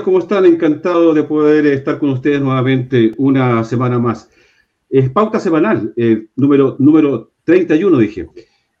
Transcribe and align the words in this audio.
Bienvenidos, 0.00 0.04
¿cómo 0.04 0.18
están? 0.20 0.46
Encantado 0.46 1.12
de 1.12 1.24
poder 1.24 1.66
estar 1.66 1.98
con 1.98 2.10
ustedes 2.10 2.40
nuevamente 2.40 3.12
una 3.18 3.62
semana 3.64 3.98
más. 3.98 4.30
Es 4.88 5.10
pauta 5.10 5.38
semanal, 5.38 5.92
eh, 5.94 6.28
número, 6.36 6.76
número 6.78 7.32
31 7.44 7.98
dije. 7.98 8.26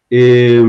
Eh, 0.08 0.64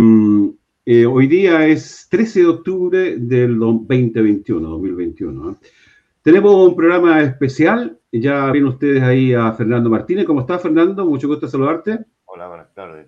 eh, 0.86 1.06
hoy 1.06 1.28
día 1.28 1.66
es 1.68 2.08
13 2.10 2.42
de 2.42 2.48
octubre 2.48 3.16
del 3.18 3.58
2021, 3.60 4.70
2021. 4.70 5.58
Tenemos 6.22 6.68
un 6.68 6.76
programa 6.76 7.22
especial, 7.22 7.98
ya 8.12 8.52
ven 8.52 8.66
ustedes 8.66 9.02
ahí 9.04 9.34
a 9.34 9.54
Fernando 9.54 9.90
Martínez. 9.90 10.26
¿Cómo 10.26 10.42
está 10.42 10.60
Fernando? 10.60 11.06
Mucho 11.06 11.30
gusto 11.30 11.48
saludarte. 11.48 12.00
Hola, 12.26 12.50
buenas 12.50 12.74
tardes. 12.74 13.08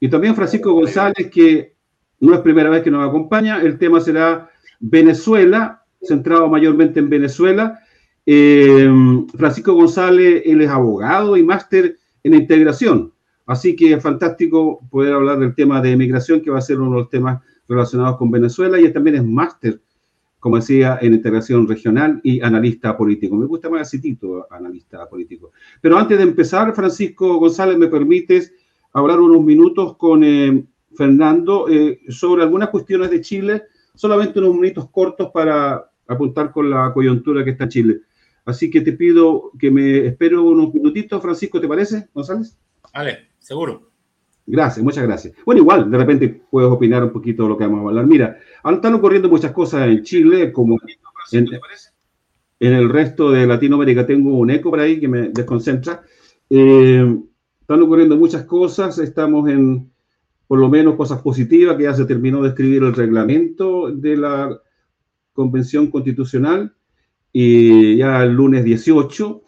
Y 0.00 0.08
también 0.08 0.34
Francisco 0.34 0.72
González, 0.72 1.30
que 1.30 1.76
no 2.18 2.34
es 2.34 2.40
primera 2.40 2.70
vez 2.70 2.82
que 2.82 2.90
nos 2.90 3.08
acompaña. 3.08 3.62
El 3.62 3.78
tema 3.78 4.00
será 4.00 4.50
Venezuela, 4.80 5.81
centrado 6.02 6.48
mayormente 6.48 7.00
en 7.00 7.08
Venezuela. 7.08 7.80
Eh, 8.26 8.88
Francisco 9.36 9.74
González, 9.74 10.42
él 10.44 10.60
es 10.60 10.68
abogado 10.68 11.36
y 11.36 11.42
máster 11.42 11.98
en 12.22 12.34
integración. 12.34 13.12
Así 13.46 13.74
que 13.74 13.94
es 13.94 14.02
fantástico 14.02 14.80
poder 14.90 15.14
hablar 15.14 15.38
del 15.38 15.54
tema 15.54 15.80
de 15.80 15.96
migración, 15.96 16.40
que 16.40 16.50
va 16.50 16.58
a 16.58 16.62
ser 16.62 16.80
uno 16.80 16.92
de 16.92 17.02
los 17.02 17.10
temas 17.10 17.40
relacionados 17.68 18.16
con 18.16 18.30
Venezuela, 18.30 18.80
y 18.80 18.84
él 18.84 18.92
también 18.92 19.16
es 19.16 19.24
máster, 19.24 19.80
como 20.38 20.56
decía, 20.56 20.98
en 21.00 21.14
integración 21.14 21.66
regional 21.66 22.20
y 22.22 22.40
analista 22.40 22.96
político. 22.96 23.36
Me 23.36 23.46
gusta 23.46 23.68
más 23.68 23.88
ese 23.88 24.00
título, 24.00 24.46
analista 24.50 25.08
político. 25.08 25.52
Pero 25.80 25.98
antes 25.98 26.18
de 26.18 26.24
empezar, 26.24 26.74
Francisco 26.74 27.38
González, 27.38 27.76
¿me 27.76 27.88
permites 27.88 28.52
hablar 28.92 29.20
unos 29.20 29.42
minutos 29.42 29.96
con 29.96 30.22
eh, 30.22 30.64
Fernando 30.94 31.68
eh, 31.68 32.00
sobre 32.08 32.42
algunas 32.42 32.68
cuestiones 32.68 33.10
de 33.10 33.20
Chile 33.20 33.62
solamente 33.94 34.38
unos 34.38 34.54
minutos 34.54 34.88
cortos 34.90 35.30
para 35.32 35.90
apuntar 36.12 36.52
con 36.52 36.70
la 36.70 36.92
coyuntura 36.92 37.44
que 37.44 37.50
está 37.50 37.64
en 37.64 37.70
Chile. 37.70 38.00
Así 38.44 38.70
que 38.70 38.80
te 38.80 38.92
pido 38.92 39.52
que 39.58 39.70
me 39.70 40.06
espero 40.06 40.42
unos 40.42 40.74
minutitos, 40.74 41.22
Francisco, 41.22 41.60
¿te 41.60 41.68
parece, 41.68 42.08
González? 42.12 42.58
Vale, 42.92 43.28
seguro. 43.38 43.90
Gracias, 44.44 44.84
muchas 44.84 45.04
gracias. 45.04 45.34
Bueno, 45.46 45.60
igual, 45.60 45.88
de 45.90 45.96
repente 45.96 46.42
puedes 46.50 46.70
opinar 46.70 47.04
un 47.04 47.12
poquito 47.12 47.44
de 47.44 47.48
lo 47.50 47.56
que 47.56 47.64
vamos 47.64 47.84
a 47.84 47.88
hablar. 47.88 48.06
Mira, 48.06 48.38
están 48.64 48.94
ocurriendo 48.94 49.28
muchas 49.28 49.52
cosas 49.52 49.86
en 49.86 50.02
Chile, 50.02 50.50
como 50.50 50.78
en, 51.30 51.46
en 52.58 52.72
el 52.72 52.88
resto 52.88 53.30
de 53.30 53.46
Latinoamérica. 53.46 54.04
Tengo 54.04 54.36
un 54.36 54.50
eco 54.50 54.70
por 54.70 54.80
ahí 54.80 54.98
que 54.98 55.06
me 55.06 55.28
desconcentra. 55.28 56.02
Eh, 56.50 57.18
están 57.60 57.82
ocurriendo 57.82 58.16
muchas 58.16 58.44
cosas. 58.44 58.98
Estamos 58.98 59.48
en, 59.48 59.92
por 60.48 60.58
lo 60.58 60.68
menos 60.68 60.96
cosas 60.96 61.22
positivas, 61.22 61.76
que 61.76 61.84
ya 61.84 61.94
se 61.94 62.04
terminó 62.04 62.42
de 62.42 62.48
escribir 62.48 62.82
el 62.82 62.94
reglamento 62.94 63.92
de 63.92 64.16
la 64.16 64.60
Convención 65.32 65.88
Constitucional 65.90 66.74
y 67.32 67.96
ya 67.96 68.22
el 68.22 68.32
lunes 68.32 68.64
18 68.64 69.42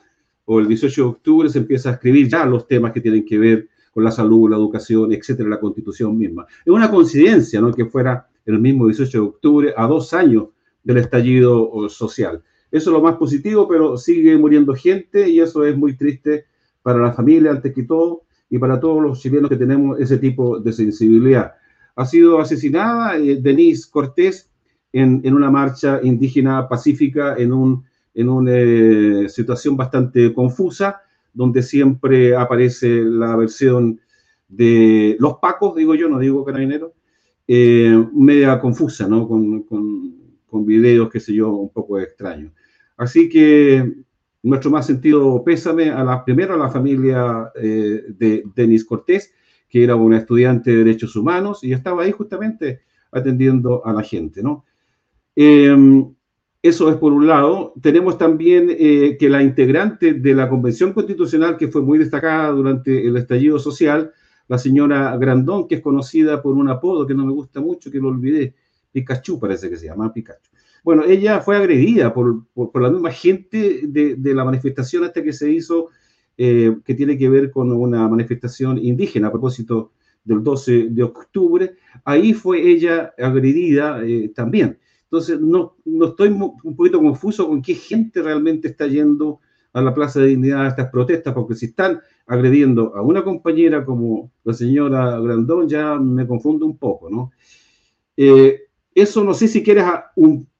o 0.46 0.60
el 0.60 0.68
18 0.68 1.02
de 1.02 1.08
octubre 1.08 1.48
se 1.48 1.58
empieza 1.58 1.90
a 1.90 1.92
escribir 1.94 2.28
ya 2.28 2.44
los 2.46 2.66
temas 2.66 2.92
que 2.92 3.00
tienen 3.00 3.24
que 3.24 3.38
ver 3.38 3.68
con 3.92 4.04
la 4.04 4.10
salud, 4.10 4.50
la 4.50 4.56
educación, 4.56 5.12
etcétera, 5.12 5.48
la 5.48 5.60
Constitución 5.60 6.18
misma. 6.18 6.46
Es 6.64 6.72
una 6.72 6.90
coincidencia, 6.90 7.60
¿no? 7.60 7.72
Que 7.72 7.86
fuera 7.86 8.26
el 8.44 8.58
mismo 8.58 8.86
18 8.86 9.18
de 9.18 9.24
octubre 9.24 9.74
a 9.76 9.86
dos 9.86 10.12
años 10.12 10.48
del 10.82 10.98
estallido 10.98 11.88
social. 11.88 12.42
Eso 12.70 12.90
es 12.90 12.92
lo 12.92 13.00
más 13.00 13.16
positivo, 13.16 13.68
pero 13.68 13.96
sigue 13.96 14.36
muriendo 14.36 14.74
gente 14.74 15.28
y 15.28 15.40
eso 15.40 15.64
es 15.64 15.76
muy 15.76 15.96
triste 15.96 16.46
para 16.82 16.98
la 16.98 17.12
familia, 17.12 17.52
antes 17.52 17.72
que 17.72 17.84
todo, 17.84 18.24
y 18.50 18.58
para 18.58 18.78
todos 18.80 19.02
los 19.02 19.20
chilenos 19.20 19.48
que 19.48 19.56
tenemos 19.56 19.98
ese 20.00 20.18
tipo 20.18 20.58
de 20.58 20.72
sensibilidad. 20.72 21.52
Ha 21.96 22.04
sido 22.04 22.40
asesinada 22.40 23.16
eh, 23.16 23.38
Denise 23.40 23.88
Cortés 23.90 24.50
en, 24.94 25.20
en, 25.24 25.34
una 25.34 25.50
marcha 25.50 26.00
indígena 26.02 26.68
pacífica, 26.68 27.34
en, 27.36 27.52
un, 27.52 27.84
en 28.14 28.28
una 28.28 28.52
eh, 28.54 29.28
situación 29.28 29.76
bastante 29.76 30.32
confusa, 30.32 31.02
donde 31.32 31.62
siempre 31.62 32.36
aparece 32.36 33.02
la 33.02 33.34
versión 33.34 34.00
de 34.48 35.16
los 35.18 35.38
pacos, 35.38 35.74
digo 35.74 35.96
yo, 35.96 36.08
no 36.08 36.20
digo 36.20 36.44
carabineros, 36.44 36.92
eh, 37.48 38.06
media 38.14 38.60
confusa, 38.60 39.08
¿no? 39.08 39.26
Con, 39.26 39.64
con, 39.64 40.14
con 40.46 40.64
videos, 40.64 41.10
qué 41.10 41.18
sé 41.18 41.34
yo, 41.34 41.50
un 41.50 41.70
poco 41.70 41.98
extraños. 41.98 42.52
Así 42.96 43.28
que 43.28 43.92
nuestro 44.44 44.70
más 44.70 44.86
sentido 44.86 45.42
pésame 45.42 45.90
a 45.90 46.04
la, 46.04 46.24
primero 46.24 46.54
a 46.54 46.56
la 46.56 46.70
familia 46.70 47.50
eh, 47.56 48.04
de 48.16 48.44
Denis 48.54 48.84
Cortés, 48.84 49.32
que 49.68 49.82
era 49.82 49.96
una 49.96 50.18
estudiante 50.18 50.70
de 50.70 50.84
Derechos 50.84 51.16
Humanos 51.16 51.64
y 51.64 51.72
estaba 51.72 52.04
ahí 52.04 52.12
justamente 52.12 52.82
atendiendo 53.10 53.84
a 53.84 53.92
la 53.92 54.02
gente, 54.02 54.40
¿no? 54.40 54.64
Eh, 55.36 56.04
eso 56.64 56.88
es 56.88 56.96
por 56.96 57.12
un 57.12 57.26
lado. 57.26 57.74
Tenemos 57.82 58.16
también 58.16 58.68
eh, 58.70 59.18
que 59.18 59.28
la 59.28 59.42
integrante 59.42 60.14
de 60.14 60.34
la 60.34 60.48
Convención 60.48 60.94
Constitucional, 60.94 61.58
que 61.58 61.68
fue 61.68 61.82
muy 61.82 61.98
destacada 61.98 62.48
durante 62.52 63.06
el 63.06 63.18
estallido 63.18 63.58
social, 63.58 64.12
la 64.48 64.56
señora 64.56 65.14
Grandón, 65.18 65.68
que 65.68 65.74
es 65.74 65.80
conocida 65.82 66.40
por 66.40 66.54
un 66.54 66.70
apodo 66.70 67.06
que 67.06 67.12
no 67.12 67.26
me 67.26 67.32
gusta 67.32 67.60
mucho, 67.60 67.90
que 67.90 67.98
lo 67.98 68.08
olvidé, 68.08 68.54
Pikachu 68.92 69.38
parece 69.38 69.68
que 69.68 69.76
se 69.76 69.88
llama, 69.88 70.10
Pikachu. 70.10 70.50
Bueno, 70.82 71.04
ella 71.04 71.40
fue 71.40 71.58
agredida 71.58 72.14
por, 72.14 72.46
por, 72.54 72.80
la 72.80 72.88
misma 72.88 73.10
gente 73.10 73.80
de, 73.82 74.14
de, 74.16 74.34
la 74.34 74.46
manifestación 74.46 75.04
hasta 75.04 75.22
que 75.22 75.34
se 75.34 75.50
hizo, 75.50 75.90
eh, 76.38 76.76
que 76.82 76.94
tiene 76.94 77.18
que 77.18 77.28
ver 77.28 77.50
con 77.50 77.72
una 77.72 78.08
manifestación 78.08 78.78
indígena 78.78 79.28
a 79.28 79.32
propósito 79.32 79.92
del 80.24 80.42
12 80.42 80.88
de 80.88 81.02
octubre. 81.02 81.74
Ahí 82.04 82.32
fue 82.32 82.62
ella 82.62 83.12
agredida 83.18 84.02
eh, 84.02 84.30
también. 84.34 84.78
Entonces, 85.14 85.40
no, 85.40 85.76
no 85.84 86.06
estoy 86.06 86.26
un 86.28 86.74
poquito 86.74 86.98
confuso 86.98 87.46
con 87.46 87.62
qué 87.62 87.76
gente 87.76 88.20
realmente 88.20 88.66
está 88.66 88.88
yendo 88.88 89.38
a 89.72 89.80
la 89.80 89.94
Plaza 89.94 90.18
de 90.18 90.26
Dignidad 90.26 90.64
a 90.64 90.68
estas 90.68 90.90
protestas, 90.90 91.32
porque 91.32 91.54
si 91.54 91.66
están 91.66 92.00
agrediendo 92.26 92.96
a 92.96 93.02
una 93.02 93.22
compañera 93.22 93.84
como 93.84 94.32
la 94.42 94.52
señora 94.52 95.20
Grandón, 95.20 95.68
ya 95.68 95.94
me 96.00 96.26
confundo 96.26 96.66
un 96.66 96.76
poco, 96.78 97.08
¿no? 97.08 97.30
Eh, 98.16 98.62
eso 98.92 99.22
no 99.22 99.34
sé 99.34 99.46
si 99.46 99.62
quieres 99.62 99.84
ah, 99.84 100.10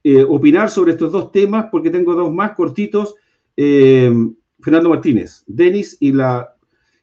eh, 0.01 0.23
opinar 0.23 0.69
sobre 0.69 0.93
estos 0.93 1.11
dos 1.11 1.33
temas, 1.33 1.65
porque 1.69 1.89
tengo 1.89 2.15
dos 2.15 2.33
más 2.33 2.55
cortitos. 2.55 3.15
Eh, 3.57 4.09
Fernando 4.61 4.87
Martínez, 4.87 5.43
Denis 5.47 5.97
y 5.99 6.13
la, 6.13 6.55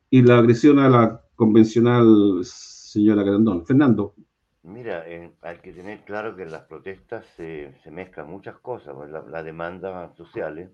y 0.08 0.22
la 0.22 0.38
agresión 0.38 0.78
a 0.78 0.88
la 0.88 1.22
convencional 1.34 2.40
señora 2.44 3.22
Grandón. 3.22 3.66
Fernando. 3.66 4.14
Mira, 4.62 5.08
eh, 5.08 5.32
hay 5.42 5.58
que 5.58 5.72
tener 5.72 6.04
claro 6.04 6.36
que 6.36 6.42
en 6.42 6.52
las 6.52 6.64
protestas 6.64 7.26
se, 7.36 7.74
mezclan 7.90 8.28
muchas 8.28 8.58
cosas, 8.58 8.94
pues, 8.94 9.10
la, 9.10 9.22
la 9.22 9.42
demanda 9.42 10.12
sociales 10.14 10.70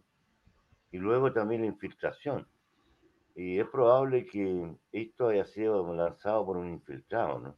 y 0.90 0.98
luego 0.98 1.32
también 1.32 1.62
la 1.62 1.68
infiltración. 1.68 2.46
Y 3.34 3.58
es 3.58 3.66
probable 3.68 4.26
que 4.26 4.76
esto 4.92 5.28
haya 5.28 5.44
sido 5.44 5.94
lanzado 5.94 6.44
por 6.44 6.56
un 6.56 6.68
infiltrado, 6.68 7.38
¿no? 7.38 7.56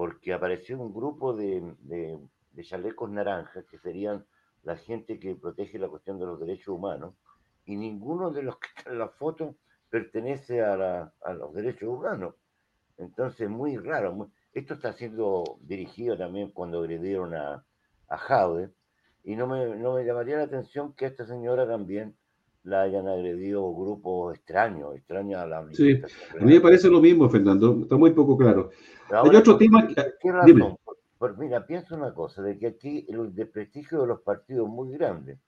porque 0.00 0.32
apareció 0.32 0.80
un 0.80 0.94
grupo 0.94 1.34
de, 1.34 1.74
de, 1.80 2.18
chalecos 2.62 3.10
naranjas, 3.10 3.66
que 3.66 3.78
serían 3.78 4.24
la 4.62 4.76
gente 4.76 5.20
que 5.20 5.34
protege 5.34 5.78
la 5.78 5.88
cuestión 5.88 6.18
de 6.18 6.24
los 6.24 6.40
derechos 6.40 6.68
humanos, 6.68 7.14
y 7.66 7.76
ninguno 7.76 8.30
de 8.30 8.42
los 8.42 8.58
que 8.58 8.68
están 8.74 8.94
en 8.94 8.98
la 8.98 9.08
foto 9.08 9.56
pertenece 9.90 10.62
a, 10.62 11.12
a 11.22 11.34
los 11.34 11.52
derechos 11.52 11.90
humanos. 11.90 12.34
Entonces, 12.96 13.50
muy 13.50 13.76
raro. 13.76 14.30
Esto 14.52 14.74
está 14.74 14.92
siendo 14.92 15.58
dirigido 15.62 16.16
también 16.16 16.50
cuando 16.50 16.80
agredieron 16.80 17.34
a, 17.34 17.64
a 18.08 18.16
Jaude, 18.16 18.70
y 19.22 19.36
no 19.36 19.46
me, 19.46 19.76
no 19.76 19.94
me 19.94 20.04
llamaría 20.04 20.38
la 20.38 20.44
atención 20.44 20.92
que 20.94 21.04
a 21.04 21.08
esta 21.08 21.26
señora 21.26 21.66
también 21.66 22.16
la 22.62 22.82
hayan 22.82 23.08
agredido 23.08 23.72
grupos 23.74 24.34
extraños, 24.34 24.94
extraños 24.96 25.40
a 25.40 25.46
la 25.46 25.66
Sí, 25.72 26.00
a 26.38 26.44
mí 26.44 26.54
me 26.54 26.60
parece 26.60 26.88
lo 26.88 27.00
mismo, 27.00 27.28
Fernando, 27.28 27.78
está 27.82 27.96
muy 27.96 28.12
poco 28.12 28.36
claro. 28.36 28.70
Ahora, 29.10 29.30
Hay 29.30 29.36
otro 29.36 29.56
tema 29.56 29.86
que... 29.86 29.94
¿Qué 30.20 30.32
razón? 30.32 30.76
Por, 30.84 30.98
por, 31.18 31.38
mira, 31.38 31.66
pienso 31.66 31.96
una 31.96 32.12
cosa, 32.12 32.42
de 32.42 32.58
que 32.58 32.66
aquí 32.66 33.06
el 33.08 33.34
desprestigio 33.34 34.02
de 34.02 34.08
los 34.08 34.20
partidos 34.20 34.66
es 34.66 34.72
muy 34.72 34.90
grande, 34.92 35.38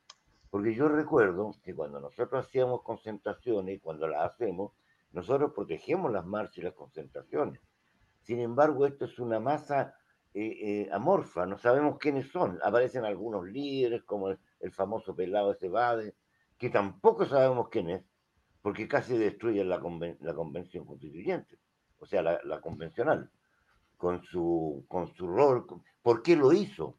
porque 0.50 0.74
yo 0.74 0.88
recuerdo 0.88 1.54
que 1.62 1.74
cuando 1.74 2.00
nosotros 2.00 2.46
hacíamos 2.46 2.82
concentraciones 2.82 3.76
y 3.76 3.80
cuando 3.80 4.08
las 4.08 4.32
hacemos, 4.32 4.72
nosotros 5.12 5.52
protegemos 5.54 6.10
las 6.12 6.24
marchas 6.24 6.58
y 6.58 6.62
las 6.62 6.74
concentraciones. 6.74 7.60
Sin 8.22 8.40
embargo, 8.40 8.86
esto 8.86 9.04
es 9.04 9.18
una 9.18 9.40
masa 9.40 9.94
eh, 10.34 10.84
eh, 10.84 10.88
amorfa, 10.92 11.44
no 11.44 11.58
sabemos 11.58 11.98
quiénes 11.98 12.30
son. 12.30 12.58
Aparecen 12.62 13.04
algunos 13.04 13.44
líderes, 13.46 14.02
como 14.04 14.30
el, 14.30 14.72
famoso 14.72 15.14
pelado 15.14 15.52
ese 15.52 15.68
Bade, 15.68 16.14
que 16.56 16.70
tampoco 16.70 17.26
sabemos 17.26 17.68
quién 17.68 17.90
es, 17.90 18.04
porque 18.62 18.88
casi 18.88 19.18
destruyen 19.18 19.68
la, 19.68 19.80
conven 19.80 20.16
la 20.20 20.34
convención 20.34 20.86
constituyente, 20.86 21.58
o 21.98 22.06
sea, 22.06 22.22
la, 22.22 22.40
la, 22.44 22.60
convencional, 22.60 23.30
con 23.96 24.22
su, 24.22 24.86
con 24.88 25.12
su 25.14 25.26
rol. 25.26 25.66
¿Por 26.00 26.22
qué 26.22 26.36
lo 26.36 26.52
hizo? 26.52 26.96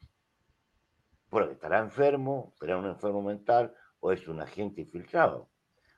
Porque 1.30 1.54
estará 1.54 1.80
enfermo, 1.80 2.52
será 2.60 2.76
un 2.76 2.86
enfermo 2.86 3.22
mental 3.22 3.74
o 4.00 4.12
es 4.12 4.28
un 4.28 4.40
agente 4.40 4.82
infiltrado. 4.82 5.48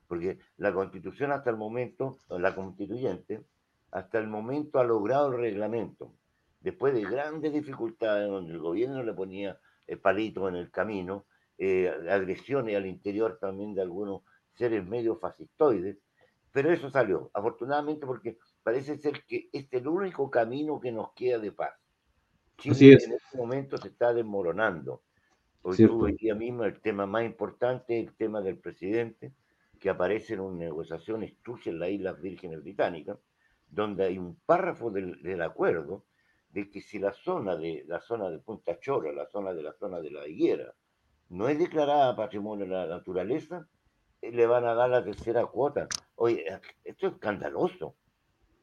Porque 0.07 0.39
la 0.55 0.73
constitución 0.73 1.33
hasta 1.33 1.49
el 1.49 1.57
momento, 1.57 2.17
la 2.29 2.55
constituyente, 2.55 3.45
hasta 3.91 4.19
el 4.19 4.27
momento 4.27 4.79
ha 4.79 4.83
logrado 4.83 5.31
el 5.31 5.39
reglamento. 5.39 6.13
Después 6.59 6.93
de 6.93 7.01
grandes 7.01 7.53
dificultades 7.53 8.27
donde 8.27 8.53
el 8.53 8.59
gobierno 8.59 9.03
le 9.03 9.13
ponía 9.13 9.59
palitos 10.01 10.49
en 10.49 10.55
el 10.55 10.71
camino, 10.71 11.25
agresiones 12.09 12.75
al 12.75 12.85
interior 12.85 13.37
también 13.39 13.73
de 13.73 13.81
algunos 13.81 14.21
seres 14.55 14.85
medio 14.85 15.17
fascistoides, 15.17 15.97
pero 16.51 16.71
eso 16.71 16.89
salió, 16.89 17.29
afortunadamente 17.33 18.05
porque 18.05 18.37
parece 18.63 18.97
ser 18.97 19.23
que 19.25 19.49
este 19.53 19.77
es 19.77 19.83
el 19.83 19.87
único 19.87 20.29
camino 20.31 20.79
que 20.79 20.91
nos 20.91 21.13
queda 21.13 21.37
de 21.37 21.51
paz. 21.51 21.73
Chile 22.57 22.97
en 23.05 23.13
este 23.13 23.37
momento 23.37 23.77
se 23.77 23.89
está 23.89 24.13
desmoronando. 24.13 25.03
Hoy 25.61 25.77
tuve 25.77 26.13
día 26.13 26.33
mismo 26.33 26.63
el 26.63 26.79
tema 26.81 27.05
más 27.05 27.23
importante, 27.23 27.99
el 27.99 28.15
tema 28.15 28.41
del 28.41 28.57
presidente, 28.57 29.33
que 29.79 29.89
aparece 29.89 30.33
en 30.33 30.39
una 30.39 30.65
negociación 30.65 31.23
estuche 31.23 31.69
en 31.69 31.79
las 31.79 31.89
Islas 31.89 32.19
Vírgenes 32.19 32.63
Británicas, 32.63 33.19
donde 33.69 34.05
hay 34.05 34.17
un 34.17 34.35
párrafo 34.45 34.89
del, 34.89 35.21
del, 35.21 35.41
acuerdo 35.41 36.05
de 36.49 36.69
que 36.69 36.81
si 36.81 36.99
la 36.99 37.13
zona 37.13 37.55
de 37.55 37.83
la 37.87 37.99
zona 37.99 38.29
de 38.29 38.39
Punta 38.39 38.79
Chora, 38.79 39.11
la 39.11 39.27
zona 39.27 39.53
de 39.53 39.63
la 39.63 39.73
zona 39.73 39.99
de 39.99 40.11
la 40.11 40.27
higuera, 40.27 40.73
no 41.29 41.49
es 41.49 41.59
declarada 41.59 42.15
patrimonio 42.15 42.65
de 42.65 42.71
la 42.71 42.87
naturaleza, 42.87 43.67
eh, 44.21 44.31
le 44.31 44.47
van 44.47 44.65
a 44.65 44.73
dar 44.73 44.89
la 44.89 45.03
tercera 45.03 45.45
cuota. 45.45 45.87
Oye, 46.15 46.45
esto 46.83 47.07
es 47.07 47.13
escandaloso. 47.13 47.95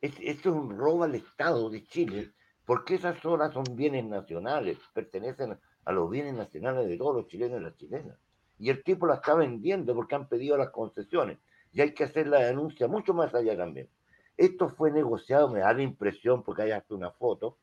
Esto 0.00 0.22
es 0.22 0.46
un 0.46 0.76
robo 0.76 1.04
al 1.04 1.14
Estado 1.14 1.70
de 1.70 1.82
Chile, 1.84 2.32
porque 2.66 2.96
esas 2.96 3.18
zonas 3.20 3.54
son 3.54 3.64
bienes 3.74 4.04
nacionales, 4.04 4.78
pertenecen 4.92 5.58
a 5.84 5.92
los 5.92 6.10
bienes 6.10 6.34
nacionales 6.34 6.88
de 6.88 6.98
todos 6.98 7.16
los 7.16 7.26
chilenos 7.26 7.60
y 7.60 7.64
las 7.64 7.76
chilenas. 7.76 8.18
Y 8.58 8.70
el 8.70 8.82
tipo 8.82 9.06
la 9.06 9.14
está 9.14 9.34
vendiendo 9.34 9.94
porque 9.94 10.14
han 10.14 10.28
pedido 10.28 10.56
las 10.56 10.70
concesiones. 10.70 11.38
Y 11.72 11.80
hay 11.80 11.92
que 11.92 12.04
hacer 12.04 12.26
la 12.26 12.40
denuncia 12.40 12.86
mucho 12.86 13.14
más 13.14 13.34
allá 13.34 13.56
también. 13.56 13.88
Esto 14.36 14.68
fue 14.68 14.90
negociado, 14.90 15.48
me 15.48 15.60
da 15.60 15.72
la 15.72 15.82
impresión, 15.82 16.42
porque 16.42 16.62
hay 16.62 16.70
hasta 16.72 16.94
una 16.94 17.10
foto, 17.10 17.58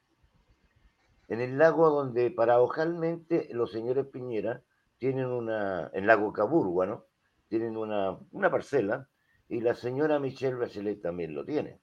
en 1.28 1.42
el 1.42 1.58
lago 1.58 1.90
donde 1.90 2.32
paradojalmente 2.32 3.50
los 3.52 3.72
señores 3.72 4.06
Piñera 4.08 4.62
tienen 4.98 5.28
una, 5.28 5.90
en 5.94 6.06
lago 6.06 6.34
Caburgua, 6.34 6.86
¿no? 6.86 7.06
Tienen 7.48 7.78
una, 7.78 8.18
una 8.32 8.52
parcela 8.52 9.08
y 9.48 9.62
la 9.62 9.74
señora 9.74 10.20
Michelle 10.20 10.56
Bachelet 10.56 11.02
también 11.02 11.34
lo 11.34 11.46
tiene. 11.46 11.80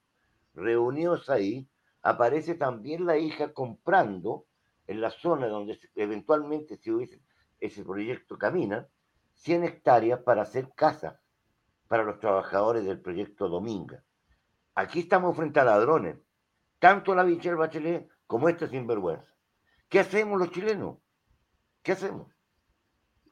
Reunidos 0.53 1.29
ahí, 1.29 1.67
aparece 2.01 2.55
también 2.55 3.05
la 3.05 3.17
hija 3.17 3.53
comprando 3.53 4.45
en 4.87 5.01
la 5.01 5.11
zona 5.11 5.47
donde 5.47 5.79
eventualmente 5.95 6.77
si 6.77 6.91
hubiese 6.91 7.21
ese 7.59 7.83
proyecto 7.83 8.37
camina, 8.37 8.87
100 9.33 9.63
hectáreas 9.63 10.21
para 10.21 10.43
hacer 10.43 10.69
casas 10.75 11.19
para 11.87 12.03
los 12.03 12.19
trabajadores 12.19 12.85
del 12.85 13.01
proyecto 13.01 13.49
Dominga. 13.49 14.03
Aquí 14.79 15.01
estamos 15.01 15.35
frente 15.35 15.59
a 15.59 15.65
ladrones, 15.65 16.15
tanto 16.79 17.13
la 17.13 17.25
Michelle 17.25 17.57
Bachelet 17.57 18.07
como 18.25 18.47
este 18.47 18.65
sinvergüenza. 18.65 19.27
¿Qué 19.89 19.99
hacemos 19.99 20.39
los 20.39 20.51
chilenos? 20.51 20.99
¿Qué 21.83 21.91
hacemos? 21.91 22.31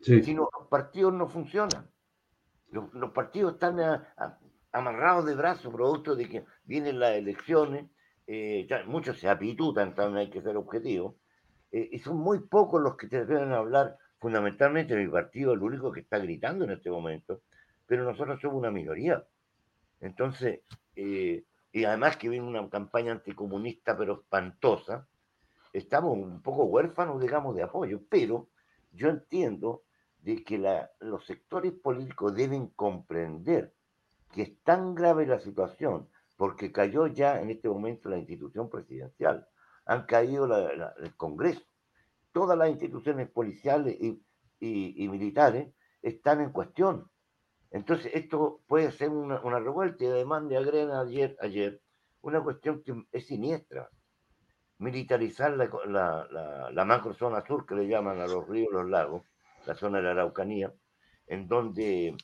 Si 0.01 0.33
los 0.33 0.49
partidos 0.69 1.13
no 1.13 1.29
funcionan, 1.29 1.89
los, 2.69 3.11
partidos 3.13 3.53
están 3.53 3.79
amarrados 4.73 5.25
de 5.25 5.35
brazos, 5.35 5.73
producto 5.73 6.17
de 6.17 6.27
que 6.27 6.45
vienen 6.65 6.99
las 6.99 7.11
elecciones, 7.11 7.89
eh, 8.27 8.67
muchos 8.85 9.17
se 9.17 9.29
apitutan, 9.29 9.95
también 9.95 10.17
hay 10.17 10.29
que 10.29 10.41
ser 10.41 10.57
objetivo, 10.57 11.15
eh, 11.71 11.87
y 11.93 11.99
son 11.99 12.17
muy 12.17 12.41
pocos 12.41 12.81
los 12.81 12.97
que 12.97 13.07
te 13.07 13.25
deben 13.25 13.53
hablar, 13.53 13.97
fundamentalmente 14.19 14.97
mi 14.97 15.07
partido, 15.07 15.53
el 15.53 15.63
único 15.63 15.93
que 15.93 16.01
está 16.01 16.17
gritando 16.17 16.65
en 16.65 16.71
este 16.71 16.91
momento, 16.91 17.43
pero 17.85 18.03
nosotros 18.03 18.37
somos 18.41 18.57
una 18.57 18.69
minoría. 18.69 19.25
Entonces, 20.01 20.59
eh, 20.97 21.45
y 21.71 21.83
además 21.85 22.17
que 22.17 22.27
viene 22.27 22.47
una 22.47 22.67
campaña 22.69 23.11
anticomunista 23.11 23.95
pero 23.97 24.21
espantosa, 24.21 25.07
estamos 25.71 26.17
un 26.17 26.41
poco 26.41 26.65
huérfanos, 26.65 27.21
digamos, 27.21 27.55
de 27.55 27.63
apoyo, 27.63 28.01
pero 28.09 28.49
yo 28.91 29.09
entiendo 29.09 29.83
de 30.21 30.43
que 30.43 30.57
los 30.99 31.25
sectores 31.25 31.71
políticos 31.73 32.35
deben 32.35 32.67
comprender 32.69 33.73
que 34.33 34.41
es 34.41 34.63
tan 34.63 34.95
grave 34.95 35.25
la 35.25 35.39
situación, 35.39 36.09
porque 36.35 36.71
cayó 36.71 37.07
ya 37.07 37.39
en 37.41 37.49
este 37.51 37.69
momento 37.69 38.09
la 38.09 38.17
institución 38.17 38.69
presidencial, 38.69 39.47
han 39.85 40.05
caído 40.05 40.45
el 40.97 41.15
Congreso, 41.15 41.61
todas 42.31 42.57
las 42.57 42.69
instituciones 42.69 43.29
policiales 43.29 43.95
y, 43.99 44.21
y, 44.59 45.07
militares 45.07 45.73
están 46.01 46.41
en 46.41 46.51
cuestión. 46.51 47.09
Entonces, 47.71 48.11
esto 48.13 48.61
puede 48.67 48.91
ser 48.91 49.09
una, 49.09 49.41
una 49.41 49.59
revuelta 49.59 50.03
y 50.03 50.07
además 50.07 50.47
de 50.47 50.57
agrena 50.57 51.01
ayer, 51.01 51.35
ayer 51.41 51.81
una 52.21 52.41
cuestión 52.41 52.83
que 52.83 52.93
es 53.11 53.27
siniestra. 53.27 53.89
Militarizar 54.79 55.57
la, 55.57 55.69
la, 55.87 56.71
la, 56.71 56.85
macro 56.85 57.13
zona 57.13 57.43
sur 57.45 57.65
que 57.65 57.75
le 57.75 57.87
llaman 57.87 58.19
a 58.19 58.27
los 58.27 58.47
ríos, 58.47 58.71
los 58.71 58.87
lagos, 58.87 59.23
la 59.65 59.73
zona 59.73 59.97
de 59.97 60.03
la 60.03 60.11
Araucanía, 60.11 60.71
en 61.25 61.47
donde 61.47 62.15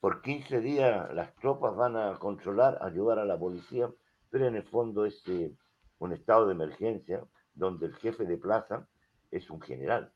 por 0.00 0.20
15 0.20 0.60
días 0.60 1.14
las 1.14 1.34
tropas 1.36 1.76
van 1.76 1.96
a 1.96 2.18
controlar, 2.18 2.78
ayudar 2.82 3.20
a 3.20 3.24
la 3.24 3.38
policía, 3.38 3.88
pero 4.30 4.46
en 4.46 4.56
el 4.56 4.64
fondo 4.64 5.04
es 5.06 5.22
eh, 5.28 5.52
un 5.98 6.12
estado 6.12 6.46
de 6.46 6.54
emergencia 6.54 7.24
donde 7.54 7.86
el 7.86 7.94
jefe 7.94 8.24
de 8.24 8.36
plaza 8.36 8.88
es 9.30 9.48
un 9.48 9.60
general. 9.60 10.12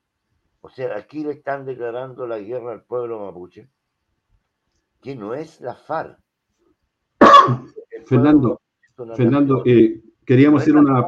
O 0.61 0.69
sea, 0.69 0.97
aquí 0.97 1.25
le 1.25 1.33
están 1.33 1.65
declarando 1.65 2.27
la 2.27 2.39
guerra 2.39 2.73
al 2.73 2.85
pueblo 2.85 3.21
mapuche, 3.21 3.71
que 5.01 5.15
no 5.15 5.35
es 5.35 5.61
la 5.61 5.75
FARC. 5.75 6.19
Fernando, 8.07 8.61
Fernando 9.17 9.63
eh, 9.65 10.01
queríamos 10.25 10.63
hacer 10.63 10.77
una, 10.77 11.07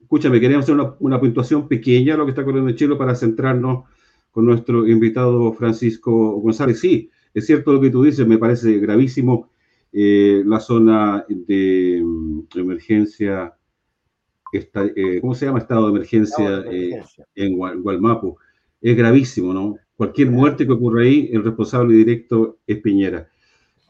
escúchame, 0.00 0.40
queríamos 0.40 0.64
hacer 0.64 0.74
una, 0.74 0.94
una 1.00 1.20
puntuación 1.20 1.68
pequeña 1.68 2.16
lo 2.16 2.24
que 2.24 2.30
está 2.30 2.42
ocurriendo 2.42 2.70
en 2.70 2.76
Chile 2.76 2.96
para 2.96 3.14
centrarnos 3.14 3.84
con 4.30 4.44
nuestro 4.44 4.86
invitado 4.86 5.52
Francisco 5.52 6.32
González. 6.40 6.80
Sí, 6.80 7.10
es 7.32 7.46
cierto 7.46 7.72
lo 7.72 7.80
que 7.80 7.90
tú 7.90 8.02
dices, 8.02 8.26
me 8.26 8.38
parece 8.38 8.78
gravísimo 8.78 9.50
eh, 9.92 10.42
la 10.44 10.60
zona 10.60 11.24
de 11.28 12.02
mm, 12.04 12.40
emergencia, 12.56 13.56
eh, 14.52 15.20
¿cómo 15.20 15.34
se 15.34 15.46
llama? 15.46 15.60
Estado 15.60 15.86
de 15.86 15.96
emergencia, 15.96 16.64
en 17.34 17.56
Gualmapo. 17.56 18.38
Es 18.80 18.96
gravísimo, 18.96 19.54
¿no? 19.54 19.76
Cualquier 19.96 20.30
muerte 20.30 20.66
que 20.66 20.72
ocurra 20.72 21.02
ahí, 21.02 21.30
el 21.32 21.42
responsable 21.42 21.94
directo 21.94 22.58
es 22.66 22.78
Piñera. 22.78 23.28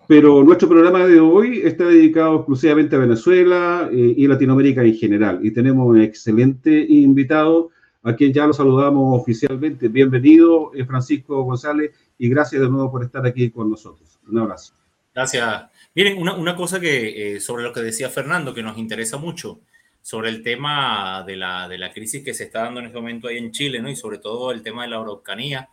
Pero 0.06 0.44
nuestro 0.44 0.68
programa 0.68 1.04
de 1.04 1.18
hoy 1.18 1.62
está 1.64 1.84
dedicado 1.84 2.36
exclusivamente 2.36 2.94
a 2.94 3.00
Venezuela 3.00 3.90
y 3.92 4.24
Latinoamérica 4.28 4.84
en 4.84 4.94
general. 4.94 5.40
Y 5.42 5.50
tenemos 5.50 5.84
un 5.88 6.00
excelente 6.00 6.86
invitado 6.88 7.70
a 8.06 8.14
quien 8.14 8.32
ya 8.32 8.46
lo 8.46 8.52
saludamos 8.52 9.20
oficialmente. 9.20 9.88
Bienvenido, 9.88 10.70
eh, 10.74 10.84
Francisco 10.84 11.42
González, 11.42 11.90
y 12.16 12.28
gracias 12.28 12.62
de 12.62 12.68
nuevo 12.68 12.88
por 12.92 13.02
estar 13.02 13.26
aquí 13.26 13.50
con 13.50 13.68
nosotros. 13.68 14.20
Un 14.28 14.38
abrazo. 14.38 14.74
Gracias. 15.12 15.64
Miren, 15.92 16.18
una, 16.18 16.34
una 16.34 16.54
cosa 16.54 16.78
que 16.78 17.34
eh, 17.34 17.40
sobre 17.40 17.64
lo 17.64 17.72
que 17.72 17.80
decía 17.80 18.08
Fernando, 18.08 18.54
que 18.54 18.62
nos 18.62 18.78
interesa 18.78 19.16
mucho, 19.16 19.58
sobre 20.02 20.28
el 20.28 20.44
tema 20.44 21.24
de 21.26 21.34
la, 21.36 21.66
de 21.68 21.78
la 21.78 21.92
crisis 21.92 22.22
que 22.22 22.32
se 22.32 22.44
está 22.44 22.62
dando 22.62 22.78
en 22.78 22.86
este 22.86 22.96
momento 22.96 23.26
ahí 23.26 23.38
en 23.38 23.50
Chile, 23.50 23.80
¿no? 23.82 23.90
Y 23.90 23.96
sobre 23.96 24.18
todo 24.18 24.52
el 24.52 24.62
tema 24.62 24.84
de 24.84 24.90
la 24.90 25.00
Araucanía. 25.00 25.68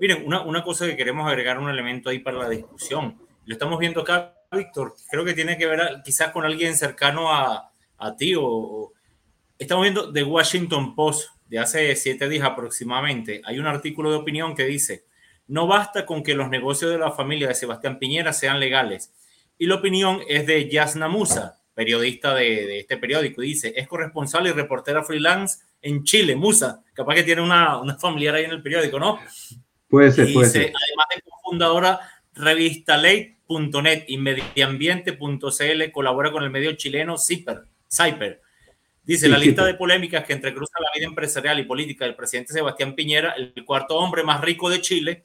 Miren, 0.00 0.24
una, 0.26 0.42
una 0.42 0.62
cosa 0.62 0.86
que 0.86 0.96
queremos 0.96 1.28
agregar 1.28 1.58
un 1.58 1.68
elemento 1.68 2.10
ahí 2.10 2.18
para 2.20 2.38
la 2.38 2.48
discusión. 2.48 3.18
Lo 3.44 3.54
estamos 3.54 3.78
viendo 3.78 4.02
acá, 4.02 4.34
Víctor, 4.52 4.94
creo 5.10 5.24
que 5.24 5.34
tiene 5.34 5.58
que 5.58 5.66
ver 5.66 5.80
quizás 6.04 6.30
con 6.30 6.44
alguien 6.44 6.76
cercano 6.76 7.32
a, 7.32 7.70
a 7.98 8.16
ti 8.16 8.34
o, 8.36 8.92
estamos 9.58 9.82
viendo 9.82 10.12
The 10.12 10.22
Washington 10.22 10.94
Post, 10.94 11.30
de 11.48 11.58
hace 11.58 11.96
siete 11.96 12.28
días 12.28 12.44
aproximadamente, 12.44 13.40
hay 13.44 13.58
un 13.58 13.66
artículo 13.66 14.10
de 14.10 14.18
opinión 14.18 14.54
que 14.54 14.64
dice, 14.64 15.04
no 15.46 15.66
basta 15.66 16.06
con 16.06 16.22
que 16.22 16.34
los 16.34 16.50
negocios 16.50 16.90
de 16.90 16.98
la 16.98 17.10
familia 17.10 17.48
de 17.48 17.54
Sebastián 17.54 17.98
Piñera 17.98 18.32
sean 18.32 18.60
legales. 18.60 19.12
Y 19.56 19.66
la 19.66 19.76
opinión 19.76 20.20
es 20.28 20.46
de 20.46 20.68
Yasna 20.68 21.08
Musa, 21.08 21.58
periodista 21.74 22.34
de, 22.34 22.80
este 22.80 22.98
periódico. 22.98 23.40
Dice, 23.40 23.72
es 23.74 23.88
corresponsable 23.88 24.50
y 24.50 24.52
reportera 24.52 25.02
freelance 25.02 25.60
en 25.80 26.04
Chile, 26.04 26.36
Musa. 26.36 26.82
Capaz 26.92 27.14
que 27.14 27.22
tiene 27.22 27.40
una, 27.40 27.78
una 27.78 27.96
familiar 27.98 28.34
ahí 28.34 28.44
en 28.44 28.50
el 28.50 28.62
periódico, 28.62 29.00
¿no? 29.00 29.18
Puede 29.88 30.12
ser, 30.12 30.32
puede 30.32 30.50
ser. 30.50 30.62
Además 30.62 31.06
de 31.14 31.22
cofundadora 31.22 32.00
revistalate.net 32.34 34.04
y 34.06 34.18
medioambiente.cl, 34.18 35.90
colabora 35.92 36.30
con 36.30 36.44
el 36.44 36.50
medio 36.50 36.72
chileno 36.72 37.16
Cyper. 37.18 37.62
Cyper 37.90 38.42
Dice, 39.08 39.26
la 39.26 39.38
lista 39.38 39.64
de 39.64 39.72
polémicas 39.72 40.26
que 40.26 40.34
entrecruza 40.34 40.74
la 40.78 40.90
vida 40.94 41.06
empresarial 41.06 41.58
y 41.58 41.64
política 41.64 42.04
del 42.04 42.14
presidente 42.14 42.52
Sebastián 42.52 42.94
Piñera, 42.94 43.32
el 43.38 43.64
cuarto 43.64 43.96
hombre 43.96 44.22
más 44.22 44.42
rico 44.42 44.68
de 44.68 44.82
Chile, 44.82 45.24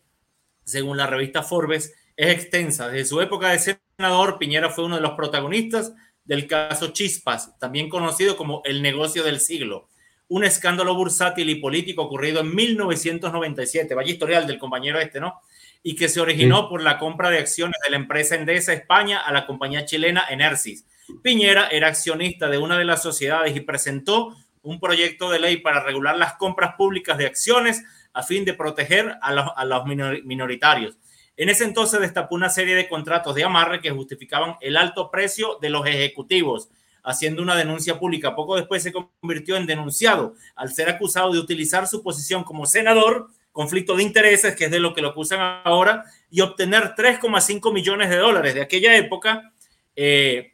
según 0.63 0.95
la 0.95 1.05
revista 1.05 1.43
Forbes, 1.43 1.93
es 2.15 2.27
extensa. 2.33 2.87
Desde 2.87 3.09
su 3.09 3.19
época 3.19 3.49
de 3.49 3.77
senador, 3.97 4.37
Piñera 4.37 4.69
fue 4.69 4.85
uno 4.85 4.95
de 4.95 5.01
los 5.01 5.11
protagonistas 5.15 5.93
del 6.23 6.47
caso 6.47 6.93
Chispas, 6.93 7.59
también 7.59 7.89
conocido 7.89 8.37
como 8.37 8.61
el 8.63 8.81
negocio 8.81 9.21
del 9.21 9.41
siglo, 9.41 9.89
un 10.29 10.43
escándalo 10.43 10.95
bursátil 10.95 11.49
y 11.49 11.55
político 11.55 12.03
ocurrido 12.03 12.41
en 12.41 12.53
1997, 12.55 13.93
vaya 13.93 14.11
historial 14.11 14.47
del 14.47 14.59
compañero 14.59 14.99
este, 14.99 15.19
¿no? 15.19 15.41
Y 15.83 15.95
que 15.95 16.07
se 16.07 16.21
originó 16.21 16.69
por 16.69 16.81
la 16.81 16.97
compra 16.97 17.29
de 17.29 17.39
acciones 17.39 17.75
de 17.83 17.91
la 17.91 17.97
empresa 17.97 18.35
Endesa 18.35 18.73
España 18.73 19.19
a 19.19 19.31
la 19.31 19.45
compañía 19.45 19.85
chilena 19.85 20.25
Enersis 20.29 20.85
Piñera 21.21 21.67
era 21.67 21.87
accionista 21.87 22.49
de 22.49 22.57
una 22.57 22.77
de 22.77 22.85
las 22.85 23.01
sociedades 23.01 23.55
y 23.55 23.61
presentó 23.61 24.35
un 24.61 24.79
proyecto 24.79 25.29
de 25.29 25.39
ley 25.39 25.57
para 25.57 25.83
regular 25.83 26.17
las 26.17 26.35
compras 26.35 26.75
públicas 26.75 27.17
de 27.17 27.25
acciones 27.25 27.83
a 28.13 28.23
fin 28.23 28.45
de 28.45 28.53
proteger 28.53 29.17
a 29.21 29.33
los, 29.33 29.47
a 29.55 29.65
los 29.65 29.85
minoritarios. 29.85 30.97
En 31.35 31.49
ese 31.49 31.65
entonces 31.65 31.99
destapó 31.99 32.35
una 32.35 32.49
serie 32.49 32.75
de 32.75 32.87
contratos 32.87 33.35
de 33.35 33.43
amarre 33.43 33.81
que 33.81 33.91
justificaban 33.91 34.55
el 34.61 34.77
alto 34.77 35.09
precio 35.09 35.57
de 35.61 35.69
los 35.69 35.85
ejecutivos, 35.85 36.69
haciendo 37.03 37.41
una 37.41 37.55
denuncia 37.55 37.99
pública. 37.99 38.35
Poco 38.35 38.55
después 38.55 38.81
se 38.81 38.93
convirtió 38.93 39.57
en 39.57 39.65
denunciado 39.65 40.35
al 40.55 40.73
ser 40.73 40.89
acusado 40.89 41.31
de 41.31 41.39
utilizar 41.39 41.87
su 41.87 42.01
posición 42.01 42.43
como 42.43 42.65
senador, 42.65 43.27
conflicto 43.51 43.95
de 43.95 44.03
intereses, 44.03 44.55
que 44.55 44.65
es 44.65 44.71
de 44.71 44.79
lo 44.79 44.93
que 44.93 45.01
lo 45.01 45.09
acusan 45.09 45.61
ahora, 45.63 46.05
y 46.31 46.41
obtener 46.41 46.95
3,5 46.95 47.71
millones 47.73 48.09
de 48.09 48.17
dólares 48.17 48.55
de 48.55 48.61
aquella 48.61 48.95
época 48.95 49.53
eh, 49.95 50.53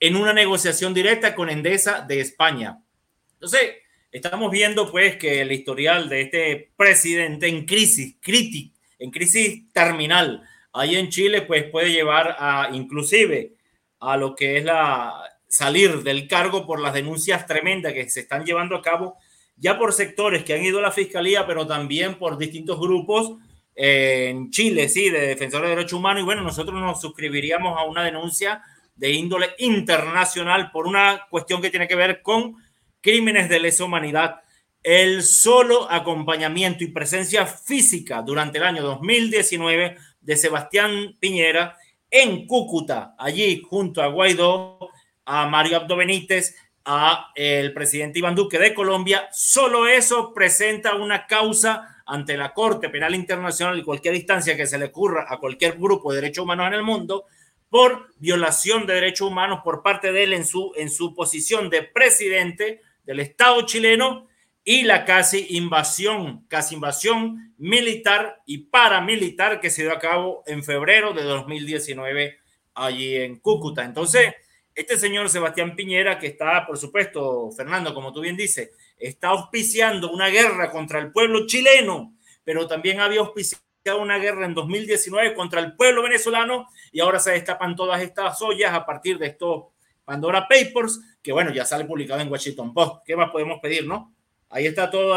en 0.00 0.16
una 0.16 0.32
negociación 0.32 0.94
directa 0.94 1.34
con 1.34 1.50
Endesa 1.50 2.00
de 2.00 2.20
España. 2.20 2.82
Entonces, 3.34 3.76
estamos 4.10 4.50
viendo 4.50 4.90
pues 4.90 5.16
que 5.16 5.42
el 5.42 5.52
historial 5.52 6.08
de 6.08 6.22
este 6.22 6.72
presidente 6.76 7.46
en 7.46 7.66
crisis 7.66 8.16
crítica, 8.20 8.76
en 8.98 9.10
crisis 9.10 9.70
terminal, 9.72 10.42
ahí 10.72 10.96
en 10.96 11.08
Chile, 11.08 11.42
pues 11.42 11.64
puede 11.64 11.92
llevar 11.92 12.36
a 12.38 12.70
inclusive 12.72 13.54
a 14.00 14.16
lo 14.16 14.34
que 14.34 14.56
es 14.58 14.64
la 14.64 15.29
salir 15.50 16.02
del 16.02 16.28
cargo 16.28 16.64
por 16.64 16.80
las 16.80 16.94
denuncias 16.94 17.46
tremendas 17.46 17.92
que 17.92 18.08
se 18.08 18.20
están 18.20 18.46
llevando 18.46 18.76
a 18.76 18.82
cabo 18.82 19.18
ya 19.56 19.78
por 19.78 19.92
sectores 19.92 20.42
que 20.42 20.54
han 20.54 20.64
ido 20.64 20.78
a 20.78 20.82
la 20.82 20.90
fiscalía, 20.90 21.46
pero 21.46 21.66
también 21.66 22.14
por 22.14 22.38
distintos 22.38 22.80
grupos 22.80 23.34
en 23.74 24.50
Chile, 24.50 24.88
sí, 24.88 25.10
de 25.10 25.20
defensores 25.20 25.68
de 25.68 25.76
derechos 25.76 25.98
humanos. 25.98 26.22
Y 26.22 26.24
bueno, 26.24 26.42
nosotros 26.42 26.80
nos 26.80 27.00
suscribiríamos 27.00 27.78
a 27.78 27.84
una 27.84 28.02
denuncia 28.02 28.62
de 28.96 29.12
índole 29.12 29.50
internacional 29.58 30.70
por 30.70 30.86
una 30.86 31.26
cuestión 31.28 31.60
que 31.60 31.70
tiene 31.70 31.88
que 31.88 31.94
ver 31.94 32.22
con 32.22 32.56
crímenes 33.02 33.48
de 33.48 33.60
lesa 33.60 33.84
humanidad. 33.84 34.40
El 34.82 35.22
solo 35.22 35.90
acompañamiento 35.90 36.82
y 36.82 36.88
presencia 36.88 37.44
física 37.44 38.22
durante 38.22 38.58
el 38.58 38.64
año 38.64 38.82
2019 38.82 39.96
de 40.22 40.36
Sebastián 40.36 41.16
Piñera 41.20 41.76
en 42.10 42.46
Cúcuta, 42.46 43.14
allí 43.18 43.62
junto 43.68 44.02
a 44.02 44.08
Guaidó, 44.08 44.89
a 45.32 45.46
Mario 45.46 45.76
Abdo 45.76 45.94
Benítez, 45.94 46.56
a 46.84 47.30
el 47.36 47.72
presidente 47.72 48.18
Iván 48.18 48.34
Duque 48.34 48.58
de 48.58 48.74
Colombia, 48.74 49.28
solo 49.30 49.86
eso 49.86 50.34
presenta 50.34 50.96
una 50.96 51.28
causa 51.28 52.02
ante 52.04 52.36
la 52.36 52.52
Corte 52.52 52.88
Penal 52.88 53.14
Internacional 53.14 53.78
y 53.78 53.84
cualquier 53.84 54.16
instancia 54.16 54.56
que 54.56 54.66
se 54.66 54.76
le 54.76 54.86
ocurra 54.86 55.26
a 55.28 55.38
cualquier 55.38 55.78
grupo 55.78 56.10
de 56.10 56.20
derechos 56.20 56.42
humanos 56.42 56.66
en 56.66 56.74
el 56.74 56.82
mundo 56.82 57.26
por 57.68 58.08
violación 58.18 58.86
de 58.86 58.94
derechos 58.94 59.28
humanos 59.28 59.60
por 59.62 59.84
parte 59.84 60.10
de 60.10 60.24
él 60.24 60.32
en 60.32 60.44
su, 60.44 60.72
en 60.74 60.90
su 60.90 61.14
posición 61.14 61.70
de 61.70 61.84
presidente 61.84 62.80
del 63.04 63.20
Estado 63.20 63.64
chileno 63.66 64.26
y 64.64 64.82
la 64.82 65.04
casi 65.04 65.46
invasión, 65.50 66.44
casi 66.48 66.74
invasión 66.74 67.54
militar 67.56 68.42
y 68.46 68.58
paramilitar 68.64 69.60
que 69.60 69.70
se 69.70 69.82
dio 69.82 69.92
a 69.92 70.00
cabo 70.00 70.42
en 70.46 70.64
febrero 70.64 71.12
de 71.12 71.22
2019 71.22 72.36
allí 72.74 73.14
en 73.14 73.38
Cúcuta. 73.38 73.84
Entonces, 73.84 74.34
este 74.74 74.98
señor 74.98 75.28
Sebastián 75.28 75.76
Piñera, 75.76 76.18
que 76.18 76.28
está, 76.28 76.66
por 76.66 76.78
supuesto, 76.78 77.50
Fernando, 77.52 77.92
como 77.94 78.12
tú 78.12 78.20
bien 78.20 78.36
dices, 78.36 78.70
está 78.98 79.28
auspiciando 79.28 80.10
una 80.10 80.28
guerra 80.28 80.70
contra 80.70 80.98
el 80.98 81.12
pueblo 81.12 81.46
chileno, 81.46 82.14
pero 82.44 82.66
también 82.66 83.00
había 83.00 83.20
auspiciado 83.20 83.60
una 84.00 84.18
guerra 84.18 84.46
en 84.46 84.54
2019 84.54 85.34
contra 85.34 85.60
el 85.60 85.74
pueblo 85.74 86.02
venezolano 86.02 86.68
y 86.92 87.00
ahora 87.00 87.18
se 87.18 87.32
destapan 87.32 87.74
todas 87.74 88.02
estas 88.02 88.40
ollas 88.42 88.72
a 88.72 88.84
partir 88.84 89.18
de 89.18 89.28
estos 89.28 89.64
Pandora 90.04 90.48
Papers, 90.48 91.00
que 91.22 91.32
bueno, 91.32 91.52
ya 91.52 91.64
sale 91.64 91.84
publicado 91.84 92.20
en 92.20 92.30
Washington 92.30 92.74
Post. 92.74 93.04
¿Qué 93.06 93.16
más 93.16 93.30
podemos 93.30 93.60
pedir, 93.60 93.86
no? 93.86 94.12
Ahí 94.48 94.66
está 94.66 94.90
todo 94.90 95.16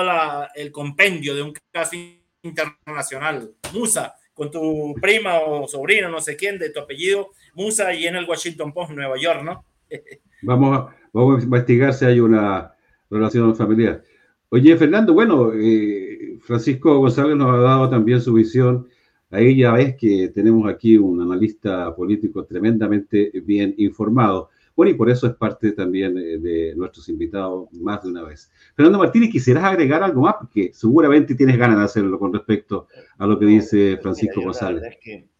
el 0.54 0.72
compendio 0.72 1.34
de 1.34 1.42
un 1.42 1.54
caso 1.72 1.96
internacional. 2.44 3.56
Musa, 3.74 4.16
con 4.34 4.52
tu 4.52 4.94
prima 5.02 5.40
o 5.40 5.68
sobrino, 5.68 6.10
no 6.10 6.22
sé 6.22 6.36
quién, 6.36 6.60
de 6.60 6.70
tu 6.70 6.80
apellido, 6.80 7.32
Musa, 7.54 7.94
y 7.94 8.08
en 8.08 8.16
el 8.16 8.26
Washington 8.26 8.74
Post, 8.74 8.92
Nueva 8.92 9.18
York, 9.18 9.44
¿no? 9.44 9.66
vamos, 10.42 10.78
a, 10.78 10.96
vamos 11.12 11.42
a 11.42 11.44
investigar 11.44 11.94
si 11.94 12.06
hay 12.06 12.20
una 12.20 12.74
relación 13.10 13.56
familiar. 13.56 14.04
Oye, 14.50 14.76
Fernando, 14.78 15.14
bueno, 15.14 15.52
eh, 15.56 16.38
Francisco 16.42 17.00
González 17.00 17.36
nos 17.36 17.50
ha 17.50 17.58
dado 17.58 17.90
también 17.90 18.22
su 18.22 18.34
visión. 18.34 18.88
Ahí 19.32 19.58
ya 19.58 19.72
ves 19.72 19.96
que 19.96 20.30
tenemos 20.30 20.70
aquí 20.70 20.96
un 20.96 21.22
analista 21.22 21.96
político 21.96 22.46
tremendamente 22.46 23.32
bien 23.44 23.74
informado. 23.78 24.50
Bueno, 24.76 24.92
y 24.92 24.96
por 24.96 25.10
eso 25.10 25.28
es 25.28 25.34
parte 25.34 25.72
también 25.72 26.18
eh, 26.18 26.38
de 26.38 26.76
nuestros 26.76 27.10
invitados 27.10 27.72
más 27.74 28.04
de 28.04 28.10
una 28.10 28.24
vez. 28.24 28.52
Fernando 28.76 29.00
Martínez, 29.00 29.32
¿quisieras 29.32 29.64
agregar 29.64 30.04
algo 30.04 30.22
más? 30.22 30.36
Porque 30.40 30.72
seguramente 30.74 31.36
tienes 31.36 31.58
ganas 31.58 31.78
de 31.78 31.84
hacerlo 31.86 32.20
con 32.20 32.34
respecto 32.34 32.88
a 33.18 33.26
lo 33.26 33.40
que 33.40 33.46
dice 33.46 33.98
Francisco 34.02 34.42
González. 34.42 34.82
La 34.82 34.90
verdad 34.90 35.00
es 35.00 35.04
que 35.04 35.33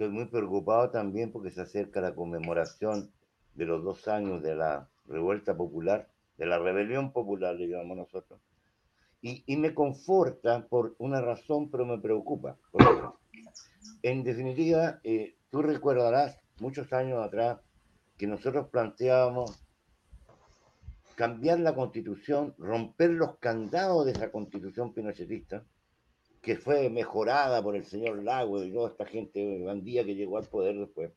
estoy 0.00 0.16
muy 0.16 0.24
preocupado 0.24 0.88
también 0.88 1.30
porque 1.30 1.50
se 1.50 1.60
acerca 1.60 2.00
la 2.00 2.14
conmemoración 2.14 3.12
de 3.54 3.66
los 3.66 3.84
dos 3.84 4.08
años 4.08 4.42
de 4.42 4.54
la 4.54 4.88
revuelta 5.06 5.54
popular, 5.54 6.08
de 6.38 6.46
la 6.46 6.58
rebelión 6.58 7.12
popular, 7.12 7.54
le 7.54 7.68
llamamos 7.68 7.98
nosotros. 7.98 8.40
Y, 9.20 9.44
y 9.44 9.58
me 9.58 9.74
conforta 9.74 10.66
por 10.68 10.94
una 10.96 11.20
razón, 11.20 11.70
pero 11.70 11.84
me 11.84 11.98
preocupa. 11.98 12.56
En 14.02 14.24
definitiva, 14.24 15.00
eh, 15.04 15.36
tú 15.50 15.60
recordarás 15.60 16.38
muchos 16.60 16.90
años 16.94 17.22
atrás 17.22 17.58
que 18.16 18.26
nosotros 18.26 18.68
planteábamos 18.68 19.62
cambiar 21.14 21.60
la 21.60 21.74
constitución, 21.74 22.54
romper 22.56 23.10
los 23.10 23.36
candados 23.36 24.06
de 24.06 24.12
esa 24.12 24.32
constitución 24.32 24.94
pinochetista, 24.94 25.62
que 26.40 26.56
fue 26.56 26.88
mejorada 26.88 27.62
por 27.62 27.76
el 27.76 27.84
señor 27.84 28.22
Lago 28.22 28.62
y 28.62 28.72
toda 28.72 28.90
esta 28.90 29.06
gente 29.06 29.62
bandía 29.62 30.04
que 30.04 30.14
llegó 30.14 30.38
al 30.38 30.48
poder 30.48 30.78
después. 30.78 31.12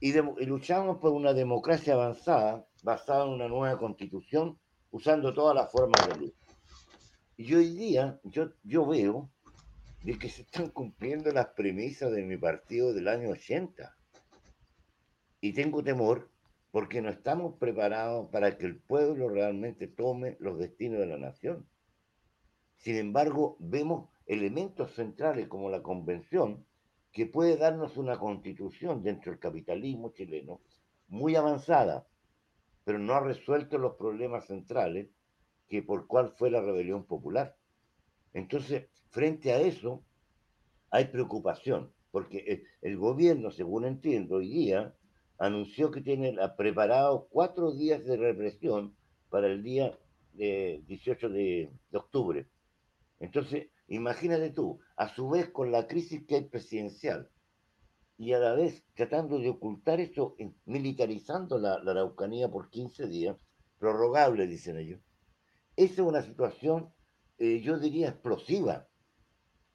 Y, 0.00 0.16
y 0.16 0.46
luchamos 0.46 0.98
por 0.98 1.12
una 1.12 1.32
democracia 1.32 1.94
avanzada, 1.94 2.66
basada 2.82 3.24
en 3.24 3.30
una 3.30 3.48
nueva 3.48 3.78
constitución, 3.78 4.58
usando 4.90 5.32
todas 5.32 5.54
las 5.54 5.70
formas 5.70 6.06
de 6.08 6.16
lucha. 6.16 6.46
Y 7.36 7.54
hoy 7.54 7.74
día 7.74 8.20
yo, 8.24 8.50
yo 8.62 8.86
veo 8.86 9.30
de 10.02 10.18
que 10.18 10.28
se 10.28 10.42
están 10.42 10.68
cumpliendo 10.68 11.30
las 11.30 11.48
premisas 11.48 12.12
de 12.12 12.22
mi 12.22 12.36
partido 12.36 12.92
del 12.92 13.08
año 13.08 13.30
80 13.30 13.96
y 15.40 15.52
tengo 15.52 15.82
temor 15.82 16.30
porque 16.70 17.02
no 17.02 17.10
estamos 17.10 17.58
preparados 17.58 18.30
para 18.30 18.56
que 18.56 18.66
el 18.66 18.78
pueblo 18.78 19.28
realmente 19.28 19.86
tome 19.86 20.36
los 20.40 20.58
destinos 20.58 21.00
de 21.00 21.06
la 21.06 21.18
nación. 21.18 21.66
Sin 22.82 22.96
embargo, 22.96 23.56
vemos 23.60 24.10
elementos 24.26 24.92
centrales 24.94 25.46
como 25.46 25.70
la 25.70 25.82
convención 25.82 26.66
que 27.12 27.26
puede 27.26 27.56
darnos 27.56 27.96
una 27.96 28.18
constitución 28.18 29.04
dentro 29.04 29.30
del 29.30 29.38
capitalismo 29.38 30.10
chileno 30.10 30.60
muy 31.06 31.36
avanzada, 31.36 32.08
pero 32.82 32.98
no 32.98 33.14
ha 33.14 33.20
resuelto 33.20 33.78
los 33.78 33.94
problemas 33.94 34.46
centrales 34.46 35.08
que 35.68 35.82
por 35.82 36.08
cuál 36.08 36.32
fue 36.32 36.50
la 36.50 36.60
rebelión 36.60 37.04
popular. 37.04 37.56
Entonces, 38.34 38.88
frente 39.10 39.52
a 39.52 39.60
eso, 39.60 40.02
hay 40.90 41.04
preocupación, 41.04 41.92
porque 42.10 42.64
el, 42.80 42.96
gobierno, 42.96 43.52
según 43.52 43.84
entiendo 43.84 44.36
hoy 44.36 44.48
día, 44.48 44.92
anunció 45.38 45.92
que 45.92 46.00
tiene 46.00 46.36
preparado 46.56 47.28
cuatro 47.30 47.72
días 47.72 48.04
de 48.04 48.16
represión 48.16 48.96
para 49.30 49.46
el 49.46 49.62
día 49.62 49.96
de 50.32 50.82
18 50.88 51.28
de, 51.28 51.70
octubre. 51.92 52.48
Entonces, 53.22 53.68
imagínate 53.86 54.50
tú, 54.50 54.80
a 54.96 55.08
su 55.14 55.30
vez 55.30 55.48
con 55.50 55.70
la 55.70 55.86
crisis 55.86 56.26
que 56.26 56.34
hay 56.34 56.44
presidencial 56.48 57.30
y 58.18 58.32
a 58.32 58.40
la 58.40 58.52
vez 58.54 58.82
tratando 58.96 59.38
de 59.38 59.48
ocultar 59.48 60.00
esto, 60.00 60.34
militarizando 60.64 61.56
la, 61.56 61.74
Araucanía 61.74 62.50
por 62.50 62.68
15 62.68 63.06
días, 63.06 63.36
prorrogable, 63.78 64.48
dicen 64.48 64.76
ellos. 64.76 65.00
Esa 65.76 65.92
es 65.92 65.98
una 66.00 66.22
situación, 66.22 66.92
eh, 67.38 67.60
yo 67.60 67.78
diría, 67.78 68.08
explosiva, 68.08 68.88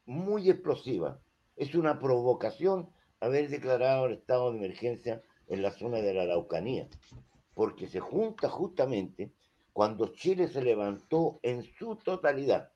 muy 0.05 0.49
explosiva. 0.49 1.21
Es 1.55 1.73
una 1.73 1.99
provocación 2.01 2.89
haber 3.21 3.47
declarado 3.47 4.07
el 4.07 4.15
estado 4.15 4.51
de 4.51 4.57
emergencia 4.57 5.21
en 5.47 5.61
la 5.61 5.71
zona 5.71 5.99
de 5.99 6.13
la 6.13 6.23
Araucanía, 6.23 6.89
porque 7.53 7.87
se 7.87 8.01
junta 8.01 8.49
justamente 8.49 9.31
cuando 9.71 10.07
Chile 10.07 10.49
se 10.49 10.61
levantó 10.61 11.39
en 11.43 11.63
su 11.63 11.95
totalidad. 11.95 12.73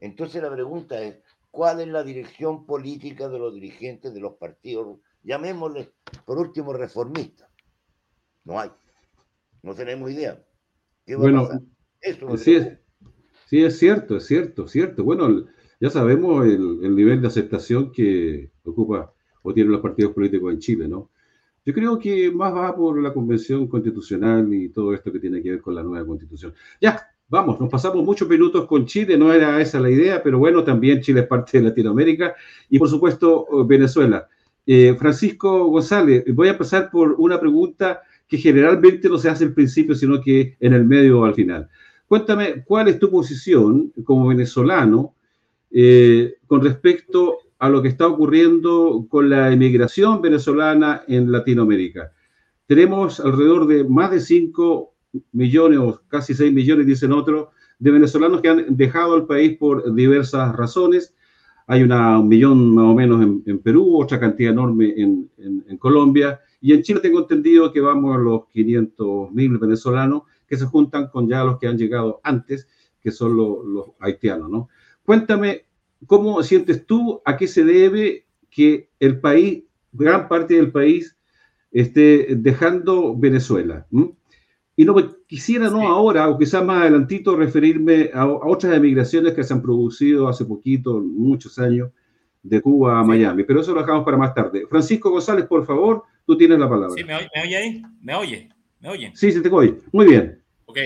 Entonces 0.00 0.42
la 0.42 0.50
pregunta 0.50 1.00
es, 1.02 1.18
¿cuál 1.50 1.80
es 1.80 1.88
la 1.88 2.02
dirección 2.02 2.66
política 2.66 3.28
de 3.28 3.38
los 3.38 3.54
dirigentes 3.54 4.12
de 4.14 4.20
los 4.20 4.34
partidos, 4.34 4.98
llamémosle 5.22 5.92
por 6.24 6.38
último 6.38 6.72
reformistas? 6.72 7.48
No 8.44 8.58
hay, 8.58 8.70
no 9.62 9.74
tenemos 9.74 10.10
idea. 10.10 10.42
bueno, 11.16 11.48
Eso 12.00 12.36
sí, 12.36 12.54
es, 12.54 12.78
sí, 13.46 13.62
es 13.62 13.78
cierto, 13.78 14.16
es 14.16 14.26
cierto, 14.26 14.66
cierto. 14.66 15.04
Bueno, 15.04 15.46
ya 15.78 15.90
sabemos 15.90 16.46
el, 16.46 16.80
el 16.82 16.96
nivel 16.96 17.20
de 17.20 17.28
aceptación 17.28 17.92
que 17.92 18.50
ocupa 18.64 19.12
o 19.42 19.52
tienen 19.52 19.72
los 19.72 19.80
partidos 19.80 20.12
políticos 20.12 20.52
en 20.52 20.58
Chile, 20.58 20.88
¿no? 20.88 21.10
Yo 21.64 21.74
creo 21.74 21.98
que 21.98 22.30
más 22.30 22.54
va 22.54 22.74
por 22.74 23.00
la 23.00 23.12
convención 23.12 23.68
constitucional 23.68 24.52
y 24.52 24.70
todo 24.70 24.94
esto 24.94 25.12
que 25.12 25.20
tiene 25.20 25.42
que 25.42 25.50
ver 25.50 25.60
con 25.60 25.74
la 25.74 25.82
nueva 25.82 26.06
constitución. 26.06 26.54
Ya, 26.80 27.06
vamos, 27.30 27.60
nos 27.60 27.70
pasamos 27.70 28.04
muchos 28.04 28.28
minutos 28.28 28.66
con 28.66 28.84
Chile, 28.84 29.16
no 29.16 29.32
era 29.32 29.60
esa 29.60 29.78
la 29.80 29.88
idea, 29.88 30.22
pero 30.22 30.38
bueno, 30.38 30.64
también 30.64 31.00
Chile 31.00 31.20
es 31.20 31.26
parte 31.28 31.58
de 31.58 31.68
Latinoamérica 31.68 32.34
y 32.68 32.78
por 32.78 32.88
supuesto 32.88 33.46
Venezuela. 33.64 34.28
Eh, 34.66 34.94
Francisco 34.98 35.66
González, 35.66 36.24
voy 36.34 36.48
a 36.48 36.58
pasar 36.58 36.90
por 36.90 37.14
una 37.18 37.40
pregunta 37.40 38.02
que 38.26 38.36
generalmente 38.36 39.08
no 39.08 39.16
se 39.16 39.28
hace 39.28 39.44
al 39.44 39.54
principio, 39.54 39.94
sino 39.94 40.20
que 40.20 40.56
en 40.60 40.74
el 40.74 40.84
medio 40.84 41.20
o 41.20 41.24
al 41.24 41.34
final. 41.34 41.68
Cuéntame, 42.06 42.64
¿cuál 42.64 42.88
es 42.88 42.98
tu 42.98 43.10
posición 43.10 43.92
como 44.04 44.26
venezolano 44.26 45.14
eh, 45.70 46.34
con 46.46 46.62
respecto 46.62 47.38
a 47.58 47.68
lo 47.68 47.80
que 47.80 47.88
está 47.88 48.08
ocurriendo 48.08 49.06
con 49.08 49.30
la 49.30 49.52
emigración 49.52 50.20
venezolana 50.20 51.04
en 51.06 51.30
Latinoamérica? 51.30 52.12
Tenemos 52.66 53.20
alrededor 53.20 53.66
de 53.66 53.84
más 53.84 54.10
de 54.10 54.20
5 54.20 54.89
millones 55.32 55.78
o 55.78 56.00
casi 56.08 56.34
6 56.34 56.52
millones, 56.52 56.86
dicen 56.86 57.12
otros, 57.12 57.48
de 57.78 57.90
venezolanos 57.90 58.40
que 58.40 58.48
han 58.48 58.76
dejado 58.76 59.16
el 59.16 59.24
país 59.24 59.56
por 59.58 59.94
diversas 59.94 60.54
razones. 60.54 61.14
Hay 61.66 61.82
una, 61.82 62.18
un 62.18 62.28
millón 62.28 62.74
más 62.74 62.84
o 62.84 62.94
menos 62.94 63.22
en, 63.22 63.58
Perú, 63.60 64.00
otra 64.00 64.20
cantidad 64.20 64.52
enorme 64.52 64.94
en, 64.96 65.30
Colombia 65.78 66.38
y 66.60 66.74
en 66.74 66.82
Chile 66.82 67.00
tengo 67.00 67.20
entendido 67.20 67.72
que 67.72 67.80
vamos 67.80 68.14
a 68.14 68.18
los 68.18 68.46
500 68.48 69.32
mil 69.32 69.56
venezolanos 69.56 70.24
que 70.46 70.58
se 70.58 70.66
juntan 70.66 71.08
con 71.08 71.26
ya 71.26 71.42
los 71.42 71.58
que 71.58 71.68
han 71.68 71.78
llegado 71.78 72.20
antes, 72.22 72.68
que 73.00 73.10
son 73.10 73.34
los, 73.36 73.86
haitianos, 73.98 74.50
¿no? 74.50 74.68
Cuéntame, 75.04 75.64
¿cómo 76.06 76.42
sientes 76.42 76.84
tú, 76.84 77.22
a 77.24 77.36
qué 77.38 77.46
se 77.46 77.64
debe 77.64 78.26
que 78.50 78.90
el 78.98 79.20
país, 79.20 79.64
gran 79.92 80.28
parte 80.28 80.54
del 80.54 80.70
país, 80.70 81.16
esté 81.70 82.34
dejando 82.36 83.16
Venezuela? 83.16 83.86
Y 84.80 84.84
no 84.84 84.94
quisiera, 85.26 85.68
no 85.68 85.86
ahora, 85.86 86.28
o 86.28 86.38
quizás 86.38 86.64
más 86.64 86.82
adelantito, 86.82 87.36
referirme 87.36 88.10
a, 88.14 88.22
a, 88.22 88.26
otras 88.26 88.74
emigraciones 88.74 89.34
que 89.34 89.44
se 89.44 89.52
han 89.52 89.60
producido 89.60 90.28
hace 90.28 90.44
poquito, 90.46 91.00
muchos 91.00 91.58
años, 91.58 91.90
de 92.42 92.62
Cuba 92.62 92.98
a 92.98 93.04
Miami, 93.04 93.44
pero 93.44 93.60
eso 93.60 93.74
lo 93.74 93.80
dejamos 93.80 94.04
para 94.04 94.16
más 94.16 94.32
tarde. 94.32 94.66
Francisco 94.70 95.10
González, 95.10 95.44
por 95.44 95.66
favor, 95.66 96.04
Tú 96.30 96.36
tienes 96.36 96.60
la 96.60 96.68
palabra. 96.68 96.94
Sí, 96.96 97.02
¿me 97.02 97.16
oye, 97.16 97.56
ahí? 97.56 97.82
¿Me 98.00 98.14
oye? 98.14 98.48
¿Me 98.78 98.88
oye? 98.88 99.10
Sí, 99.16 99.32
se 99.32 99.40
te 99.40 99.48
oye. 99.48 99.74
Muy 99.90 100.06
bien. 100.06 100.40
Ok. 100.66 100.78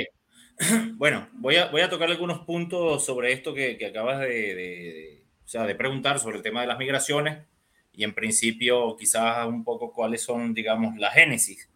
Bueno, 0.95 1.29
voy 1.35 1.57
a, 1.57 1.71
voy 1.71 1.83
a 1.83 1.91
tocar 1.91 2.09
algunos 2.09 2.39
puntos 2.47 3.05
sobre 3.05 3.33
esto 3.33 3.53
que, 3.53 3.77
que 3.77 3.87
acabas 3.87 4.21
de, 4.21 4.55
de, 4.55 5.25
o 5.45 5.47
sea, 5.47 5.67
de 5.67 5.75
preguntar 5.75 6.19
sobre 6.19 6.39
el 6.39 6.43
tema 6.43 6.63
de 6.63 6.69
las 6.69 6.79
migraciones 6.79 7.45
y 7.93 8.05
en 8.05 8.15
principio 8.15 8.97
quizás 8.97 9.47
un 9.47 9.65
poco 9.65 9.93
cuáles 9.93 10.23
son, 10.23 10.55
digamos, 10.55 10.97
la 10.97 11.11
génesis 11.11 11.69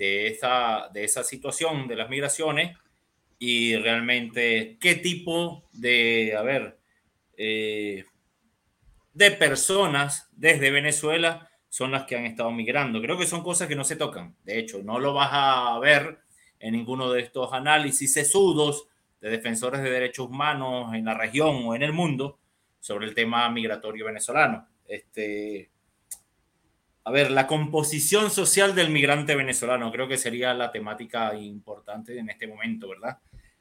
de 0.00 0.28
esa, 0.28 0.88
de 0.94 1.04
esa 1.04 1.22
situación 1.22 1.86
de 1.86 1.94
las 1.94 2.08
migraciones 2.08 2.74
y 3.38 3.76
realmente 3.76 4.78
qué 4.80 4.94
tipo 4.94 5.64
de, 5.72 6.34
a 6.34 6.74
eh, 7.36 8.06
de 9.12 9.30
personas 9.32 10.30
desde 10.32 10.70
Venezuela 10.70 11.50
son 11.68 11.90
las 11.92 12.04
que 12.04 12.16
han 12.16 12.24
estado 12.24 12.50
migrando. 12.50 13.02
Creo 13.02 13.18
que 13.18 13.26
son 13.26 13.42
cosas 13.42 13.68
que 13.68 13.76
no 13.76 13.84
se 13.84 13.96
tocan. 13.96 14.34
De 14.42 14.58
hecho, 14.58 14.82
no 14.82 14.98
lo 14.98 15.12
vas 15.12 15.28
a 15.32 15.78
ver 15.80 16.20
en 16.58 16.72
ninguno 16.72 17.12
de 17.12 17.20
estos 17.20 17.52
análisis 17.52 18.10
sesudos 18.10 18.88
de 19.20 19.28
defensores 19.28 19.82
de 19.82 19.90
derechos 19.90 20.28
humanos 20.28 20.94
en 20.94 21.04
la 21.04 21.12
región 21.12 21.64
o 21.66 21.74
en 21.74 21.82
el 21.82 21.92
mundo 21.92 22.38
sobre 22.78 23.06
el 23.06 23.14
tema 23.14 23.50
migratorio 23.50 24.06
venezolano. 24.06 24.66
Este, 24.88 25.68
a 27.04 27.10
ver, 27.10 27.30
la 27.30 27.46
composición 27.46 28.30
social 28.30 28.74
del 28.74 28.90
migrante 28.90 29.34
venezolano 29.34 29.90
creo 29.90 30.08
que 30.08 30.18
sería 30.18 30.54
la 30.54 30.70
temática 30.70 31.34
importante 31.34 32.18
en 32.18 32.28
este 32.28 32.46
momento, 32.46 32.88
¿verdad? 32.88 33.18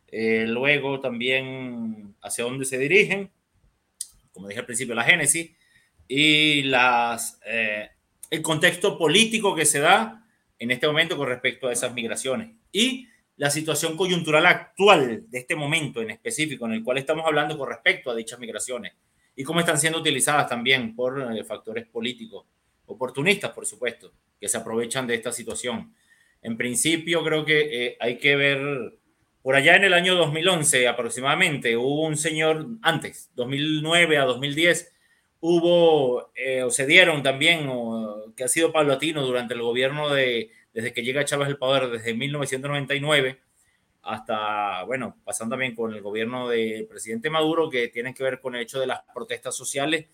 Eh, 0.08 0.46
luego 0.48 1.00
también 1.00 2.16
hacia 2.22 2.44
dónde 2.44 2.66
se 2.66 2.78
dirigen, 2.78 3.32
como 4.34 4.48
dije 4.48 4.60
al 4.60 4.66
principio, 4.66 4.96
la 4.96 5.04
génesis 5.04 5.52
y 6.08 6.64
las 6.64 7.40
eh, 7.46 7.90
el 8.30 8.42
contexto 8.42 8.98
político 8.98 9.56
que 9.56 9.66
se 9.66 9.80
da 9.80 10.26
en 10.58 10.72
este 10.72 10.88
momento 10.88 11.18
con 11.18 11.28
respecto 11.28 11.68
a 11.68 11.74
esas 11.74 11.94
migraciones 11.94 12.52
y 12.72 13.08
la 13.38 13.50
situación 13.50 13.96
coyuntural 13.96 14.46
actual 14.46 15.30
de 15.30 15.40
este 15.40 15.56
momento 15.56 16.02
en 16.02 16.10
específico 16.12 16.66
en 16.66 16.74
el 16.74 16.84
cual 16.84 16.98
estamos 16.98 17.26
hablando 17.26 17.58
con 17.58 17.70
respecto 17.70 18.12
a 18.12 18.16
dichas 18.16 18.40
migraciones 18.40 18.94
y 19.36 19.44
cómo 19.44 19.62
están 19.62 19.80
siendo 19.80 20.00
utilizadas 20.00 20.50
también 20.50 20.96
por 20.96 21.34
eh, 21.34 21.44
factores 21.46 21.88
políticos, 21.88 22.46
oportunistas, 22.90 23.52
por 23.52 23.66
supuesto, 23.66 24.12
que 24.40 24.50
se 24.50 24.58
aprovechan 24.58 25.08
de 25.08 25.16
esta 25.16 25.32
situación. 25.32 25.94
En 26.42 26.58
principio, 26.58 27.24
creo 27.24 27.46
que 27.46 27.86
eh, 27.86 27.98
hay 28.00 28.18
que 28.18 28.36
ver, 28.36 29.00
por 29.42 29.56
allá 29.56 29.76
en 29.76 29.84
el 29.84 29.94
año 29.94 30.16
2011 30.16 30.88
aproximadamente, 30.88 31.78
hubo 31.78 32.06
un 32.06 32.18
señor, 32.18 32.68
antes, 32.82 33.30
2009 33.36 34.18
a 34.18 34.24
2010, 34.24 34.92
hubo 35.42 36.32
eh, 36.36 36.64
o 36.64 36.72
se 36.72 36.86
dieron 36.86 37.24
también, 37.24 37.68
o, 37.70 38.34
que 38.36 38.44
ha 38.44 38.48
sido 38.48 38.72
paulatino 38.72 39.26
durante 39.26 39.54
el 39.54 39.62
gobierno 39.62 40.10
de, 40.10 40.52
desde 40.74 40.94
que 40.94 41.04
llega 41.04 41.26
Chávez 41.26 41.48
al 41.48 41.58
poder, 41.58 41.90
desde 41.90 42.14
1999 42.14 43.40
hasta, 44.02 44.84
bueno, 44.86 45.18
pasando 45.24 45.54
también 45.54 45.76
con 45.76 45.94
el 45.94 46.02
gobierno 46.02 46.48
del 46.48 46.88
presidente 46.88 47.30
Maduro, 47.30 47.70
que 47.70 47.90
tienen 47.90 48.14
que 48.14 48.24
ver 48.24 48.40
con 48.40 48.56
el 48.56 48.62
hecho 48.62 48.80
de 48.80 48.88
las 48.88 49.02
protestas 49.14 49.56
sociales 49.56 50.06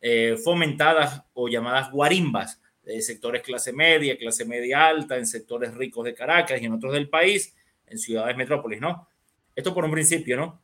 eh, 0.00 0.36
fomentadas 0.42 1.22
o 1.32 1.48
llamadas 1.48 1.90
guarimbas, 1.90 2.60
de 2.82 3.02
sectores 3.02 3.42
clase 3.42 3.72
media, 3.72 4.16
clase 4.16 4.44
media 4.44 4.86
alta, 4.86 5.16
en 5.16 5.26
sectores 5.26 5.74
ricos 5.74 6.04
de 6.04 6.14
Caracas 6.14 6.62
y 6.62 6.66
en 6.66 6.72
otros 6.72 6.92
del 6.92 7.08
país, 7.08 7.54
en 7.86 7.98
ciudades 7.98 8.36
metrópolis, 8.36 8.80
¿no? 8.80 9.08
Esto 9.54 9.74
por 9.74 9.84
un 9.84 9.90
principio, 9.90 10.36
¿no? 10.36 10.62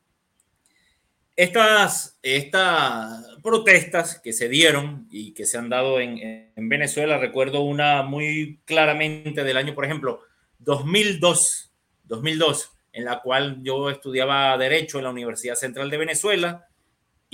Estas, 1.35 2.19
estas 2.21 3.25
protestas 3.41 4.19
que 4.19 4.33
se 4.33 4.47
dieron 4.47 5.07
y 5.09 5.33
que 5.33 5.45
se 5.45 5.57
han 5.57 5.67
dado 5.67 5.99
en, 5.99 6.51
en, 6.55 6.69
Venezuela, 6.69 7.17
recuerdo 7.17 7.61
una 7.61 8.03
muy 8.03 8.61
claramente 8.65 9.43
del 9.43 9.57
año, 9.57 9.73
por 9.73 9.83
ejemplo, 9.83 10.21
2002, 10.59 11.73
2002, 12.03 12.71
en 12.93 13.05
la 13.05 13.19
cual 13.21 13.63
yo 13.63 13.89
estudiaba 13.89 14.55
Derecho 14.57 14.99
en 14.99 15.05
la 15.05 15.09
Universidad 15.09 15.55
Central 15.55 15.89
de 15.89 15.97
Venezuela 15.97 16.67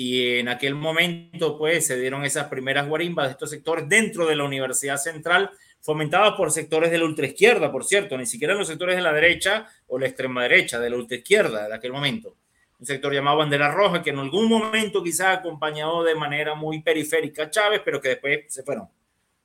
y 0.01 0.37
en 0.37 0.47
aquel 0.47 0.75
momento 0.75 1.57
pues 1.57 1.85
se 1.85 1.99
dieron 1.99 2.23
esas 2.23 2.47
primeras 2.47 2.87
guarimbas 2.87 3.25
de 3.25 3.31
estos 3.33 3.49
sectores 3.49 3.89
dentro 3.89 4.25
de 4.25 4.37
la 4.37 4.45
Universidad 4.45 4.95
Central, 4.95 5.51
fomentadas 5.81 6.35
por 6.35 6.53
sectores 6.53 6.89
de 6.89 6.99
la 6.99 7.03
ultraizquierda, 7.03 7.69
por 7.69 7.83
cierto, 7.83 8.17
ni 8.17 8.25
siquiera 8.25 8.53
los 8.53 8.69
sectores 8.69 8.95
de 8.95 9.01
la 9.01 9.11
derecha 9.11 9.67
o 9.87 9.99
la 9.99 10.07
extrema 10.07 10.43
derecha, 10.43 10.79
de 10.79 10.89
la 10.89 10.95
ultraizquierda 10.95 11.67
de 11.67 11.75
aquel 11.75 11.91
momento 11.91 12.37
un 12.79 12.85
sector 12.85 13.13
llamado 13.13 13.39
Bandera 13.39 13.73
Roja, 13.73 14.01
que 14.01 14.11
en 14.11 14.19
algún 14.19 14.47
momento 14.47 15.03
quizás 15.03 15.39
acompañado 15.39 16.01
de 16.01 16.15
manera 16.15 16.55
muy 16.55 16.81
periférica 16.81 17.43
a 17.43 17.49
Chávez, 17.49 17.81
pero 17.83 17.99
que 17.99 18.07
después 18.07 18.45
se 18.47 18.63
fueron, 18.63 18.87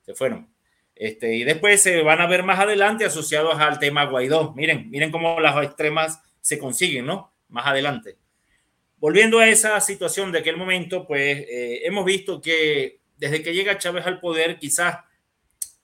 se 0.05 0.13
fueron. 0.13 0.47
Este, 0.95 1.35
y 1.35 1.43
después 1.43 1.81
se 1.81 2.01
van 2.01 2.21
a 2.21 2.27
ver 2.27 2.43
más 2.43 2.61
adelante 2.61 3.03
asociados 3.03 3.59
al 3.59 3.77
tema 3.77 4.05
Guaidó. 4.05 4.53
Miren, 4.53 4.89
miren 4.89 5.11
cómo 5.11 5.37
las 5.41 5.61
extremas 5.65 6.21
se 6.39 6.57
consiguen, 6.57 7.07
¿no? 7.07 7.33
Más 7.49 7.67
adelante. 7.67 8.15
Volviendo 9.05 9.37
a 9.37 9.47
esa 9.47 9.79
situación 9.81 10.31
de 10.31 10.39
aquel 10.39 10.57
momento, 10.57 11.05
pues 11.05 11.45
eh, 11.47 11.81
hemos 11.83 12.05
visto 12.05 12.41
que 12.41 13.01
desde 13.15 13.43
que 13.43 13.53
llega 13.53 13.77
Chávez 13.77 14.07
al 14.07 14.19
poder, 14.19 14.57
quizás 14.57 14.97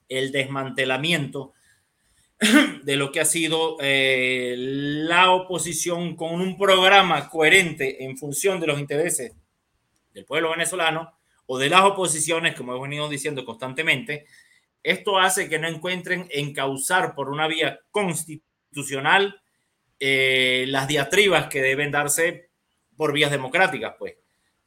el 0.09 0.31
desmantelamiento 0.31 1.53
de 2.81 2.95
lo 2.95 3.11
que 3.11 3.19
ha 3.19 3.25
sido 3.25 3.77
eh, 3.79 4.55
la 4.57 5.29
oposición 5.29 6.15
con 6.15 6.41
un 6.41 6.57
programa 6.57 7.29
coherente 7.29 8.03
en 8.03 8.17
función 8.17 8.59
de 8.59 8.65
los 8.65 8.79
intereses 8.79 9.35
del 10.15 10.25
pueblo 10.25 10.49
venezolano 10.49 11.13
o 11.45 11.59
de 11.59 11.69
las 11.69 11.81
oposiciones, 11.81 12.55
como 12.55 12.71
hemos 12.71 12.89
venido 12.89 13.07
diciendo 13.07 13.45
constantemente, 13.45 14.25
esto 14.81 15.19
hace 15.19 15.47
que 15.47 15.59
no 15.59 15.67
encuentren 15.67 16.27
encauzar 16.31 17.13
por 17.13 17.29
una 17.29 17.47
vía 17.47 17.81
constitucional 17.91 19.39
eh, 19.99 20.65
las 20.69 20.87
diatribas 20.87 21.49
que 21.49 21.61
deben 21.61 21.91
darse 21.91 22.49
por 23.01 23.13
vías 23.13 23.31
democráticas, 23.31 23.95
pues, 23.97 24.13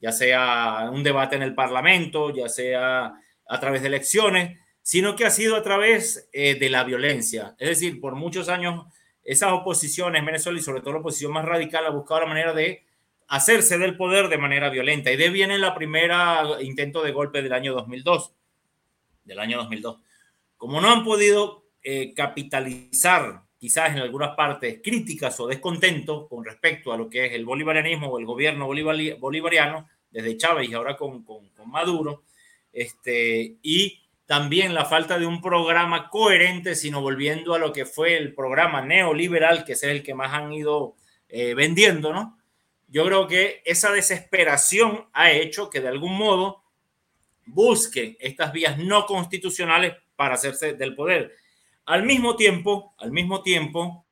ya 0.00 0.10
sea 0.10 0.90
un 0.92 1.04
debate 1.04 1.36
en 1.36 1.42
el 1.42 1.54
Parlamento, 1.54 2.34
ya 2.34 2.48
sea 2.48 3.14
a 3.46 3.60
través 3.60 3.80
de 3.82 3.86
elecciones, 3.86 4.58
sino 4.82 5.14
que 5.14 5.24
ha 5.24 5.30
sido 5.30 5.54
a 5.54 5.62
través 5.62 6.28
eh, 6.32 6.56
de 6.56 6.68
la 6.68 6.82
violencia. 6.82 7.54
Es 7.60 7.68
decir, 7.68 8.00
por 8.00 8.16
muchos 8.16 8.48
años 8.48 8.86
esas 9.22 9.52
oposiciones 9.52 10.18
en 10.18 10.26
Venezuela 10.26 10.58
y 10.58 10.62
sobre 10.62 10.80
todo 10.80 10.94
la 10.94 10.98
oposición 10.98 11.30
más 11.30 11.44
radical 11.44 11.86
ha 11.86 11.90
buscado 11.90 12.22
la 12.22 12.26
manera 12.26 12.52
de 12.52 12.82
hacerse 13.28 13.78
del 13.78 13.96
poder 13.96 14.28
de 14.28 14.36
manera 14.36 14.68
violenta. 14.68 15.12
Y 15.12 15.16
de 15.16 15.30
viene 15.30 15.56
la 15.56 15.76
primera 15.76 16.60
intento 16.60 17.04
de 17.04 17.12
golpe 17.12 17.40
del 17.40 17.52
año 17.52 17.72
2002, 17.72 18.34
del 19.26 19.38
año 19.38 19.58
2002. 19.58 20.00
Como 20.56 20.80
no 20.80 20.90
han 20.90 21.04
podido 21.04 21.66
eh, 21.84 22.12
capitalizar 22.14 23.43
quizás 23.64 23.92
en 23.92 24.00
algunas 24.00 24.36
partes 24.36 24.82
críticas 24.84 25.40
o 25.40 25.46
descontentos 25.46 26.28
con 26.28 26.44
respecto 26.44 26.92
a 26.92 26.98
lo 26.98 27.08
que 27.08 27.24
es 27.24 27.32
el 27.32 27.46
bolivarianismo 27.46 28.08
o 28.08 28.18
el 28.18 28.26
gobierno 28.26 28.66
bolivariano, 28.66 29.88
desde 30.10 30.36
Chávez 30.36 30.68
y 30.68 30.74
ahora 30.74 30.98
con, 30.98 31.24
con, 31.24 31.48
con 31.48 31.70
Maduro, 31.70 32.24
este, 32.74 33.56
y 33.62 34.02
también 34.26 34.74
la 34.74 34.84
falta 34.84 35.18
de 35.18 35.24
un 35.24 35.40
programa 35.40 36.10
coherente, 36.10 36.74
sino 36.74 37.00
volviendo 37.00 37.54
a 37.54 37.58
lo 37.58 37.72
que 37.72 37.86
fue 37.86 38.18
el 38.18 38.34
programa 38.34 38.82
neoliberal, 38.82 39.64
que 39.64 39.72
es 39.72 39.82
el 39.82 40.02
que 40.02 40.12
más 40.12 40.34
han 40.34 40.52
ido 40.52 40.96
eh, 41.30 41.54
vendiendo, 41.54 42.12
¿no? 42.12 42.38
Yo 42.88 43.06
creo 43.06 43.26
que 43.26 43.62
esa 43.64 43.90
desesperación 43.92 45.06
ha 45.14 45.30
hecho 45.30 45.70
que 45.70 45.80
de 45.80 45.88
algún 45.88 46.18
modo 46.18 46.64
busquen 47.46 48.18
estas 48.20 48.52
vías 48.52 48.76
no 48.76 49.06
constitucionales 49.06 49.94
para 50.16 50.34
hacerse 50.34 50.74
del 50.74 50.94
poder. 50.94 51.34
Al 51.86 52.04
mismo 52.04 52.36
tiempo, 52.36 52.94
al 52.98 53.12
mismo 53.12 53.42
tiempo, 53.42 54.06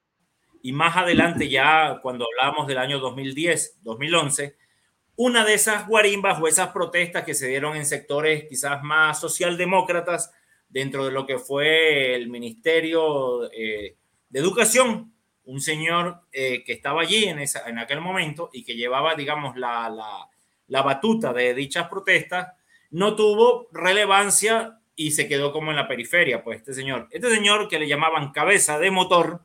y 0.62 0.72
más 0.72 0.96
adelante 0.96 1.48
ya 1.48 2.00
cuando 2.02 2.26
hablábamos 2.26 2.66
del 2.66 2.78
año 2.78 2.98
2010, 2.98 3.78
2011, 3.82 4.56
una 5.16 5.44
de 5.44 5.54
esas 5.54 5.86
guarimbas 5.88 6.40
o 6.40 6.48
esas 6.48 6.68
protestas 6.68 7.24
que 7.24 7.34
se 7.34 7.48
dieron 7.48 7.76
en 7.76 7.84
sectores 7.84 8.44
quizás 8.48 8.82
más 8.82 9.20
socialdemócratas 9.20 10.32
dentro 10.68 11.04
de 11.04 11.12
lo 11.12 11.26
que 11.26 11.38
fue 11.38 12.14
el 12.14 12.28
Ministerio 12.28 13.50
eh, 13.52 13.96
de 14.28 14.40
Educación, 14.40 15.12
un 15.44 15.60
señor 15.60 16.22
eh, 16.32 16.64
que 16.64 16.72
estaba 16.72 17.02
allí 17.02 17.24
en, 17.24 17.40
esa, 17.40 17.68
en 17.68 17.78
aquel 17.78 18.00
momento 18.00 18.50
y 18.52 18.64
que 18.64 18.74
llevaba, 18.74 19.14
digamos, 19.14 19.56
la, 19.56 19.90
la, 19.90 20.28
la 20.68 20.82
batuta 20.82 21.32
de 21.32 21.54
dichas 21.54 21.88
protestas, 21.88 22.48
no 22.90 23.16
tuvo 23.16 23.68
relevancia 23.72 24.78
y 25.06 25.10
se 25.10 25.26
quedó 25.26 25.52
como 25.52 25.70
en 25.70 25.76
la 25.76 25.88
periferia, 25.88 26.44
pues 26.44 26.58
este 26.58 26.72
señor. 26.72 27.08
Este 27.10 27.28
señor 27.28 27.68
que 27.68 27.78
le 27.78 27.88
llamaban 27.88 28.30
cabeza 28.30 28.78
de 28.78 28.92
motor, 28.92 29.42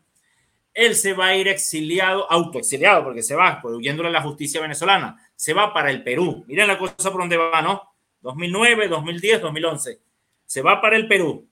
él 0.74 0.96
se 0.96 1.14
va 1.14 1.28
a 1.28 1.36
ir 1.36 1.48
exiliado, 1.48 2.32
autoexiliado, 2.32 3.04
porque 3.04 3.24
se 3.24 3.36
va, 3.36 3.60
pues, 3.60 3.74
huyéndole 3.74 4.10
a 4.10 4.12
la 4.12 4.22
justicia 4.22 4.62
venezolana, 4.62 5.18
se 5.36 5.54
va 5.54 5.74
para 5.74 5.90
el 5.90 6.04
Perú. 6.04 6.46
Miren 6.48 6.68
la 6.68 6.78
cosa 6.78 7.12
por 7.12 7.22
dónde 7.22 7.38
va, 7.38 7.62
¿no? 7.64 7.96
2009, 8.22 8.88
2010, 8.88 9.42
2011. 9.42 10.00
Se 10.46 10.62
va 10.62 10.80
para 10.80 10.96
el 10.96 11.08
Perú. 11.08 11.50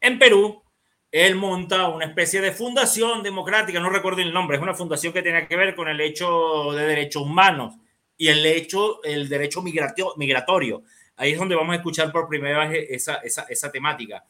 En 0.00 0.18
Perú, 0.18 0.64
él 1.12 1.36
monta 1.36 1.88
una 1.88 2.06
especie 2.06 2.40
de 2.40 2.50
fundación 2.50 3.22
democrática, 3.22 3.78
no 3.78 3.90
recuerdo 3.90 4.22
el 4.22 4.32
nombre, 4.32 4.56
es 4.56 4.62
una 4.62 4.74
fundación 4.74 5.12
que 5.12 5.22
tiene 5.22 5.46
que 5.46 5.56
ver 5.56 5.76
con 5.76 5.86
el 5.86 6.00
hecho 6.00 6.72
de 6.72 6.84
derechos 6.84 7.22
humanos 7.22 7.76
y 8.16 8.26
el 8.26 8.44
hecho, 8.44 9.02
el 9.04 9.28
derecho 9.28 9.62
migratorio. 9.62 10.82
Ahí 11.16 11.32
es 11.32 11.38
donde 11.38 11.54
vamos 11.54 11.72
a 11.72 11.76
escuchar 11.76 12.10
por 12.10 12.28
primera 12.28 12.66
vez 12.66 12.86
esa, 12.90 13.16
esa, 13.16 13.42
esa 13.42 13.70
temática. 13.70 14.24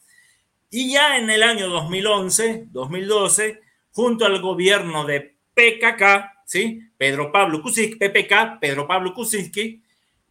Y 0.71 0.93
ya 0.93 1.17
en 1.17 1.31
el 1.31 1.43
año 1.43 1.69
2011, 1.69 2.67
2012, 2.71 3.61
junto 3.93 4.27
al 4.27 4.41
gobierno 4.41 5.05
de 5.05 5.35
PKK, 5.55 6.43
¿sí? 6.45 6.81
Pedro 6.97 7.31
Pablo 7.31 7.63
Kuczynski, 7.63 7.97
PPK, 7.97 8.59
Pedro 8.61 8.87
Pablo 8.87 9.15
Kuczynski, 9.15 9.83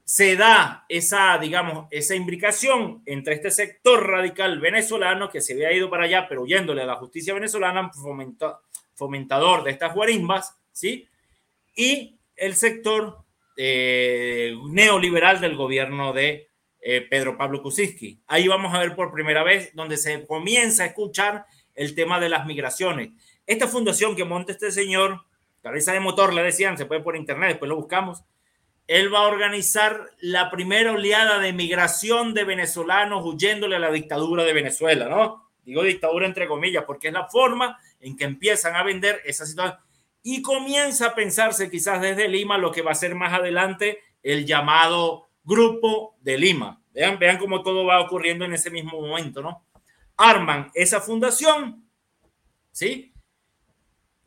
se 0.04 0.36
da 0.36 0.86
esa, 0.90 1.38
digamos, 1.38 1.88
esa 1.90 2.14
imbricación 2.16 3.02
entre 3.06 3.36
este 3.36 3.52
sector 3.52 4.06
radical 4.06 4.60
venezolano 4.60 5.30
que 5.30 5.40
se 5.40 5.54
había 5.54 5.72
ido 5.72 5.90
para 5.90 6.04
allá, 6.04 6.28
pero 6.28 6.42
huyéndole 6.42 6.82
a 6.82 6.86
la 6.86 6.96
justicia 6.96 7.34
venezolana, 7.34 7.90
fomentador 8.96 9.64
de 9.64 9.72
estas 9.72 9.96
guarimbas, 9.96 10.58
¿sí? 10.72 11.08
Y 11.76 12.18
el 12.36 12.56
sector 12.56 13.23
eh, 13.58 14.56
neoliberal 14.70 15.42
del 15.42 15.56
gobierno 15.56 16.14
de 16.14 16.50
eh, 16.82 17.02
Pedro 17.10 17.38
Pablo 17.38 17.62
Kuczynski. 17.62 18.22
Ahí 18.28 18.48
vamos 18.48 18.74
a 18.74 18.80
ver 18.80 18.96
por 18.96 19.14
primera 19.14 19.44
vez 19.44 19.72
donde 19.74 19.98
se 19.98 20.26
comienza 20.26 20.84
a 20.84 20.88
escuchar 20.88 21.46
el 21.76 21.96
tema 21.96 22.20
de 22.20 22.30
las 22.30 22.46
migraciones. 22.46 23.12
Esta 23.46 23.68
fundación 23.68 24.16
que 24.16 24.26
monta 24.26 24.52
este 24.52 24.72
señor, 24.72 25.22
cabeza 25.62 25.94
de 25.94 26.00
motor, 26.00 26.34
le 26.34 26.44
decían, 26.44 26.78
se 26.78 26.86
puede 26.86 27.02
por 27.02 27.16
internet, 27.16 27.50
después 27.50 27.70
lo 27.70 27.76
buscamos, 27.76 28.24
él 28.88 29.14
va 29.14 29.20
a 29.20 29.28
organizar 29.28 30.10
la 30.20 30.52
primera 30.52 30.92
oleada 30.92 31.40
de 31.40 31.54
migración 31.54 32.34
de 32.34 32.44
venezolanos 32.44 33.24
huyéndole 33.26 33.78
a 33.78 33.80
la 33.80 33.92
dictadura 33.92 34.44
de 34.44 34.54
Venezuela, 34.54 35.08
¿no? 35.08 35.52
Digo 35.64 35.84
dictadura 35.84 36.26
entre 36.26 36.48
comillas, 36.48 36.84
porque 36.86 37.08
es 37.08 37.14
la 37.14 37.30
forma 37.30 37.80
en 38.02 38.18
que 38.18 38.26
empiezan 38.26 38.76
a 38.76 38.84
vender 38.84 39.22
esa 39.24 39.46
situación. 39.46 39.80
Y 40.24 40.42
comienza 40.42 41.08
a 41.08 41.16
pensarse 41.16 41.70
quizás 41.70 42.02
desde 42.02 42.30
Lima 42.30 42.58
lo 42.58 42.72
que 42.72 42.82
va 42.82 42.92
a 42.92 42.96
ser 42.96 43.14
más 43.14 43.34
adelante 43.34 44.00
el 44.24 44.46
llamado 44.46 45.28
Grupo 45.44 46.16
de 46.22 46.38
Lima. 46.38 46.82
Vean, 46.94 47.20
vean 47.20 47.38
cómo 47.38 47.62
todo 47.62 47.86
va 47.86 48.00
ocurriendo 48.00 48.46
en 48.46 48.54
ese 48.54 48.72
mismo 48.72 49.02
momento, 49.02 49.42
¿no? 49.42 49.66
Arman 50.16 50.72
esa 50.74 51.02
fundación, 51.02 51.86
¿sí? 52.72 53.14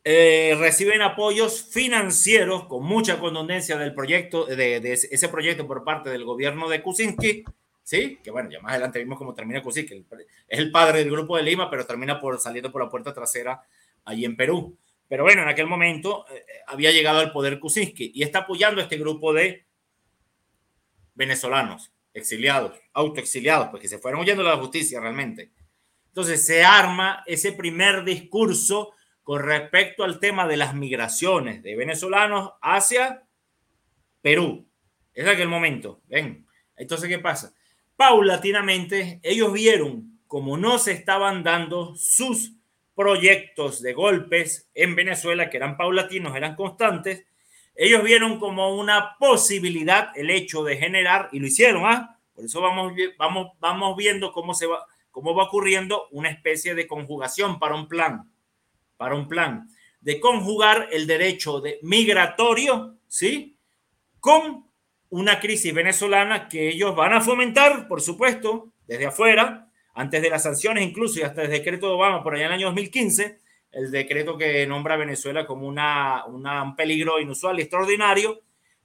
Eh, 0.08 0.54
reciben 0.58 1.02
apoyos 1.02 1.64
financieros 1.64 2.66
con 2.66 2.84
mucha 2.84 3.18
condonencia 3.18 3.76
del 3.76 3.92
proyecto, 3.92 4.46
de, 4.46 4.76
ese 4.92 5.28
proyecto 5.28 5.66
por 5.66 5.82
parte 5.82 6.10
del 6.10 6.24
gobierno 6.24 6.68
de 6.68 6.80
Kuczynski, 6.80 7.44
¿sí? 7.82 8.20
Que 8.22 8.30
bueno, 8.30 8.48
ya 8.48 8.60
más 8.60 8.70
adelante 8.70 9.00
vimos 9.00 9.18
cómo 9.18 9.34
termina 9.34 9.64
Kuczynski, 9.64 10.06
es 10.46 10.58
el 10.60 10.70
padre 10.70 11.00
del 11.00 11.10
grupo 11.10 11.36
de 11.36 11.42
Lima, 11.42 11.68
pero 11.68 11.86
termina 11.86 12.20
por 12.20 12.38
saliendo 12.38 12.70
por 12.70 12.84
la 12.84 12.88
puerta 12.88 13.12
trasera 13.12 13.64
allí 14.04 14.24
en 14.24 14.36
Perú. 14.36 14.78
Pero 15.08 15.24
bueno, 15.24 15.42
en 15.42 15.48
aquel 15.48 15.66
momento 15.66 16.26
eh, 16.30 16.44
había 16.66 16.90
llegado 16.90 17.20
al 17.20 17.32
poder 17.32 17.58
Kuczynski 17.60 18.12
y 18.14 18.22
está 18.22 18.40
apoyando 18.40 18.80
a 18.80 18.84
este 18.84 18.98
grupo 18.98 19.32
de 19.32 19.66
venezolanos 21.14 21.92
exiliados, 22.12 22.78
autoexiliados, 22.92 23.68
porque 23.68 23.88
se 23.88 23.98
fueron 23.98 24.20
huyendo 24.20 24.42
de 24.42 24.50
la 24.50 24.56
justicia 24.56 25.00
realmente. 25.00 25.52
Entonces 26.08 26.44
se 26.44 26.64
arma 26.64 27.22
ese 27.26 27.52
primer 27.52 28.04
discurso 28.04 28.92
con 29.22 29.42
respecto 29.42 30.02
al 30.02 30.18
tema 30.18 30.46
de 30.46 30.56
las 30.56 30.74
migraciones 30.74 31.62
de 31.62 31.76
venezolanos 31.76 32.52
hacia 32.62 33.24
Perú. 34.22 34.66
Es 35.12 35.26
aquel 35.26 35.48
momento. 35.48 36.00
Ven, 36.06 36.46
entonces, 36.76 37.08
¿qué 37.08 37.18
pasa? 37.18 37.54
Paulatinamente, 37.96 39.20
ellos 39.22 39.52
vieron 39.52 40.20
como 40.26 40.56
no 40.56 40.78
se 40.78 40.92
estaban 40.92 41.42
dando 41.42 41.94
sus 41.96 42.52
proyectos 42.96 43.80
de 43.82 43.92
golpes 43.92 44.68
en 44.74 44.96
Venezuela, 44.96 45.48
que 45.48 45.58
eran 45.58 45.76
paulatinos, 45.76 46.34
eran 46.34 46.56
constantes, 46.56 47.24
ellos 47.76 48.02
vieron 48.02 48.40
como 48.40 48.74
una 48.74 49.16
posibilidad 49.18 50.08
el 50.16 50.30
hecho 50.30 50.64
de 50.64 50.78
generar, 50.78 51.28
y 51.30 51.38
lo 51.38 51.46
hicieron, 51.46 51.84
¿ah? 51.84 52.18
Por 52.34 52.46
eso 52.46 52.60
vamos, 52.60 52.92
vamos, 53.18 53.52
vamos 53.60 53.96
viendo 53.96 54.32
cómo, 54.32 54.54
se 54.54 54.66
va, 54.66 54.84
cómo 55.10 55.34
va 55.34 55.44
ocurriendo 55.44 56.08
una 56.10 56.30
especie 56.30 56.74
de 56.74 56.86
conjugación 56.86 57.58
para 57.58 57.74
un 57.74 57.86
plan 57.86 58.30
para 58.96 59.14
un 59.14 59.28
plan 59.28 59.68
de 60.00 60.20
conjugar 60.20 60.88
el 60.92 61.06
derecho 61.06 61.60
de 61.60 61.78
migratorio, 61.82 62.96
¿sí? 63.08 63.56
Con 64.20 64.66
una 65.08 65.40
crisis 65.40 65.74
venezolana 65.74 66.48
que 66.48 66.68
ellos 66.68 66.94
van 66.94 67.12
a 67.12 67.20
fomentar, 67.20 67.88
por 67.88 68.00
supuesto, 68.00 68.72
desde 68.86 69.06
afuera, 69.06 69.65
antes 69.96 70.22
de 70.22 70.30
las 70.30 70.44
sanciones 70.44 70.84
incluso 70.84 71.18
y 71.18 71.22
hasta 71.22 71.42
el 71.42 71.50
decreto 71.50 71.88
de 71.88 71.94
Obama 71.94 72.22
por 72.22 72.34
allá 72.34 72.44
en 72.44 72.52
el 72.52 72.58
año 72.58 72.66
2015, 72.66 73.40
el 73.72 73.90
decreto 73.90 74.38
que 74.38 74.66
nombra 74.66 74.94
a 74.94 74.98
Venezuela 74.98 75.46
como 75.46 75.66
una, 75.66 76.24
un 76.26 76.76
peligro 76.76 77.20
inusual 77.20 77.58
y 77.58 77.62
extraordinario, 77.62 78.42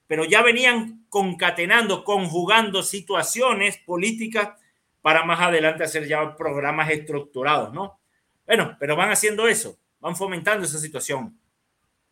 pero 0.08 0.26
ya 0.26 0.42
venían 0.42 1.06
concatenando, 1.10 2.04
conjugando 2.04 2.82
situaciones 2.82 3.78
políticas 3.78 4.58
para 5.02 5.24
más 5.24 5.40
adelante 5.40 5.84
hacer 5.84 6.08
ya 6.08 6.36
programas 6.36 6.90
estructurados, 6.90 7.72
¿no? 7.74 8.00
Bueno, 8.46 8.76
pero 8.80 8.96
van 8.96 9.12
haciendo 9.12 9.48
eso 9.48 9.78
van 10.02 10.16
fomentando 10.16 10.66
esa 10.66 10.80
situación. 10.80 11.40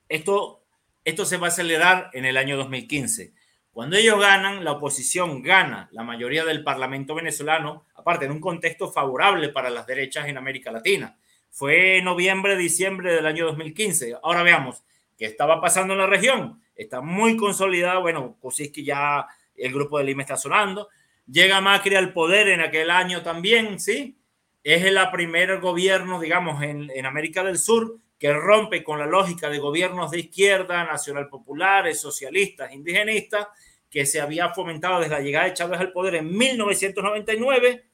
Esto, 0.07 0.63
esto 1.03 1.25
se 1.25 1.37
va 1.37 1.47
a 1.47 1.49
acelerar 1.49 2.09
en 2.13 2.25
el 2.25 2.37
año 2.37 2.55
2015. 2.55 3.33
Cuando 3.71 3.97
ellos 3.97 4.19
ganan, 4.19 4.63
la 4.63 4.73
oposición 4.73 5.41
gana 5.41 5.89
la 5.91 6.03
mayoría 6.03 6.45
del 6.45 6.63
Parlamento 6.63 7.15
venezolano, 7.15 7.85
aparte 7.99 8.25
en 8.25 8.31
un 8.31 8.39
contexto 8.39 8.91
favorable 8.91 9.49
para 9.49 9.69
las 9.69 9.85
derechas 9.85 10.27
en 10.27 10.37
América 10.37 10.71
Latina. 10.71 11.17
Fue 11.51 12.01
noviembre, 12.01 12.55
diciembre 12.57 13.13
del 13.13 13.25
año 13.25 13.45
2015. 13.45 14.17
Ahora 14.23 14.43
veamos 14.43 14.83
qué 15.17 15.25
estaba 15.25 15.59
pasando 15.61 15.93
en 15.93 15.99
la 15.99 16.07
región. 16.07 16.61
Está 16.75 17.01
muy 17.01 17.35
consolidada. 17.35 17.99
Bueno, 17.99 18.37
que 18.55 18.83
ya 18.83 19.27
el 19.55 19.73
grupo 19.73 19.97
de 19.97 20.05
Lima 20.05 20.21
está 20.21 20.37
sonando. 20.37 20.89
Llega 21.27 21.61
Macri 21.61 21.95
al 21.95 22.13
poder 22.13 22.47
en 22.47 22.61
aquel 22.61 22.89
año 22.89 23.21
también, 23.21 23.79
¿sí? 23.79 24.15
es 24.63 24.83
el 24.83 24.97
primer 25.11 25.59
gobierno, 25.59 26.19
digamos, 26.19 26.61
en, 26.63 26.89
en, 26.93 27.05
América 27.05 27.43
del 27.43 27.57
Sur 27.57 27.97
que 28.17 28.33
rompe 28.33 28.83
con 28.83 28.99
la 28.99 29.05
lógica 29.05 29.49
de 29.49 29.59
gobiernos 29.59 30.11
de 30.11 30.19
izquierda, 30.19 30.83
nacional 30.83 31.29
populares, 31.29 32.01
socialistas, 32.01 32.73
indigenistas, 32.73 33.47
que 33.89 34.05
se 34.05 34.19
había 34.19 34.49
fomentado 34.49 34.99
desde 34.99 35.13
la 35.13 35.21
llegada 35.21 35.45
de 35.45 35.53
Chávez 35.53 35.79
al 35.79 35.91
poder 35.91 36.15
en 36.15 36.37
1999 36.37 37.88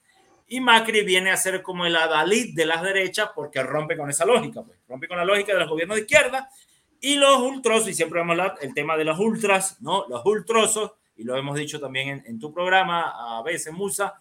y 0.47 0.59
Macri 0.59 1.03
viene 1.03 1.31
a 1.31 1.37
ser 1.37 1.61
como 1.61 1.85
el 1.85 1.95
adalid 1.95 2.55
de 2.55 2.65
las 2.65 2.81
derechas 2.81 3.29
porque 3.33 3.63
rompe 3.63 3.97
con 3.97 4.09
esa 4.09 4.25
lógica, 4.25 4.63
pues, 4.63 4.79
rompe 4.87 5.07
con 5.07 5.17
la 5.17 5.25
lógica 5.25 5.53
de 5.53 5.59
los 5.59 5.69
gobiernos 5.69 5.95
de 5.95 6.01
izquierda 6.01 6.49
y 7.01 7.15
los 7.15 7.39
ultrosos, 7.39 7.89
y 7.89 7.93
siempre 7.93 8.19
vamos 8.19 8.37
a 8.37 8.43
hablar 8.43 8.57
el 8.61 8.73
tema 8.73 8.97
de 8.97 9.05
los 9.05 9.19
ultras, 9.19 9.81
¿no? 9.81 10.07
Los 10.07 10.25
ultrosos, 10.25 10.93
y 11.15 11.23
lo 11.23 11.35
hemos 11.35 11.57
dicho 11.57 11.79
también 11.79 12.09
en, 12.09 12.23
en 12.25 12.39
tu 12.39 12.53
programa 12.53 13.37
a 13.37 13.43
veces, 13.43 13.73
Musa, 13.73 14.15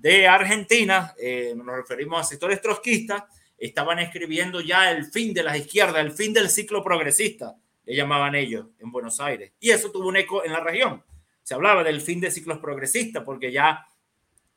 de 0.00 0.26
Argentina, 0.26 1.14
eh, 1.20 1.52
nos 1.54 1.76
referimos 1.76 2.20
a 2.20 2.24
sectores 2.24 2.62
trotskistas, 2.62 3.24
estaban 3.58 3.98
escribiendo 3.98 4.62
ya 4.62 4.90
el 4.90 5.04
fin 5.04 5.34
de 5.34 5.42
las 5.42 5.58
izquierdas, 5.58 6.02
el 6.02 6.12
fin 6.12 6.32
del 6.32 6.48
ciclo 6.48 6.82
progresista, 6.82 7.54
le 7.84 7.94
llamaban 7.94 8.34
ellos 8.34 8.66
en 8.78 8.90
Buenos 8.90 9.20
Aires. 9.20 9.52
Y 9.60 9.70
eso 9.70 9.90
tuvo 9.90 10.08
un 10.08 10.16
eco 10.16 10.42
en 10.42 10.52
la 10.52 10.60
región. 10.60 11.04
Se 11.42 11.52
hablaba 11.52 11.84
del 11.84 12.00
fin 12.00 12.20
de 12.20 12.30
ciclos 12.30 12.58
progresistas 12.58 13.22
porque 13.24 13.52
ya 13.52 13.86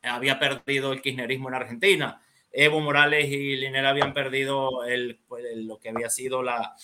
había 0.04 0.38
perdido 0.38 0.92
el 0.92 1.02
kirchnerismo 1.02 1.48
en 1.48 1.54
Argentina. 1.54 2.20
Evo 2.52 2.80
Morales 2.80 3.28
y 3.28 3.56
Linera 3.56 3.90
habían 3.90 4.14
perdido 4.14 4.84
el, 4.84 5.18
pues, 5.26 5.44
lo 5.56 5.78
que 5.78 5.88
había 5.88 6.08
sido 6.08 6.42
la, 6.42 6.74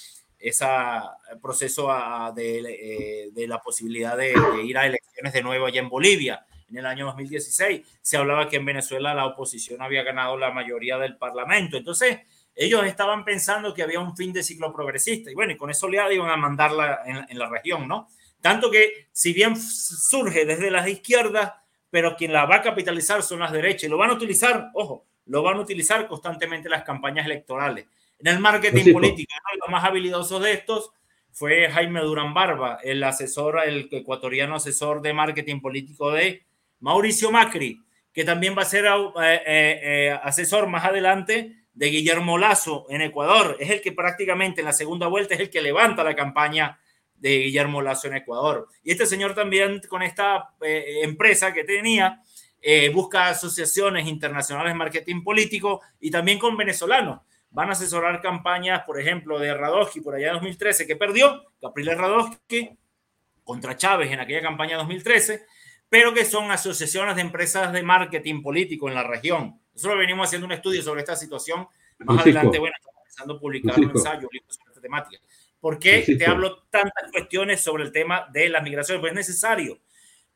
ese 0.40 0.66
proceso 1.40 1.88
de, 2.34 3.30
de, 3.32 3.46
la 3.46 3.60
posibilidad 3.60 4.16
de, 4.16 4.34
ir 4.64 4.78
a 4.78 4.86
elecciones 4.86 5.32
de 5.32 5.42
nuevo 5.42 5.66
allá 5.66 5.80
en 5.80 5.88
Bolivia 5.88 6.44
en 6.68 6.78
el 6.78 6.86
año 6.86 7.06
2016. 7.06 7.82
Se 8.00 8.16
hablaba 8.16 8.48
que 8.48 8.56
en 8.56 8.64
Venezuela 8.64 9.14
la 9.14 9.26
oposición 9.26 9.82
había 9.82 10.02
ganado 10.02 10.36
la 10.38 10.50
mayoría 10.50 10.98
del 10.98 11.16
parlamento. 11.18 11.76
Entonces, 11.76 12.18
ellos 12.54 12.84
estaban 12.84 13.24
pensando 13.24 13.74
que 13.74 13.82
había 13.82 14.00
un 14.00 14.16
fin 14.16 14.32
de 14.32 14.42
ciclo 14.42 14.72
progresista 14.72 15.30
y 15.30 15.34
bueno, 15.34 15.52
y 15.52 15.56
con 15.56 15.70
eso 15.70 15.88
le 15.88 16.14
iban 16.14 16.30
a 16.30 16.36
mandarla 16.36 17.02
en, 17.04 17.26
en 17.28 17.38
la 17.38 17.48
región, 17.48 17.86
¿no? 17.86 18.08
Tanto 18.40 18.70
que 18.70 19.08
si 19.12 19.32
bien 19.32 19.56
surge 19.56 20.46
desde 20.46 20.70
las 20.70 20.88
izquierdas, 20.88 21.52
pero 21.90 22.16
quien 22.16 22.32
la 22.32 22.46
va 22.46 22.56
a 22.56 22.62
capitalizar 22.62 23.22
son 23.22 23.40
las 23.40 23.52
derechas 23.52 23.84
y 23.84 23.88
lo 23.88 23.98
van 23.98 24.10
a 24.10 24.14
utilizar, 24.14 24.70
ojo, 24.74 25.06
lo 25.26 25.42
van 25.42 25.56
a 25.56 25.60
utilizar 25.60 26.06
constantemente 26.06 26.68
las 26.68 26.84
campañas 26.84 27.26
electorales. 27.26 27.86
En 28.18 28.26
el 28.28 28.38
marketing 28.38 28.92
político, 28.92 29.32
uno 29.34 29.52
de 29.52 29.58
los 29.58 29.68
más 29.70 29.84
habilidosos 29.84 30.42
de 30.42 30.52
estos 30.52 30.92
fue 31.32 31.70
Jaime 31.70 32.00
Durán 32.00 32.34
Barba, 32.34 32.78
el 32.82 33.02
asesor, 33.02 33.60
el 33.64 33.88
ecuatoriano 33.90 34.56
asesor 34.56 35.00
de 35.00 35.14
marketing 35.14 35.60
político 35.60 36.10
de 36.10 36.44
Mauricio 36.80 37.30
Macri, 37.30 37.80
que 38.12 38.24
también 38.24 38.56
va 38.56 38.62
a 38.62 38.66
ser 38.66 38.86
eh, 38.86 38.90
eh, 39.22 39.80
eh, 39.82 40.18
asesor 40.22 40.66
más 40.66 40.84
adelante 40.84 41.56
de 41.72 41.86
Guillermo 41.86 42.38
Lazo 42.38 42.86
en 42.88 43.02
Ecuador. 43.02 43.56
Es 43.60 43.70
el 43.70 43.80
que 43.80 43.92
prácticamente 43.92 44.60
en 44.60 44.66
la 44.66 44.72
segunda 44.72 45.06
vuelta 45.06 45.34
es 45.34 45.40
el 45.40 45.50
que 45.50 45.62
levanta 45.62 46.04
la 46.04 46.16
campaña 46.16 46.78
de 47.20 47.38
Guillermo 47.38 47.80
Lazo 47.80 48.08
en 48.08 48.16
Ecuador. 48.16 48.66
Y 48.82 48.90
este 48.90 49.06
señor 49.06 49.34
también 49.34 49.80
con 49.88 50.02
esta 50.02 50.54
empresa 50.60 51.52
que 51.52 51.62
tenía, 51.62 52.20
busca 52.92 53.28
asociaciones 53.28 54.08
internacionales 54.08 54.72
de 54.72 54.78
marketing 54.78 55.22
político 55.22 55.80
y 56.00 56.10
también 56.10 56.38
con 56.38 56.56
venezolanos. 56.56 57.20
Van 57.50 57.68
a 57.68 57.72
asesorar 57.72 58.20
campañas, 58.20 58.82
por 58.84 59.00
ejemplo, 59.00 59.38
de 59.38 59.54
Radowski 59.54 60.00
por 60.00 60.14
allá 60.14 60.28
en 60.28 60.34
2013, 60.34 60.86
que 60.86 60.96
perdió, 60.96 61.44
Gabriel 61.60 61.98
Radowski 61.98 62.70
contra 63.44 63.76
Chávez 63.76 64.10
en 64.10 64.20
aquella 64.20 64.42
campaña 64.42 64.76
2013 64.76 65.44
pero 65.90 66.14
que 66.14 66.24
son 66.24 66.52
asociaciones 66.52 67.16
de 67.16 67.22
empresas 67.22 67.72
de 67.72 67.82
marketing 67.82 68.42
político 68.42 68.88
en 68.88 68.94
la 68.94 69.02
región. 69.02 69.60
Nosotros 69.74 69.98
venimos 69.98 70.28
haciendo 70.28 70.46
un 70.46 70.52
estudio 70.52 70.80
sobre 70.82 71.00
esta 71.00 71.16
situación. 71.16 71.66
Más 71.98 72.20
adelante, 72.20 72.60
bueno, 72.60 72.76
estamos 72.78 73.00
empezando 73.02 73.34
a 73.34 73.40
publicar 73.40 73.76
un 73.80 73.90
ensayo, 73.90 74.28
un 74.28 74.32
libro 74.32 74.52
sobre 74.52 74.70
esta 74.70 74.80
temática. 74.80 75.20
¿Por 75.60 75.78
qué 75.78 76.04
te 76.18 76.26
hablo 76.26 76.62
tantas 76.70 77.10
cuestiones 77.12 77.60
sobre 77.60 77.84
el 77.84 77.92
tema 77.92 78.26
de 78.32 78.48
las 78.48 78.62
migraciones? 78.62 79.00
Pues 79.00 79.12
es 79.12 79.16
necesario. 79.16 79.80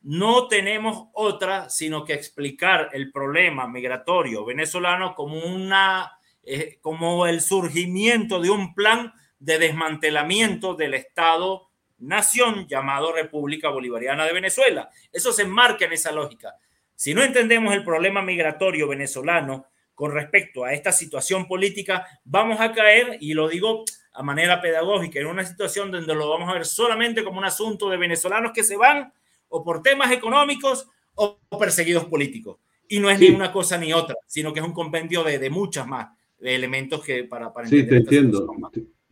No 0.01 0.47
tenemos 0.47 1.09
otra 1.13 1.69
sino 1.69 2.05
que 2.05 2.13
explicar 2.13 2.91
el 2.93 3.11
problema 3.11 3.67
migratorio 3.67 4.45
venezolano 4.45 5.15
como, 5.15 5.39
una, 5.39 6.11
eh, 6.43 6.77
como 6.79 7.25
el 7.25 7.41
surgimiento 7.41 8.39
de 8.39 8.51
un 8.51 8.75
plan 8.75 9.13
de 9.39 9.57
desmantelamiento 9.57 10.75
del 10.75 10.93
Estado 10.93 11.69
nación 11.97 12.67
llamado 12.67 13.13
República 13.13 13.69
Bolivariana 13.69 14.25
de 14.25 14.33
Venezuela. 14.33 14.89
Eso 15.11 15.31
se 15.31 15.43
enmarca 15.43 15.85
en 15.85 15.93
esa 15.93 16.11
lógica. 16.11 16.55
Si 16.93 17.13
no 17.13 17.23
entendemos 17.23 17.73
el 17.73 17.83
problema 17.83 18.21
migratorio 18.21 18.87
venezolano 18.87 19.67
con 19.93 20.11
respecto 20.11 20.65
a 20.65 20.73
esta 20.73 20.91
situación 20.91 21.47
política, 21.47 22.05
vamos 22.23 22.59
a 22.59 22.73
caer, 22.73 23.17
y 23.21 23.33
lo 23.33 23.47
digo 23.47 23.85
a 24.15 24.23
manera 24.23 24.61
pedagógica, 24.61 25.19
en 25.19 25.27
una 25.27 25.45
situación 25.45 25.91
donde 25.91 26.15
lo 26.15 26.29
vamos 26.29 26.49
a 26.49 26.53
ver 26.53 26.65
solamente 26.65 27.23
como 27.23 27.39
un 27.39 27.45
asunto 27.45 27.89
de 27.89 27.97
venezolanos 27.97 28.51
que 28.53 28.63
se 28.63 28.77
van 28.77 29.11
o 29.49 29.63
por 29.63 29.81
temas 29.81 30.11
económicos 30.11 30.89
o 31.15 31.39
perseguidos 31.59 32.05
políticos. 32.05 32.57
Y 32.87 32.99
no 32.99 33.09
es 33.09 33.19
ni 33.19 33.29
una 33.29 33.51
cosa 33.51 33.77
ni 33.77 33.93
otra, 33.93 34.15
sino 34.27 34.53
que 34.53 34.59
es 34.59 34.65
un 34.65 34.73
compendio 34.73 35.23
de, 35.23 35.39
de 35.39 35.49
muchas 35.49 35.87
más 35.87 36.09
elementos 36.39 37.03
que 37.03 37.23
para, 37.23 37.51
para 37.51 37.67
Sí, 37.67 37.87
te 37.87 37.97
entiendo. 37.97 38.47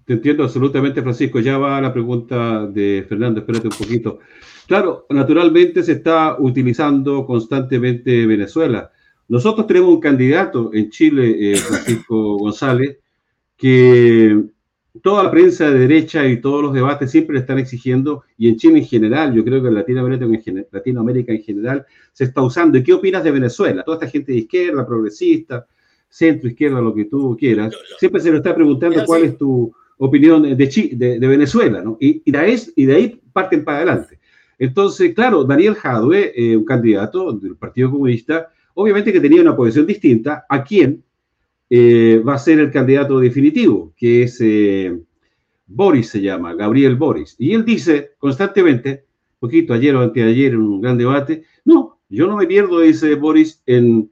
Te 0.05 0.13
entiendo 0.13 0.43
absolutamente, 0.43 1.01
Francisco. 1.01 1.39
Ya 1.39 1.57
va 1.57 1.79
la 1.79 1.93
pregunta 1.93 2.67
de 2.67 3.05
Fernando, 3.07 3.39
espérate 3.39 3.67
un 3.67 3.75
poquito. 3.75 4.19
Claro, 4.67 5.05
naturalmente 5.09 5.81
se 5.81 5.93
está 5.93 6.37
utilizando 6.39 7.25
constantemente 7.25 8.25
Venezuela. 8.25 8.91
Nosotros 9.29 9.65
tenemos 9.65 9.89
un 9.89 10.01
candidato 10.01 10.71
en 10.73 10.89
Chile, 10.89 11.53
eh, 11.53 11.55
Francisco 11.55 12.37
González, 12.37 12.97
que 13.55 14.43
toda 15.01 15.23
la 15.23 15.31
prensa 15.31 15.71
de 15.71 15.79
derecha 15.79 16.25
y 16.27 16.39
todos 16.39 16.61
los 16.61 16.73
debates 16.73 17.09
siempre 17.09 17.39
están 17.39 17.59
exigiendo, 17.59 18.23
y 18.37 18.49
en 18.49 18.57
Chile 18.57 18.79
en 18.79 18.85
general, 18.85 19.33
yo 19.33 19.43
creo 19.43 19.61
que 19.61 19.69
en 19.69 19.75
Latinoamérica 19.75 20.25
en, 20.25 20.67
Latinoamérica 20.71 21.33
en 21.33 21.41
general 21.41 21.85
se 22.11 22.25
está 22.25 22.41
usando. 22.41 22.77
¿Y 22.77 22.83
qué 22.83 22.93
opinas 22.93 23.23
de 23.23 23.31
Venezuela? 23.31 23.83
Toda 23.83 23.97
esta 23.97 24.09
gente 24.09 24.31
de 24.31 24.39
izquierda, 24.39 24.85
progresista, 24.85 25.65
centro, 26.09 26.49
izquierda, 26.49 26.79
lo 26.79 26.93
que 26.93 27.05
tú 27.05 27.35
quieras, 27.39 27.73
siempre 27.97 28.21
se 28.21 28.31
le 28.31 28.37
está 28.37 28.53
preguntando 28.53 29.03
cuál 29.05 29.23
es 29.23 29.37
tu, 29.37 29.73
opinión 29.97 30.43
de, 30.43 30.55
de, 30.55 31.19
de 31.19 31.27
Venezuela, 31.27 31.81
¿no? 31.81 31.97
Y, 31.99 32.21
y, 32.25 32.31
de 32.31 32.37
ahí, 32.37 32.55
y 32.75 32.85
de 32.85 32.95
ahí 32.95 33.21
parten 33.31 33.63
para 33.63 33.77
adelante. 33.77 34.19
Entonces, 34.59 35.13
claro, 35.13 35.43
Daniel 35.43 35.75
Jadwe, 35.75 36.33
eh, 36.35 36.57
un 36.57 36.65
candidato 36.65 37.31
del 37.33 37.55
Partido 37.55 37.91
Comunista, 37.91 38.49
obviamente 38.73 39.11
que 39.11 39.21
tenía 39.21 39.41
una 39.41 39.55
posición 39.55 39.85
distinta 39.85 40.45
a 40.49 40.63
quién 40.63 41.03
eh, 41.69 42.21
va 42.25 42.35
a 42.35 42.39
ser 42.39 42.59
el 42.59 42.71
candidato 42.71 43.19
definitivo, 43.19 43.93
que 43.95 44.23
es 44.23 44.39
eh, 44.41 44.97
Boris, 45.67 46.09
se 46.09 46.21
llama, 46.21 46.53
Gabriel 46.53 46.95
Boris. 46.95 47.35
Y 47.39 47.53
él 47.53 47.65
dice 47.65 48.11
constantemente, 48.17 49.05
poquito 49.39 49.73
ayer 49.73 49.95
o 49.95 50.01
anteayer 50.01 50.53
en 50.53 50.61
un 50.61 50.81
gran 50.81 50.97
debate, 50.97 51.43
no, 51.65 51.99
yo 52.09 52.27
no 52.27 52.37
me 52.37 52.45
pierdo, 52.47 52.79
dice 52.79 53.15
Boris, 53.15 53.61
en 53.65 54.09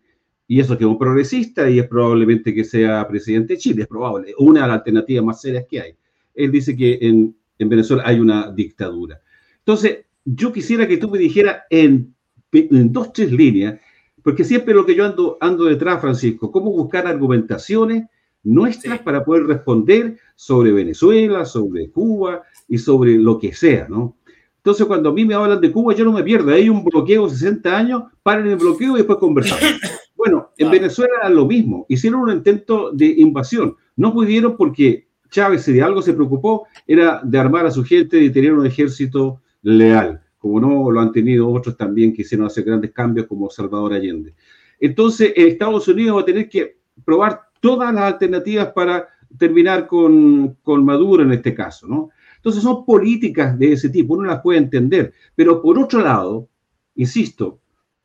y 0.52 0.60
eso 0.60 0.78
que 0.78 0.84
es 0.84 0.90
un 0.90 0.98
progresista 0.98 1.70
y 1.70 1.80
es 1.80 1.88
probablemente 1.88 2.54
que 2.54 2.66
sea 2.66 3.08
presidente 3.08 3.54
de 3.54 3.60
Chile, 3.60 3.84
es 3.84 3.88
probable, 3.88 4.34
una 4.38 4.64
de 4.64 4.68
las 4.68 4.80
alternativas 4.80 5.24
más 5.24 5.40
serias 5.40 5.64
que 5.66 5.80
hay. 5.80 5.96
Él 6.34 6.52
dice 6.52 6.76
que 6.76 7.00
en, 7.02 7.34
en 7.58 7.70
Venezuela 7.70 8.04
hay 8.06 8.20
una 8.20 8.52
dictadura. 8.52 9.22
Entonces, 9.60 10.00
yo 10.26 10.52
quisiera 10.52 10.86
que 10.86 10.98
tú 10.98 11.10
me 11.10 11.20
dijeras 11.20 11.62
en, 11.70 12.14
en, 12.52 12.92
dos, 12.92 13.14
tres 13.14 13.32
líneas, 13.32 13.80
porque 14.24 14.44
siempre 14.44 14.74
lo 14.74 14.86
que 14.86 14.96
yo 14.96 15.06
ando, 15.06 15.38
ando 15.40 15.66
detrás, 15.66 16.02
Francisco, 16.02 16.52
cómo 16.52 16.72
buscar 16.72 17.08
argumentaciones 17.08 18.06
nuestras 18.44 18.98
sí. 18.98 19.04
para 19.04 19.24
poder 19.24 19.46
responder 19.46 20.18
sobre 20.36 20.72
Venezuela, 20.72 21.46
sobre 21.46 21.90
Cuba 21.90 22.44
y 22.68 22.78
sobre 22.78 23.16
lo 23.16 23.38
que 23.38 23.54
sea, 23.54 23.88
¿no? 23.90 24.16
Entonces, 24.58 24.86
cuando 24.86 25.10
a 25.10 25.14
mí 25.14 25.26
me 25.26 25.34
hablan 25.34 25.60
de 25.60 25.72
Cuba, 25.72 25.96
yo 25.96 26.06
no 26.06 26.12
me 26.12 26.24
pierdo. 26.24 26.52
Hay 26.52 26.70
un 26.70 26.84
bloqueo 26.84 27.28
de 27.28 27.32
60 27.32 27.76
años, 27.76 28.04
paren 28.22 28.46
el 28.46 28.58
bloqueo 28.58 28.94
y 28.94 28.98
después 28.98 29.20
conversamos. 29.20 29.64
Bueno, 30.14 30.52
en 30.56 30.70
Venezuela 30.70 31.16
era 31.20 31.30
lo 31.32 31.48
mismo. 31.48 31.88
Hicieron 31.90 32.22
un 32.22 32.32
intento 32.32 32.92
de 32.92 33.08
invasión. 33.08 33.76
No 33.96 34.14
pudieron 34.14 34.56
porque 34.56 35.08
Chávez, 35.32 35.64
si 35.64 35.74
de 35.74 35.82
algo 35.82 36.04
se 36.04 36.14
preocupó, 36.14 36.68
era 36.86 37.22
de 37.24 37.40
armar 37.40 37.66
a 37.66 37.72
su 37.72 37.84
gente 37.84 38.22
y 38.22 38.30
tener 38.30 38.54
un 38.54 38.64
ejército 38.64 39.42
leal, 39.64 40.22
como 40.42 40.60
no 40.60 40.90
lo 40.90 41.00
han 41.00 41.12
tenido 41.12 41.48
otros 41.48 41.78
también 41.78 42.12
que 42.12 42.24
hicieron 42.24 42.48
hacer 42.48 42.64
grandes 42.64 42.92
cambios, 42.92 43.28
como 43.28 43.50
Salvador 43.50 43.94
Allende. 43.94 44.34
Entonces, 44.80 45.32
Estados 45.36 45.88
Unidos 45.88 46.18
va 46.18 46.22
a 46.22 46.26
tener 46.26 46.50
que 46.50 46.78
probar 47.06 47.42
todas 47.60 47.94
las 47.94 48.14
alternativas 48.14 48.72
para 48.74 49.08
terminar 49.38 49.86
con, 49.86 50.58
con 50.64 50.84
Maduro 50.84 51.22
en 51.22 51.32
este 51.32 51.54
caso, 51.54 51.88
¿no? 51.88 52.10
Entonces, 52.38 52.64
son 52.64 52.84
políticas 52.84 53.58
de 53.60 53.74
ese 53.74 53.90
tipo, 53.90 54.16
uno 54.16 54.24
las 54.24 54.42
puede 54.42 54.58
entender, 54.58 55.14
pero 55.36 55.62
por 55.62 55.78
otro 55.78 56.02
lado, 56.02 56.50
insisto, 56.96 57.60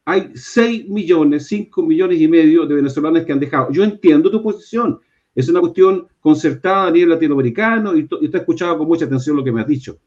hay 0.05 0.31
6 0.35 0.91
millones, 0.91 1.47
5 1.47 1.83
millones 1.83 2.21
y 2.21 2.29
medio 2.29 2.67
de 2.67 2.75
venezolanos 2.75 3.25
que 3.25 3.33
han 3.33 3.41
dejado. 3.41 3.73
Yo 3.73 3.83
entiendo 3.83 4.31
tu 4.31 4.43
posición. 4.43 5.01
Es 5.35 5.49
una 5.49 5.61
cuestión 5.61 6.07
concertada 6.21 6.89
a 6.89 6.91
nivel 6.91 7.11
latinoamericano 7.11 7.97
y, 7.97 8.07
y 8.21 8.29
te 8.29 8.37
he 8.37 8.41
escuchado 8.41 8.77
con 8.79 8.87
mucha 8.87 9.07
atención 9.07 9.37
lo 9.37 9.43
que 9.43 9.53
me 9.53 9.63
has 9.63 9.67
dicho. 9.67 9.99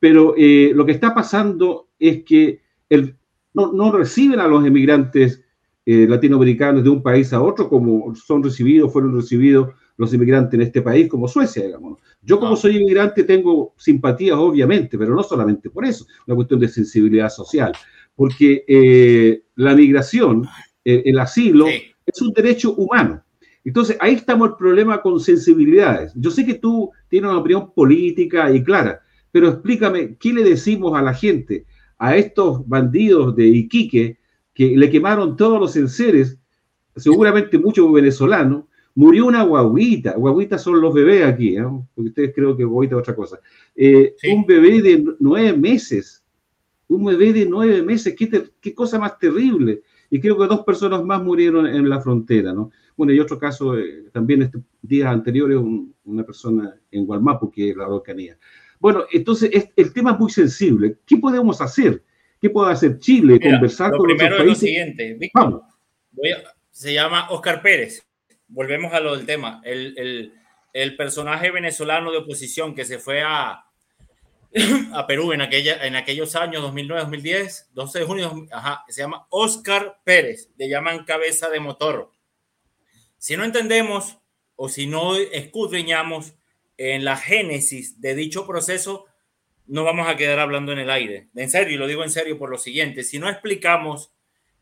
Pero 0.00 0.34
eh, 0.36 0.72
lo 0.74 0.84
que 0.84 0.92
está 0.92 1.14
pasando 1.14 1.90
es 1.98 2.24
que 2.24 2.60
el, 2.88 3.16
no, 3.54 3.72
no, 3.72 3.92
reciben 3.92 4.40
a 4.40 4.48
los 4.48 4.66
emigrantes 4.66 5.44
eh, 5.86 6.06
latinoamericanos 6.08 6.82
de 6.82 6.90
un 6.90 7.02
país 7.02 7.32
a 7.32 7.40
otro 7.40 7.68
como 7.68 8.14
son 8.16 8.42
recibidos, 8.42 8.92
fueron 8.92 9.14
recibidos 9.14 9.68
los 9.96 10.12
inmigrantes 10.12 10.54
en 10.54 10.62
este 10.62 10.82
país, 10.82 11.08
como 11.08 11.28
Suecia, 11.28 11.64
digamos. 11.64 12.00
Yo 12.22 12.40
como 12.40 12.56
soy 12.56 12.78
inmigrante 12.78 13.24
tengo 13.24 13.74
simpatías, 13.76 14.36
obviamente, 14.36 14.98
pero 14.98 15.14
no 15.14 15.22
solamente 15.22 15.70
por 15.70 15.84
eso, 15.84 16.06
una 16.26 16.34
cuestión 16.34 16.58
de 16.58 16.68
sensibilidad 16.68 17.28
social 17.28 17.72
porque 18.20 18.66
eh, 18.68 19.44
la 19.56 19.74
migración, 19.74 20.46
eh, 20.84 21.02
el 21.06 21.18
asilo, 21.18 21.68
sí. 21.68 21.84
es 22.04 22.20
un 22.20 22.34
derecho 22.34 22.74
humano. 22.74 23.24
Entonces, 23.64 23.96
ahí 23.98 24.12
estamos 24.12 24.50
el 24.50 24.56
problema 24.56 25.00
con 25.00 25.18
sensibilidades. 25.20 26.12
Yo 26.14 26.30
sé 26.30 26.44
que 26.44 26.52
tú 26.52 26.90
tienes 27.08 27.30
una 27.30 27.40
opinión 27.40 27.72
política 27.72 28.52
y 28.52 28.62
clara, 28.62 29.00
pero 29.32 29.48
explícame, 29.48 30.16
¿qué 30.16 30.32
le 30.32 30.44
decimos 30.44 30.96
a 30.98 31.02
la 31.02 31.14
gente, 31.14 31.66
a 31.98 32.16
estos 32.16 32.66
bandidos 32.68 33.36
de 33.36 33.46
Iquique, 33.46 34.18
que 34.54 34.76
le 34.76 34.90
quemaron 34.90 35.36
todos 35.36 35.60
los 35.60 35.76
enseres, 35.76 36.38
seguramente 36.96 37.58
muchos 37.58 37.92
venezolanos, 37.92 38.64
murió 38.94 39.26
una 39.26 39.42
guaguita, 39.42 40.16
guaguitas 40.16 40.62
son 40.62 40.80
los 40.80 40.92
bebés 40.92 41.24
aquí, 41.24 41.56
¿no? 41.56 41.88
porque 41.94 42.08
ustedes 42.08 42.32
creo 42.34 42.56
que 42.56 42.64
guaguita 42.64 42.96
es 42.96 43.00
otra 43.00 43.14
cosa, 43.14 43.38
eh, 43.76 44.14
sí. 44.18 44.30
un 44.30 44.44
bebé 44.44 44.82
de 44.82 45.04
nueve 45.20 45.56
meses 45.56 46.20
un 46.90 47.04
bebé 47.04 47.32
de 47.32 47.46
nueve 47.46 47.82
meses, 47.82 48.14
qué, 48.16 48.26
te, 48.26 48.50
qué 48.60 48.74
cosa 48.74 48.98
más 48.98 49.18
terrible. 49.18 49.82
y 50.10 50.20
creo 50.20 50.36
que 50.36 50.46
dos 50.46 50.64
personas 50.64 51.04
más 51.04 51.22
murieron 51.22 51.66
en 51.66 51.88
la 51.88 52.00
frontera, 52.00 52.52
¿no? 52.52 52.72
Bueno, 52.96 53.12
y 53.12 53.20
otro 53.20 53.38
caso, 53.38 53.78
eh, 53.78 54.06
también 54.12 54.42
estos 54.42 54.62
días 54.82 55.08
anteriores, 55.08 55.58
una 56.04 56.24
persona 56.24 56.74
en 56.90 57.06
Gualmapu, 57.06 57.48
que 57.50 57.70
es 57.70 57.76
la 57.76 57.84
Araucanía. 57.84 58.36
Bueno, 58.80 59.04
entonces 59.12 59.50
el 59.76 59.92
tema 59.92 60.12
es 60.12 60.18
muy 60.18 60.30
sensible. 60.30 60.96
¿Qué 61.06 61.18
podemos 61.18 61.60
hacer? 61.60 62.02
¿Qué 62.40 62.48
puede 62.48 62.72
hacer 62.72 62.98
Chile? 62.98 63.38
Conversar 63.38 63.92
con 63.92 64.06
primero 64.06 64.36
otros 64.36 64.46
países. 64.46 64.62
Es 64.62 64.86
lo 64.86 64.94
siguiente, 64.96 65.30
Vamos. 65.34 65.62
se 66.70 66.94
llama 66.94 67.30
Oscar 67.30 67.60
Pérez. 67.60 68.02
Volvemos 68.48 68.92
a 68.94 69.00
lo 69.00 69.14
del 69.14 69.26
tema. 69.26 69.60
El, 69.62 70.32
el, 70.72 70.96
personaje 70.96 71.50
venezolano 71.50 72.10
de 72.10 72.18
oposición 72.18 72.74
que 72.74 72.86
se 72.86 72.98
fue 72.98 73.20
a, 73.22 73.66
a 74.94 75.06
Perú 75.06 75.32
en, 75.32 75.42
aquella, 75.42 75.86
en 75.86 75.94
aquellos 75.94 76.34
años, 76.34 76.62
2009, 76.62 77.02
2010, 77.02 77.68
12 77.74 77.98
de 77.98 78.04
junio, 78.06 78.46
ajá, 78.50 78.84
se 78.88 79.02
llama 79.02 79.26
Oscar 79.28 80.00
Pérez. 80.02 80.48
Le 80.56 80.70
llaman 80.70 81.04
cabeza 81.04 81.50
de 81.50 81.60
motor. 81.60 82.10
Si 83.18 83.36
no 83.36 83.44
entendemos 83.44 84.16
o 84.56 84.70
si 84.70 84.86
no 84.86 85.16
escudriñamos 85.16 86.32
en 86.80 87.04
la 87.04 87.18
génesis 87.18 88.00
de 88.00 88.14
dicho 88.14 88.46
proceso, 88.46 89.04
no 89.66 89.84
vamos 89.84 90.08
a 90.08 90.16
quedar 90.16 90.38
hablando 90.38 90.72
en 90.72 90.78
el 90.78 90.88
aire. 90.88 91.28
En 91.36 91.50
serio, 91.50 91.74
y 91.74 91.76
lo 91.76 91.86
digo 91.86 92.02
en 92.02 92.10
serio 92.10 92.38
por 92.38 92.48
lo 92.48 92.56
siguiente, 92.56 93.04
si 93.04 93.18
no 93.18 93.28
explicamos 93.28 94.14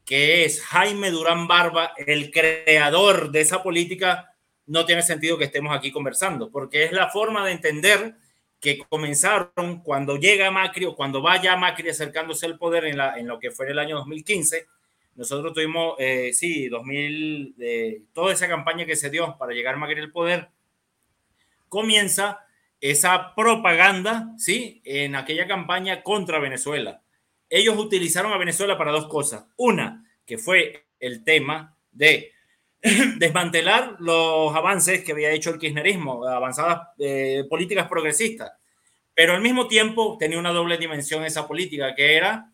que 0.04 0.44
es 0.44 0.60
Jaime 0.64 1.12
Durán 1.12 1.46
Barba 1.46 1.92
el 1.96 2.32
creador 2.32 3.30
de 3.30 3.40
esa 3.40 3.62
política, 3.62 4.34
no 4.66 4.84
tiene 4.84 5.02
sentido 5.02 5.38
que 5.38 5.44
estemos 5.44 5.72
aquí 5.72 5.92
conversando, 5.92 6.50
porque 6.50 6.82
es 6.84 6.92
la 6.92 7.08
forma 7.08 7.46
de 7.46 7.52
entender 7.52 8.16
que 8.58 8.78
comenzaron 8.78 9.82
cuando 9.84 10.16
llega 10.16 10.50
Macri 10.50 10.86
o 10.86 10.96
cuando 10.96 11.22
vaya 11.22 11.54
Macri 11.56 11.90
acercándose 11.90 12.46
al 12.46 12.58
poder 12.58 12.86
en, 12.86 12.96
la, 12.96 13.16
en 13.16 13.28
lo 13.28 13.38
que 13.38 13.52
fue 13.52 13.70
el 13.70 13.78
año 13.78 13.94
2015. 13.94 14.66
Nosotros 15.14 15.52
tuvimos, 15.52 15.94
eh, 16.00 16.32
sí, 16.32 16.68
2000, 16.68 17.54
eh, 17.60 18.02
toda 18.12 18.32
esa 18.32 18.48
campaña 18.48 18.86
que 18.86 18.96
se 18.96 19.08
dio 19.08 19.36
para 19.38 19.52
llegar 19.52 19.76
Macri 19.76 20.00
al 20.00 20.10
poder, 20.10 20.48
comienza 21.68 22.40
esa 22.80 23.34
propaganda, 23.34 24.32
¿sí? 24.36 24.80
En 24.84 25.16
aquella 25.16 25.46
campaña 25.46 26.02
contra 26.02 26.38
Venezuela. 26.38 27.02
Ellos 27.50 27.76
utilizaron 27.78 28.32
a 28.32 28.38
Venezuela 28.38 28.78
para 28.78 28.92
dos 28.92 29.08
cosas. 29.08 29.46
Una, 29.56 30.04
que 30.26 30.38
fue 30.38 30.86
el 31.00 31.24
tema 31.24 31.76
de 31.90 32.32
desmantelar 33.16 33.96
los 33.98 34.54
avances 34.54 35.02
que 35.02 35.12
había 35.12 35.30
hecho 35.30 35.50
el 35.50 35.58
kirchnerismo, 35.58 36.24
avanzadas 36.26 36.88
eh, 36.98 37.44
políticas 37.48 37.88
progresistas. 37.88 38.52
Pero 39.14 39.34
al 39.34 39.40
mismo 39.40 39.66
tiempo 39.66 40.16
tenía 40.18 40.38
una 40.38 40.52
doble 40.52 40.78
dimensión 40.78 41.24
esa 41.24 41.48
política, 41.48 41.94
que 41.94 42.16
era 42.16 42.52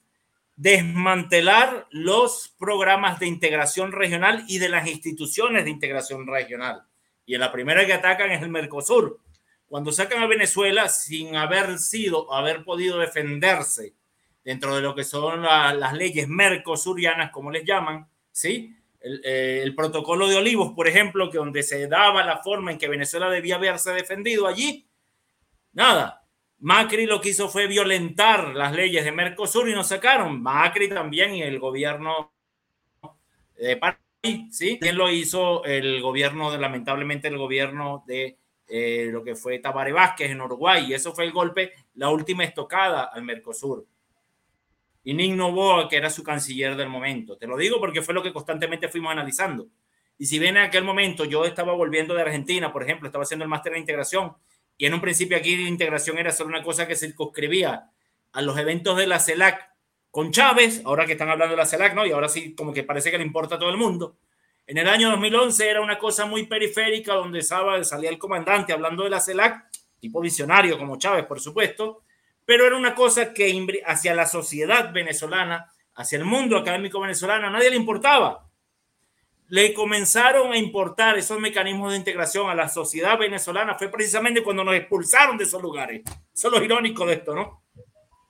desmantelar 0.56 1.86
los 1.90 2.54
programas 2.58 3.18
de 3.18 3.26
integración 3.26 3.92
regional 3.92 4.44
y 4.48 4.58
de 4.58 4.68
las 4.68 4.86
instituciones 4.88 5.64
de 5.64 5.70
integración 5.70 6.26
regional. 6.26 6.84
Y 7.26 7.34
en 7.34 7.40
la 7.40 7.52
primera 7.52 7.86
que 7.86 7.92
atacan 7.92 8.30
es 8.30 8.42
el 8.42 8.50
Mercosur. 8.50 9.20
Cuando 9.66 9.92
sacan 9.92 10.22
a 10.22 10.26
Venezuela 10.26 10.88
sin 10.88 11.36
haber 11.36 11.78
sido, 11.78 12.32
haber 12.32 12.64
podido 12.64 12.98
defenderse 12.98 13.94
dentro 14.44 14.76
de 14.76 14.82
lo 14.82 14.94
que 14.94 15.04
son 15.04 15.42
las 15.42 15.92
leyes 15.94 16.28
mercosurianas, 16.28 17.30
como 17.30 17.50
les 17.50 17.64
llaman, 17.64 18.06
¿sí? 18.30 18.76
Eh, 19.00 19.60
el, 19.62 19.74
protocolo 19.74 20.28
de 20.28 20.36
Olivos, 20.36 20.72
por 20.74 20.86
ejemplo, 20.86 21.30
que 21.30 21.38
donde 21.38 21.62
se 21.62 21.88
daba 21.88 22.24
la 22.24 22.42
forma 22.42 22.72
en 22.72 22.78
que 22.78 22.88
Venezuela 22.88 23.30
debía 23.30 23.56
haberse 23.56 23.92
defendido 23.92 24.46
allí, 24.46 24.86
nada. 25.72 26.22
Macri 26.58 27.04
lo 27.04 27.20
que 27.20 27.30
hizo 27.30 27.48
fue 27.48 27.66
violentar 27.66 28.54
las 28.54 28.72
leyes 28.72 29.04
de 29.04 29.12
Mercosur 29.12 29.68
y 29.68 29.74
nos 29.74 29.88
sacaron. 29.88 30.42
Macri 30.42 30.88
también 30.88 31.34
y 31.34 31.42
el 31.42 31.58
gobierno 31.58 32.32
de 33.56 33.76
París, 33.76 33.98
¿sí? 34.50 34.78
También 34.78 34.96
lo 34.96 35.10
hizo 35.10 35.64
el 35.64 36.00
gobierno, 36.00 36.56
lamentablemente 36.56 37.28
el 37.28 37.38
gobierno 37.38 38.04
de 38.06 38.38
eh, 38.66 39.08
lo 39.12 39.22
que 39.22 39.36
fue 39.36 39.58
Tabaré 39.58 39.92
Vázquez 39.92 40.30
en 40.30 40.40
Uruguay. 40.40 40.86
Y 40.88 40.94
eso 40.94 41.14
fue 41.14 41.24
el 41.24 41.32
golpe, 41.32 41.72
la 41.94 42.10
última 42.10 42.44
estocada 42.44 43.04
al 43.04 43.22
Mercosur. 43.22 43.86
Y 45.04 45.12
Nick 45.12 45.34
Novoa, 45.34 45.88
que 45.88 45.96
era 45.96 46.08
su 46.08 46.22
canciller 46.22 46.76
del 46.76 46.88
momento. 46.88 47.36
Te 47.36 47.46
lo 47.46 47.56
digo 47.56 47.78
porque 47.78 48.02
fue 48.02 48.14
lo 48.14 48.22
que 48.22 48.32
constantemente 48.32 48.88
fuimos 48.88 49.12
analizando. 49.12 49.68
Y 50.16 50.26
si 50.26 50.38
bien 50.38 50.56
en 50.56 50.62
aquel 50.62 50.84
momento 50.84 51.24
yo 51.24 51.44
estaba 51.44 51.72
volviendo 51.72 52.14
de 52.14 52.22
Argentina, 52.22 52.72
por 52.72 52.82
ejemplo, 52.82 53.08
estaba 53.08 53.24
haciendo 53.24 53.44
el 53.44 53.50
máster 53.50 53.72
de 53.72 53.80
integración, 53.80 54.34
y 54.76 54.86
en 54.86 54.94
un 54.94 55.00
principio 55.00 55.36
aquí 55.36 55.54
integración 55.54 56.18
era 56.18 56.32
solo 56.32 56.50
una 56.50 56.62
cosa 56.62 56.88
que 56.88 56.96
circunscribía 56.96 57.90
a 58.32 58.42
los 58.42 58.58
eventos 58.58 58.96
de 58.96 59.06
la 59.06 59.20
CELAC 59.20 59.73
con 60.14 60.30
Chávez, 60.30 60.80
ahora 60.84 61.06
que 61.06 61.12
están 61.14 61.28
hablando 61.28 61.56
de 61.56 61.56
la 61.56 61.66
CELAC, 61.66 61.92
¿no? 61.92 62.06
Y 62.06 62.12
ahora 62.12 62.28
sí, 62.28 62.54
como 62.54 62.72
que 62.72 62.84
parece 62.84 63.10
que 63.10 63.18
le 63.18 63.24
importa 63.24 63.56
a 63.56 63.58
todo 63.58 63.70
el 63.70 63.76
mundo. 63.76 64.14
En 64.64 64.78
el 64.78 64.88
año 64.88 65.10
2011 65.10 65.68
era 65.68 65.80
una 65.80 65.98
cosa 65.98 66.24
muy 66.24 66.46
periférica 66.46 67.14
donde 67.14 67.42
salía 67.42 68.10
el 68.10 68.16
comandante 68.16 68.72
hablando 68.72 69.02
de 69.02 69.10
la 69.10 69.18
CELAC, 69.18 69.64
tipo 69.98 70.20
visionario 70.20 70.78
como 70.78 70.98
Chávez, 70.98 71.26
por 71.26 71.40
supuesto, 71.40 72.02
pero 72.44 72.64
era 72.64 72.76
una 72.76 72.94
cosa 72.94 73.34
que 73.34 73.82
hacia 73.84 74.14
la 74.14 74.26
sociedad 74.26 74.92
venezolana, 74.92 75.72
hacia 75.96 76.18
el 76.18 76.24
mundo 76.24 76.58
académico 76.58 77.00
venezolano, 77.00 77.48
a 77.48 77.50
nadie 77.50 77.70
le 77.70 77.76
importaba. 77.76 78.48
Le 79.48 79.74
comenzaron 79.74 80.52
a 80.52 80.56
importar 80.56 81.18
esos 81.18 81.40
mecanismos 81.40 81.90
de 81.90 81.98
integración 81.98 82.48
a 82.48 82.54
la 82.54 82.68
sociedad 82.68 83.18
venezolana, 83.18 83.74
fue 83.74 83.88
precisamente 83.88 84.44
cuando 84.44 84.62
nos 84.62 84.76
expulsaron 84.76 85.36
de 85.36 85.42
esos 85.42 85.60
lugares. 85.60 86.02
Eso 86.32 86.46
es 86.46 86.54
lo 86.54 86.62
irónico 86.62 87.04
de 87.04 87.14
esto, 87.14 87.34
¿no? 87.34 87.64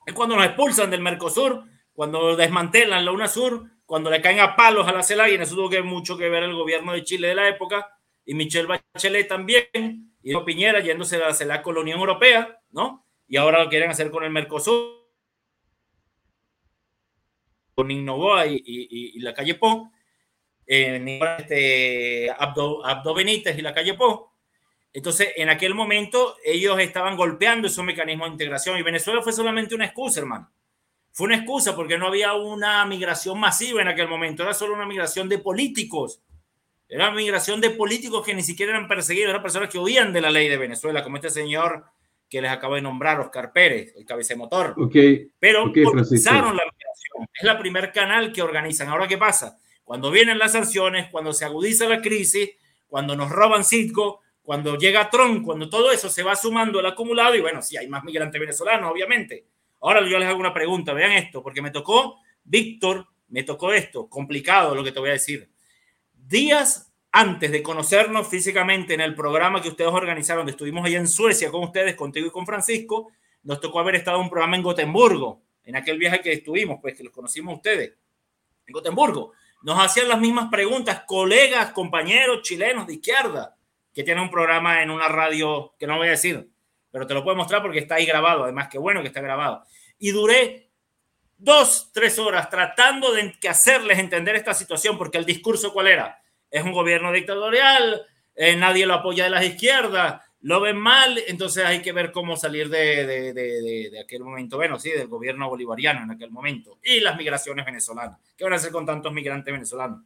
Es 0.07 0.15
cuando 0.15 0.35
nos 0.35 0.47
expulsan 0.47 0.91
del 0.91 1.03
Mercosur, 1.03 1.74
cuando 1.95 2.37
desmantelan 2.37 3.05
la 3.05 3.13
UNASUR, 3.13 3.71
cuando 3.87 4.11
le 4.11 4.21
caen 4.21 4.41
a 4.41 4.55
palos 4.55 4.87
a 4.87 4.93
la 4.93 5.03
CELAC, 5.03 5.31
y 5.31 5.35
en 5.35 5.43
eso 5.43 5.55
tuvo 5.55 5.71
que 5.71 5.83
mucho 5.83 6.19
que 6.19 6.29
ver 6.29 6.43
el 6.43 6.55
gobierno 6.55 6.93
de 6.93 7.03
Chile 7.05 7.29
de 7.29 7.35
la 7.35 7.49
época, 7.49 7.89
y 8.27 8.35
Michelle 8.35 8.67
Bachelet 8.67 9.29
también, 9.29 10.13
y 10.23 10.37
Piñera 10.39 10.81
yéndose 10.81 11.17
a 11.17 11.29
la 11.29 11.35
CELAC 11.35 11.63
con 11.63 11.75
la 11.75 11.81
Unión 11.81 12.01
Europea, 12.01 12.61
¿no? 12.71 13.05
y 13.29 13.37
ahora 13.37 13.63
lo 13.63 13.71
quieren 13.71 13.91
hacer 13.91 14.11
con 14.11 14.25
el 14.25 14.31
Mercosur, 14.31 15.05
con 17.75 17.91
Innovoa 17.91 18.47
y, 18.47 18.63
y, 18.65 19.19
la 19.21 19.35
calle 19.35 19.57
Po, 19.57 19.91
este, 20.65 22.31
Abdo, 22.31 22.85
Abdo, 22.87 23.15
Benítez 23.15 23.59
y 23.59 23.63
la 23.63 23.75
calle 23.75 23.95
Po. 23.95 24.33
Entonces, 24.93 25.33
en 25.35 25.49
aquel 25.49 25.75
momento, 25.75 26.37
ellos 26.45 26.79
estaban 26.79 27.17
golpeando 27.17 27.67
esos 27.67 27.85
mecanismos 27.85 28.29
de 28.29 28.33
integración 28.35 28.79
y 28.79 28.83
Venezuela 28.83 29.23
fue 29.23 29.33
solamente 29.33 29.75
una 29.75 29.87
excusa, 29.87 30.21
hermano. 30.21 30.53
Fue 31.15 31.27
una 31.27 31.37
excusa 31.37 31.77
porque 31.77 31.97
no 31.97 32.09
había 32.09 32.35
una 32.35 32.85
migración 32.87 33.39
masiva 33.39 33.81
en 33.81 33.87
aquel 33.87 34.09
momento, 34.09 34.43
era 34.43 34.53
solo 34.53 34.75
una 34.75 34.85
migración 34.85 35.29
de 35.29 35.39
políticos. 35.39 36.21
Era 36.89 37.09
una 37.09 37.17
migración 37.17 37.61
de 37.61 37.71
políticos 37.71 38.27
que 38.27 38.35
ni 38.35 38.43
siquiera 38.43 38.73
eran 38.73 38.89
perseguidos, 38.89 39.31
eran 39.31 39.41
personas 39.41 39.71
que 39.71 39.79
huían 39.79 40.13
de 40.13 40.21
la 40.21 40.31
ley 40.31 40.49
de 40.49 40.57
Venezuela, 40.57 41.05
como 41.05 41.15
este 41.15 41.31
señor 41.31 41.85
que 42.29 42.43
les 42.43 42.51
acabo 42.51 42.75
de 42.75 42.83
nombrar, 42.83 43.21
Oscar 43.21 43.53
Pérez, 43.53 43.95
el 43.97 44.05
cabecemotor. 44.05 44.75
Okay. 44.77 45.29
Pero 45.39 45.63
organizaron 45.63 46.57
la 46.57 46.65
migración. 46.65 47.29
Es 47.33 47.45
la 47.45 47.61
primer 47.61 47.93
canal 47.93 48.33
que 48.33 48.43
organizan. 48.43 48.89
Ahora, 48.89 49.07
¿qué 49.07 49.17
pasa? 49.17 49.57
Cuando 49.85 50.11
vienen 50.11 50.37
las 50.37 50.51
sanciones, 50.51 51.11
cuando 51.13 51.33
se 51.33 51.45
agudiza 51.45 51.89
la 51.89 52.03
crisis, 52.03 52.51
cuando 52.89 53.15
nos 53.15 53.31
roban 53.31 53.65
Citgo, 53.65 54.21
cuando 54.43 54.77
llega 54.77 55.11
Trump, 55.11 55.45
cuando 55.45 55.69
todo 55.71 55.93
eso 55.93 56.09
se 56.09 56.25
va 56.25 56.35
sumando 56.35 56.81
el 56.81 56.87
acumulado, 56.87 57.37
y 57.37 57.41
bueno, 57.41 57.63
sí, 57.63 57.77
hay 57.77 57.87
más 57.87 58.03
migrantes 58.03 58.41
venezolanos, 58.41 58.91
obviamente. 58.91 59.47
Ahora 59.85 60.01
yo 60.09 60.19
les 60.19 60.27
hago 60.27 60.41
una 60.41 60.55
pregunta, 60.55 60.95
vean 60.95 61.13
esto, 61.13 61.43
porque 61.43 61.61
me 61.61 61.71
tocó, 61.71 62.19
Víctor, 62.43 63.07
me 63.29 63.43
tocó 63.43 63.71
esto, 63.71 64.09
complicado 64.09 64.75
lo 64.75 64.83
que 64.83 64.93
te 64.93 64.99
voy 64.99 65.11
a 65.11 65.13
decir. 65.13 65.51
Días 66.15 66.91
antes 67.13 67.53
de 67.53 67.63
conocernos 67.63 68.27
físicamente 68.27 68.95
en 68.95 69.03
el 69.03 69.15
programa 69.15 69.61
que 69.61 69.69
ustedes 69.69 69.91
organizaron, 69.93 70.41
donde 70.41 70.53
estuvimos 70.53 70.87
allá 70.87 70.97
en 70.97 71.07
Suecia 71.07 71.51
con 71.51 71.65
ustedes, 71.65 71.97
contigo 71.97 72.27
y 72.27 72.31
con 72.31 72.47
Francisco, 72.47 73.13
nos 73.43 73.61
tocó 73.61 73.79
haber 73.79 73.97
estado 73.97 74.17
en 74.17 74.23
un 74.23 74.31
programa 74.31 74.57
en 74.57 74.63
Gotemburgo, 74.63 75.43
en 75.65 75.77
aquel 75.77 75.99
viaje 75.99 76.23
que 76.23 76.33
estuvimos, 76.33 76.79
pues 76.81 76.97
que 76.97 77.05
los 77.05 77.13
conocimos 77.13 77.57
ustedes, 77.57 77.93
en 78.67 78.73
Gotemburgo. 78.73 79.33
Nos 79.65 79.79
hacían 79.85 80.09
las 80.09 80.19
mismas 80.19 80.49
preguntas 80.51 81.03
colegas, 81.07 81.73
compañeros 81.73 82.41
chilenos 82.41 82.87
de 82.87 82.95
izquierda, 82.95 83.55
que 83.93 84.03
tienen 84.03 84.25
un 84.25 84.31
programa 84.31 84.83
en 84.83 84.91
una 84.91 85.09
radio 85.09 85.75
que 85.79 85.87
no 85.87 85.99
voy 85.99 86.09
a 86.09 86.13
decir, 86.13 86.49
pero 86.95 87.09
te 87.09 87.15
lo 87.15 87.25
puedo 87.25 87.37
mostrar 87.37 87.61
porque 87.61 87.81
está 87.81 87.97
ahí 87.97 88.07
grabado, 88.07 88.45
además 88.45 88.69
que 88.69 88.79
bueno 88.79 89.03
que 89.03 89.09
está 89.09 89.21
grabado. 89.21 89.65
Y 89.99 90.13
duré 90.13 90.71
dos, 91.37 91.91
tres 91.93 92.21
horas 92.21 92.49
tratando 92.49 93.13
de 93.13 93.35
hacerles 93.49 93.99
entender 93.99 94.37
esta 94.37 94.55
situación, 94.55 94.97
porque 94.97 95.19
el 95.19 95.25
discurso 95.25 95.73
cuál 95.73 95.89
era 95.89 96.23
es 96.49 96.63
un 96.63 96.71
gobierno 96.71 97.11
dictatorial, 97.11 98.01
eh, 98.37 98.55
nadie 98.55 98.87
lo 98.87 98.95
apoya 98.95 99.25
de 99.25 99.31
las 99.31 99.45
izquierdas, 99.45 100.23
lo 100.43 100.61
ven 100.61 100.77
mal, 100.77 101.21
entonces 101.27 101.65
hay 101.65 101.83
que 101.83 101.91
ver 101.91 102.13
cómo 102.13 102.37
salir 102.37 102.69
de, 102.69 103.05
de, 103.05 103.33
de, 103.33 103.91
de, 103.91 104.01
aquel 104.01 104.23
momento, 104.23 104.57
bueno, 104.57 104.79
sí, 104.79 104.91
del 104.93 105.09
gobierno 105.09 105.49
bolivariano 105.49 106.05
en 106.05 106.13
aquel 106.13 106.31
momento, 106.31 106.79
y 106.81 107.01
las 107.01 107.17
migraciones 107.17 107.67
venezolanas. 107.67 108.21
¿Qué 108.37 108.45
van 108.45 108.53
a 108.53 108.57
hacer 108.57 108.71
con 108.71 108.87
tantos 108.87 109.13
migrantes 109.13 109.53
venezolanos? 109.53 110.01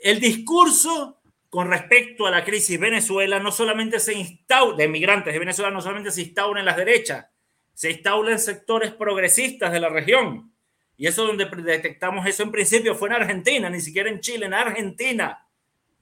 El 0.00 0.20
discurso 0.20 1.20
con 1.54 1.70
respecto 1.70 2.26
a 2.26 2.32
la 2.32 2.44
crisis 2.44 2.80
Venezuela 2.80 3.38
no 3.38 3.52
solamente 3.52 4.00
se 4.00 4.12
instaura, 4.12 4.76
de 4.76 4.88
migrantes 4.88 5.32
de 5.32 5.38
Venezuela 5.38 5.70
no 5.70 5.80
solamente 5.80 6.10
se 6.10 6.22
instaura 6.22 6.58
en 6.58 6.66
las 6.66 6.76
derechas, 6.76 7.26
se 7.72 7.92
instaura 7.92 8.32
en 8.32 8.40
sectores 8.40 8.90
progresistas 8.92 9.70
de 9.70 9.78
la 9.78 9.88
región. 9.88 10.52
Y 10.96 11.06
eso 11.06 11.24
donde 11.24 11.44
detectamos 11.44 12.26
eso 12.26 12.42
en 12.42 12.50
principio 12.50 12.96
fue 12.96 13.08
en 13.08 13.14
Argentina, 13.14 13.70
ni 13.70 13.80
siquiera 13.80 14.10
en 14.10 14.18
Chile, 14.18 14.46
en 14.46 14.54
Argentina, 14.54 15.46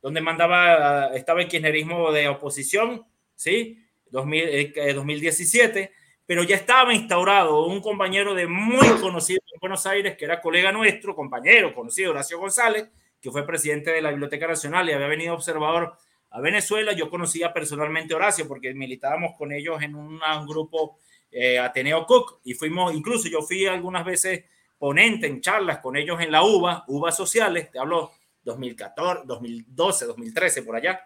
donde 0.00 0.22
mandaba, 0.22 1.14
estaba 1.14 1.42
el 1.42 1.48
kirchnerismo 1.48 2.10
de 2.12 2.28
oposición, 2.28 3.04
¿sí? 3.34 3.78
2017, 4.10 5.80
eh, 5.80 5.92
pero 6.24 6.44
ya 6.44 6.56
estaba 6.56 6.94
instaurado 6.94 7.66
un 7.66 7.82
compañero 7.82 8.34
de 8.34 8.46
muy 8.46 8.88
conocido 9.02 9.42
en 9.52 9.60
Buenos 9.60 9.84
Aires, 9.84 10.16
que 10.16 10.24
era 10.24 10.40
colega 10.40 10.72
nuestro, 10.72 11.14
compañero 11.14 11.74
conocido, 11.74 12.12
Horacio 12.12 12.38
González, 12.38 12.88
que 13.22 13.30
fue 13.30 13.46
presidente 13.46 13.92
de 13.92 14.02
la 14.02 14.10
Biblioteca 14.10 14.48
Nacional 14.48 14.90
y 14.90 14.92
había 14.92 15.06
venido 15.06 15.34
observador 15.34 15.96
a 16.30 16.40
Venezuela. 16.40 16.92
Yo 16.92 17.08
conocía 17.08 17.52
personalmente 17.52 18.12
a 18.12 18.16
Horacio 18.16 18.48
porque 18.48 18.74
militábamos 18.74 19.36
con 19.38 19.52
ellos 19.52 19.80
en 19.80 19.94
un, 19.94 20.20
grupo 20.46 20.98
eh, 21.30 21.58
Ateneo 21.60 22.04
Cook 22.04 22.40
y 22.42 22.54
fuimos, 22.54 22.92
incluso 22.92 23.28
yo 23.28 23.40
fui 23.40 23.64
algunas 23.66 24.04
veces 24.04 24.44
ponente 24.76 25.28
en 25.28 25.40
charlas 25.40 25.78
con 25.78 25.96
ellos 25.96 26.20
en 26.20 26.32
la 26.32 26.42
UBA, 26.42 26.84
UBA 26.88 27.12
Sociales, 27.12 27.70
te 27.70 27.78
hablo 27.78 28.10
2014, 28.42 29.22
2012, 29.26 30.06
2013, 30.06 30.62
por 30.64 30.74
allá. 30.74 31.00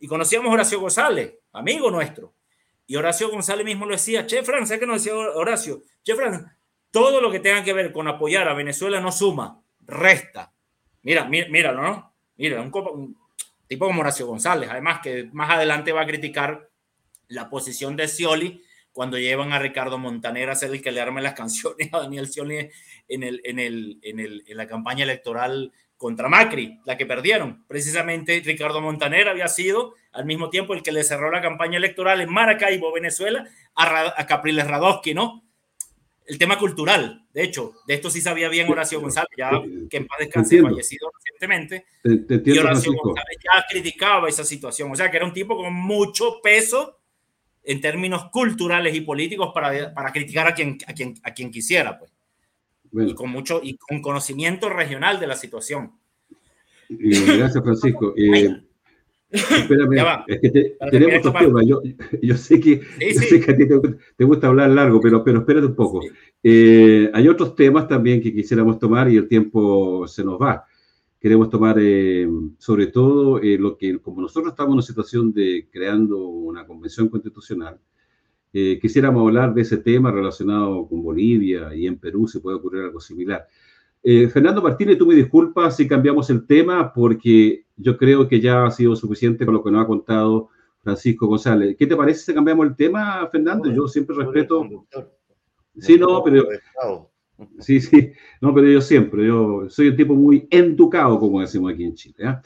Y 0.00 0.08
conocíamos 0.08 0.52
Horacio 0.52 0.80
González, 0.80 1.32
amigo 1.52 1.88
nuestro. 1.92 2.34
Y 2.88 2.96
Horacio 2.96 3.30
González 3.30 3.64
mismo 3.64 3.86
lo 3.86 3.92
decía, 3.92 4.26
Che 4.26 4.42
Fran, 4.42 4.66
¿sabes 4.66 4.80
qué 4.80 4.86
nos 4.86 5.04
decía 5.04 5.16
Horacio? 5.16 5.82
Che 6.02 6.16
Fran, 6.16 6.58
todo 6.90 7.20
lo 7.20 7.30
que 7.30 7.38
tenga 7.38 7.62
que 7.62 7.72
ver 7.72 7.92
con 7.92 8.08
apoyar 8.08 8.48
a 8.48 8.54
Venezuela 8.54 9.00
no 9.00 9.12
suma, 9.12 9.62
resta. 9.80 10.55
Mira, 11.06 11.24
mira 11.24 11.46
míralo, 11.48 11.82
¿no? 11.82 12.16
Mira, 12.36 12.60
un, 12.60 12.72
un 12.74 13.16
tipo 13.68 13.86
como 13.86 14.00
Horacio 14.00 14.26
González, 14.26 14.68
además 14.68 14.98
que 15.04 15.30
más 15.32 15.50
adelante 15.50 15.92
va 15.92 16.02
a 16.02 16.06
criticar 16.06 16.68
la 17.28 17.48
posición 17.48 17.94
de 17.94 18.08
Scioli 18.08 18.60
cuando 18.90 19.16
llevan 19.16 19.52
a 19.52 19.60
Ricardo 19.60 19.98
Montaner 19.98 20.50
a 20.50 20.56
ser 20.56 20.72
el 20.72 20.82
que 20.82 20.90
le 20.90 21.00
arme 21.00 21.22
las 21.22 21.34
canciones 21.34 21.90
a 21.92 22.00
Daniel 22.00 22.26
Scioli 22.26 22.70
en, 23.06 23.22
el, 23.22 23.40
en, 23.44 23.60
el, 23.60 24.00
en, 24.02 24.18
el, 24.18 24.42
en 24.48 24.56
la 24.56 24.66
campaña 24.66 25.04
electoral 25.04 25.72
contra 25.96 26.28
Macri, 26.28 26.80
la 26.84 26.96
que 26.96 27.06
perdieron. 27.06 27.64
Precisamente 27.68 28.42
Ricardo 28.44 28.80
Montaner 28.80 29.28
había 29.28 29.46
sido 29.46 29.94
al 30.10 30.24
mismo 30.24 30.50
tiempo 30.50 30.74
el 30.74 30.82
que 30.82 30.90
le 30.90 31.04
cerró 31.04 31.30
la 31.30 31.40
campaña 31.40 31.76
electoral 31.76 32.20
en 32.20 32.32
Maracaibo, 32.32 32.92
Venezuela, 32.92 33.46
a, 33.76 34.20
a 34.20 34.26
Capriles 34.26 34.66
Radowski, 34.66 35.14
¿no? 35.14 35.45
El 36.26 36.38
tema 36.38 36.58
cultural, 36.58 37.26
de 37.32 37.44
hecho, 37.44 37.72
de 37.86 37.94
esto 37.94 38.10
sí 38.10 38.20
sabía 38.20 38.48
bien 38.48 38.68
Horacio 38.68 39.00
González, 39.00 39.30
ya 39.36 39.50
que 39.88 39.96
en 39.96 40.06
paz 40.06 40.18
descanse, 40.18 40.60
fallecido 40.60 41.10
recientemente. 41.14 41.86
y 42.04 42.58
Horacio 42.58 42.92
González 42.92 43.38
ya 43.42 43.64
criticaba 43.70 44.28
esa 44.28 44.44
situación, 44.44 44.90
o 44.90 44.96
sea 44.96 45.10
que 45.10 45.18
era 45.18 45.26
un 45.26 45.32
tipo 45.32 45.56
con 45.56 45.72
mucho 45.72 46.40
peso 46.42 46.98
en 47.62 47.80
términos 47.80 48.30
culturales 48.30 48.94
y 48.94 49.00
políticos 49.02 49.50
para, 49.52 49.92
para 49.92 50.12
criticar 50.12 50.46
a 50.46 50.54
quien, 50.54 50.78
a, 50.86 50.92
quien, 50.92 51.14
a 51.22 51.32
quien 51.32 51.50
quisiera, 51.50 51.98
pues. 51.98 52.12
Y 52.92 53.14
con 53.14 53.30
mucho 53.30 53.60
y 53.62 53.76
con 53.76 54.00
conocimiento 54.00 54.68
regional 54.68 55.20
de 55.20 55.26
la 55.26 55.36
situación. 55.36 55.92
gracias, 56.88 57.62
Francisco. 57.62 58.14
Eh, 58.18 58.65
espérame, 59.30 60.24
es 60.26 60.40
que 60.40 60.76
tenemos 60.90 61.18
otros 61.18 61.34
temas. 61.42 61.66
Yo, 61.66 61.82
yo, 62.22 62.36
sé 62.36 62.60
que, 62.60 62.80
sé 63.12 63.40
que 63.40 63.50
a 63.52 63.56
ti 63.56 63.66
te, 64.16 64.24
gusta 64.24 64.46
hablar 64.46 64.70
largo, 64.70 65.00
pero, 65.00 65.22
pero 65.24 65.40
espérate 65.40 65.66
un 65.66 65.74
poco. 65.74 66.00
Eh, 66.42 67.10
hay 67.12 67.28
otros 67.28 67.54
temas 67.54 67.88
también 67.88 68.20
que 68.20 68.32
quisiéramos 68.32 68.78
tomar 68.78 69.10
y 69.10 69.16
el 69.16 69.28
tiempo 69.28 70.06
se 70.06 70.24
nos 70.24 70.40
va 70.40 70.64
queremos 71.26 71.50
tomar 71.50 71.76
eh, 71.80 72.28
sobre 72.58 72.86
todo 72.86 73.40
eh, 73.40 73.58
lo 73.58 73.76
que, 73.76 73.98
como 73.98 74.20
nosotros 74.20 74.52
estamos 74.52 74.70
en 74.70 74.74
una 74.74 74.82
situación 74.82 75.32
de 75.32 75.68
creando 75.72 76.18
una 76.28 76.64
convención 76.64 77.08
constitucional, 77.08 77.80
eh, 78.52 78.78
quisiéramos 78.80 79.22
hablar 79.22 79.52
de 79.52 79.62
ese 79.62 79.78
tema 79.78 80.10
relacionado 80.10 80.86
con 80.86 81.02
Bolivia 81.02 81.74
y 81.74 81.86
en 81.86 81.98
Perú 81.98 82.28
se 82.28 82.38
puede 82.38 82.58
ocurrir 82.58 82.82
algo 82.82 83.00
similar. 83.00 83.46
Fernando 84.32 84.62
Martínez, 84.62 84.98
tú 84.98 85.06
me 85.06 85.16
disculpas 85.16 85.76
si 85.76 85.88
cambiamos 85.88 86.30
el 86.30 86.46
tema 86.46 86.92
porque 86.92 87.64
yo 87.76 87.96
creo 87.96 88.28
que 88.28 88.40
ya 88.40 88.64
ha 88.64 88.70
sido 88.70 88.94
suficiente 88.94 89.44
con 89.44 89.54
lo 89.54 89.64
que 89.64 89.70
nos 89.72 89.82
ha 89.82 89.86
contado 89.86 90.50
Francisco 90.80 91.26
González. 91.26 91.74
¿Qué 91.76 91.88
te 91.88 91.96
parece 91.96 92.20
si 92.20 92.32
cambiamos 92.32 92.66
el 92.66 92.76
tema, 92.76 93.28
Fernando? 93.32 93.72
Yo 93.72 93.88
siempre 93.88 94.14
respeto... 94.14 94.64
Sí, 95.78 95.98
no, 95.98 96.22
pero... 96.22 96.44
Sí, 97.58 97.80
sí, 97.80 98.12
no, 98.40 98.54
pero 98.54 98.68
yo 98.68 98.80
siempre, 98.80 99.26
yo 99.26 99.68
soy 99.68 99.88
un 99.88 99.96
tipo 99.96 100.14
muy 100.14 100.46
educado, 100.50 101.18
como 101.18 101.40
decimos 101.40 101.72
aquí 101.72 101.84
en 101.84 101.94
Chile, 101.94 102.16
¿eh? 102.18 102.36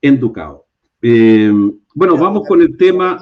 educado. 0.00 0.66
Eh, 1.00 1.52
bueno, 1.94 2.16
vamos 2.16 2.46
con 2.48 2.60
el 2.60 2.76
tema. 2.76 3.18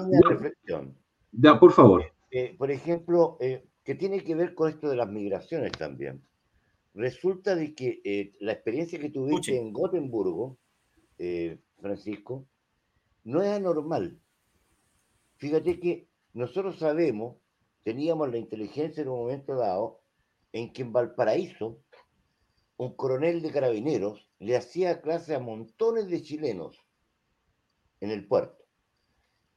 Ya, 1.33 1.59
por 1.59 1.73
favor. 1.73 2.05
Eh, 2.31 2.55
por 2.57 2.71
ejemplo, 2.71 3.37
eh, 3.41 3.65
que 3.85 3.95
tiene 3.95 4.23
que 4.23 4.35
ver 4.35 4.55
con 4.55 4.71
esto 4.71 4.89
de 4.89 4.97
las 4.97 5.11
migraciones 5.11 5.73
también. 5.73 6.23
Resulta 6.95 7.57
de 7.57 7.75
que 7.75 8.33
la 8.41 8.53
experiencia 8.53 8.99
que 8.99 9.11
tuviste 9.11 9.57
en 9.57 9.73
Gotemburgo, 9.73 10.59
Francisco, 11.81 12.47
no 13.25 13.43
es 13.43 13.49
anormal. 13.49 14.21
Fíjate 15.37 15.81
que 15.81 16.09
nosotros 16.33 16.79
sabemos, 16.79 17.37
teníamos 17.83 18.31
la 18.31 18.39
inteligencia 18.39 19.03
en 19.03 19.09
un 19.09 19.19
momento 19.19 19.57
dado, 19.57 20.01
en 20.53 20.73
que 20.73 20.83
en 20.83 20.93
Valparaíso 20.93 21.83
un 22.77 22.95
coronel 22.95 23.43
de 23.43 23.51
carabineros 23.51 24.31
le 24.39 24.57
hacía 24.57 25.01
clase 25.01 25.35
a 25.35 25.41
montones 25.41 26.09
de 26.09 26.23
chilenos 26.23 26.79
en 28.01 28.11
el 28.11 28.27
puerto. 28.27 28.65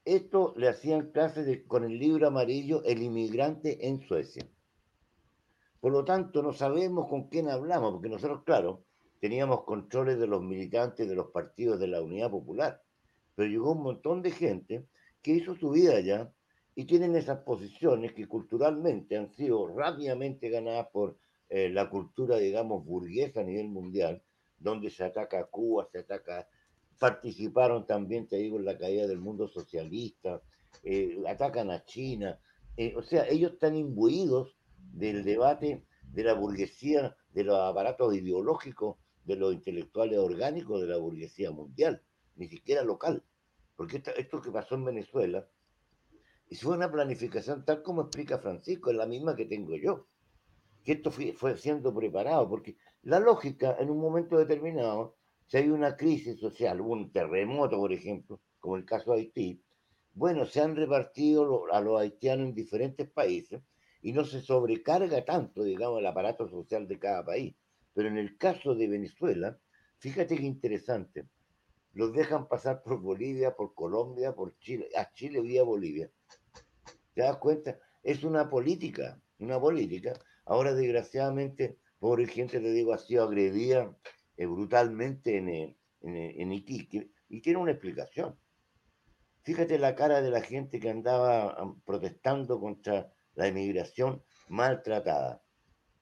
Esto 0.06 0.54
le 0.58 0.70
hacían 0.70 1.12
clases 1.12 1.64
con 1.68 1.84
el 1.84 2.00
libro 2.00 2.28
amarillo 2.28 2.84
El 2.84 3.04
inmigrante 3.04 3.88
en 3.88 4.00
Suecia. 4.08 4.50
Por 5.80 5.92
lo 5.92 6.04
tanto, 6.04 6.42
no 6.42 6.54
sabemos 6.54 7.08
con 7.08 7.30
quién 7.30 7.50
hablamos, 7.50 7.94
porque 7.94 8.10
nosotros, 8.10 8.44
claro, 8.44 8.84
teníamos 9.20 9.64
controles 9.64 10.20
de 10.20 10.28
los 10.28 10.42
militantes 10.42 11.08
de 11.08 11.16
los 11.16 11.28
partidos 11.28 11.80
de 11.80 11.88
la 11.88 12.02
Unidad 12.02 12.32
Popular, 12.32 12.82
pero 13.36 13.50
llegó 13.50 13.74
un 13.74 13.84
montón 13.84 14.22
de 14.22 14.32
gente 14.32 14.88
que 15.22 15.32
hizo 15.32 15.56
su 15.56 15.72
vida 15.72 15.96
allá 15.96 16.32
y 16.76 16.86
tienen 16.86 17.16
esas 17.16 17.40
posiciones 17.40 18.14
que 18.14 18.28
culturalmente 18.28 19.18
han 19.18 19.32
sido 19.34 19.68
rápidamente 19.68 20.50
ganadas 20.50 20.88
por 20.92 21.18
eh, 21.50 21.70
la 21.70 21.90
cultura, 21.90 22.38
digamos, 22.38 22.86
burguesa 22.86 23.42
a 23.42 23.44
nivel 23.44 23.70
mundial, 23.70 24.22
donde 24.60 24.90
se 24.90 25.04
ataca 25.04 25.40
a 25.40 25.46
Cuba, 25.46 25.88
se 25.92 26.00
ataca, 26.00 26.48
participaron 27.00 27.86
también, 27.86 28.28
te 28.28 28.38
digo, 28.38 28.58
en 28.58 28.66
la 28.66 28.78
caída 28.78 29.08
del 29.08 29.20
mundo 29.20 29.48
socialista, 29.48 30.42
eh, 30.84 31.18
atacan 31.28 31.72
a 31.72 31.84
China, 31.86 32.40
eh, 32.76 32.94
o 32.96 33.02
sea, 33.02 33.28
ellos 33.28 33.54
están 33.54 33.76
imbuidos 33.76 34.57
del 34.94 35.24
debate 35.24 35.84
de 36.12 36.24
la 36.24 36.34
burguesía, 36.34 37.16
de 37.34 37.44
los 37.44 37.60
aparatos 37.60 38.16
ideológicos, 38.16 38.98
de 39.24 39.36
los 39.36 39.54
intelectuales 39.54 40.18
orgánicos 40.18 40.82
de 40.82 40.88
la 40.88 40.98
burguesía 40.98 41.52
mundial, 41.52 42.02
ni 42.36 42.48
siquiera 42.48 42.84
local. 42.84 43.24
Porque 43.76 44.02
esto, 44.18 44.42
que 44.42 44.52
pasó 44.52 44.76
en 44.76 44.86
Venezuela, 44.86 45.48
y 46.50 46.56
fue 46.56 46.76
una 46.76 46.92
planificación 46.92 47.66
tal 47.66 47.84
como 47.84 48.04
explica 48.04 48.40
Francisco, 48.40 48.90
es 48.90 48.96
la 48.98 49.06
misma 49.06 49.36
que 49.36 49.46
tengo 49.46 49.76
yo. 49.76 50.08
Que 50.84 50.94
esto 50.94 51.12
fue, 51.12 51.58
siendo 51.58 51.94
preparado, 51.94 52.50
porque 52.50 52.78
la 53.04 53.20
lógica 53.20 53.76
en 53.80 53.90
un 53.90 54.00
momento 54.00 54.38
determinado, 54.38 55.18
si 55.46 55.58
hay 55.58 55.70
una 55.70 55.98
crisis 55.98 56.40
social, 56.40 56.80
un 56.82 57.12
terremoto, 57.12 57.78
por 57.78 57.92
ejemplo, 57.92 58.42
como 58.60 58.78
el 58.78 58.86
caso 58.86 59.12
de 59.12 59.20
Haití, 59.20 59.62
bueno, 60.14 60.46
se 60.46 60.62
han 60.62 60.76
repartido 60.76 61.72
a 61.72 61.80
los 61.82 62.00
haitianos 62.00 62.48
en 62.48 62.56
diferentes 62.56 63.08
países 63.10 63.62
y 64.02 64.14
no 64.14 64.24
se 64.26 64.42
sobrecarga 64.42 65.24
tanto, 65.26 65.64
digamos, 65.64 66.00
el 66.00 66.06
aparato 66.06 66.48
social 66.50 66.88
de 66.88 67.00
cada 67.00 67.26
país. 67.26 67.56
Pero 67.94 68.08
en 68.10 68.18
el 68.18 68.38
caso 68.38 68.76
de 68.76 68.88
Venezuela, 68.88 69.60
fíjate 70.00 70.38
qué 70.38 70.44
interesante, 70.44 71.28
los 71.94 72.14
dejan 72.14 72.48
pasar 72.48 72.84
por 72.84 73.02
Bolivia, 73.02 73.56
por 73.56 73.74
Colombia, 73.74 74.36
por 74.36 74.58
Chile, 74.60 74.88
a 74.96 75.12
Chile 75.14 75.42
vía 75.42 75.64
Bolivia. 75.64 76.12
¿Te 77.16 77.24
das 77.24 77.38
cuenta? 77.38 77.80
Es 78.04 78.24
una 78.24 78.50
política, 78.50 79.20
una 79.40 79.60
política. 79.60 80.14
Ahora, 80.46 80.76
desgraciadamente, 80.76 81.80
pobre 81.98 82.28
gente, 82.28 82.60
le 82.62 82.72
digo, 82.72 82.94
ha 82.94 83.00
sido 83.00 83.24
agredida 83.24 83.98
eh, 84.38 84.46
brutalmente 84.46 85.38
en, 85.38 85.50
eh, 85.50 85.78
en, 86.02 86.16
eh, 86.16 86.36
en 86.38 86.54
Iquique 86.54 87.10
y 87.30 87.42
tiene 87.42 87.60
una 87.60 87.72
explicación. 87.72 88.38
Fíjate 89.42 89.80
la 89.80 89.96
cara 89.96 90.22
de 90.22 90.30
la 90.30 90.42
gente 90.42 90.80
que 90.80 90.90
andaba 90.90 91.76
protestando 91.86 92.60
contra 92.60 93.12
la 93.38 93.48
inmigración 93.48 94.24
maltratada. 94.50 95.44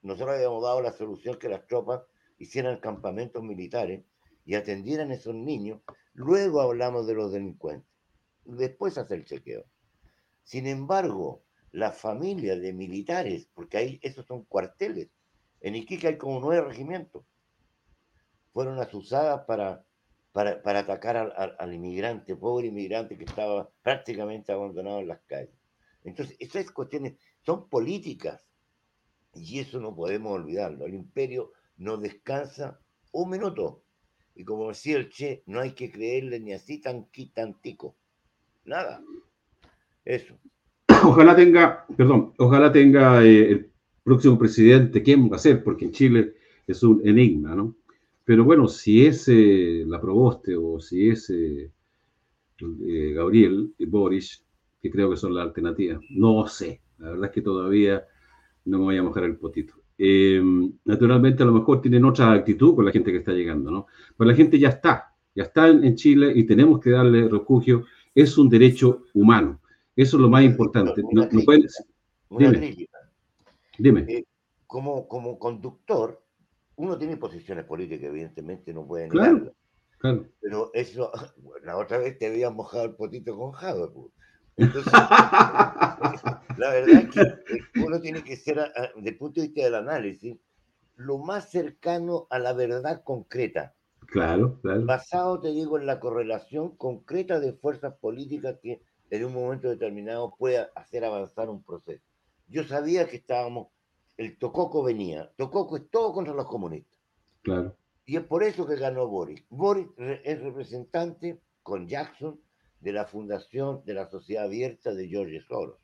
Nosotros 0.02 0.36
habíamos 0.36 0.64
dado 0.64 0.82
la 0.82 0.94
solución 0.94 1.38
que 1.38 1.50
las 1.50 1.68
tropas 1.68 2.02
hicieran 2.38 2.80
campamentos 2.80 3.44
militares 3.44 4.06
y 4.46 4.56
atendieran 4.56 5.12
a 5.12 5.16
esos 5.16 5.36
niños. 5.36 5.82
Luego 6.14 6.62
hablamos 6.62 7.06
de 7.08 7.14
los 7.14 7.34
delincuentes. 7.34 7.92
Después 8.46 8.98
hacer 8.98 9.20
el 9.20 9.26
chequeo. 9.26 9.66
Sin 10.44 10.66
embargo, 10.66 11.44
la 11.72 11.92
familia 11.92 12.56
de 12.56 12.72
militares, 12.72 13.50
porque 13.54 13.78
ahí 13.78 14.00
esos 14.02 14.26
son 14.26 14.46
cuarteles, 14.46 15.10
en 15.60 15.76
Iquique 15.76 16.08
hay 16.08 16.18
como 16.18 16.40
nueve 16.40 16.66
regimientos, 16.66 17.26
fueron 18.54 18.80
asusadas 18.80 19.44
para, 19.46 19.84
para, 20.32 20.80
atacar 20.80 21.18
al, 21.18 21.74
inmigrante, 21.74 22.36
pobre 22.38 22.68
inmigrante 22.68 23.18
que 23.18 23.26
estaba 23.26 23.70
prácticamente 23.82 24.54
abandonado 24.54 25.00
en 25.00 25.10
las 25.10 25.20
calles. 25.26 25.55
Entonces, 26.06 26.38
esas 26.40 26.72
cuestiones 26.72 27.16
son 27.42 27.68
políticas, 27.68 28.42
Y 29.34 29.60
eso 29.60 29.82
no 29.82 29.94
podemos 29.94 30.32
olvidarlo. 30.32 30.86
El 30.86 30.94
imperio 30.94 31.52
no 31.78 31.98
descansa 31.98 32.80
un 33.12 33.30
minuto. 33.30 33.84
Y 34.34 34.46
como 34.46 34.70
decía 34.70 34.96
el 34.96 35.10
Che, 35.10 35.44
no 35.48 35.60
hay 35.60 35.72
que 35.72 35.92
creerle 35.92 36.40
ni 36.40 36.54
así 36.54 36.80
tan 36.80 37.06
quitantico. 37.12 37.98
Nada. 38.64 39.04
Eso. 40.06 40.38
Ojalá 41.04 41.36
tenga, 41.36 41.86
perdón, 41.98 42.34
ojalá 42.38 42.72
tenga 42.72 43.24
eh, 43.24 43.52
el 43.52 43.72
próximo 44.04 44.38
presidente, 44.38 45.04
¿quién 45.04 45.30
va 45.30 45.36
a 45.36 45.40
ser? 45.40 45.64
Porque 45.64 45.86
en 45.86 45.92
Chile 45.92 46.36
es 46.66 46.82
un 46.84 47.02
enigma, 47.06 47.56
¿no? 47.56 47.76
Pero 48.24 48.44
bueno, 48.44 48.68
si 48.68 49.06
es 49.06 49.28
eh, 49.28 49.84
la 49.86 50.00
Proboste 50.00 50.56
o 50.56 50.80
si 50.80 51.10
es 51.10 51.30
eh, 51.30 51.72
Gabriel 52.58 53.74
y 53.78 53.86
Boris, 53.86 54.45
que 54.86 54.92
creo 54.92 55.10
que 55.10 55.18
son 55.18 55.34
las 55.34 55.48
alternativas, 55.48 56.00
no 56.12 56.46
sé. 56.46 56.80
La 57.00 57.10
verdad 57.10 57.26
es 57.26 57.32
que 57.32 57.42
todavía 57.42 58.06
no 58.66 58.78
me 58.78 58.84
voy 58.84 58.98
a 58.98 59.04
mojar 59.04 59.24
el 59.24 59.36
potito. 59.36 59.74
naturalmente, 60.86 61.42
a 61.42 61.46
lo 61.48 61.54
mejor 61.54 61.82
tienen 61.82 62.06
otra 62.06 62.32
actitud 62.34 62.76
con 62.76 62.86
la 62.86 62.92
gente 62.92 63.12
que 63.12 63.18
está 63.18 63.32
llegando, 63.32 63.72
¿no? 63.72 63.88
Pero 64.16 64.30
la 64.30 64.36
gente 64.36 64.60
ya 64.60 64.70
está, 64.70 65.16
ya 65.34 65.44
está 65.44 65.70
en 65.70 65.96
Chile 65.96 66.34
y 66.36 66.44
tenemos 66.44 66.80
que 66.80 66.92
darle 66.92 67.28
refugio. 67.28 67.86
Es 68.14 68.38
un 68.38 68.48
derecho 68.48 69.06
humano. 69.16 69.60
Eso 69.96 70.18
es 70.18 70.22
lo 70.22 70.30
más 70.30 70.44
importante. 70.44 71.02
No, 71.12 71.28
Dime. 72.38 72.88
Dime. 73.80 74.06
Eh, 74.08 74.26
como, 74.68 75.08
como 75.08 75.40
conductor, 75.40 76.22
uno 76.76 76.96
tiene 76.96 77.18
posiciones 77.18 77.66
políticas, 77.66 78.08
evidentemente 78.08 78.72
no 78.72 78.86
puede 78.86 79.08
claro, 79.08 79.52
claro. 79.98 80.28
Pero 80.42 80.70
eso, 80.76 81.12
la 81.64 81.76
otra 81.76 81.98
vez 81.98 82.20
te 82.20 82.28
había 82.28 82.52
mojado 82.52 82.86
el 82.86 82.96
potito 82.96 83.36
con 83.36 83.52
Haverwood. 83.56 84.12
Entonces, 84.58 84.92
la 86.58 86.70
verdad 86.72 87.04
es 87.04 87.10
que 87.10 87.82
uno 87.82 88.00
tiene 88.00 88.24
que 88.24 88.36
ser, 88.36 88.72
desde 88.96 89.10
el 89.10 89.18
punto 89.18 89.42
de 89.42 89.48
vista 89.48 89.64
del 89.64 89.76
análisis, 89.76 90.38
lo 90.96 91.18
más 91.18 91.50
cercano 91.50 92.28
a 92.30 92.40
la 92.40 92.54
verdad 92.54 93.04
concreta. 93.04 93.74
Claro, 94.08 94.60
claro. 94.62 94.86
Basado, 94.86 95.40
te 95.42 95.52
digo, 95.52 95.78
en 95.78 95.86
la 95.86 96.00
correlación 96.00 96.76
concreta 96.78 97.40
de 97.40 97.54
fuerzas 97.54 97.96
políticas 97.96 98.58
que 98.62 98.82
en 99.10 99.26
un 99.26 99.34
momento 99.34 99.70
determinado 99.70 100.36
pueda 100.38 100.70
hacer 100.76 101.04
avanzar 101.04 101.50
un 101.50 101.64
proceso. 101.64 102.04
Yo 102.48 102.64
sabía 102.64 103.08
que 103.08 103.18
estábamos, 103.18 103.68
el 104.18 104.38
Tococo 104.38 104.84
venía, 104.84 105.32
Tococo 105.36 105.78
es 105.78 105.90
todo 105.90 106.14
contra 106.14 106.34
los 106.34 106.46
comunistas. 106.46 107.00
Claro. 107.42 107.76
Y 108.06 108.18
es 108.18 108.24
por 108.24 108.44
eso 108.44 108.68
que 108.68 108.76
ganó 108.76 109.08
Boris. 109.08 109.44
Boris 109.50 109.88
es 109.98 110.42
representante 110.42 111.42
con 111.64 111.88
Jackson 111.88 112.40
de 112.86 112.94
la 112.94 113.06
fundación 113.06 113.84
de 113.84 113.96
la 113.96 114.08
Sociedad 114.10 114.46
Abierta 114.46 114.94
de 114.94 115.08
George 115.10 115.42
Soros. 115.42 115.80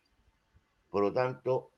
Por 0.89 1.01
lo 1.01 1.11
tanto, 1.11 1.71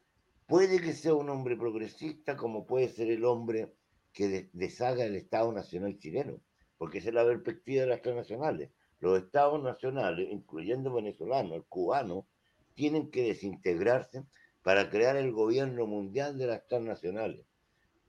puede 0.45 0.81
que 0.81 0.93
sea 0.93 1.13
un 1.13 1.29
hombre 1.29 1.55
progresista 1.55 2.35
como 2.35 2.67
puede 2.67 2.89
ser 2.89 3.09
el 3.09 3.23
hombre 3.23 3.73
que 4.11 4.49
deshaga 4.53 5.05
el 5.05 5.15
Estado 5.15 5.53
Nacional 5.53 5.97
chileno, 5.97 6.41
porque 6.77 6.97
esa 6.97 7.07
es 7.07 7.15
la 7.15 7.25
perspectiva 7.25 7.83
de 7.83 7.87
las 7.87 8.01
transnacionales 8.01 8.69
los 9.03 9.21
estados 9.21 9.61
nacionales, 9.61 10.29
incluyendo 10.31 10.93
venezolano, 10.93 11.55
el 11.55 11.63
cubano, 11.65 12.25
tienen 12.73 13.11
que 13.11 13.23
desintegrarse 13.23 14.23
para 14.61 14.89
crear 14.89 15.17
el 15.17 15.33
gobierno 15.33 15.85
mundial 15.85 16.37
de 16.37 16.47
las 16.47 16.65
transnacionales. 16.67 17.45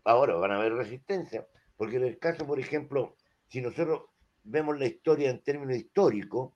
Ahora 0.04 0.36
van 0.36 0.52
a 0.52 0.56
haber 0.56 0.74
resistencia, 0.74 1.48
porque 1.76 1.96
en 1.96 2.04
el 2.04 2.18
caso, 2.20 2.46
por 2.46 2.60
ejemplo, 2.60 3.16
si 3.48 3.60
nosotros 3.60 4.02
vemos 4.44 4.78
la 4.78 4.86
historia 4.86 5.30
en 5.30 5.42
términos 5.42 5.76
históricos, 5.76 6.52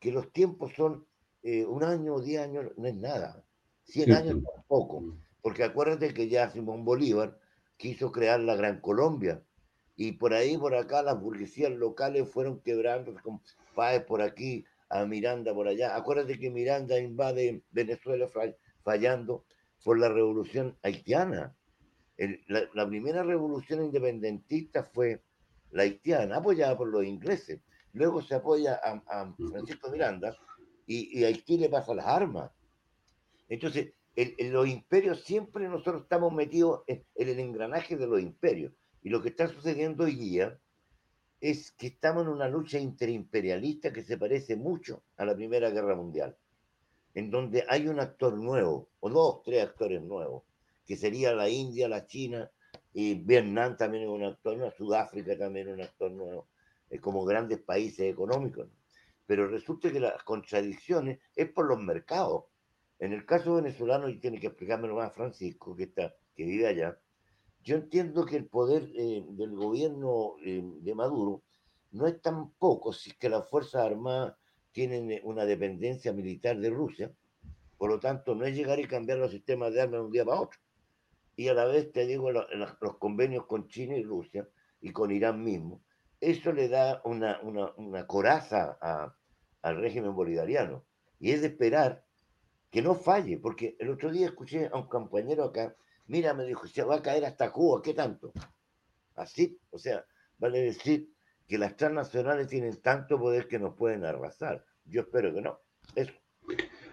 que 0.00 0.10
los 0.10 0.32
tiempos 0.32 0.72
son 0.74 1.06
eh, 1.42 1.64
un 1.64 1.84
año 1.84 2.14
o 2.14 2.20
diez 2.20 2.42
años, 2.42 2.72
no 2.76 2.88
es 2.88 2.96
nada. 2.96 3.44
Cien 3.84 4.12
años 4.12 4.38
tampoco. 4.54 5.16
Porque 5.40 5.62
acuérdate 5.62 6.12
que 6.12 6.28
ya 6.28 6.50
Simón 6.50 6.84
Bolívar 6.84 7.38
quiso 7.76 8.10
crear 8.10 8.40
la 8.40 8.56
Gran 8.56 8.80
Colombia, 8.80 9.42
y 10.00 10.12
por 10.12 10.32
ahí, 10.32 10.56
por 10.56 10.74
acá, 10.74 11.02
las 11.02 11.20
burguesías 11.20 11.72
locales 11.72 12.26
fueron 12.26 12.62
quebrando, 12.62 13.14
como 13.22 13.42
Páez 13.74 14.02
por 14.04 14.22
aquí, 14.22 14.64
a 14.88 15.04
Miranda 15.04 15.52
por 15.52 15.68
allá. 15.68 15.94
Acuérdate 15.94 16.38
que 16.38 16.48
Miranda 16.48 16.98
invade 16.98 17.62
Venezuela 17.70 18.26
fallando 18.82 19.44
por 19.84 19.98
la 19.98 20.08
revolución 20.08 20.78
haitiana. 20.82 21.54
la, 22.16 22.88
primera 22.88 23.22
revolución 23.22 23.84
independentista 23.84 24.84
fue 24.84 25.20
la 25.70 25.82
haitiana, 25.82 26.36
apoyada 26.36 26.78
por 26.78 26.88
los 26.88 27.04
ingleses. 27.04 27.60
Luego 27.92 28.22
se 28.22 28.34
apoya 28.34 28.80
a, 28.82 29.34
Francisco 29.50 29.90
Miranda 29.90 30.36
y, 30.86 31.24
Haití 31.24 31.58
le 31.58 31.68
pasa 31.68 31.94
las 31.94 32.06
armas. 32.06 32.50
Entonces, 33.48 33.92
en 34.16 34.52
los 34.52 34.68
imperios 34.68 35.22
siempre 35.22 35.68
nosotros 35.68 36.02
estamos 36.02 36.32
metidos 36.32 36.82
en 36.86 37.04
el 37.16 37.38
engranaje 37.38 37.96
de 37.96 38.06
los 38.06 38.20
imperios. 38.20 38.72
Y 39.02 39.08
lo 39.08 39.22
que 39.22 39.30
está 39.30 39.48
sucediendo 39.48 40.04
hoy 40.04 40.14
día 40.14 40.58
es 41.40 41.72
que 41.72 41.86
estamos 41.88 42.24
en 42.24 42.28
una 42.28 42.48
lucha 42.48 42.78
interimperialista 42.78 43.92
que 43.92 44.04
se 44.04 44.18
parece 44.18 44.56
mucho 44.56 45.02
a 45.16 45.24
la 45.24 45.34
Primera 45.34 45.70
Guerra 45.70 45.96
Mundial, 45.96 46.36
en 47.14 47.30
donde 47.30 47.64
hay 47.68 47.88
un 47.88 47.98
actor 47.98 48.36
nuevo, 48.36 48.90
o 49.00 49.08
dos, 49.08 49.42
tres 49.42 49.62
actores 49.62 50.02
nuevos, 50.02 50.44
que 50.86 50.96
sería 50.96 51.32
la 51.32 51.48
India, 51.48 51.88
la 51.88 52.06
China, 52.06 52.50
y 52.92 53.14
Vietnam 53.14 53.76
también 53.76 54.04
es 54.04 54.10
un 54.10 54.24
actor 54.24 54.56
nuevo, 54.56 54.72
Sudáfrica 54.76 55.38
también 55.38 55.68
es 55.68 55.74
un 55.74 55.80
actor 55.80 56.10
nuevo, 56.10 56.46
como 56.98 57.24
grandes 57.24 57.58
países 57.58 58.12
económicos. 58.12 58.68
Pero 59.26 59.46
resulta 59.46 59.92
que 59.92 60.00
las 60.00 60.22
contradicciones 60.24 61.20
es 61.36 61.48
por 61.50 61.66
los 61.66 61.78
mercados. 61.78 62.44
En 62.98 63.12
el 63.12 63.24
caso 63.24 63.54
venezolano, 63.54 64.08
y 64.08 64.18
tiene 64.18 64.40
que 64.40 64.48
explicármelo 64.48 64.96
más 64.96 65.12
Francisco, 65.12 65.76
que, 65.76 65.84
está, 65.84 66.14
que 66.34 66.44
vive 66.44 66.66
allá, 66.66 66.98
yo 67.62 67.76
entiendo 67.76 68.24
que 68.24 68.36
el 68.36 68.46
poder 68.46 68.90
eh, 68.94 69.24
del 69.28 69.54
gobierno 69.54 70.34
eh, 70.42 70.62
de 70.80 70.94
Maduro 70.94 71.42
no 71.92 72.06
es 72.06 72.20
tan 72.20 72.50
poco 72.52 72.92
si 72.92 73.10
es 73.10 73.16
que 73.16 73.28
las 73.28 73.48
Fuerzas 73.48 73.82
Armadas 73.84 74.34
tienen 74.72 75.10
eh, 75.10 75.20
una 75.24 75.44
dependencia 75.44 76.12
militar 76.12 76.58
de 76.58 76.70
Rusia, 76.70 77.12
por 77.76 77.90
lo 77.90 78.00
tanto 78.00 78.34
no 78.34 78.44
es 78.44 78.54
llegar 78.54 78.78
y 78.78 78.86
cambiar 78.86 79.18
los 79.18 79.30
sistemas 79.30 79.72
de 79.72 79.82
armas 79.82 80.00
de 80.00 80.06
un 80.06 80.12
día 80.12 80.24
para 80.24 80.40
otro. 80.40 80.58
Y 81.36 81.48
a 81.48 81.54
la 81.54 81.64
vez 81.64 81.92
te 81.92 82.06
digo 82.06 82.30
los, 82.30 82.46
convenios 82.98 83.46
con 83.46 83.68
China 83.68 83.96
y 83.96 84.02
Rusia 84.02 84.48
y 84.80 84.90
con 84.92 85.10
Irán 85.10 85.42
mismo, 85.42 85.82
eso 86.20 86.52
le 86.52 86.68
da 86.68 87.00
una, 87.04 87.40
una, 87.42 88.06
coraza 88.06 88.78
al 89.62 89.76
régimen 89.76 90.14
bolivariano. 90.14 90.84
Y 91.18 91.32
es 91.32 91.40
de 91.42 91.48
esperar 91.48 92.04
que 92.70 92.82
no 92.82 92.94
falle, 92.94 93.38
porque 93.38 93.76
el 93.78 93.90
otro 93.90 94.10
día 94.10 94.26
escuché 94.26 94.68
a 94.72 94.76
un 94.76 94.86
compañero 94.86 95.44
acá 95.44 95.74
Mira, 96.10 96.34
me 96.34 96.44
dijo, 96.44 96.66
se 96.66 96.82
va 96.82 96.96
a 96.96 97.02
caer 97.02 97.24
hasta 97.24 97.52
Cuba, 97.52 97.80
¿qué 97.84 97.94
tanto? 97.94 98.32
Así, 99.14 99.56
o 99.70 99.78
sea, 99.78 100.04
vale 100.40 100.60
decir 100.60 101.08
que 101.46 101.56
las 101.56 101.76
transnacionales 101.76 102.48
tienen 102.48 102.82
tanto 102.82 103.16
poder 103.16 103.46
que 103.46 103.60
nos 103.60 103.76
pueden 103.76 104.04
arrasar. 104.04 104.64
Yo 104.86 105.02
espero 105.02 105.32
que 105.32 105.40
no. 105.40 105.60
Eso. 105.94 106.12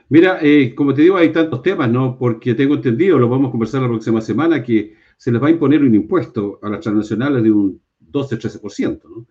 Mira, 0.09 0.37
eh, 0.43 0.75
como 0.75 0.93
te 0.93 1.01
digo, 1.01 1.17
hay 1.17 1.31
tantos 1.31 1.63
temas, 1.63 1.89
¿no? 1.89 2.15
Porque 2.15 2.53
tengo 2.53 2.75
entendido, 2.75 3.17
lo 3.17 3.27
vamos 3.27 3.47
a 3.47 3.51
conversar 3.51 3.81
la 3.81 3.87
próxima 3.87 4.21
semana, 4.21 4.61
que 4.61 4.93
se 5.17 5.31
les 5.31 5.41
va 5.41 5.47
a 5.47 5.51
imponer 5.51 5.81
un 5.81 5.95
impuesto 5.95 6.59
a 6.61 6.69
las 6.69 6.81
transnacionales 6.81 7.41
de 7.41 7.51
un 7.51 7.81
12-13%, 8.01 9.01
¿no? 9.03 9.27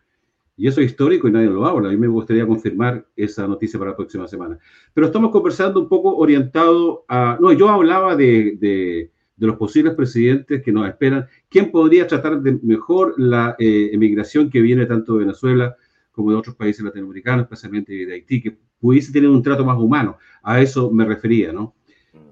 Y 0.59 0.69
eso 0.69 0.81
es 0.81 0.87
histórico 0.87 1.29
y 1.29 1.33
nadie 1.33 1.49
lo 1.49 1.67
habla. 1.67 1.89
A 1.89 1.93
mí 1.93 1.99
me 1.99 2.07
gustaría 2.07 2.47
confirmar 2.47 3.07
esa 3.14 3.47
noticia 3.47 3.79
para 3.79 3.91
la 3.91 3.97
próxima 3.97 4.27
semana. 4.27 4.59
Pero 4.95 5.09
estamos 5.09 5.31
conversando 5.31 5.79
un 5.81 5.89
poco 5.89 6.17
orientado 6.17 7.05
a... 7.09 7.37
No, 7.39 7.53
yo 7.53 7.69
hablaba 7.69 8.17
de 8.17 9.11
de 9.37 9.47
los 9.47 9.57
posibles 9.57 9.95
presidentes 9.95 10.62
que 10.62 10.73
nos 10.73 10.89
esperan, 10.89 11.27
¿quién 11.49 11.71
podría 11.71 12.07
tratar 12.07 12.41
de 12.41 12.59
mejor 12.62 13.14
la 13.19 13.55
eh, 13.59 13.91
emigración 13.93 14.51
que 14.51 14.61
viene 14.61 14.87
tanto 14.87 15.12
de 15.12 15.21
Venezuela 15.21 15.77
como 16.11 16.31
de 16.31 16.37
otros 16.37 16.57
países 16.57 16.83
latinoamericanos, 16.83 17.45
especialmente 17.45 17.93
de 18.07 18.14
Haití, 18.14 18.41
que 18.41 18.57
pudiese 18.81 19.12
tener 19.12 19.29
un 19.29 19.43
trato 19.43 19.64
más 19.64 19.79
humano? 19.79 20.17
A 20.43 20.61
eso 20.61 20.91
me 20.91 21.05
refería, 21.05 21.53
¿no? 21.53 21.75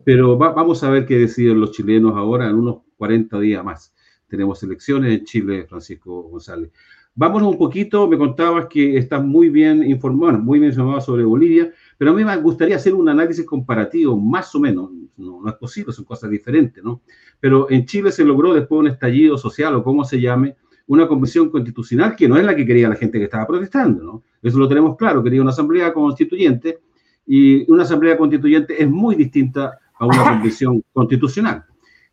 Pero 0.02 0.36
vamos 0.36 0.82
a 0.82 0.90
ver 0.90 1.06
qué 1.06 1.18
deciden 1.18 1.60
los 1.60 1.72
chilenos 1.72 2.14
ahora 2.14 2.48
en 2.48 2.56
unos 2.56 2.78
40 2.96 3.38
días 3.40 3.64
más. 3.64 3.93
Tenemos 4.28 4.62
elecciones 4.62 5.18
en 5.18 5.24
Chile, 5.24 5.66
Francisco 5.68 6.22
González. 6.22 6.70
Vámonos 7.16 7.52
un 7.52 7.58
poquito, 7.58 8.08
me 8.08 8.18
contabas 8.18 8.66
que 8.66 8.96
estás 8.96 9.24
muy 9.24 9.48
bien 9.48 9.88
informado, 9.88 10.38
muy 10.38 10.58
bien 10.58 10.72
informado 10.72 11.00
sobre 11.00 11.24
Bolivia, 11.24 11.70
pero 11.96 12.10
a 12.10 12.14
mí 12.14 12.24
me 12.24 12.36
gustaría 12.38 12.74
hacer 12.74 12.92
un 12.92 13.08
análisis 13.08 13.46
comparativo, 13.46 14.18
más 14.18 14.52
o 14.56 14.60
menos, 14.60 14.90
no, 15.16 15.40
no, 15.40 15.48
es 15.48 15.54
posible, 15.54 15.92
son 15.92 16.04
cosas 16.04 16.28
diferentes, 16.28 16.82
¿no? 16.82 17.02
Pero 17.38 17.70
en 17.70 17.86
Chile 17.86 18.10
se 18.10 18.24
logró 18.24 18.52
después 18.52 18.78
de 18.78 18.88
un 18.88 18.92
estallido 18.94 19.38
social 19.38 19.76
o 19.76 19.84
como 19.84 20.04
se 20.04 20.20
llame, 20.20 20.56
una 20.86 21.06
convención 21.06 21.50
constitucional 21.50 22.16
que 22.16 22.28
no 22.28 22.36
es 22.36 22.44
la 22.44 22.54
que 22.54 22.66
quería 22.66 22.88
la 22.88 22.96
gente 22.96 23.18
que 23.18 23.24
estaba 23.24 23.46
protestando, 23.46 24.02
¿no? 24.02 24.24
Eso 24.42 24.58
lo 24.58 24.68
tenemos 24.68 24.96
claro, 24.96 25.22
quería 25.22 25.40
una 25.40 25.50
asamblea 25.50 25.92
constituyente 25.92 26.80
y 27.26 27.70
una 27.70 27.84
asamblea 27.84 28.16
constituyente 28.16 28.82
es 28.82 28.90
muy 28.90 29.14
distinta 29.14 29.78
a 29.94 30.06
una 30.06 30.24
convención 30.30 30.82
constitucional. 30.92 31.64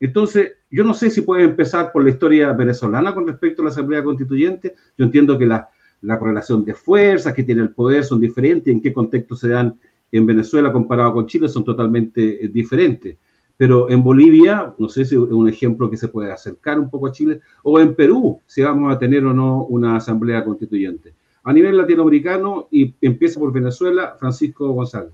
Entonces, 0.02 0.54
yo 0.70 0.84
no 0.84 0.94
sé 0.94 1.10
si 1.10 1.22
puede 1.22 1.44
empezar 1.44 1.92
por 1.94 2.04
la 2.04 2.10
historia 2.10 2.52
venezolana 2.52 3.14
con 3.14 3.26
respecto 3.26 3.62
a 3.62 3.66
la 3.66 3.72
asamblea 3.72 4.04
constituyente. 4.04 4.76
Yo 4.98 5.06
entiendo 5.06 5.38
que 5.38 5.46
la, 5.46 5.70
la 6.02 6.20
correlación 6.20 6.66
de 6.66 6.74
fuerzas 6.74 7.34
que 7.34 7.44
tiene 7.44 7.62
el 7.62 7.70
poder 7.70 8.04
son 8.04 8.20
diferentes, 8.20 8.74
en 8.74 8.82
qué 8.82 8.92
contexto 8.92 9.36
se 9.36 9.50
dan 9.50 9.80
en 10.12 10.26
Venezuela 10.26 10.74
comparado 10.74 11.14
con 11.14 11.28
Chile 11.28 11.48
son 11.48 11.64
totalmente 11.64 12.44
eh, 12.44 12.50
diferentes. 12.50 13.16
pero 13.62 13.92
en 13.92 14.02
Bolivia, 14.04 14.74
no 14.80 14.90
sé 14.90 15.06
si 15.06 15.14
es 15.14 15.22
un 15.22 15.48
ejemplo 15.48 15.88
que 15.88 15.96
se 15.96 16.08
puede 16.08 16.32
acercar 16.32 16.80
un 16.80 16.90
poco 16.90 17.06
a 17.06 17.12
Chile, 17.12 17.42
o 17.62 17.80
en 17.80 17.94
Perú, 17.94 18.42
si 18.48 18.64
vamos 18.64 18.92
a 18.92 18.98
tener 18.98 19.24
o 19.24 19.36
no 19.36 19.66
una 19.66 19.98
asamblea 19.98 20.44
constituyente. 20.44 21.14
A 21.44 21.54
nivel 21.54 21.78
latinoamericano, 21.78 22.68
y 22.72 22.96
empieza 23.00 23.40
por 23.40 23.54
Venezuela, 23.54 24.16
Francisco 24.20 24.68
González. 24.72 25.14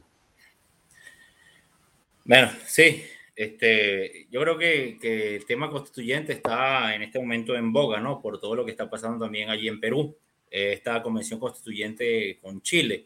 Bueno, 2.23 2.47
sí, 2.65 3.01
este, 3.37 4.25
yo 4.31 4.41
creo 4.41 4.57
que, 4.57 4.97
que, 4.99 5.35
el 5.35 5.45
tema 5.45 5.69
constituyente 5.69 6.33
está 6.33 6.95
en 6.95 7.03
este 7.03 7.19
momento 7.19 7.55
en 7.55 7.71
boga, 7.71 7.99
¿no? 7.99 8.19
Por 8.19 8.39
todo 8.39 8.55
lo 8.55 8.65
que 8.65 8.71
está 8.71 8.89
pasando 8.89 9.23
también 9.23 9.51
allí 9.51 9.67
en 9.67 9.79
Perú, 9.79 10.17
esta 10.49 11.03
convención 11.03 11.39
constituyente 11.39 12.39
con 12.41 12.63
Chile. 12.63 13.05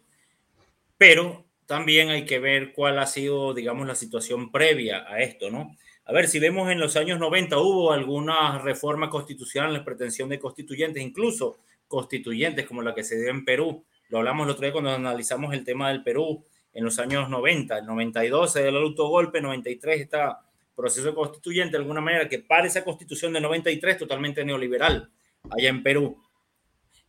Pero 0.97 1.43
también 1.65 2.09
hay 2.09 2.23
que 2.23 2.39
ver 2.39 2.71
cuál 2.71 2.97
ha 2.99 3.07
sido, 3.07 3.53
digamos, 3.53 3.85
la 3.85 3.95
situación 3.95 4.53
previa 4.53 5.05
a 5.05 5.19
esto, 5.19 5.51
¿no? 5.51 5.75
A 6.05 6.13
ver, 6.13 6.29
si 6.29 6.39
vemos 6.39 6.71
en 6.71 6.79
los 6.79 6.95
años 6.95 7.19
90 7.19 7.57
hubo 7.57 7.91
algunas 7.91 8.61
reformas 8.61 9.09
constitucionales, 9.09 9.81
pretensión 9.81 10.29
de 10.29 10.39
constituyentes, 10.39 11.03
incluso 11.03 11.57
constituyentes 11.89 12.65
como 12.65 12.81
la 12.81 12.95
que 12.95 13.03
se 13.03 13.19
dio 13.19 13.29
en 13.29 13.43
Perú. 13.43 13.83
Lo 14.07 14.19
hablamos 14.19 14.45
el 14.45 14.51
otro 14.51 14.63
día 14.63 14.71
cuando 14.71 14.91
analizamos 14.91 15.53
el 15.53 15.65
tema 15.65 15.89
del 15.89 16.03
Perú 16.03 16.45
en 16.73 16.83
los 16.83 16.99
años 16.99 17.29
90, 17.29 17.79
el 17.79 17.85
92 17.85 18.53
se 18.53 18.67
el 18.67 18.77
autogolpe, 18.77 19.41
93 19.41 20.01
está 20.01 20.41
proceso 20.75 21.13
constituyente 21.13 21.73
de 21.73 21.77
alguna 21.83 22.01
manera 22.01 22.27
que 22.27 22.39
para 22.39 22.67
esa 22.67 22.83
constitución 22.83 23.33
de 23.33 23.41
93 23.41 23.97
totalmente 23.97 24.43
neoliberal 24.43 25.11
allá 25.49 25.69
en 25.69 25.83
Perú. 25.83 26.17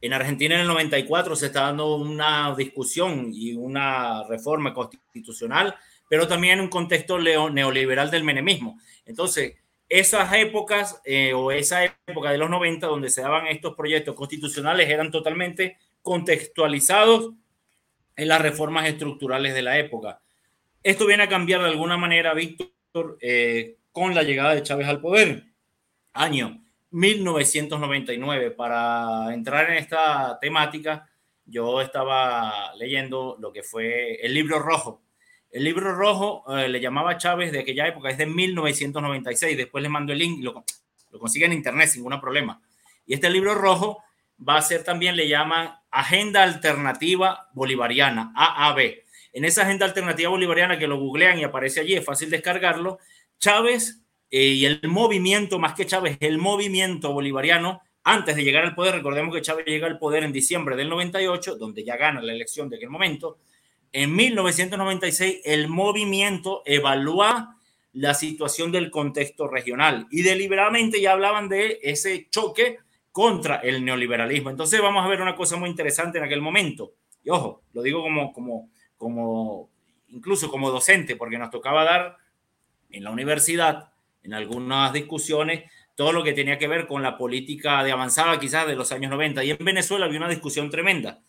En 0.01 0.13
Argentina 0.13 0.57
en 0.57 0.63
el 0.63 0.67
94 0.67 1.37
se 1.37 1.47
está 1.47 1.63
dando 1.63 1.97
una 1.97 2.55
discusión 2.57 3.31
y 3.33 3.55
una 3.55 4.25
reforma 4.25 4.75
constitucional, 4.75 5.77
pero 6.09 6.27
también 6.27 6.55
en 6.55 6.61
un 6.63 6.69
contexto 6.69 7.19
neoliberal 7.19 8.11
del 8.11 8.25
menemismo. 8.25 8.79
Entonces, 9.07 9.55
esas 9.89 10.33
épocas 10.35 11.01
eh, 11.05 11.33
o 11.35 11.53
esa 11.53 11.85
época 11.85 12.33
de 12.33 12.39
los 12.39 12.51
90 12.51 12.87
donde 12.87 13.11
se 13.11 13.23
daban 13.23 13.47
estos 13.47 13.75
proyectos 13.75 14.15
constitucionales 14.15 14.89
eran 14.91 15.11
totalmente 15.11 15.77
contextualizados 16.03 17.33
en 18.17 18.29
las 18.29 18.41
reformas 18.41 18.87
estructurales 18.87 19.55
de 19.55 19.63
la 19.63 19.79
época. 19.79 20.21
Esto 20.83 21.07
viene 21.07 21.25
a 21.25 21.29
cambiar 21.29 21.63
de 21.63 21.69
alguna 21.69 21.97
manera, 21.97 22.35
Víctor, 22.35 23.19
eh, 23.21 23.77
con 23.93 24.15
la 24.15 24.23
llegada 24.23 24.55
de 24.55 24.63
Chávez 24.63 24.89
al 24.89 25.01
poder. 25.01 25.45
Año 26.13 26.63
1999. 26.91 28.51
Para 28.53 29.33
entrar 29.33 29.71
en 29.71 29.77
esta 29.79 30.39
temática, 30.41 31.09
yo 31.45 31.81
estaba 31.81 32.75
leyendo 32.77 33.37
lo 33.41 33.53
que 33.53 33.63
fue 33.63 34.15
el 34.23 34.35
libro 34.35 34.59
rojo. 34.59 35.03
El 35.51 35.65
libro 35.65 35.95
rojo 35.95 36.45
eh, 36.57 36.69
le 36.69 36.81
llamaba 36.81 37.19
Chávez 37.19 37.53
de 37.53 37.61
aquella 37.61 37.87
época, 37.87 38.11
es 38.11 38.19
de 38.19 38.27
1996. 38.27 39.57
Después 39.57 39.83
le 39.83 39.89
mando 39.89 40.13
el 40.13 40.19
link, 40.19 40.43
lo, 40.43 40.65
lo 41.11 41.19
consigue 41.19 41.47
en 41.47 41.53
internet 41.53 41.89
sin 41.89 42.03
ningún 42.03 42.21
problema. 42.21 42.61
Y 43.07 43.15
este 43.15 43.29
libro 43.29 43.55
rojo 43.55 44.03
va 44.47 44.57
a 44.57 44.63
ser 44.63 44.85
también, 44.85 45.17
le 45.17 45.29
llaman 45.29 45.75
Agenda 45.93 46.43
Alternativa 46.43 47.51
Bolivariana, 47.53 48.33
AAB. 48.35 48.81
En 49.35 49.45
esa 49.45 49.63
Agenda 49.63 49.87
Alternativa 49.87 50.31
Bolivariana 50.31 50.79
que 50.79 50.87
lo 50.87 50.99
googlean 50.99 51.39
y 51.39 51.45
aparece 51.45 51.81
allí, 51.81 51.95
es 51.95 52.05
fácil 52.05 52.31
descargarlo, 52.31 52.99
Chávez 53.39 54.03
eh, 54.31 54.47
y 54.47 54.65
el 54.65 54.81
movimiento, 54.89 55.59
más 55.59 55.75
que 55.75 55.87
Chávez, 55.87 56.17
el 56.21 56.39
movimiento 56.39 57.13
bolivariano, 57.13 57.83
antes 58.05 58.35
de 58.35 58.43
llegar 58.43 58.65
al 58.65 58.75
poder, 58.75 58.95
recordemos 58.95 59.35
que 59.35 59.43
Chávez 59.43 59.67
llega 59.67 59.87
al 59.87 59.99
poder 59.99 60.25
en 60.25 60.33
diciembre 60.33 60.75
del 60.75 60.89
98, 60.89 61.57
donde 61.57 61.85
ya 61.85 61.97
gana 61.97 62.21
la 62.21 62.33
elección 62.33 62.69
de 62.69 62.77
aquel 62.77 62.91
momento, 62.91 63.39
en 63.93 64.17
1996 64.17 65.43
el 65.45 65.69
movimiento 65.69 66.63
evalúa 66.65 67.59
la 67.93 68.15
situación 68.15 68.73
del 68.73 68.91
contexto 68.91 69.47
regional 69.47 70.07
y 70.11 70.23
deliberadamente 70.23 71.01
ya 71.01 71.13
hablaban 71.13 71.51
de 71.51 71.79
ese 71.83 72.27
choque 72.31 72.79
contra 73.13 73.57
el 73.57 73.85
neoliberalismo. 73.85 74.51
Entonces 74.51 74.81
vamos 74.81 75.05
a 75.05 75.09
ver 75.09 75.21
una 75.21 75.37
cosa 75.37 75.57
muy 75.57 75.69
interesante 75.69 76.19
en 76.19 76.25
aquel 76.25 76.41
momento. 76.41 76.95
Y 77.23 77.31
ojo, 77.31 77.63
lo 77.73 77.83
digo 77.83 78.03
como, 78.03 78.33
como, 78.33 78.71
como, 78.97 79.71
incluso 80.09 80.51
como 80.51 80.71
docente, 80.71 81.15
porque 81.15 81.39
nos 81.39 81.51
tocaba 81.51 81.85
dar 81.85 82.17
en 82.91 83.05
la 83.05 83.11
universidad, 83.11 83.91
en 84.23 84.35
algunas 84.35 84.93
discusiones, 84.93 85.71
todo 85.95 86.13
lo 86.13 86.25
que 86.25 86.33
tenía 86.33 86.59
que 86.59 86.69
ver 86.69 86.87
con 86.87 87.03
la 87.03 87.19
política 87.19 87.85
de 87.85 87.93
avanzada 87.93 88.41
quizás 88.41 88.67
de 88.67 88.77
los 88.77 88.91
años 88.93 89.11
90. 89.11 89.45
Y 89.45 89.51
en 89.51 89.59
Venezuela 89.59 90.07
había 90.07 90.19
una 90.19 90.31
discusión 90.31 90.71
tremenda. 90.71 91.21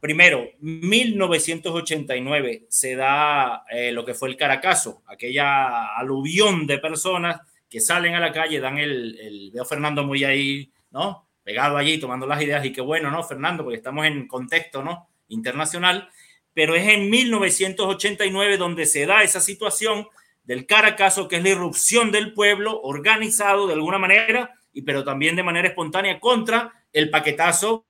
Primero, 0.00 0.48
1989 0.60 2.66
se 2.68 2.96
da 2.96 3.64
eh, 3.70 3.92
lo 3.92 4.04
que 4.04 4.14
fue 4.14 4.28
el 4.28 4.36
Caracazo, 4.36 5.02
aquella 5.06 5.96
aluvión 5.96 6.66
de 6.66 6.78
personas 6.78 7.40
que 7.68 7.80
salen 7.80 8.14
a 8.14 8.20
la 8.20 8.32
calle, 8.32 8.60
dan 8.60 8.78
el, 8.78 9.18
el 9.18 9.50
veo 9.52 9.64
Fernando 9.64 10.04
muy 10.04 10.22
ahí 10.24 10.70
¿no? 10.90 11.28
Pegado 11.42 11.76
allí, 11.76 11.98
tomando 11.98 12.26
las 12.26 12.42
ideas, 12.42 12.64
y 12.64 12.72
qué 12.72 12.80
bueno, 12.80 13.10
¿no, 13.10 13.22
Fernando? 13.22 13.62
Porque 13.62 13.76
estamos 13.76 14.06
en 14.06 14.26
contexto, 14.26 14.82
¿no? 14.82 15.08
Internacional, 15.28 16.08
pero 16.54 16.74
es 16.74 16.88
en 16.88 17.10
1989 17.10 18.56
donde 18.56 18.86
se 18.86 19.06
da 19.06 19.22
esa 19.22 19.40
situación 19.40 20.08
del 20.44 20.64
Caracazo, 20.66 21.28
que 21.28 21.36
es 21.36 21.42
la 21.42 21.50
irrupción 21.50 22.10
del 22.12 22.32
pueblo 22.32 22.80
organizado 22.80 23.66
de 23.66 23.74
alguna 23.74 23.98
manera, 23.98 24.54
y 24.72 24.82
pero 24.82 25.04
también 25.04 25.36
de 25.36 25.42
manera 25.42 25.68
espontánea 25.68 26.20
contra 26.20 26.72
el 26.92 27.10
paquetazo 27.10 27.86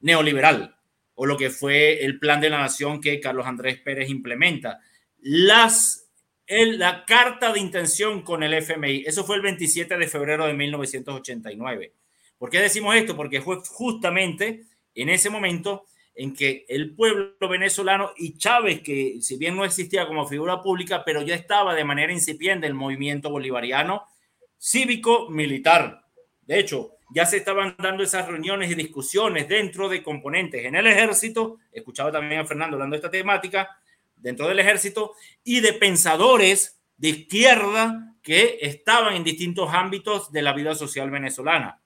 neoliberal, 0.00 0.76
o 1.14 1.26
lo 1.26 1.36
que 1.36 1.50
fue 1.50 2.04
el 2.04 2.18
plan 2.18 2.40
de 2.40 2.50
la 2.50 2.58
nación 2.58 3.00
que 3.00 3.18
Carlos 3.18 3.46
Andrés 3.46 3.80
Pérez 3.80 4.08
implementa. 4.10 4.78
Las, 5.18 6.08
la 6.46 7.04
carta 7.04 7.52
de 7.52 7.60
intención 7.60 8.22
con 8.22 8.42
el 8.42 8.54
FMI, 8.54 9.04
eso 9.06 9.24
fue 9.24 9.36
el 9.36 9.42
27 9.42 9.96
de 9.96 10.06
febrero 10.06 10.46
de 10.46 10.52
1989. 10.52 11.92
¿Por 12.38 12.50
qué 12.50 12.60
decimos 12.60 12.94
esto? 12.94 13.16
Porque 13.16 13.40
fue 13.40 13.58
justamente 13.64 14.64
en 14.94 15.08
ese 15.08 15.30
momento 15.30 15.84
en 16.14 16.34
que 16.34 16.64
el 16.68 16.94
pueblo 16.94 17.36
venezolano 17.48 18.10
y 18.16 18.38
Chávez, 18.38 18.80
que 18.80 19.18
si 19.20 19.36
bien 19.36 19.54
no 19.54 19.64
existía 19.64 20.06
como 20.06 20.26
figura 20.26 20.62
pública, 20.62 21.04
pero 21.04 21.22
ya 21.22 21.34
estaba 21.34 21.74
de 21.74 21.84
manera 21.84 22.12
incipiente 22.12 22.66
el 22.66 22.74
movimiento 22.74 23.30
bolivariano 23.30 24.06
cívico-militar. 24.58 26.04
De 26.40 26.58
hecho, 26.58 26.92
ya 27.10 27.26
se 27.26 27.36
estaban 27.36 27.76
dando 27.78 28.02
esas 28.02 28.26
reuniones 28.26 28.70
y 28.70 28.74
discusiones 28.74 29.48
dentro 29.48 29.88
de 29.88 30.02
componentes 30.02 30.64
en 30.64 30.74
el 30.74 30.86
ejército, 30.86 31.58
escuchaba 31.70 32.10
también 32.10 32.40
a 32.40 32.46
Fernando 32.46 32.76
hablando 32.76 32.94
de 32.94 32.98
esta 32.98 33.10
temática, 33.10 33.78
dentro 34.16 34.48
del 34.48 34.58
ejército, 34.58 35.12
y 35.44 35.60
de 35.60 35.74
pensadores 35.74 36.80
de 36.96 37.08
izquierda 37.10 38.14
que 38.22 38.58
estaban 38.62 39.14
en 39.14 39.22
distintos 39.22 39.68
ámbitos 39.72 40.32
de 40.32 40.42
la 40.42 40.54
vida 40.54 40.74
social 40.74 41.10
venezolana. 41.10 41.80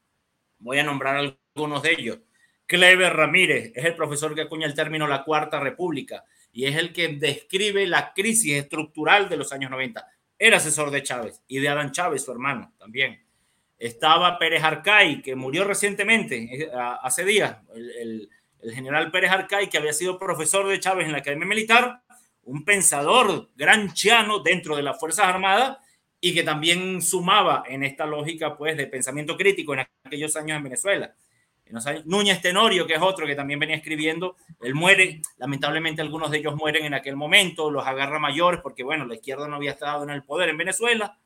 Voy 0.60 0.78
a 0.78 0.84
nombrar 0.84 1.16
algunos 1.16 1.82
de 1.82 1.92
ellos. 1.92 2.18
Clever 2.66 3.12
Ramírez 3.14 3.72
es 3.74 3.84
el 3.84 3.96
profesor 3.96 4.34
que 4.34 4.42
acuña 4.42 4.66
el 4.66 4.74
término 4.74 5.08
la 5.08 5.24
Cuarta 5.24 5.58
República 5.58 6.24
y 6.52 6.66
es 6.66 6.76
el 6.76 6.92
que 6.92 7.08
describe 7.08 7.86
la 7.86 8.12
crisis 8.12 8.54
estructural 8.54 9.28
de 9.28 9.36
los 9.36 9.52
años 9.52 9.70
90. 9.70 10.06
Era 10.38 10.58
asesor 10.58 10.90
de 10.90 11.02
Chávez 11.02 11.42
y 11.48 11.58
de 11.58 11.68
Adán 11.68 11.92
Chávez, 11.92 12.24
su 12.24 12.32
hermano, 12.32 12.72
también. 12.78 13.22
Estaba 13.78 14.38
Pérez 14.38 14.62
Arcay, 14.62 15.22
que 15.22 15.34
murió 15.34 15.64
recientemente, 15.64 16.64
eh, 16.64 16.70
hace 17.02 17.24
días, 17.24 17.56
el, 17.74 18.28
general 18.72 19.10
Pérez 19.10 19.30
Arcay, 19.30 19.68
que 19.68 19.78
había 19.78 19.92
sido 19.92 20.18
profesor 20.18 20.68
de 20.68 20.78
Chávez 20.78 21.06
en 21.06 21.12
la 21.12 21.18
Academia 21.18 21.46
Militar, 21.46 22.02
un 22.44 22.64
pensador 22.64 23.48
gran 23.56 23.92
chiano 23.94 24.40
dentro 24.40 24.76
de 24.76 24.82
las 24.82 24.98
Fuerzas 24.98 25.26
Armadas 25.26 25.78
y 26.20 26.34
que 26.34 26.42
también 26.42 27.00
sumaba 27.00 27.64
en 27.66 27.82
esta 27.82 28.06
lógica 28.06 28.56
pues 28.56 28.76
de 28.76 28.86
pensamiento 28.86 29.36
crítico 29.36 29.74
en 29.74 29.86
aquellos 30.04 30.36
años 30.36 30.56
en 30.56 30.64
Venezuela. 30.64 31.14
Núñez 32.04 32.42
Tenorio, 32.42 32.86
que 32.86 32.94
es 32.94 33.02
otro 33.02 33.26
que 33.26 33.34
también 33.34 33.60
venía 33.60 33.76
escribiendo, 33.76 34.36
él 34.60 34.74
muere, 34.74 35.22
lamentablemente 35.38 36.02
algunos 36.02 36.30
de 36.30 36.38
ellos 36.38 36.56
mueren 36.56 36.84
en 36.84 36.94
aquel 36.94 37.16
momento, 37.16 37.70
los 37.70 37.86
agarra 37.86 38.18
mayores 38.18 38.60
porque 38.60 38.82
bueno, 38.82 39.06
la 39.06 39.14
izquierda 39.14 39.46
no 39.46 39.56
había 39.56 39.72
estado 39.72 40.02
en 40.04 40.10
el 40.10 40.24
poder 40.24 40.48
en 40.48 40.58
Venezuela 40.58 41.18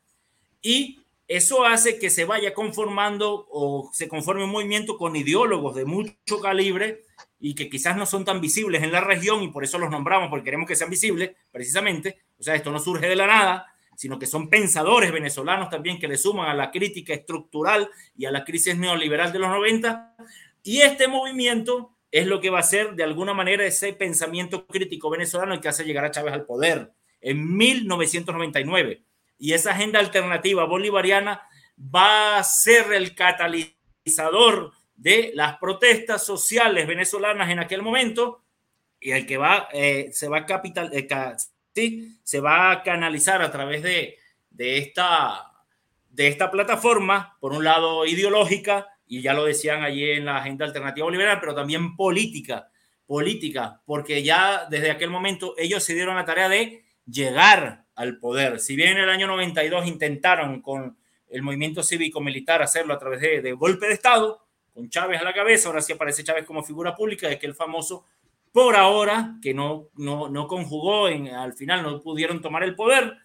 y 0.61 1.01
eso 1.27 1.65
hace 1.65 1.99
que 1.99 2.11
se 2.11 2.27
vaya 2.27 2.53
conformando 2.53 3.47
o 3.51 3.91
se 3.93 4.09
conforme 4.09 4.45
un 4.45 4.51
movimiento 4.51 4.99
con 4.99 5.17
ideólogos 5.17 5.75
de 5.75 5.87
mucho 5.87 6.41
calibre 6.43 7.05
y 7.41 7.55
que 7.55 7.71
quizás 7.71 7.97
no 7.97 8.05
son 8.05 8.25
tan 8.25 8.41
visibles 8.41 8.83
en 8.83 8.93
la 8.93 9.01
región 9.01 9.43
y 9.43 9.49
por 9.49 9.65
eso 9.65 9.79
los 9.79 9.91
nombramos 9.91 10.29
porque 10.29 10.45
queremos 10.45 10.69
que 10.69 10.77
sean 10.77 10.91
visibles 10.91 11.33
precisamente, 11.51 12.19
o 12.39 12.43
sea, 12.43 12.55
esto 12.55 12.71
no 12.71 12.79
surge 12.79 13.09
de 13.09 13.17
la 13.17 13.27
nada, 13.27 13.74
sino 13.97 14.19
que 14.19 14.27
son 14.27 14.49
pensadores 14.49 15.13
venezolanos 15.13 15.71
también 15.71 15.99
que 15.99 16.09
le 16.09 16.17
suman 16.17 16.49
a 16.49 16.55
la 16.55 16.71
crítica 16.71 17.15
estructural 17.15 17.91
y 18.17 18.27
a 18.27 18.31
la 18.31 18.45
crisis 18.45 18.77
neoliberal 18.77 19.33
de 19.33 19.39
los 19.39 19.49
90. 19.49 20.17
Y 20.63 20.81
este 20.81 21.09
movimiento 21.09 21.97
es 22.11 22.27
lo 22.27 22.41
que 22.41 22.51
va 22.51 22.61
a 22.61 22.63
ser 22.63 22.95
de 22.95 23.03
alguna 23.03 23.35
manera 23.35 23.65
ese 23.67 23.93
pensamiento 23.93 24.67
crítico 24.67 25.11
venezolano 25.11 25.55
el 25.55 25.61
que 25.61 25.69
hace 25.69 25.85
llegar 25.85 26.05
a 26.05 26.11
Chávez 26.11 26.33
al 26.33 26.47
poder 26.47 26.93
en 27.21 27.57
1999. 27.57 29.03
Y 29.39 29.53
esa 29.53 29.73
agenda 29.73 29.99
alternativa 29.99 30.65
bolivariana 30.65 31.43
va 31.79 32.39
a 32.39 32.45
ser 32.45 32.93
el 32.93 33.15
catalizador 33.15 34.73
de 34.95 35.33
las 35.35 35.59
protestas 35.59 36.25
sociales 36.25 36.87
venezolanas 36.87 37.51
en 37.51 37.59
aquel 37.59 37.83
momento 37.83 38.45
y 39.01 39.11
el 39.11 39.27
que 39.27 39.37
va, 39.37 39.69
eh, 39.73 40.09
se 40.13 40.29
va 40.29 40.39
a 40.39 40.47
capital, 40.47 40.91
eh, 40.93 41.07
se 42.23 42.41
va 42.41 42.71
a 42.71 42.83
canalizar 42.83 43.43
a 43.43 43.51
través 43.51 43.83
de, 43.83 44.19
de 44.51 44.79
esta, 44.79 45.53
de 46.11 46.29
esta 46.29 46.51
plataforma, 46.51 47.37
por 47.41 47.53
un 47.53 47.65
lado 47.65 48.07
ideológica, 48.07 48.89
y 49.07 49.23
ya 49.23 49.35
lo 49.35 49.45
decían 49.45 49.83
allí 49.83 50.11
en 50.11 50.25
la 50.25 50.39
agenda 50.39 50.65
alternativa 50.65 51.05
bolivariana, 51.05 51.41
pero 51.41 51.55
también 51.55 51.97
política, 51.97 52.69
política, 53.07 53.81
porque 53.85 54.23
ya 54.23 54.67
desde 54.71 54.91
aquel 54.91 55.11
momento 55.11 55.55
ellos 55.59 55.83
se 55.85 55.95
dieron 55.95 56.17
la 56.17 56.25
tarea 56.25 56.49
de 56.49 56.85
llegar 57.07 57.85
al 57.95 58.19
poder. 58.19 58.61
Si 58.61 58.77
bien 58.77 58.91
en 58.91 59.05
el 59.05 59.11
año 59.11 59.27
92 59.27 59.87
intentaron 59.87 60.63
con 60.63 60.97
el 61.29 61.43
movimiento 61.43 61.83
cívico-militar 61.83 62.63
hacerlo 62.63 62.95
a 62.95 62.99
través 62.99 63.21
de, 63.21 63.53
golpe 63.53 63.87
de 63.87 63.95
Estado, 63.95 64.41
con 64.73 64.89
Chávez 64.89 65.21
a 65.21 65.25
la 65.25 65.33
cabeza, 65.33 65.69
ahora 65.69 65.83
sí 65.83 65.93
aparece 65.93 66.25
Chávez 66.25 66.45
como 66.45 66.63
figura 66.63 66.95
pública, 66.95 67.29
de 67.29 67.39
el 67.41 67.55
famoso, 67.55 68.07
por 68.55 68.77
ahora, 68.77 69.35
que 69.43 69.53
no, 69.53 69.89
no, 69.97 70.29
no 70.29 70.47
conjugó, 70.47 71.09
en, 71.09 71.27
al 71.27 71.55
final 71.55 71.83
no 71.83 72.01
pudieron 72.01 72.41
tomar 72.41 72.63
el 72.63 72.77
poder, 72.77 73.17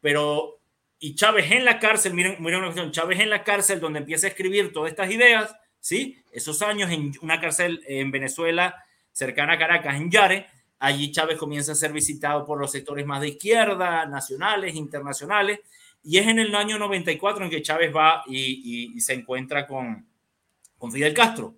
pero 0.00 0.60
y 0.98 1.14
Chávez 1.14 1.50
en 1.50 1.66
la 1.66 1.78
cárcel, 1.78 2.14
miren, 2.14 2.36
miren 2.38 2.60
una 2.60 2.68
cuestión, 2.68 2.90
Chávez 2.90 3.20
en 3.20 3.28
la 3.28 3.44
cárcel 3.44 3.80
donde 3.80 3.98
empieza 3.98 4.26
a 4.26 4.30
escribir 4.30 4.72
todas 4.72 4.90
estas 4.90 5.10
ideas, 5.10 5.54
¿sí? 5.78 6.24
Esos 6.32 6.62
años 6.62 6.90
en 6.90 7.12
una 7.20 7.38
cárcel 7.38 7.84
en 7.86 8.10
Venezuela 8.10 8.82
cercana 9.12 9.52
a 9.52 9.58
Caracas, 9.58 9.94
en 9.94 10.10
Yare, 10.10 10.46
allí 10.78 11.12
Chávez 11.12 11.36
comienza 11.36 11.72
a 11.72 11.74
ser 11.74 11.92
visitado 11.92 12.46
por 12.46 12.58
los 12.58 12.72
sectores 12.72 13.04
más 13.04 13.20
de 13.20 13.28
izquierda, 13.28 14.06
nacionales, 14.06 14.74
internacionales, 14.74 15.60
y 16.02 16.16
es 16.16 16.26
en 16.26 16.38
el 16.38 16.54
año 16.54 16.78
94 16.78 17.44
en 17.44 17.50
que 17.50 17.60
Chávez 17.60 17.94
va 17.94 18.22
y, 18.26 18.38
y, 18.38 18.96
y 18.96 19.00
se 19.02 19.12
encuentra 19.12 19.66
con, 19.66 20.06
con 20.78 20.90
Fidel 20.90 21.12
Castro. 21.12 21.56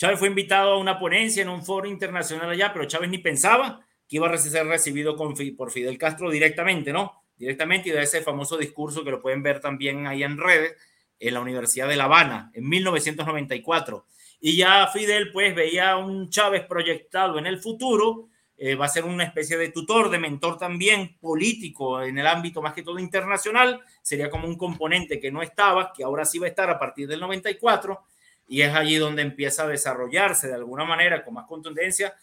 Chávez 0.00 0.18
fue 0.18 0.28
invitado 0.28 0.72
a 0.72 0.78
una 0.78 0.98
ponencia 0.98 1.42
en 1.42 1.50
un 1.50 1.62
foro 1.62 1.86
internacional 1.86 2.48
allá, 2.48 2.72
pero 2.72 2.86
Chávez 2.86 3.10
ni 3.10 3.18
pensaba 3.18 3.86
que 4.08 4.16
iba 4.16 4.30
a 4.30 4.38
ser 4.38 4.66
recibido 4.66 5.14
con, 5.14 5.34
por 5.54 5.70
Fidel 5.70 5.98
Castro 5.98 6.30
directamente, 6.30 6.90
¿no? 6.90 7.22
Directamente 7.36 7.90
y 7.90 7.92
de 7.92 8.00
ese 8.00 8.22
famoso 8.22 8.56
discurso 8.56 9.04
que 9.04 9.10
lo 9.10 9.20
pueden 9.20 9.42
ver 9.42 9.60
también 9.60 10.06
ahí 10.06 10.22
en 10.22 10.38
redes, 10.38 10.74
en 11.18 11.34
la 11.34 11.40
Universidad 11.40 11.86
de 11.86 11.96
La 11.96 12.04
Habana, 12.04 12.50
en 12.54 12.66
1994. 12.66 14.06
Y 14.40 14.56
ya 14.56 14.86
Fidel 14.86 15.30
pues 15.32 15.54
veía 15.54 15.98
un 15.98 16.30
Chávez 16.30 16.64
proyectado 16.64 17.38
en 17.38 17.44
el 17.44 17.60
futuro, 17.60 18.28
eh, 18.56 18.76
va 18.76 18.86
a 18.86 18.88
ser 18.88 19.04
una 19.04 19.24
especie 19.24 19.58
de 19.58 19.68
tutor, 19.68 20.08
de 20.08 20.18
mentor 20.18 20.56
también 20.56 21.18
político 21.20 22.00
en 22.00 22.16
el 22.16 22.26
ámbito 22.26 22.62
más 22.62 22.72
que 22.72 22.82
todo 22.82 22.98
internacional, 22.98 23.82
sería 24.00 24.30
como 24.30 24.48
un 24.48 24.56
componente 24.56 25.20
que 25.20 25.30
no 25.30 25.42
estaba, 25.42 25.92
que 25.92 26.04
ahora 26.04 26.24
sí 26.24 26.38
va 26.38 26.46
a 26.46 26.48
estar 26.48 26.70
a 26.70 26.78
partir 26.78 27.06
del 27.06 27.20
94, 27.20 28.02
y 28.50 28.62
es 28.62 28.74
allí 28.74 28.96
donde 28.96 29.22
empieza 29.22 29.62
a 29.62 29.68
desarrollarse 29.68 30.48
de 30.48 30.54
alguna 30.54 30.84
manera 30.84 31.24
con 31.24 31.34
más 31.34 31.46
contundencia 31.46 32.14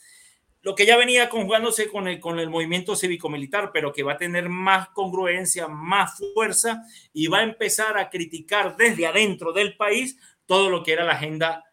lo 0.68 0.76
que 0.76 0.86
ya 0.86 0.98
venía 0.98 1.30
conjugándose 1.30 1.88
con 1.88 2.10
el, 2.10 2.20
con 2.20 2.40
el 2.40 2.50
movimiento 2.50 2.94
cívico-militar, 2.94 3.72
pero 3.72 3.94
que 3.94 4.04
va 4.04 4.14
a 4.14 4.18
tener 4.18 4.50
más 4.50 4.90
congruencia, 4.90 5.70
más 5.70 6.22
fuerza 6.34 6.84
y 7.14 7.28
va 7.28 7.40
a 7.40 7.44
empezar 7.44 7.98
a 7.98 8.10
criticar 8.10 8.76
desde 8.76 9.08
adentro 9.08 9.54
del 9.54 9.78
país 9.78 10.18
todo 10.46 10.70
lo 10.70 10.84
que 10.84 10.92
era 10.92 11.06
la 11.06 11.14
agenda 11.14 11.64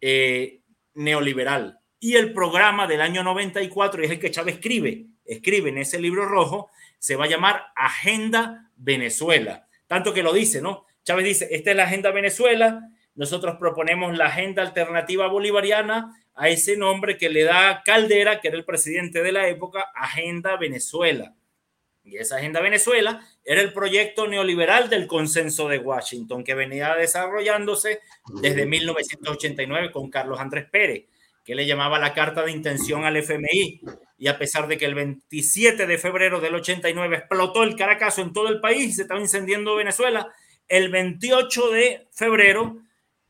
eh, 0.00 0.62
neoliberal. 0.94 1.80
Y 1.98 2.14
el 2.14 2.32
programa 2.32 2.86
del 2.86 3.02
año 3.02 3.22
94, 3.22 4.00
y 4.00 4.06
es 4.06 4.12
el 4.12 4.18
que 4.18 4.30
Chávez 4.30 4.54
escribe, 4.54 5.04
escribe 5.26 5.68
en 5.68 5.76
ese 5.76 6.00
libro 6.00 6.24
rojo, 6.24 6.70
se 6.98 7.16
va 7.16 7.26
a 7.26 7.28
llamar 7.28 7.66
Agenda 7.76 8.70
Venezuela. 8.74 9.68
Tanto 9.86 10.14
que 10.14 10.22
lo 10.22 10.32
dice, 10.32 10.62
¿no? 10.62 10.86
Chávez 11.04 11.26
dice, 11.26 11.48
esta 11.50 11.72
es 11.72 11.76
la 11.76 11.84
Agenda 11.84 12.10
Venezuela, 12.10 12.88
nosotros 13.14 13.56
proponemos 13.58 14.16
la 14.16 14.26
Agenda 14.26 14.62
Alternativa 14.62 15.26
Bolivariana 15.26 16.16
a 16.34 16.48
ese 16.48 16.76
nombre 16.76 17.18
que 17.18 17.28
le 17.28 17.44
da 17.44 17.82
Caldera, 17.84 18.40
que 18.40 18.48
era 18.48 18.56
el 18.56 18.64
presidente 18.64 19.22
de 19.22 19.32
la 19.32 19.48
época, 19.48 19.90
Agenda 19.94 20.56
Venezuela. 20.56 21.34
Y 22.02 22.16
esa 22.16 22.36
Agenda 22.36 22.60
Venezuela 22.60 23.20
era 23.44 23.60
el 23.60 23.72
proyecto 23.72 24.26
neoliberal 24.26 24.88
del 24.88 25.06
consenso 25.06 25.68
de 25.68 25.78
Washington, 25.78 26.42
que 26.42 26.54
venía 26.54 26.94
desarrollándose 26.94 28.00
desde 28.40 28.64
1989 28.64 29.92
con 29.92 30.08
Carlos 30.08 30.40
Andrés 30.40 30.66
Pérez, 30.70 31.04
que 31.44 31.54
le 31.54 31.66
llamaba 31.66 31.98
la 31.98 32.14
carta 32.14 32.42
de 32.42 32.52
intención 32.52 33.04
al 33.04 33.16
FMI. 33.16 33.82
Y 34.16 34.28
a 34.28 34.38
pesar 34.38 34.66
de 34.66 34.78
que 34.78 34.86
el 34.86 34.94
27 34.94 35.86
de 35.86 35.98
febrero 35.98 36.40
del 36.40 36.54
89 36.54 37.16
explotó 37.16 37.64
el 37.64 37.76
Caracazo 37.76 38.22
en 38.22 38.32
todo 38.32 38.48
el 38.48 38.60
país, 38.60 38.96
se 38.96 39.02
estaba 39.02 39.20
incendiando 39.20 39.76
Venezuela, 39.76 40.32
el 40.68 40.88
28 40.88 41.70
de 41.70 42.08
febrero 42.12 42.78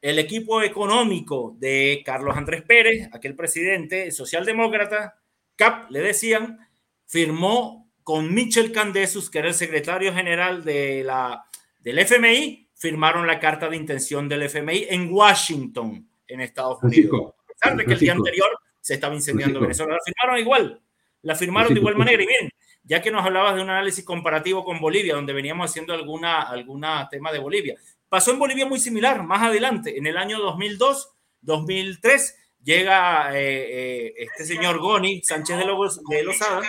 el 0.00 0.18
equipo 0.18 0.62
económico 0.62 1.54
de 1.58 2.02
Carlos 2.04 2.36
Andrés 2.36 2.62
Pérez, 2.62 3.08
aquel 3.12 3.34
presidente 3.34 4.10
socialdemócrata, 4.10 5.18
CAP, 5.56 5.90
le 5.90 6.00
decían, 6.00 6.58
firmó 7.06 7.92
con 8.02 8.32
Michel 8.32 8.72
Candesus, 8.72 9.30
que 9.30 9.40
era 9.40 9.48
el 9.48 9.54
secretario 9.54 10.14
general 10.14 10.64
de 10.64 11.04
la, 11.04 11.44
del 11.78 11.98
FMI, 11.98 12.68
firmaron 12.74 13.26
la 13.26 13.38
carta 13.38 13.68
de 13.68 13.76
intención 13.76 14.26
del 14.28 14.44
FMI 14.44 14.86
en 14.88 15.12
Washington, 15.12 16.08
en 16.26 16.40
Estados 16.40 16.82
Unidos. 16.82 17.34
a 17.38 17.52
pesar 17.52 17.76
de 17.76 17.84
que 17.84 17.92
el 17.92 17.98
día 17.98 18.12
anterior 18.12 18.48
se 18.80 18.94
estaba 18.94 19.14
incendiando 19.14 19.60
Venezuela, 19.60 19.92
la 19.92 20.00
firmaron 20.02 20.40
igual, 20.40 20.82
la 21.22 21.34
firmaron 21.34 21.74
de 21.74 21.80
igual 21.80 21.96
manera. 21.96 22.22
Y 22.22 22.26
bien, 22.26 22.50
ya 22.82 23.02
que 23.02 23.10
nos 23.10 23.24
hablabas 23.24 23.54
de 23.54 23.62
un 23.62 23.68
análisis 23.68 24.02
comparativo 24.02 24.64
con 24.64 24.80
Bolivia, 24.80 25.14
donde 25.14 25.34
veníamos 25.34 25.70
haciendo 25.70 25.92
alguna, 25.92 26.40
alguna 26.42 27.06
tema 27.10 27.30
de 27.30 27.38
Bolivia, 27.38 27.76
Pasó 28.10 28.32
en 28.32 28.40
Bolivia 28.40 28.66
muy 28.66 28.80
similar, 28.80 29.22
más 29.22 29.40
adelante, 29.40 29.96
en 29.96 30.04
el 30.04 30.16
año 30.16 30.40
2002, 30.40 31.12
2003, 31.42 32.34
llega 32.60 33.38
eh, 33.38 34.08
eh, 34.08 34.14
este 34.16 34.44
señor 34.44 34.80
Goni 34.80 35.22
Sánchez 35.22 35.56
de, 35.56 35.64
de 35.64 36.22
Lozada 36.24 36.60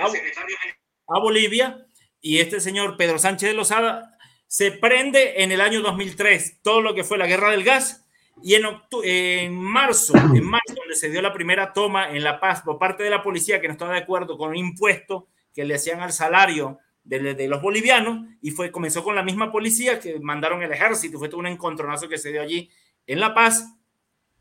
a, 0.00 1.16
a, 1.16 1.20
Bolivia 1.20 1.86
y 2.20 2.40
este 2.40 2.60
señor 2.60 2.96
Pedro 2.96 3.20
Sánchez 3.20 3.50
de 3.50 3.54
Lozada 3.54 4.18
se 4.48 4.72
prende 4.72 5.44
en 5.44 5.52
el 5.52 5.60
año 5.60 5.80
2003 5.80 6.60
todo 6.60 6.82
lo 6.82 6.92
que 6.92 7.04
fue 7.04 7.18
la 7.18 7.28
guerra 7.28 7.52
del 7.52 7.62
gas 7.62 8.04
y 8.42 8.54
en, 8.54 8.64
en 9.04 9.54
marzo, 9.54 10.16
en 10.16 10.44
marzo, 10.44 10.74
donde 10.74 10.96
se 10.96 11.08
dio 11.08 11.22
la 11.22 11.32
primera 11.32 11.72
toma 11.72 12.10
en 12.10 12.24
La 12.24 12.40
Paz 12.40 12.62
por 12.62 12.80
parte 12.80 13.04
de 13.04 13.10
la 13.10 13.22
policía 13.22 13.60
que 13.60 13.68
no 13.68 13.74
estaba 13.74 13.92
de 13.92 14.00
acuerdo 14.00 14.36
con 14.36 14.50
un 14.50 14.56
impuesto 14.56 15.28
que 15.54 15.64
le 15.64 15.76
hacían 15.76 16.00
al 16.00 16.12
salario 16.12 16.80
de, 17.04 17.48
los 17.48 17.62
bolivianos 17.62 18.26
y 18.40 18.50
fue, 18.50 18.70
comenzó 18.70 19.02
con 19.02 19.14
la 19.14 19.22
misma 19.22 19.50
policía 19.50 19.98
que 19.98 20.20
mandaron 20.20 20.62
el 20.62 20.72
ejército, 20.72 21.18
fue 21.18 21.28
todo 21.28 21.40
un 21.40 21.46
encontronazo 21.46 22.08
que 22.08 22.18
se 22.18 22.30
dio 22.30 22.42
allí 22.42 22.70
en 23.06 23.20
La 23.20 23.34
Paz 23.34 23.74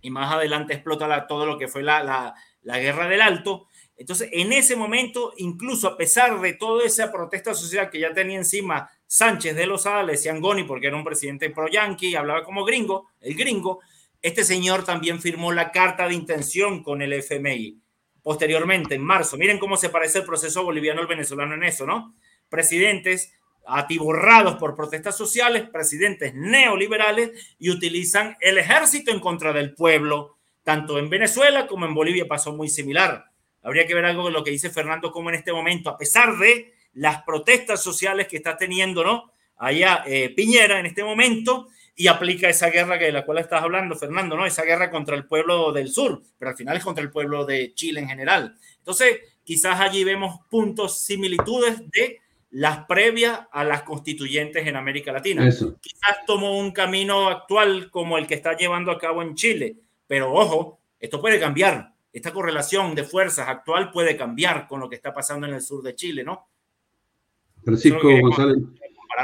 y 0.02 0.10
más 0.10 0.32
adelante 0.32 0.74
explota 0.74 1.08
la, 1.08 1.28
todo 1.28 1.46
lo 1.46 1.58
que 1.58 1.68
fue 1.68 1.84
la, 1.84 2.04
la, 2.04 2.34
la, 2.62 2.80
guerra 2.80 3.08
del 3.08 3.22
Alto. 3.22 3.68
Entonces, 3.98 4.30
en 4.32 4.54
ese 4.54 4.76
momento, 4.76 5.34
incluso 5.38 5.88
a 5.88 5.98
pesar 5.98 6.40
de 6.40 6.54
toda 6.54 6.86
esa 6.86 7.12
protesta 7.12 7.54
social 7.54 7.90
que 7.90 8.00
ya 8.00 8.14
tenía 8.14 8.38
encima 8.38 8.90
Sánchez 9.08 9.56
de 9.56 9.66
Lozada, 9.66 10.04
le 10.04 10.14
decían 10.14 10.40
Goni 10.40 10.64
porque 10.64 10.88
era 10.88 10.96
un 10.96 11.04
presidente 11.04 11.50
pro-yanqui, 11.50 12.16
hablaba 12.16 12.44
como 12.44 12.64
gringo, 12.64 13.10
el 13.20 13.36
gringo, 13.36 13.82
este 14.22 14.44
señor 14.44 14.86
también 14.86 15.22
firmó 15.22 15.52
la 15.52 15.72
carta 15.72 16.08
de 16.08 16.14
intención 16.14 16.84
con 16.84 17.02
el 17.02 17.14
FMI. 17.14 17.82
Posteriormente, 18.22 18.96
en 18.96 19.02
marzo, 19.02 19.38
miren 19.38 19.60
cómo 19.60 19.78
se 19.78 19.90
parece 19.90 20.20
el 20.20 20.26
proceso 20.26 20.64
boliviano 20.64 21.02
al 21.02 21.08
venezolano 21.08 21.56
en 21.56 21.64
eso, 21.64 21.86
¿no? 21.86 22.16
Presidentes 22.50 23.34
atiborrados 23.66 24.56
por 24.56 24.76
protestas 24.76 25.16
sociales, 25.16 25.70
presidentes 25.70 26.34
neoliberales 26.34 27.56
y 27.60 27.70
utilizan 27.70 28.36
el 28.42 28.58
ejército 28.58 29.12
en 29.12 29.20
contra 29.20 29.54
del 29.54 29.74
pueblo. 29.74 30.38
Tanto 30.64 31.00
en 31.00 31.10
Venezuela 31.10 31.68
como 31.68 31.86
en 31.86 31.94
Bolivia 31.94 32.28
pasó 32.28 32.54
muy 32.54 32.68
similar. 32.68 33.26
Habría 33.62 33.86
que 33.86 33.96
ver 33.96 34.06
algo 34.06 34.26
de 34.26 34.32
lo 34.32 34.44
que 34.44 34.52
dice 34.52 34.70
Fernando 34.70 35.12
como 35.12 35.30
en 35.30 35.36
este 35.36 35.54
momento, 35.54 35.90
a 35.90 35.98
pesar 35.98 36.38
de 36.38 36.74
las 36.94 37.24
protestas 37.24 37.82
sociales 37.84 38.28
que 38.28 38.38
está 38.38 38.58
teniendo, 38.58 39.04
¿no? 39.04 39.32
Allá 39.58 40.04
eh, 40.08 40.30
Piñera 40.36 40.80
en 40.80 40.86
este 40.86 41.04
momento 41.04 41.68
y 41.96 42.08
aplica 42.08 42.48
esa 42.48 42.70
guerra 42.70 42.98
que 42.98 43.06
de 43.06 43.12
la 43.12 43.26
cual 43.26 43.40
estás 43.40 43.62
hablando, 43.62 43.96
Fernando, 43.96 44.38
¿no? 44.38 44.46
Esa 44.46 44.64
guerra 44.64 44.90
contra 44.90 45.16
el 45.16 45.26
pueblo 45.26 45.72
del 45.74 45.90
sur, 45.90 46.22
pero 46.38 46.52
al 46.52 46.58
final 46.58 46.78
es 46.78 46.84
contra 46.84 47.04
el 47.04 47.12
pueblo 47.12 47.46
de 47.46 47.74
Chile 47.74 48.00
en 48.00 48.08
general. 48.08 48.56
Entonces, 48.78 49.20
quizás 49.44 49.80
allí 49.82 50.04
vemos 50.04 50.40
puntos, 50.50 51.04
similitudes 51.04 51.80
de 51.92 52.20
las 52.52 52.86
previas 52.86 53.42
a 53.52 53.64
las 53.64 53.84
constituyentes 53.84 54.66
en 54.66 54.76
América 54.76 55.12
Latina. 55.12 55.48
Eso. 55.48 55.78
Quizás 55.80 56.26
tomó 56.26 56.60
un 56.60 56.72
camino 56.72 57.28
actual 57.28 57.90
como 57.92 58.18
el 58.18 58.28
que 58.28 58.34
está 58.36 58.58
llevando 58.58 58.92
a 58.92 58.98
cabo 58.98 59.22
en 59.22 59.36
Chile, 59.36 59.78
pero 60.08 60.34
ojo, 60.34 60.80
esto 61.00 61.22
puede 61.22 61.40
cambiar. 61.40 61.94
Esta 62.12 62.34
correlación 62.34 62.96
de 62.96 63.04
fuerzas 63.04 63.48
actual 63.48 63.92
puede 63.92 64.18
cambiar 64.18 64.68
con 64.68 64.80
lo 64.80 64.90
que 64.90 64.96
está 64.96 65.14
pasando 65.14 65.46
en 65.46 65.54
el 65.54 65.62
sur 65.62 65.84
de 65.84 65.94
Chile, 65.96 66.24
¿no? 66.24 66.48
Francisco 67.64 68.10
González, 68.22 68.58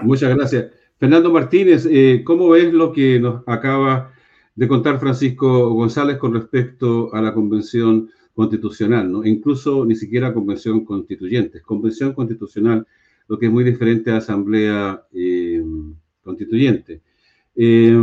muchas 0.03 0.35
gracias. 0.35 0.65
Fernando 0.97 1.31
Martínez, 1.31 1.87
eh, 1.89 2.21
¿cómo 2.23 2.49
ves 2.49 2.71
lo 2.71 2.93
que 2.93 3.19
nos 3.19 3.43
acaba 3.47 4.13
de 4.53 4.67
contar 4.67 4.99
Francisco 4.99 5.69
González 5.71 6.17
con 6.17 6.33
respecto 6.33 7.13
a 7.13 7.21
la 7.21 7.33
convención 7.33 8.11
constitucional? 8.33 9.11
¿no? 9.11 9.25
Incluso 9.25 9.83
ni 9.85 9.95
siquiera 9.95 10.33
convención 10.33 10.85
constituyente, 10.85 11.61
convención 11.61 12.13
constitucional 12.13 12.85
lo 13.27 13.37
que 13.39 13.47
es 13.47 13.51
muy 13.51 13.63
diferente 13.63 14.11
a 14.11 14.17
asamblea 14.17 15.05
eh, 15.13 15.63
constituyente. 16.21 17.01
Eh, 17.55 17.97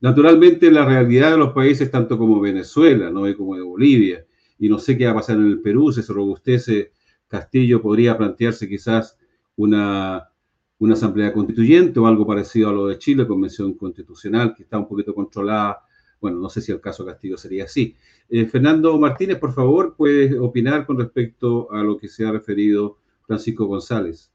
naturalmente, 0.00 0.70
la 0.70 0.84
realidad 0.84 1.32
de 1.32 1.38
los 1.38 1.52
países, 1.52 1.90
tanto 1.90 2.18
como 2.18 2.40
Venezuela, 2.40 3.10
¿no? 3.10 3.22
como 3.36 3.56
de 3.56 3.62
Bolivia, 3.62 4.24
y 4.58 4.68
no 4.68 4.78
sé 4.78 4.96
qué 4.96 5.06
va 5.06 5.12
a 5.12 5.16
pasar 5.16 5.36
en 5.36 5.46
el 5.46 5.60
Perú, 5.60 5.92
si 5.92 6.02
se 6.02 6.12
robustece 6.12 6.92
Castillo, 7.28 7.82
podría 7.82 8.16
plantearse 8.16 8.68
quizás 8.68 9.18
una, 9.56 10.30
una 10.78 10.94
asamblea 10.94 11.32
constituyente 11.32 11.98
o 12.00 12.06
algo 12.06 12.26
parecido 12.26 12.70
a 12.70 12.72
lo 12.72 12.86
de 12.86 12.98
Chile, 12.98 13.26
convención 13.26 13.74
constitucional, 13.74 14.54
que 14.54 14.62
está 14.62 14.78
un 14.78 14.88
poquito 14.88 15.14
controlada. 15.14 15.80
Bueno, 16.20 16.38
no 16.38 16.48
sé 16.48 16.60
si 16.60 16.72
el 16.72 16.80
caso 16.80 17.04
Castillo 17.04 17.36
sería 17.36 17.64
así. 17.64 17.96
Eh, 18.28 18.46
Fernando 18.46 18.98
Martínez, 18.98 19.38
por 19.38 19.52
favor, 19.52 19.94
puedes 19.96 20.34
opinar 20.38 20.86
con 20.86 20.98
respecto 20.98 21.70
a 21.72 21.82
lo 21.82 21.98
que 21.98 22.08
se 22.08 22.26
ha 22.26 22.32
referido 22.32 22.98
Francisco 23.26 23.66
González. 23.66 24.33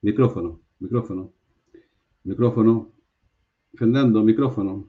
Micrófono, 0.00 0.60
micrófono, 0.78 1.32
micrófono. 2.22 2.92
Fernando, 3.74 4.22
micrófono. 4.22 4.88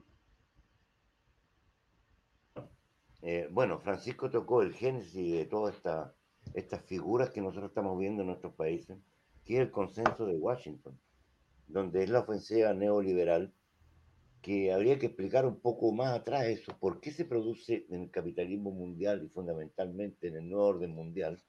Eh, 3.22 3.48
bueno, 3.50 3.80
Francisco 3.80 4.30
tocó 4.30 4.62
el 4.62 4.72
génesis 4.72 5.32
de 5.32 5.46
todas 5.46 5.74
esta, 5.74 6.14
estas 6.54 6.82
figuras 6.84 7.30
que 7.30 7.40
nosotros 7.40 7.70
estamos 7.70 7.98
viendo 7.98 8.22
en 8.22 8.28
nuestros 8.28 8.54
países, 8.54 8.98
que 9.44 9.54
es 9.54 9.60
el 9.60 9.72
consenso 9.72 10.26
de 10.26 10.36
Washington, 10.36 10.96
donde 11.66 12.04
es 12.04 12.10
la 12.10 12.20
ofensiva 12.20 12.72
neoliberal, 12.72 13.52
que 14.42 14.72
habría 14.72 14.98
que 15.00 15.06
explicar 15.06 15.44
un 15.44 15.60
poco 15.60 15.92
más 15.92 16.16
atrás 16.16 16.46
eso, 16.46 16.76
por 16.78 17.00
qué 17.00 17.10
se 17.10 17.24
produce 17.24 17.84
en 17.90 18.02
el 18.02 18.10
capitalismo 18.12 18.70
mundial 18.70 19.24
y 19.24 19.28
fundamentalmente 19.28 20.28
en 20.28 20.36
el 20.36 20.48
nuevo 20.48 20.66
orden 20.66 20.94
mundial 20.94 21.42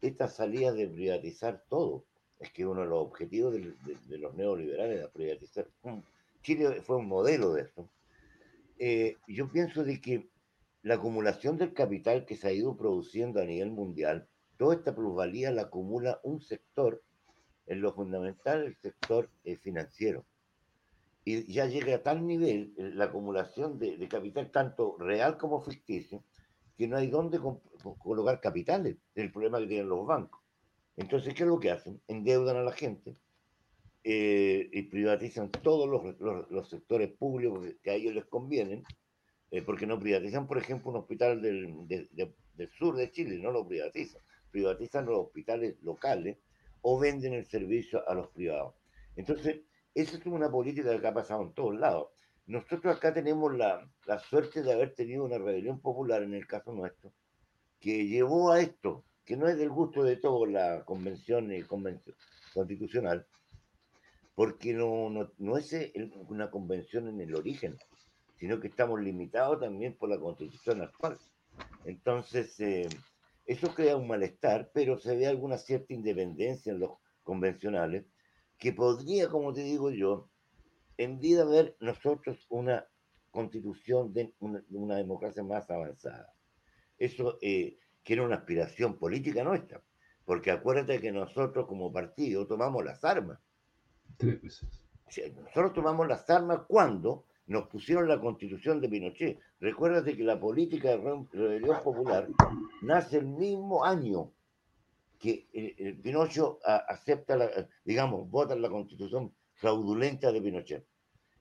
esta 0.00 0.26
salida 0.26 0.72
de 0.72 0.88
privatizar 0.88 1.64
todo. 1.68 2.04
Es 2.42 2.50
que 2.50 2.66
uno 2.66 2.80
de 2.80 2.88
los 2.88 2.98
objetivos 2.98 3.54
de, 3.54 4.18
los 4.18 4.34
neoliberales 4.34 4.98
era 4.98 5.08
privatizar. 5.08 5.68
Chile 6.42 6.82
fue 6.82 6.96
un 6.96 7.06
modelo 7.06 7.52
de 7.52 7.62
esto. 7.62 7.88
Eh, 8.78 9.16
yo 9.28 9.48
pienso 9.48 9.84
de 9.84 10.00
que 10.00 10.28
la 10.82 10.94
acumulación 10.94 11.56
del 11.56 11.72
capital 11.72 12.26
que 12.26 12.36
se 12.36 12.48
ha 12.48 12.52
ido 12.52 12.76
produciendo 12.76 13.40
a 13.40 13.44
nivel 13.44 13.70
mundial, 13.70 14.28
toda 14.56 14.74
esta 14.74 14.92
plusvalía 14.92 15.52
la 15.52 15.62
acumula 15.62 16.18
un 16.24 16.40
sector, 16.40 17.00
en 17.66 17.80
lo 17.80 17.92
fundamental 17.92 18.64
el 18.64 18.76
sector 18.76 19.30
eh, 19.44 19.56
financiero. 19.56 20.26
Y 21.24 21.52
ya 21.52 21.66
llega 21.66 21.94
a 21.94 22.02
tal 22.02 22.26
nivel 22.26 22.74
eh, 22.76 22.90
la 22.92 23.04
acumulación 23.04 23.78
de, 23.78 24.08
capital, 24.08 24.50
tanto 24.50 24.96
real 24.98 25.38
como 25.38 25.62
ficticio, 25.62 26.24
que 26.76 26.88
no 26.88 26.96
hay 26.96 27.06
dónde 27.06 27.38
colocar 27.98 28.40
capitales, 28.40 28.96
el 29.14 29.30
problema 29.30 29.60
que 29.60 29.68
tienen 29.68 29.88
los 29.88 30.04
bancos. 30.04 30.41
Entonces, 30.96 31.34
¿qué 31.34 31.42
es 31.42 31.48
lo 31.48 31.58
que 31.58 31.70
hacen? 31.70 32.00
Endeudan 32.08 32.56
a 32.56 32.62
la 32.62 32.72
gente 32.72 33.16
eh, 34.04 34.68
y 34.72 34.82
privatizan 34.82 35.50
todos 35.50 35.88
los, 35.88 36.50
los, 36.50 36.68
sectores 36.68 37.10
públicos 37.12 37.66
que 37.82 37.90
a 37.90 37.94
ellos 37.94 38.14
les 38.14 38.24
convienen 38.26 38.82
eh, 39.50 39.62
porque 39.62 39.86
no 39.86 39.98
privatizan, 39.98 40.46
por 40.46 40.58
ejemplo, 40.58 40.90
un 40.90 40.96
hospital 40.96 41.40
del, 41.40 41.86
del, 41.86 42.70
sur 42.78 42.96
de 42.96 43.10
Chile, 43.10 43.38
no 43.38 43.50
lo 43.50 43.66
privatizan, 43.66 44.20
privatizan 44.50 45.06
los 45.06 45.26
hospitales 45.26 45.76
locales 45.82 46.38
o 46.80 46.98
venden 46.98 47.34
el 47.34 47.46
servicio 47.46 48.06
a 48.08 48.14
los 48.14 48.28
privados. 48.28 48.74
Entonces, 49.14 49.60
esa 49.94 50.16
es 50.16 50.26
una 50.26 50.50
política 50.50 50.98
que 51.00 51.06
ha 51.06 51.14
pasado 51.14 51.42
en 51.42 51.52
todos 51.52 51.78
lados. 51.78 52.08
Nosotros 52.46 52.96
acá 52.96 53.14
tenemos 53.14 53.54
la, 53.54 53.88
la 54.06 54.18
suerte 54.18 54.62
de 54.62 54.72
haber 54.72 54.94
tenido 54.94 55.24
una 55.24 55.38
rebelión 55.38 55.80
popular, 55.80 56.22
en 56.22 56.34
el 56.34 56.46
caso 56.46 56.72
nuestro, 56.72 57.12
que 57.78 58.06
llevó 58.06 58.50
a 58.50 58.60
esto, 58.60 59.04
que 59.24 59.36
no 59.36 59.48
es 59.48 59.56
del 59.56 59.70
gusto 59.70 60.02
de 60.02 60.16
todos 60.16 60.48
la 60.48 60.84
convención, 60.84 61.52
y 61.52 61.62
convención 61.62 62.16
constitucional, 62.52 63.26
porque 64.34 64.72
no, 64.72 65.10
no, 65.10 65.30
no 65.38 65.56
es 65.56 65.74
una 66.28 66.50
convención 66.50 67.08
en 67.08 67.20
el 67.20 67.34
origen, 67.34 67.76
sino 68.38 68.58
que 68.60 68.68
estamos 68.68 69.00
limitados 69.00 69.60
también 69.60 69.96
por 69.96 70.08
la 70.08 70.18
constitución 70.18 70.82
actual. 70.82 71.18
Entonces, 71.84 72.58
eh, 72.60 72.88
eso 73.46 73.74
crea 73.74 73.96
un 73.96 74.08
malestar, 74.08 74.70
pero 74.72 74.98
se 74.98 75.16
ve 75.16 75.26
alguna 75.26 75.58
cierta 75.58 75.92
independencia 75.92 76.72
en 76.72 76.80
los 76.80 76.92
convencionales, 77.22 78.06
que 78.58 78.72
podría, 78.72 79.28
como 79.28 79.52
te 79.52 79.62
digo 79.62 79.90
yo, 79.90 80.28
en 80.96 81.18
vida 81.18 81.44
ver 81.44 81.76
nosotros 81.80 82.46
una 82.48 82.86
constitución 83.30 84.12
de 84.12 84.32
una, 84.38 84.96
democracia 84.96 85.42
más 85.42 85.68
avanzada. 85.70 86.32
Eso 86.98 87.38
eh, 87.42 87.78
que 88.02 88.14
era 88.14 88.22
una 88.22 88.36
aspiración 88.36 88.98
política 88.98 89.44
nuestra, 89.44 89.82
porque 90.24 90.50
acuérdate 90.50 91.00
que 91.00 91.12
nosotros 91.12 91.66
como 91.66 91.92
partido 91.92 92.46
tomamos 92.46 92.84
las 92.84 93.04
armas. 93.04 93.38
Tres 94.16 94.40
veces. 94.40 94.82
Nosotros 95.36 95.72
tomamos 95.74 96.08
las 96.08 96.28
armas 96.30 96.60
cuando 96.66 97.26
nos 97.46 97.68
pusieron 97.68 98.08
la 98.08 98.20
constitución 98.20 98.80
de 98.80 98.88
Pinochet. 98.88 99.38
Recuérdate 99.60 100.16
que 100.16 100.24
la 100.24 100.40
política 100.40 100.90
de 100.90 101.26
rebelión 101.32 101.82
popular 101.82 102.28
nace 102.82 103.18
el 103.18 103.26
mismo 103.26 103.84
año 103.84 104.32
que 105.18 105.46
el, 105.52 105.98
Pinochet 105.98 106.44
acepta, 106.64 107.36
la, 107.36 107.68
digamos, 107.84 108.28
vota 108.28 108.56
la 108.56 108.70
constitución 108.70 109.32
fraudulenta 109.54 110.32
de 110.32 110.40
Pinochet. 110.40 110.86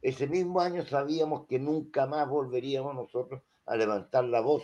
Ese 0.02 0.28
mismo 0.28 0.62
año 0.62 0.86
sabíamos 0.86 1.48
que 1.48 1.60
nunca 1.60 2.06
más 2.08 2.28
volveríamos 2.28 2.96
nosotros 2.96 3.42
a 3.66 3.76
levantar 3.76 4.26
la 4.26 4.42
voz. 4.42 4.64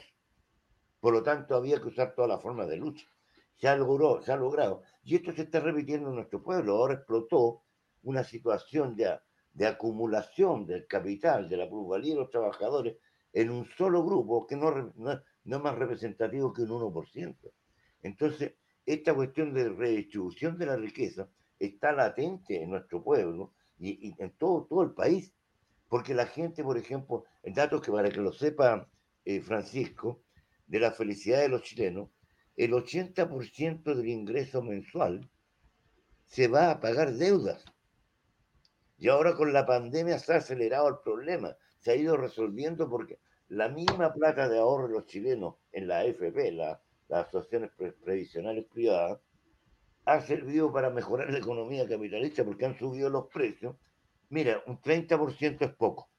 Por 1.00 1.14
lo 1.14 1.24
tanto, 1.24 1.56
había 1.56 1.80
que 1.82 1.88
usar 1.88 2.14
todas 2.16 2.30
las 2.30 2.42
formas 2.42 2.68
de 2.68 2.78
lucha. 2.78 3.08
Se 3.56 3.68
ha, 3.68 3.76
logrado, 3.76 4.22
se 4.22 4.32
ha 4.32 4.38
logrado. 4.38 4.84
Y 5.04 5.16
esto 5.16 5.34
se 5.34 5.44
está 5.44 5.60
repitiendo 5.60 6.10
en 6.10 6.16
nuestro 6.16 6.44
pueblo. 6.44 6.76
Ahora 6.76 6.96
explotó 6.96 7.64
una 8.04 8.24
situación 8.24 8.96
ya 8.96 9.22
de 9.54 9.68
acumulación 9.68 10.66
del 10.66 10.86
capital, 10.86 11.50
de 11.50 11.58
la 11.58 11.68
plusvalía 11.68 12.14
de 12.14 12.20
los 12.22 12.30
trabajadores 12.30 12.98
en 13.34 13.50
un 13.50 13.66
solo 13.78 14.04
grupo 14.04 14.46
que 14.48 14.56
no, 14.56 14.94
no, 14.96 15.12
es 15.12 15.62
más 15.62 15.76
representativo 15.76 16.54
que 16.54 16.62
un 16.62 16.70
1%. 16.70 17.36
Entonces, 18.04 18.54
esta 18.86 19.14
cuestión 19.14 19.54
de 19.54 19.70
redistribución 19.70 20.58
de 20.58 20.66
la 20.68 20.76
riqueza 20.76 21.30
está 21.60 21.92
latente 21.92 22.62
en 22.62 22.70
nuestro 22.70 23.04
pueblo 23.04 23.54
y, 23.80 24.14
en 24.18 24.32
todo, 24.38 24.66
todo 24.66 24.84
el 24.84 24.92
país, 24.92 25.34
porque 25.88 26.14
la 26.14 26.26
gente, 26.26 26.64
por 26.64 26.78
ejemplo, 26.78 27.26
datos 27.44 27.82
que 27.82 27.92
para 27.92 28.10
que 28.10 28.22
lo 28.22 28.32
sepa 28.32 28.88
eh, 29.26 29.42
Francisco, 29.42 30.24
de 30.68 30.80
la 30.80 30.92
felicidad 30.92 31.42
de 31.42 31.50
los 31.50 31.64
chilenos, 31.64 32.10
el 32.56 32.72
80% 32.72 33.96
del 33.96 34.08
ingreso 34.08 34.62
mensual 34.62 35.30
se 36.26 36.48
va 36.48 36.72
a 36.72 36.80
pagar 36.80 37.14
deudas 37.14 37.64
y 38.98 39.10
ahora 39.10 39.36
con 39.36 39.54
la 39.54 39.66
pandemia 39.66 40.18
se 40.20 40.34
ha 40.34 40.38
acelerado 40.38 40.88
el 40.90 40.98
problema, 41.04 41.56
se 41.80 41.92
ha 41.92 41.96
ido 41.96 42.18
resolviendo 42.18 42.90
porque 42.90 43.20
la 43.48 43.70
misma 43.70 44.14
plata 44.14 44.50
de 44.50 44.58
ahorro 44.58 44.88
de 44.88 44.96
los 44.96 45.06
chilenos 45.06 45.56
en 45.72 45.88
la 45.88 46.00
AFP, 46.00 46.52
las 46.52 46.80
asociaciones 47.10 47.72
previsionales 48.04 48.66
privadas, 48.66 49.20
ha 50.06 50.22
servido 50.22 50.72
para 50.72 50.90
mejorar 50.90 51.32
la 51.32 51.38
economía 51.38 51.88
capitalista 51.88 52.44
porque 52.44 52.66
han 52.66 52.78
subido 52.78 53.10
los 53.10 53.28
precios. 53.28 53.76
Mira, 54.30 54.64
un 54.66 54.82
30% 54.82 55.58
es 55.62 55.76
poco. 55.76 56.10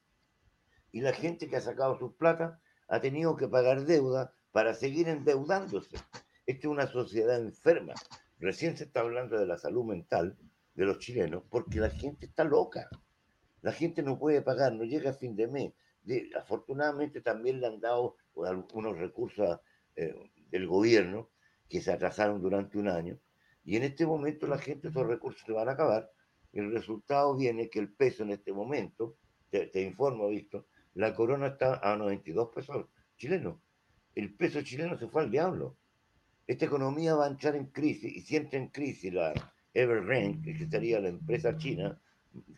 Y 0.91 1.01
la 1.01 1.11
gente 1.11 1.49
que 1.49 1.57
ha 1.57 1.61
sacado 1.61 1.97
sus 1.97 2.13
plata 2.13 2.59
ha 2.87 3.01
tenido 3.01 3.35
que 3.35 3.47
pagar 3.47 3.85
deuda 3.85 4.33
para 4.51 4.73
seguir 4.73 5.07
endeudándose. 5.07 5.97
Esta 6.45 6.67
es 6.67 6.71
una 6.71 6.87
sociedad 6.87 7.39
enferma. 7.39 7.93
Recién 8.39 8.77
se 8.77 8.85
está 8.85 9.01
hablando 9.01 9.37
de 9.37 9.45
la 9.45 9.57
salud 9.57 9.85
mental 9.85 10.37
de 10.73 10.85
los 10.85 10.99
chilenos, 10.99 11.43
porque 11.49 11.79
la 11.79 11.89
gente 11.89 12.25
está 12.25 12.43
loca. 12.43 12.89
La 13.61 13.71
gente 13.73 14.01
no 14.01 14.17
puede 14.17 14.41
pagar, 14.41 14.73
no 14.73 14.83
llega 14.83 15.11
a 15.11 15.13
fin 15.13 15.35
de 15.35 15.47
mes. 15.47 15.73
afortunadamente 16.37 17.21
también 17.21 17.59
le 17.59 17.67
han 17.67 17.79
dado 17.79 18.15
algunos 18.45 18.97
recursos 18.97 19.59
eh, 19.95 20.15
del 20.49 20.67
gobierno 20.67 21.29
que 21.67 21.81
se 21.81 21.91
atrasaron 21.91 22.41
durante 22.41 22.77
un 22.77 22.87
año. 22.87 23.19
Y 23.63 23.75
en 23.75 23.83
este 23.83 24.05
momento 24.05 24.47
la 24.47 24.57
gente, 24.57 24.87
esos 24.87 25.05
recursos 25.05 25.43
se 25.45 25.51
van 25.51 25.69
a 25.69 25.73
acabar. 25.73 26.11
El 26.53 26.71
resultado 26.71 27.35
viene 27.35 27.69
que 27.69 27.79
el 27.79 27.93
peso 27.93 28.23
en 28.23 28.31
este 28.31 28.51
momento, 28.51 29.17
te, 29.51 29.81
informo, 29.81 30.29
visto, 30.29 30.67
la 30.93 31.13
corona 31.13 31.47
está 31.47 31.79
a 31.83 31.95
92 31.95 32.49
pesos 32.55 32.87
chilenos. 33.17 33.57
El 34.19 34.33
peso 34.33 34.61
chileno 34.61 34.97
se 34.97 35.07
fue 35.07 35.21
al 35.23 35.31
diablo. 35.31 35.77
Esta 36.45 36.65
economía 36.65 37.15
va 37.15 37.25
a 37.25 37.29
entrar 37.29 37.55
en 37.55 37.67
crisis 37.67 38.13
y 38.13 38.19
si 38.19 38.35
entra 38.35 38.59
en 38.59 38.67
crisis 38.67 39.13
la, 39.13 39.33
Evergrande, 39.73 40.53
que 40.55 40.67
sería 40.67 40.99
la 40.99 41.07
empresa 41.07 41.55
china, 41.57 41.97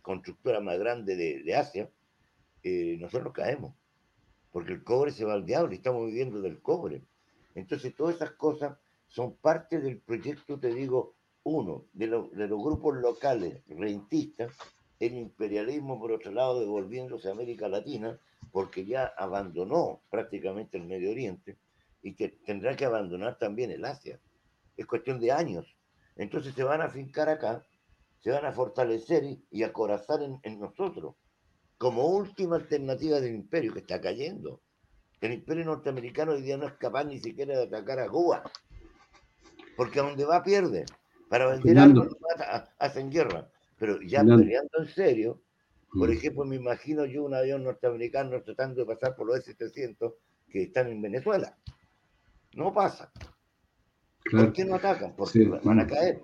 constructora 0.02 0.60
más 0.60 0.80
grande 0.80 1.16
de, 1.16 1.56
Asia, 1.56 1.88
eh, 2.64 2.98
nosotros 3.00 3.32
caemos, 3.32 3.76
porque 4.52 4.74
el 4.74 4.84
cobre 4.84 5.12
se 5.12 5.24
va 5.24 5.34
al 5.34 5.46
diablo 5.46 5.72
y 5.74 5.76
estamos 5.76 6.08
viviendo 6.08 6.42
del 6.42 6.62
cobre. 6.62 7.04
Entonces, 7.54 7.96
todas 7.96 8.16
esas 8.16 8.32
cosas 8.32 8.76
son 9.08 9.36
parte 9.36 9.80
del 9.80 10.00
proyecto, 10.00 10.60
te 10.60 10.74
digo, 10.74 11.14
uno, 11.44 11.86
de, 11.94 12.08
de 12.08 12.48
los 12.48 12.64
grupos 12.64 12.98
locales 12.98 13.62
rentistas, 13.68 14.52
el 15.00 15.14
imperialismo, 15.14 16.00
por 16.00 16.12
otro 16.12 16.32
lado, 16.32 16.60
devolviéndose 16.60 17.28
a 17.28 17.34
América 17.34 17.68
Latina, 17.68 18.20
porque 18.52 18.86
ya 18.86 19.14
abandonó 19.18 20.02
prácticamente 20.10 20.78
el 20.78 20.86
Medio 20.86 21.12
Oriente 21.12 21.58
y 22.02 22.14
que 22.16 22.30
tendrá 22.30 22.76
que 22.76 22.86
abandonar 22.86 23.38
también 23.38 23.72
el 23.72 23.86
Asia. 23.86 24.20
Es 24.76 24.86
cuestión 24.86 25.20
de 25.20 25.32
años. 25.32 25.76
Entonces 26.16 26.54
se 26.54 26.64
van 26.64 26.82
a 26.82 26.90
fincar 26.90 27.30
acá, 27.30 27.66
se 28.20 28.32
van 28.32 28.46
a 28.46 28.52
fortalecer 28.52 29.24
y, 29.50 29.64
acorazar 29.64 30.20
en, 30.22 30.60
nosotros, 30.60 31.16
como 31.78 32.08
última 32.08 32.58
alternativa 32.58 33.20
del 33.20 33.34
imperio 33.34 33.74
que 33.74 33.80
está 33.80 34.02
cayendo. 34.02 34.62
El 35.22 35.34
imperio 35.34 35.66
norteamericano 35.66 36.34
hoy 36.34 36.42
día 36.42 36.58
no 36.58 36.68
es 36.68 36.74
capaz 36.74 37.06
ni 37.06 37.20
siquiera 37.20 37.58
de 37.58 37.64
atacar 37.64 38.00
a 38.00 38.08
Cuba, 38.08 38.44
porque 39.78 40.00
a 40.00 40.04
donde 40.04 40.26
va 40.26 40.44
pierde. 40.44 40.86
Para 41.30 41.48
vender 41.48 41.80
algo 41.80 42.08
hacen 42.78 43.10
guerra, 43.10 43.50
pero 43.78 44.02
ya 44.02 44.20
peleando 44.22 44.80
en 44.80 44.88
serio, 44.88 45.42
por 45.94 46.10
mm. 46.10 46.14
ejemplo, 46.14 46.46
me 46.46 46.56
imagino 46.56 47.06
yo 47.06 47.24
un 47.24 47.34
avión 47.34 47.64
norteamericano 47.64 48.42
tratando 48.44 48.82
de 48.82 48.86
pasar 48.86 49.16
por 49.16 49.28
los 49.28 49.38
S-700 49.38 50.14
que 50.50 50.64
están 50.64 50.88
en 50.88 51.02
Venezuela. 51.02 51.58
No 52.54 52.74
pasa. 52.74 53.12
¿Por 54.30 54.54
qué 54.54 54.66
no 54.66 54.76
atacan? 54.76 55.16
Porque 55.16 55.46
van 55.46 55.80
a 55.80 55.88
caer. 55.88 56.22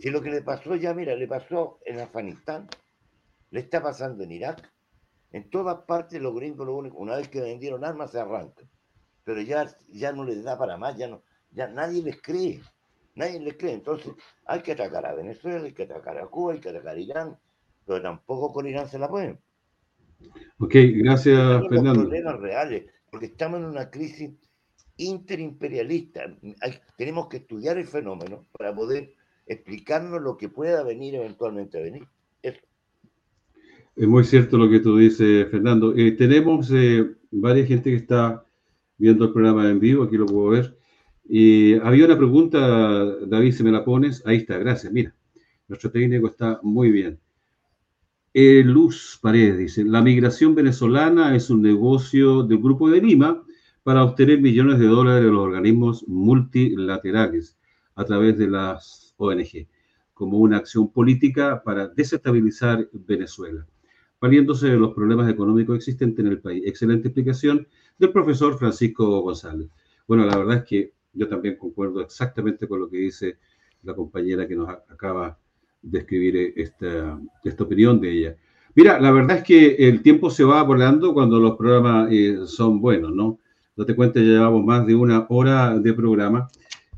Si 0.00 0.10
lo 0.10 0.20
que 0.22 0.30
le 0.30 0.42
pasó 0.42 0.76
ya, 0.76 0.94
mira, 0.94 1.14
le 1.16 1.26
pasó 1.26 1.80
en 1.84 2.00
Afganistán, 2.00 2.68
le 3.50 3.60
está 3.60 3.82
pasando 3.82 4.22
en 4.22 4.32
Irak, 4.32 4.70
en 5.32 5.50
todas 5.50 5.82
partes 5.84 6.20
los 6.20 6.34
gringos, 6.34 6.66
lo 6.66 6.76
único, 6.76 6.98
una 6.98 7.16
vez 7.16 7.28
que 7.28 7.40
vendieron 7.40 7.84
armas, 7.84 8.12
se 8.12 8.20
arrancan. 8.20 8.68
Pero 9.24 9.40
ya, 9.40 9.66
ya 9.88 10.12
no 10.12 10.24
les 10.24 10.44
da 10.44 10.58
para 10.58 10.76
más, 10.76 10.96
ya, 10.96 11.08
no, 11.08 11.22
ya 11.50 11.66
nadie 11.66 12.02
les 12.02 12.20
cree. 12.20 12.60
Nadie 13.16 13.40
les 13.40 13.56
cree. 13.56 13.72
Entonces, 13.72 14.12
hay 14.44 14.60
que 14.60 14.72
atacar 14.72 15.06
a 15.06 15.14
Venezuela, 15.14 15.64
hay 15.64 15.72
que 15.72 15.84
atacar 15.84 16.18
a 16.18 16.26
Cuba, 16.26 16.52
hay 16.52 16.60
que 16.60 16.68
atacar 16.68 16.96
a 16.96 17.00
Irán, 17.00 17.38
pero 17.86 18.02
tampoco 18.02 18.52
con 18.52 18.66
Irán 18.66 18.88
se 18.88 18.98
la 18.98 19.08
pueden. 19.08 19.38
Ok, 20.58 20.74
gracias, 20.96 21.62
Fernando. 21.68 22.02
problemas 22.02 22.40
reales, 22.40 22.84
porque 23.10 23.26
estamos 23.26 23.60
en 23.60 23.66
una 23.66 23.90
crisis 23.90 24.30
interimperialista. 24.96 26.24
tenemos 26.96 27.28
que 27.28 27.38
estudiar 27.38 27.78
el 27.78 27.86
fenómeno 27.86 28.46
para 28.56 28.74
poder 28.74 29.14
explicarnos 29.46 30.22
lo 30.22 30.36
que 30.36 30.48
pueda 30.48 30.82
venir 30.82 31.14
eventualmente 31.16 31.78
a 31.78 31.82
venir. 31.82 32.06
Eso. 32.42 32.60
Es 33.96 34.08
muy 34.08 34.24
cierto 34.24 34.56
lo 34.56 34.70
que 34.70 34.80
tú 34.80 34.96
dices, 34.96 35.48
Fernando. 35.50 35.94
Eh, 35.96 36.12
tenemos 36.12 36.70
eh, 36.72 37.14
varias 37.30 37.68
gente 37.68 37.90
que 37.90 37.96
está 37.96 38.44
viendo 38.96 39.26
el 39.26 39.32
programa 39.32 39.68
en 39.68 39.80
vivo, 39.80 40.04
aquí 40.04 40.16
lo 40.16 40.26
puedo 40.26 40.50
ver. 40.50 40.76
Y 41.26 41.74
había 41.74 42.06
una 42.06 42.18
pregunta, 42.18 43.04
David, 43.26 43.52
si 43.52 43.62
me 43.62 43.70
la 43.70 43.84
pones. 43.84 44.24
Ahí 44.26 44.38
está, 44.38 44.58
gracias. 44.58 44.92
Mira, 44.92 45.14
nuestro 45.68 45.90
técnico 45.90 46.26
está 46.26 46.60
muy 46.62 46.90
bien. 46.90 47.18
Luz 48.36 49.20
Paredes 49.22 49.58
dice, 49.58 49.84
la 49.84 50.02
migración 50.02 50.56
venezolana 50.56 51.36
es 51.36 51.50
un 51.50 51.62
negocio 51.62 52.42
del 52.42 52.58
Grupo 52.58 52.90
de 52.90 53.00
Lima 53.00 53.44
para 53.84 54.02
obtener 54.02 54.40
millones 54.40 54.80
de 54.80 54.88
dólares 54.88 55.24
de 55.24 55.30
los 55.30 55.40
organismos 55.40 56.04
multilaterales 56.08 57.56
a 57.94 58.04
través 58.04 58.36
de 58.36 58.48
las 58.48 59.14
ONG, 59.18 59.68
como 60.14 60.38
una 60.38 60.56
acción 60.56 60.90
política 60.90 61.62
para 61.62 61.86
desestabilizar 61.86 62.88
Venezuela, 62.92 63.64
valiéndose 64.20 64.66
de 64.66 64.78
los 64.78 64.94
problemas 64.94 65.30
económicos 65.30 65.76
existentes 65.76 66.24
en 66.24 66.32
el 66.32 66.40
país. 66.40 66.64
Excelente 66.66 67.06
explicación 67.06 67.68
del 68.00 68.10
profesor 68.10 68.58
Francisco 68.58 69.20
González. 69.20 69.68
Bueno, 70.08 70.26
la 70.26 70.36
verdad 70.36 70.56
es 70.56 70.64
que 70.64 70.92
yo 71.12 71.28
también 71.28 71.56
concuerdo 71.56 72.00
exactamente 72.00 72.66
con 72.66 72.80
lo 72.80 72.90
que 72.90 72.96
dice 72.96 73.38
la 73.84 73.94
compañera 73.94 74.48
que 74.48 74.56
nos 74.56 74.68
acaba 74.68 75.38
de 75.84 75.98
escribir 76.00 76.52
esta, 76.56 77.20
esta 77.44 77.64
opinión 77.64 78.00
de 78.00 78.10
ella. 78.10 78.36
Mira, 78.74 78.98
la 79.00 79.12
verdad 79.12 79.38
es 79.38 79.44
que 79.44 79.76
el 79.88 80.02
tiempo 80.02 80.30
se 80.30 80.42
va 80.42 80.62
volando 80.62 81.14
cuando 81.14 81.38
los 81.38 81.56
programas 81.56 82.08
eh, 82.10 82.38
son 82.46 82.80
buenos, 82.80 83.12
¿no? 83.14 83.38
te 83.86 83.94
cuenta, 83.94 84.20
ya 84.20 84.26
llevamos 84.26 84.64
más 84.64 84.86
de 84.86 84.94
una 84.94 85.26
hora 85.28 85.78
de 85.78 85.92
programa. 85.92 86.48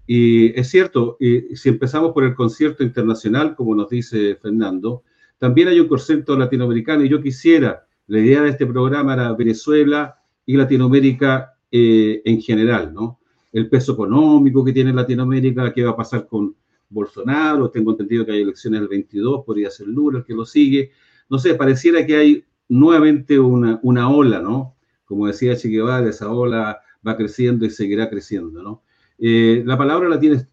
Y 0.07 0.59
es 0.59 0.69
cierto, 0.69 1.17
si 1.19 1.69
empezamos 1.69 2.13
por 2.13 2.25
el 2.25 2.35
concierto 2.35 2.85
internacional, 2.85 3.57
como 3.57 3.75
nos 3.75 3.89
dice 3.89 4.37
Fernando, 4.37 5.03
también 5.39 5.69
hay 5.69 5.81
un 5.81 5.89
concierto 5.89 6.37
latinoamericano 6.37 7.05
y 7.05 7.09
yo 7.09 7.21
quisiera, 7.21 7.87
la 8.07 8.21
idea 8.21 8.43
de 8.43 8.51
este 8.51 8.67
programa 8.67 9.15
era 9.15 9.33
Venezuela 9.33 10.17
y 10.45 10.57
Latinoamérica 10.57 11.55
eh, 11.71 12.23
en 12.25 12.41
general, 12.41 12.95
¿no? 12.95 13.19
El 13.53 13.69
peso 13.69 13.95
económico 13.95 14.65
que 14.65 14.73
tiene 14.73 14.93
Latinoamérica, 14.93 15.73
qué 15.73 15.83
va 15.83 15.91
a 15.91 15.97
pasar 15.97 16.27
con 16.27 16.55
Bolsonaro, 16.89 17.71
tengo 17.71 17.93
entendido 17.93 18.25
que 18.25 18.33
hay 18.33 18.43
elecciones 18.43 18.81
el 18.81 18.89
22, 18.89 19.45
podría 19.45 19.71
ser 19.71 19.89
Lula 19.89 20.19
el 20.19 20.25
que 20.25 20.35
lo 20.35 20.45
sigue, 20.45 20.93
no 21.29 21.39
sé, 21.39 21.55
pareciera 21.55 22.07
que 22.07 22.17
hay 22.17 22.45
nuevamente 22.69 23.39
una, 23.39 23.81
una 23.83 24.11
ola, 24.11 24.41
¿no? 24.41 24.77
como 25.07 25.27
decía 25.27 25.57
Che 25.57 25.69
Guevara, 25.69 26.09
esa 26.09 26.31
ola 26.31 26.83
va 27.07 27.17
creciendo 27.17 27.65
y 27.65 27.71
seguirá 27.71 28.11
creciendo, 28.11 28.63
¿no? 28.63 28.83
Eh, 29.19 29.63
la 29.65 29.79
palabra 29.79 30.09
la 30.09 30.21
tienes. 30.21 30.47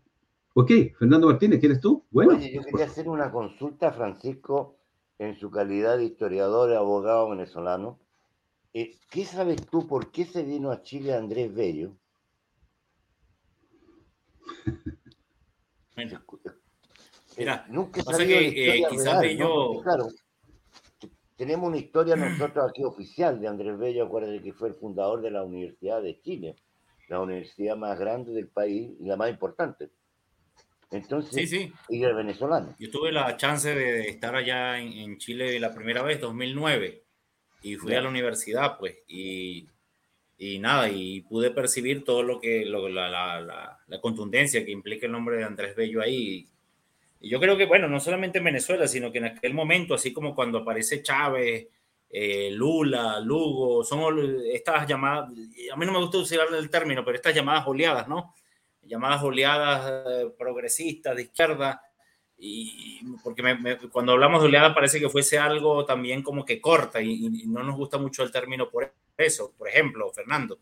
Ok, 0.54 0.72
Fernando 0.98 1.28
Martínez, 1.28 1.60
¿quieres 1.60 1.80
tú? 1.80 2.06
Bueno. 2.12 2.36
Oye, 2.36 2.54
yo 2.54 2.62
quería 2.62 2.86
hacer 2.86 3.10
una 3.10 3.32
consulta 3.32 3.88
a 3.90 3.92
Francisco 3.92 4.78
en 5.18 5.36
su 5.36 5.50
calidad 5.50 5.98
de 5.98 6.06
historiador 6.06 6.70
y 6.70 6.76
abogado 6.76 7.32
venezolano. 7.32 8.00
Eh, 8.74 9.00
¿Qué 9.10 9.26
sabes 9.26 9.66
tú 9.66 9.88
por 9.88 10.12
qué 10.12 10.26
se 10.26 10.44
vino 10.44 10.72
a 10.72 10.84
Chile 10.84 11.16
Andrés 11.16 11.54
Bello? 11.54 11.98
Mira, 17.38 17.66
nunca 17.70 18.04
pasa 18.04 18.26
que 18.26 18.48
eh, 18.48 18.84
quizás 18.90 19.20
Bello, 19.22 19.82
claro, 19.82 20.08
tenemos 21.36 21.68
una 21.68 21.78
historia 21.78 22.16
nosotros 22.16 22.70
aquí 22.70 22.84
oficial 22.84 23.40
de 23.40 23.48
Andrés 23.48 23.78
Bello, 23.78 24.06
acuérdense 24.06 24.44
que 24.44 24.54
fue 24.54 24.70
el 24.70 24.76
fundador 24.76 25.22
de 25.22 25.32
la 25.32 25.44
Universidad 25.44 26.02
de 26.02 26.20
Chile, 26.22 26.56
la 27.10 27.20
universidad 27.20 27.76
más 27.76 28.00
grande 28.00 28.32
del 28.32 28.48
país 28.48 28.92
y 29.00 29.06
la 29.06 29.18
más 29.18 29.30
importante. 29.30 29.90
Entonces, 30.92 31.34
sí, 31.34 31.48
sí. 31.48 31.74
y 31.90 32.04
el 32.04 32.14
venezolano. 32.14 32.76
Yo 32.78 32.92
tuve 32.92 33.12
la 33.12 33.36
chance 33.36 33.74
de 33.74 34.10
estar 34.10 34.36
allá 34.36 34.78
en, 34.78 35.18
Chile 35.18 35.60
la 35.60 35.74
primera 35.74 36.04
vez, 36.04 36.22
2009, 36.22 37.04
y 37.64 37.76
fui 37.78 37.96
a 37.96 38.02
la 38.02 38.10
universidad, 38.10 38.78
pues, 38.78 39.00
y, 39.08 39.68
y, 40.44 40.60
nada, 40.60 40.90
y 40.90 41.22
pude 41.22 41.52
percibir 41.52 42.04
todo 42.04 42.22
lo 42.22 42.40
que, 42.40 42.66
la, 42.66 43.10
la, 43.10 43.80
la, 43.88 44.02
contundencia 44.02 44.66
que 44.66 44.72
implica 44.72 45.06
el 45.06 45.12
nombre 45.12 45.38
de 45.38 45.44
Andrés 45.46 45.76
Bello 45.76 46.02
ahí, 46.02 46.50
y 47.22 47.30
yo 47.30 47.40
creo 47.40 47.56
que, 47.56 47.66
bueno, 47.66 47.88
no 47.88 48.02
solamente 48.02 48.40
en 48.40 48.44
Venezuela, 48.44 48.86
sino 48.88 49.10
que 49.12 49.20
en 49.20 49.26
aquel 49.26 49.54
momento, 49.54 49.94
así 49.94 50.12
como 50.12 50.36
cuando 50.36 50.58
aparece 50.58 51.02
Chávez, 51.02 51.68
eh, 52.10 52.52
Lula, 52.52 53.22
Lugo, 53.22 53.84
son 53.86 54.42
estas 54.52 54.86
llamadas, 54.86 55.30
a 55.72 55.76
mí 55.78 55.86
no 55.86 55.94
me 55.94 56.00
gusta 56.00 56.18
usar 56.18 56.48
el 56.54 56.70
término, 56.70 57.06
pero 57.06 57.16
estas 57.16 57.34
llamadas 57.34 57.66
oleadas, 57.66 58.10
¿no? 58.10 58.36
Llamadas 58.82 59.24
oleadas 59.24 60.04
eh, 60.08 60.34
progresistas 60.38 61.16
de 61.16 61.22
izquierda, 61.22 61.82
y 62.38 63.00
porque 63.24 63.42
cuando 63.90 64.12
hablamos 64.12 64.42
de 64.42 64.50
oleadas 64.50 64.74
parece 64.74 65.00
que 65.00 65.08
fuese 65.08 65.38
algo 65.38 65.86
también 65.86 66.22
como 66.22 66.44
que 66.44 66.60
corta 66.60 67.02
y, 67.02 67.46
no 67.48 67.64
nos 67.64 67.78
gusta 67.78 67.98
mucho 67.98 68.22
el 68.24 68.32
término 68.32 68.70
por 68.70 68.92
eso. 69.18 69.54
Por 69.58 69.68
ejemplo, 69.68 70.12
Fernando, 70.12 70.60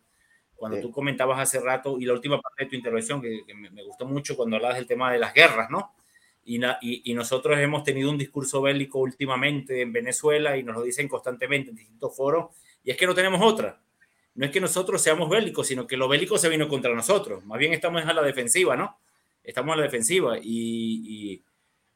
cuando 0.55 0.79
tú 0.79 0.91
comentabas 0.91 1.39
hace 1.39 1.59
rato 1.59 1.97
y 1.99 2.05
la 2.05 2.13
última 2.13 2.39
parte 2.39 2.65
de 2.65 2.69
tu 2.69 2.75
intervención 2.75 3.21
que, 3.21 3.43
me, 3.55 3.69
me, 3.69 3.83
gustó 3.83 4.05
mucho 4.05 4.35
cuando 4.35 4.55
hablabas 4.57 4.77
del 4.77 4.87
tema 4.87 5.11
de 5.11 5.19
las 5.19 5.33
guerras, 5.33 5.69
¿no? 5.69 5.95
Y, 6.43 7.13
nosotros 7.13 7.57
hemos 7.59 7.83
tenido 7.83 8.09
un 8.09 8.17
discurso 8.17 8.61
bélico 8.61 8.99
últimamente 8.99 9.81
en 9.81 9.93
Venezuela 9.93 10.57
y 10.57 10.63
nos 10.63 10.75
lo 10.75 10.83
dicen 10.83 11.07
constantemente 11.07 11.69
en 11.69 11.75
distintos 11.75 12.15
foros, 12.15 12.55
y 12.83 12.91
es 12.91 12.97
que 12.97 13.05
no 13.05 13.13
tenemos 13.13 13.41
otra. 13.41 13.79
No 14.33 14.45
es 14.45 14.51
que 14.51 14.61
nosotros 14.61 15.01
seamos 15.01 15.29
bélicos, 15.29 15.67
sino 15.67 15.85
que 15.85 15.97
lo 15.97 16.07
bélico 16.07 16.37
se 16.37 16.49
vino 16.49 16.67
contra 16.67 16.93
nosotros. 16.95 17.45
Más 17.45 17.59
bien 17.59 17.73
estamos 17.73 18.03
a 18.05 18.13
la 18.13 18.21
defensiva, 18.21 18.75
¿no? 18.75 18.97
Estamos 19.43 19.73
a 19.73 19.77
la 19.77 19.83
defensiva. 19.83 20.37
Y, 20.41 21.43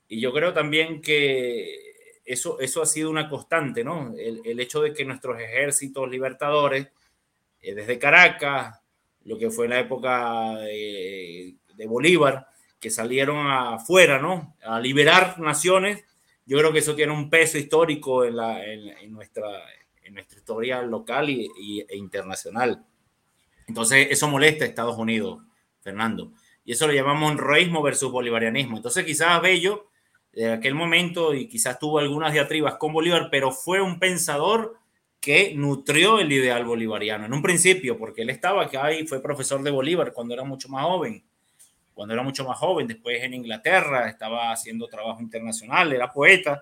yo 0.08 0.32
creo 0.32 0.54
también 0.54 1.02
que 1.02 1.95
eso, 2.26 2.60
eso 2.60 2.82
ha 2.82 2.86
sido 2.86 3.10
una 3.10 3.30
constante, 3.30 3.84
¿no? 3.84 4.14
El, 4.18 4.60
hecho 4.60 4.82
de 4.82 4.94
que 4.94 5.06
nuestros 5.06 5.40
ejércitos 5.40 6.10
libertadores, 6.10 6.88
eh, 7.62 7.74
desde 7.76 8.00
Caracas, 8.00 8.80
lo 9.24 9.38
que 9.38 9.50
fue 9.50 9.66
en 9.66 9.72
la 9.72 9.80
época 9.80 10.56
de 10.60 11.56
Bolívar, 11.88 12.48
que 12.86 12.92
salieron 12.92 13.48
afuera, 13.48 14.20
¿no? 14.20 14.56
A 14.64 14.80
liberar 14.80 15.40
naciones. 15.40 16.04
Yo 16.46 16.60
creo 16.60 16.72
que 16.72 16.78
eso 16.78 16.96
tiene 16.96 17.14
un 17.14 17.32
peso 17.32 17.58
histórico 17.58 18.24
en, 18.24 18.36
la, 18.36 18.64
en, 18.64 19.12
nuestra, 19.12 19.48
en 20.04 20.14
nuestra 20.14 20.38
historia 20.38 20.84
local 20.84 21.28
y, 21.32 21.84
e 21.90 21.98
internacional. 21.98 22.86
Entonces, 23.68 24.10
eso 24.12 24.28
molesta 24.28 24.66
a 24.66 24.68
Estados 24.68 25.00
Unidos, 25.00 25.42
Fernando. 25.82 26.34
Y 26.64 26.74
eso 26.74 26.86
lo 26.86 26.94
llamamos 26.94 27.32
honroísmo 27.32 27.82
versus 27.82 28.12
bolivarianismo. 28.12 28.78
Entonces, 28.78 29.04
quizás 29.04 29.42
Bello, 29.42 29.90
de 30.36 30.52
aquel 30.52 30.76
momento, 30.76 31.34
y 31.34 31.48
quizás 31.48 31.80
tuvo 31.80 32.00
algunas 32.00 32.34
diatribas 32.34 32.76
con 32.76 32.94
Bolívar, 32.94 33.30
pero 33.32 33.52
fue 33.52 33.82
un 33.82 34.00
pensador 34.00 34.78
que 35.22 35.54
nutrió 35.56 36.20
el 36.20 36.32
ideal 36.32 36.66
bolivariano 36.66 37.26
en 37.26 37.34
un 37.34 37.42
principio, 37.42 37.98
porque 37.98 38.22
él 38.22 38.30
estaba 38.30 38.66
acá 38.66 38.92
y 38.92 39.08
fue 39.08 39.22
profesor 39.22 39.64
de 39.64 39.72
Bolívar 39.72 40.14
cuando 40.14 40.34
era 40.34 40.44
mucho 40.44 40.70
más 40.70 40.84
joven 40.84 41.24
cuando 41.96 42.14
era 42.14 42.22
mucho 42.22 42.44
más 42.44 42.60
joven, 42.60 42.88
después 42.88 43.24
en 43.24 43.34
Inglaterra, 43.34 44.10
estaba 44.10 44.52
haciendo 44.52 44.88
trabajo 44.88 45.22
internacional, 45.22 45.94
era 45.94 46.12
poeta, 46.12 46.62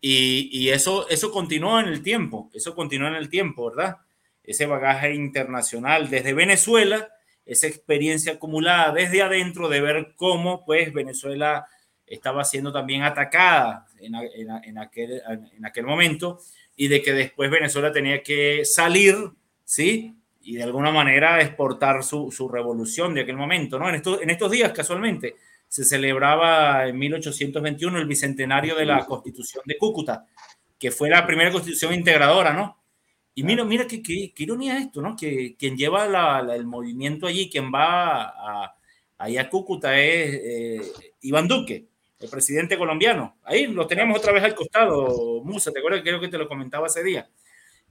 y, 0.00 0.48
y, 0.52 0.70
eso, 0.70 1.08
eso 1.08 1.30
continuó 1.30 1.80
en 1.80 1.88
el 1.88 2.02
tiempo, 2.02 2.48
eso 2.54 2.74
continuó 2.74 3.08
en 3.08 3.16
el 3.16 3.28
tiempo, 3.28 3.70
¿verdad? 3.70 3.98
Ese 4.44 4.66
bagaje 4.66 5.14
internacional 5.14 6.08
desde 6.08 6.32
Venezuela, 6.32 7.08
esa 7.44 7.66
experiencia 7.66 8.34
acumulada 8.34 8.92
desde 8.92 9.22
adentro 9.22 9.68
de 9.68 9.80
ver 9.80 10.14
cómo, 10.16 10.64
pues, 10.64 10.92
Venezuela 10.92 11.66
estaba 12.06 12.44
siendo 12.44 12.72
también 12.72 13.02
atacada 13.02 13.86
en, 13.98 14.14
en, 14.14 14.50
en, 14.64 14.78
aquel, 14.78 15.22
en 15.56 15.64
aquel 15.64 15.84
momento 15.84 16.40
y 16.76 16.88
de 16.88 17.02
que 17.02 17.12
después 17.12 17.50
Venezuela 17.50 17.92
tenía 17.92 18.22
que 18.22 18.64
salir, 18.64 19.16
¿sí? 19.64 20.16
y 20.44 20.56
de 20.56 20.62
alguna 20.64 20.90
manera 20.90 21.40
exportar 21.40 22.02
su, 22.02 22.30
su, 22.30 22.48
revolución 22.48 23.14
de 23.14 23.22
aquel 23.22 23.36
momento, 23.36 23.78
¿no? 23.78 23.88
En 23.88 23.96
estos, 23.96 24.20
en 24.20 24.30
estos 24.30 24.50
días, 24.50 24.72
casualmente, 24.72 25.36
se 25.68 25.84
celebraba 25.84 26.86
en 26.88 26.98
1821 26.98 27.98
el 27.98 28.06
bicentenario 28.06 28.74
de 28.74 28.84
la 28.84 29.06
Constitución 29.06 29.62
de 29.66 29.78
Cúcuta, 29.78 30.26
que 30.78 30.90
fue 30.90 31.08
la 31.08 31.26
primera 31.26 31.52
constitución 31.52 31.94
integradora, 31.94 32.52
¿no? 32.52 32.82
Y 33.34 33.44
mira, 33.44 33.64
mira 33.64 33.86
qué, 33.86 34.02
qué, 34.02 34.32
ironía 34.36 34.78
esto, 34.78 35.00
¿no? 35.00 35.16
Que 35.16 35.56
quien 35.56 35.76
lleva 35.76 36.40
el 36.54 36.66
movimiento 36.66 37.26
allí, 37.26 37.48
quien 37.48 37.72
va 37.72 38.24
a, 38.24 38.74
ahí 39.18 39.38
a 39.38 39.48
Cúcuta 39.48 39.98
es 39.98 40.34
eh, 40.34 40.92
Iván 41.22 41.48
Duque, 41.48 41.86
el 42.22 42.30
presidente 42.30 42.78
colombiano. 42.78 43.36
Ahí 43.44 43.66
lo 43.66 43.86
teníamos 43.86 44.18
otra 44.18 44.32
vez 44.32 44.42
al 44.44 44.54
costado, 44.54 45.42
Musa, 45.44 45.72
¿te 45.72 45.78
acuerdas? 45.78 46.02
Creo 46.02 46.20
que 46.20 46.28
te 46.28 46.38
lo 46.38 46.48
comentaba 46.48 46.86
ese 46.86 47.02
día. 47.02 47.28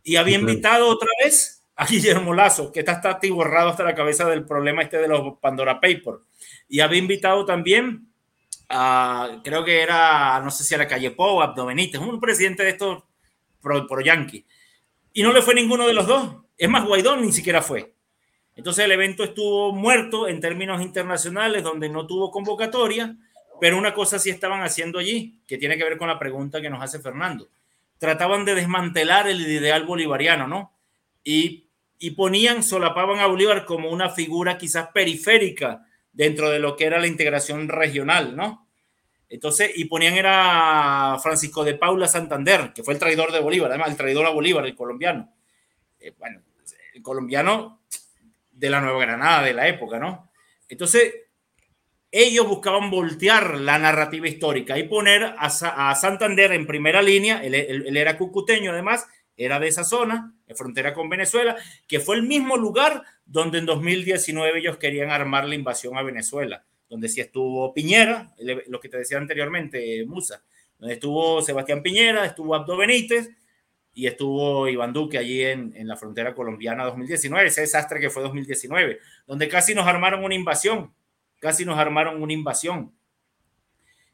Y 0.03 0.15
había 0.15 0.38
invitado 0.38 0.88
otra 0.88 1.09
vez 1.23 1.63
a 1.75 1.86
Guillermo 1.89 2.34
Lazo, 2.34 2.71
que 2.71 2.79
está, 2.79 2.93
está 2.93 3.11
atiborrado 3.11 3.69
hasta 3.69 3.84
la 3.84 3.95
cabeza 3.95 4.27
del 4.29 4.45
problema 4.45 4.82
este 4.82 4.97
de 4.97 5.07
los 5.07 5.38
Pandora 5.39 5.79
Papers. 5.79 6.19
Y 6.67 6.79
había 6.79 6.99
invitado 6.99 7.45
también 7.45 8.07
a, 8.69 9.41
creo 9.43 9.63
que 9.63 9.82
era, 9.82 10.39
no 10.41 10.49
sé 10.49 10.63
si 10.63 10.73
a 10.75 10.77
la 10.77 10.88
calle 10.88 11.11
Pou, 11.11 11.41
Abdo 11.41 11.65
Benítez, 11.65 11.99
un 11.99 12.19
presidente 12.19 12.63
de 12.63 12.69
estos 12.69 13.03
pro, 13.61 13.86
pro 13.88 14.01
Yankee 14.01 14.45
y 15.13 15.23
no 15.23 15.34
le 15.34 15.41
fue 15.41 15.53
ninguno 15.53 15.88
de 15.88 15.93
los 15.93 16.07
dos. 16.07 16.36
Es 16.57 16.69
más, 16.69 16.86
Guaidó 16.86 17.17
ni 17.17 17.32
siquiera 17.32 17.61
fue. 17.61 17.93
Entonces 18.55 18.86
el 18.86 18.91
evento 18.91 19.23
estuvo 19.23 19.71
muerto 19.73 20.27
en 20.27 20.39
términos 20.39 20.82
internacionales, 20.82 21.63
donde 21.63 21.89
no 21.89 22.05
tuvo 22.05 22.32
convocatoria, 22.32 23.15
pero 23.62 23.78
una 23.78 23.93
cosa 23.93 24.18
sí 24.18 24.32
estaban 24.32 24.64
haciendo 24.64 24.97
allí, 24.97 25.39
que 25.45 25.59
tiene 25.59 25.78
que 25.78 25.84
ver 25.84 25.95
con 25.95 26.07
la 26.07 26.18
pregunta 26.18 26.62
que 26.62 26.70
nos 26.72 26.82
hace 26.82 26.97
Fernando. 26.97 27.47
Trataban 27.99 28.43
de 28.43 28.55
desmantelar 28.55 29.28
el 29.28 29.39
ideal 29.39 29.86
bolivariano, 29.86 30.47
¿no? 30.47 30.74
Y, 31.24 31.68
y 31.99 32.09
ponían, 32.12 32.64
solapaban 32.64 33.20
a 33.20 33.28
Bolívar 33.28 33.66
como 33.66 33.91
una 33.91 34.09
figura 34.09 34.57
quizás 34.57 34.88
periférica 34.88 35.86
dentro 36.12 36.49
de 36.49 36.57
lo 36.57 36.76
que 36.76 36.86
era 36.86 36.99
la 36.99 37.05
integración 37.05 37.70
regional, 37.70 38.36
¿no? 38.36 38.68
Entonces, 39.30 39.74
y 39.76 39.86
ponían 39.86 40.16
era 40.16 41.20
Francisco 41.22 41.64
de 41.64 41.76
Paula 41.76 42.07
Santander, 42.07 42.74
que 42.74 42.82
fue 42.82 42.95
el 42.95 42.99
traidor 42.99 43.32
de 43.32 43.41
Bolívar, 43.41 43.70
además 43.70 43.91
el 43.91 43.97
traidor 43.97 44.26
a 44.26 44.32
Bolívar, 44.32 44.66
el 44.66 44.76
colombiano. 44.76 45.36
Eh, 45.99 46.16
bueno, 46.18 46.41
el 46.95 47.03
colombiano 47.03 47.84
de 48.53 48.70
la 48.72 48.82
Nueva 48.82 49.01
Granada 49.01 49.43
de 49.43 49.53
la 49.53 49.68
época, 49.68 49.99
¿no? 49.99 50.32
Entonces, 50.68 51.14
ellos 52.12 52.47
buscaban 52.47 52.91
voltear 52.91 53.59
la 53.59 53.80
narrativa 53.80 54.28
histórica 54.28 54.78
y 54.78 54.84
poner 54.84 55.24
a, 55.24 55.36
a 55.45 55.95
Santander 55.95 56.51
en 56.51 56.68
primera 56.68 57.01
línea, 57.01 57.43
él, 57.43 57.55
él, 57.55 57.97
era 57.97 58.18
cucuteño 58.18 58.72
además, 58.72 59.07
era 59.38 59.59
de 59.59 59.70
esa 59.70 59.84
zona, 59.84 60.36
de 60.45 60.55
frontera 60.55 60.93
con 60.93 61.09
Venezuela, 61.09 61.55
que 61.88 61.99
fue 61.99 62.18
el 62.18 62.24
mismo 62.24 62.57
lugar 62.57 63.03
donde 63.26 63.59
en 63.59 63.66
2019 63.66 64.59
ellos 64.59 64.78
querían 64.78 65.09
armar 65.09 65.47
la 65.47 65.55
invasión 65.55 65.97
a 65.97 66.03
Venezuela 66.03 66.66
donde 66.91 67.07
sí 67.07 67.22
estuvo 67.22 67.74
Piñera, 67.74 68.34
lo 68.68 68.82
que 68.82 68.89
te 68.89 68.97
decía 68.97 69.18
anteriormente, 69.18 70.05
Musa, 70.05 70.43
donde 70.78 70.95
estuvo 70.95 71.41
Sebastián 71.41 71.82
Piñera, 71.82 72.26
estuvo 72.26 72.53
Abdo 72.53 72.76
Benítez 72.76 73.30
y 73.93 74.07
estuvo 74.07 74.68
Iván 74.68 74.91
Duque 74.91 75.18
allí 75.18 75.41
en, 75.41 75.74
en 75.78 75.88
la 75.88 75.95
frontera 75.95 76.36
colombiana 76.36 76.84
2019, 76.84 77.47
ese 77.47 77.62
desastre 77.62 78.01
que 78.01 78.09
fue 78.09 78.22
2019, 78.24 78.99
donde 79.26 79.47
casi 79.47 79.74
nos 79.74 79.88
armaron 79.88 80.26
una 80.26 80.36
invasión, 80.36 80.93
casi 81.41 81.65
nos 81.65 81.77
armaron 81.77 82.23
una 82.23 82.31
invasión. 82.31 82.95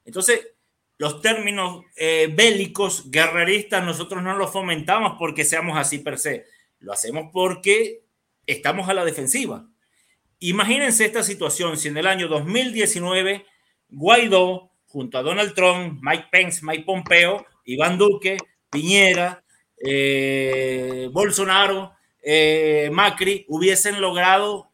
Entonces, 0.03 0.55
los 0.97 1.21
términos 1.21 1.86
eh, 1.95 2.34
bélicos, 2.34 3.11
guerreristas, 3.11 3.86
nosotros 3.86 4.23
no 4.23 4.36
los 4.36 4.51
fomentamos 4.51 5.17
porque 5.19 5.45
seamos 5.45 5.78
así 5.78 5.99
per 5.99 6.17
se, 6.17 6.45
lo 6.80 6.91
hacemos 6.91 7.30
porque 7.32 8.01
estamos 8.47 8.89
a 8.89 8.95
la 8.95 9.05
defensiva 9.05 9.67
Imagínense 10.39 11.05
esta 11.05 11.23
situación 11.23 11.78
si 11.78 11.88
en 11.88 11.97
el 11.97 12.05
año 12.05 12.28
2019 12.28 13.45
Guaidó, 13.89 14.69
junto 14.86 15.17
a 15.17 15.23
Donald 15.23 15.53
Trump, 15.55 15.99
Mike 16.03 16.25
Pence, 16.32 16.59
Mike 16.63 16.84
Pompeo, 16.84 17.45
Iván 17.65 17.97
Duque, 17.97 18.38
Piñera, 18.69 19.43
eh, 19.84 21.09
Bolsonaro, 21.11 21.93
eh, 22.21 22.89
Macri 22.91 23.45
hubiesen 23.47 23.99
logrado 23.99 24.66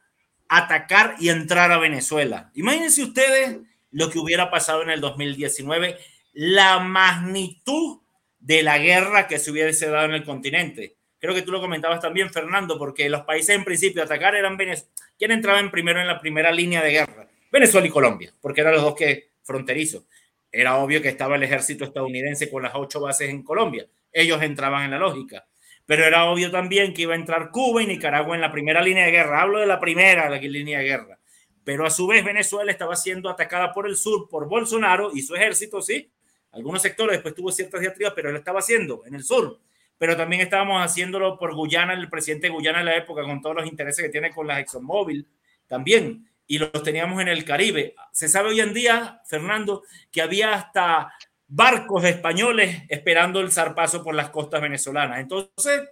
atacar 0.58 1.16
y 1.20 1.30
entrar 1.30 1.72
a 1.72 1.78
Venezuela. 1.78 2.52
Imagínense 2.54 3.04
ustedes 3.04 3.58
lo 3.92 4.10
que 4.10 4.20
hubiera 4.20 4.52
pasado 4.52 4.84
en 4.84 4.90
el 4.90 5.02
2019, 5.02 5.98
la 6.34 6.80
magnitud 6.80 8.00
de 8.40 8.64
la 8.64 8.78
guerra 8.78 9.28
que 9.28 9.40
se 9.40 9.52
hubiese 9.52 9.88
dado 9.90 10.06
en 10.06 10.14
el 10.14 10.24
continente. 10.24 10.98
Creo 11.20 11.34
que 11.34 11.42
tú 11.42 11.52
lo 11.52 11.62
comentabas 11.62 12.02
también, 12.02 12.30
Fernando, 12.32 12.78
porque 12.78 13.10
los 13.10 13.22
países 13.22 13.56
en 13.56 13.64
principio 13.64 14.02
a 14.02 14.06
atacar 14.06 14.36
eran 14.36 14.58
Venezuela. 14.58 14.92
¿Quién 15.18 15.32
entraba 15.32 15.60
en 15.60 15.72
primero 15.72 16.02
en 16.02 16.08
la 16.08 16.20
primera 16.20 16.52
línea 16.52 16.84
de 16.84 16.92
guerra? 16.92 17.28
Venezuela 17.52 17.88
y 17.88 17.92
Colombia, 17.92 18.34
porque 18.42 18.62
eran 18.62 18.74
los 18.74 18.82
dos 18.82 18.96
que 18.96 19.30
fronterizos. 19.44 20.04
Era 20.52 20.76
obvio 20.78 21.02
que 21.02 21.10
estaba 21.10 21.36
el 21.36 21.44
ejército 21.44 21.86
estadounidense 21.86 22.52
con 22.52 22.64
las 22.64 22.74
ocho 22.76 23.00
bases 23.00 23.30
en 23.30 23.42
Colombia. 23.42 23.88
Ellos 24.12 24.42
entraban 24.42 24.84
en 24.84 24.92
la 24.92 25.00
lógica. 25.00 25.46
Pero 25.86 26.06
era 26.06 26.26
obvio 26.26 26.50
también 26.52 26.94
que 26.94 27.04
iba 27.04 27.14
a 27.14 27.18
entrar 27.18 27.52
Cuba 27.52 27.84
y 27.84 27.88
Nicaragua 27.88 28.36
en 28.36 28.42
la 28.42 28.52
primera 28.52 28.82
línea 28.82 29.06
de 29.06 29.12
guerra. 29.12 29.42
Hablo 29.42 29.60
de 29.60 29.66
la 29.66 29.80
primera 29.80 30.30
línea 30.30 30.80
de 30.80 30.86
guerra. 30.86 31.20
Pero 31.64 31.86
a 31.86 31.90
su 31.90 32.08
vez 32.08 32.24
Venezuela 32.24 32.72
estaba 32.72 32.96
siendo 32.96 33.30
atacada 33.30 33.74
por 33.74 33.88
el 33.88 33.96
sur, 33.96 34.28
por 34.30 34.48
Bolsonaro 34.48 35.12
y 35.14 35.22
su 35.22 35.36
ejército, 35.36 35.82
sí. 35.82 36.12
Algunos 36.52 36.82
sectores 36.82 37.14
después 37.14 37.36
tuvo 37.36 37.52
ciertas 37.52 37.82
diatribas, 37.82 38.14
pero 38.16 38.30
él 38.30 38.36
estaba 38.36 38.60
haciendo 38.60 39.04
en 39.06 39.16
el 39.16 39.24
sur 39.24 39.60
pero 40.04 40.18
también 40.18 40.42
estábamos 40.42 40.84
haciéndolo 40.84 41.38
por 41.38 41.56
Guyana, 41.56 41.94
el 41.94 42.10
presidente 42.10 42.48
de 42.48 42.54
Guyana 42.54 42.80
en 42.80 42.88
la 42.88 42.98
época, 42.98 43.24
con 43.24 43.42
todos 43.42 43.56
los 43.56 43.66
intereses 43.66 44.04
que 44.04 44.12
tiene 44.12 44.32
con 44.32 44.46
la 44.46 44.60
ExxonMobil 44.60 45.26
también, 45.66 46.30
y 46.46 46.60
los 46.60 46.84
teníamos 46.84 47.22
en 47.22 47.30
el 47.30 47.46
Caribe. 47.46 47.96
Se 48.12 48.28
sabe 48.28 48.50
hoy 48.50 48.60
en 48.60 48.74
día, 48.74 49.22
Fernando, 49.26 49.84
que 50.12 50.22
había 50.22 50.56
hasta 50.56 51.14
barcos 51.56 52.04
españoles 52.04 52.84
esperando 52.90 53.40
el 53.40 53.52
zarpazo 53.52 54.04
por 54.04 54.16
las 54.16 54.30
costas 54.30 54.62
venezolanas. 54.62 55.20
Entonces, 55.20 55.84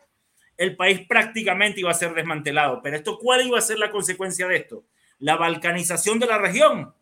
el 0.58 0.76
país 0.76 1.02
prácticamente 1.08 1.80
iba 1.80 1.92
a 1.92 1.96
ser 1.96 2.14
desmantelado. 2.14 2.82
Pero 2.82 2.98
esto, 2.98 3.20
¿cuál 3.20 3.46
iba 3.46 3.58
a 3.58 3.62
ser 3.62 3.78
la 3.78 3.92
consecuencia 3.92 4.48
de 4.48 4.58
esto? 4.58 4.86
La 5.20 5.36
balcanización 5.36 6.20
de 6.20 6.26
la 6.26 6.40
región. 6.40 6.94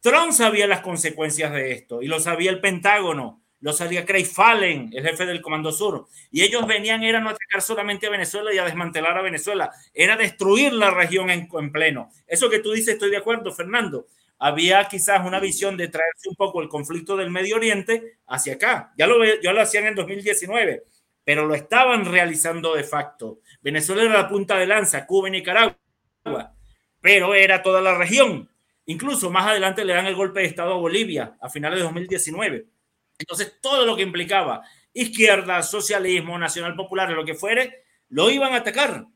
Trump 0.00 0.32
sabía 0.32 0.66
las 0.66 0.80
consecuencias 0.80 1.52
de 1.52 1.72
esto 1.72 2.02
y 2.02 2.08
lo 2.08 2.18
sabía 2.18 2.50
el 2.50 2.60
Pentágono 2.60 3.42
lo 3.62 3.72
salía 3.72 4.04
Craig 4.04 4.26
Fallen, 4.26 4.90
el 4.92 5.04
jefe 5.04 5.24
del 5.24 5.40
Comando 5.40 5.70
Sur, 5.70 6.08
y 6.32 6.42
ellos 6.42 6.66
venían, 6.66 7.04
era 7.04 7.20
no 7.20 7.30
atacar 7.30 7.62
solamente 7.62 8.08
a 8.08 8.10
Venezuela 8.10 8.52
y 8.52 8.58
a 8.58 8.64
desmantelar 8.64 9.16
a 9.16 9.22
Venezuela, 9.22 9.70
era 9.94 10.16
destruir 10.16 10.72
la 10.72 10.90
región 10.90 11.30
en, 11.30 11.48
pleno. 11.70 12.10
Eso 12.26 12.50
que 12.50 12.58
tú 12.58 12.72
dices, 12.72 12.94
estoy 12.94 13.10
de 13.10 13.18
acuerdo, 13.18 13.52
Fernando. 13.52 14.08
Había 14.44 14.84
quizás 14.88 15.24
una 15.24 15.38
visión 15.40 15.76
de 15.76 15.88
traerse 15.88 16.28
un 16.28 16.36
poco 16.36 16.60
el 16.60 16.68
conflicto 16.68 17.16
del 17.16 17.30
Medio 17.30 17.56
Oriente 17.56 18.18
hacia 18.26 18.54
acá. 18.54 18.92
Ya 18.96 19.06
lo, 19.06 19.24
ya 19.24 19.52
lo 19.52 19.60
hacían 19.60 19.86
en 19.86 19.94
2019, 19.94 20.84
pero 21.24 21.46
lo 21.46 21.54
estaban 21.54 22.04
realizando 22.04 22.74
de 22.74 22.84
facto. 22.84 23.40
Venezuela 23.60 24.02
era 24.02 24.14
la 24.14 24.28
punta 24.28 24.56
de 24.56 24.66
lanza, 24.66 25.06
Cuba 25.06 25.28
y 25.28 25.32
Nicaragua, 25.32 25.78
pero 27.00 27.34
era 27.34 27.62
toda 27.62 27.80
la 27.80 27.96
región. 27.96 28.50
Incluso 28.86 29.30
más 29.30 29.46
adelante 29.46 29.84
le 29.84 29.94
dan 29.94 30.06
el 30.06 30.16
golpe 30.16 30.40
de 30.40 30.46
Estado 30.46 30.74
a 30.74 30.78
Bolivia 30.78 31.36
a 31.40 31.48
finales 31.48 31.78
de 31.78 31.84
2019 31.84 32.66
entonces, 33.22 33.58
todo 33.60 33.86
lo 33.86 33.96
que 33.96 34.02
implicaba 34.02 34.62
izquierda, 34.92 35.62
socialismo, 35.62 36.38
nacional 36.38 36.76
popular, 36.76 37.10
lo 37.10 37.24
que 37.24 37.34
fuere, 37.34 37.84
lo 38.08 38.30
iban 38.30 38.52
a 38.52 38.58
atacar. 38.58 39.06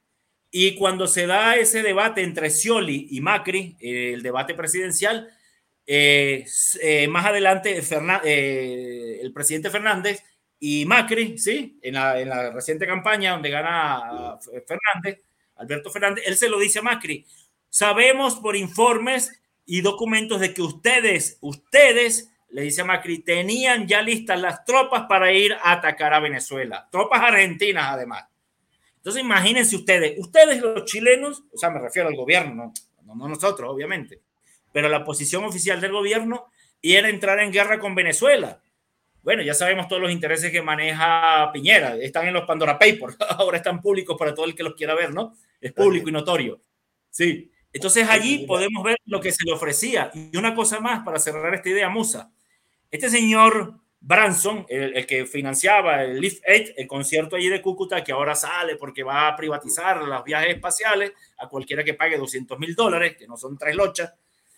Y 0.51 0.77
cuando 0.77 1.06
se 1.06 1.27
da 1.27 1.56
ese 1.56 1.82
debate 1.82 2.23
entre 2.23 2.51
Scioli 2.51 3.09
y 3.10 3.20
Macri, 3.20 3.77
eh, 3.81 4.12
el 4.14 4.23
debate 4.23 4.55
presidencial, 4.55 5.31
eh, 5.86 6.47
eh, 6.82 7.09
más 7.09 7.27
adelante 7.27 7.78
el 9.20 9.32
presidente 9.32 9.70
Fernández 9.70 10.23
y 10.59 10.85
Macri, 10.86 11.39
¿sí? 11.39 11.78
En 11.82 11.94
la, 11.94 12.20
en 12.20 12.28
la, 12.28 12.51
reciente 12.51 12.86
campaña 12.86 13.32
donde 13.32 13.51
gana 13.51 14.39
Fernández, 14.66 15.23
Alberto 15.56 15.90
Fernández, 15.90 16.24
él 16.27 16.36
se 16.36 16.48
lo 16.48 16.59
dice 16.59 16.78
a 16.78 16.82
Macri, 16.82 17.27
sabemos 17.68 18.36
por 18.36 18.56
informes 18.56 19.32
y 19.64 19.81
documentos 19.81 20.40
de 20.40 20.55
que 20.55 20.62
ustedes, 20.62 21.39
ustedes 21.40 22.31
le 22.51 22.62
dice 22.62 22.82
a 22.82 22.85
Macri, 22.85 23.18
tenían 23.18 23.86
ya 23.86 24.01
listas 24.01 24.40
las 24.40 24.64
tropas 24.64 25.05
para 25.09 25.32
ir 25.32 25.52
a 25.55 25.73
atacar 25.73 26.14
a 26.14 26.20
Venezuela, 26.20 26.89
tropas 26.90 27.20
argentinas 27.20 27.86
además. 27.90 28.24
Entonces 29.06 29.22
imagínense 29.22 29.76
ustedes, 29.76 30.18
ustedes 30.18 30.60
los 30.60 30.84
chilenos, 30.84 31.44
o 31.52 31.56
sea, 31.56 31.70
me 31.70 31.78
refiero 31.78 32.08
al 32.08 32.16
gobierno, 32.16 32.72
no, 33.04 33.14
no 33.14 33.28
nosotros, 33.28 33.70
obviamente, 33.70 34.20
pero 34.72 34.88
la 34.88 35.04
posición 35.04 35.44
oficial 35.44 35.80
del 35.80 35.92
gobierno 35.92 36.46
era 36.82 37.08
entrar 37.08 37.38
en 37.38 37.52
guerra 37.52 37.78
con 37.78 37.94
Venezuela. 37.94 38.60
Bueno, 39.22 39.44
ya 39.44 39.54
sabemos 39.54 39.86
todos 39.86 40.02
los 40.02 40.10
intereses 40.10 40.50
que 40.50 40.60
maneja 40.60 41.52
Piñera, 41.52 41.94
están 41.94 42.26
en 42.26 42.34
los 42.34 42.46
Pandora 42.46 42.76
Papers, 42.80 43.16
ahora 43.38 43.58
están 43.58 43.80
públicos 43.80 44.16
para 44.18 44.34
todo 44.34 44.46
el 44.46 44.56
que 44.56 44.64
los 44.64 44.74
quiera 44.74 44.96
ver, 44.96 45.14
¿no? 45.14 45.36
Es 45.60 45.72
público 45.72 46.08
y 46.08 46.12
notorio. 46.12 46.60
Sí, 47.08 47.52
entonces 47.72 48.08
allí 48.08 48.44
podemos 48.44 48.82
ver 48.82 48.96
lo 49.04 49.20
que 49.20 49.30
se 49.30 49.44
le 49.44 49.52
ofrecía. 49.52 50.10
Y 50.12 50.36
una 50.36 50.52
cosa 50.52 50.80
más 50.80 51.04
para 51.04 51.20
cerrar 51.20 51.54
esta 51.54 51.68
idea, 51.68 51.88
Musa. 51.88 52.32
Este 52.90 53.08
señor 53.08 53.78
Branson, 54.06 54.64
el, 54.68 55.04
que 55.04 55.26
financiaba 55.26 56.04
el 56.04 56.20
Live 56.20 56.40
8, 56.46 56.74
el 56.76 56.86
concierto 56.86 57.34
allí 57.34 57.48
de 57.48 57.60
Cúcuta, 57.60 58.04
que 58.04 58.12
ahora 58.12 58.36
sale 58.36 58.76
porque 58.76 59.02
va 59.02 59.26
a 59.26 59.34
privatizar 59.34 60.00
los 60.00 60.22
viajes 60.22 60.54
espaciales 60.54 61.12
a 61.38 61.48
cualquiera 61.48 61.82
que 61.82 61.94
pague 61.94 62.16
200 62.16 62.56
mil 62.56 62.76
dólares, 62.76 63.16
que 63.18 63.26
no 63.26 63.36
son 63.36 63.58
tres 63.58 63.74
lochas. 63.74 64.14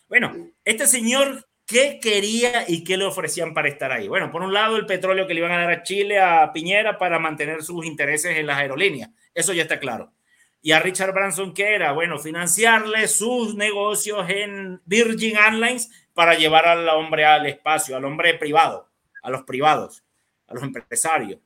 Bueno, 0.06 0.52
este 0.64 0.86
señor 0.86 1.46
¿Qué 1.68 2.00
quería 2.00 2.64
y 2.66 2.82
qué 2.82 2.96
le 2.96 3.04
ofrecían 3.04 3.52
para 3.52 3.68
estar 3.68 3.92
ahí? 3.92 4.08
Bueno, 4.08 4.30
por 4.30 4.40
un 4.40 4.54
lado, 4.54 4.78
el 4.78 4.86
petróleo 4.86 5.26
que 5.26 5.34
le 5.34 5.40
iban 5.40 5.52
a 5.52 5.58
dar 5.58 5.70
a 5.70 5.82
Chile, 5.82 6.18
a 6.18 6.50
Piñera, 6.50 6.96
para 6.96 7.18
mantener 7.18 7.62
sus 7.62 7.84
intereses 7.84 8.38
en 8.38 8.46
las 8.46 8.56
aerolíneas. 8.56 9.10
Eso 9.34 9.52
ya 9.52 9.64
está 9.64 9.78
claro. 9.78 10.14
Y 10.62 10.72
a 10.72 10.80
Richard 10.80 11.12
Branson, 11.12 11.52
¿qué 11.52 11.74
era? 11.74 11.92
Bueno, 11.92 12.18
financiarle 12.18 13.06
sus 13.06 13.54
negocios 13.54 14.30
en 14.30 14.80
Virgin 14.86 15.36
Airlines 15.36 15.90
para 16.14 16.36
llevar 16.36 16.66
al 16.66 16.88
hombre 16.88 17.26
al 17.26 17.44
espacio, 17.44 17.98
al 17.98 18.06
hombre 18.06 18.32
privado, 18.32 18.87
a 19.22 19.30
los 19.30 19.42
privados, 19.42 20.04
a 20.46 20.54
los 20.54 20.62
empresarios. 20.62 21.40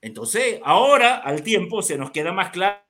Entonces, 0.00 0.60
ahora, 0.64 1.16
al 1.16 1.42
tiempo, 1.42 1.82
se 1.82 1.96
nos 1.96 2.10
queda 2.10 2.32
más 2.32 2.50
claro 2.50 2.82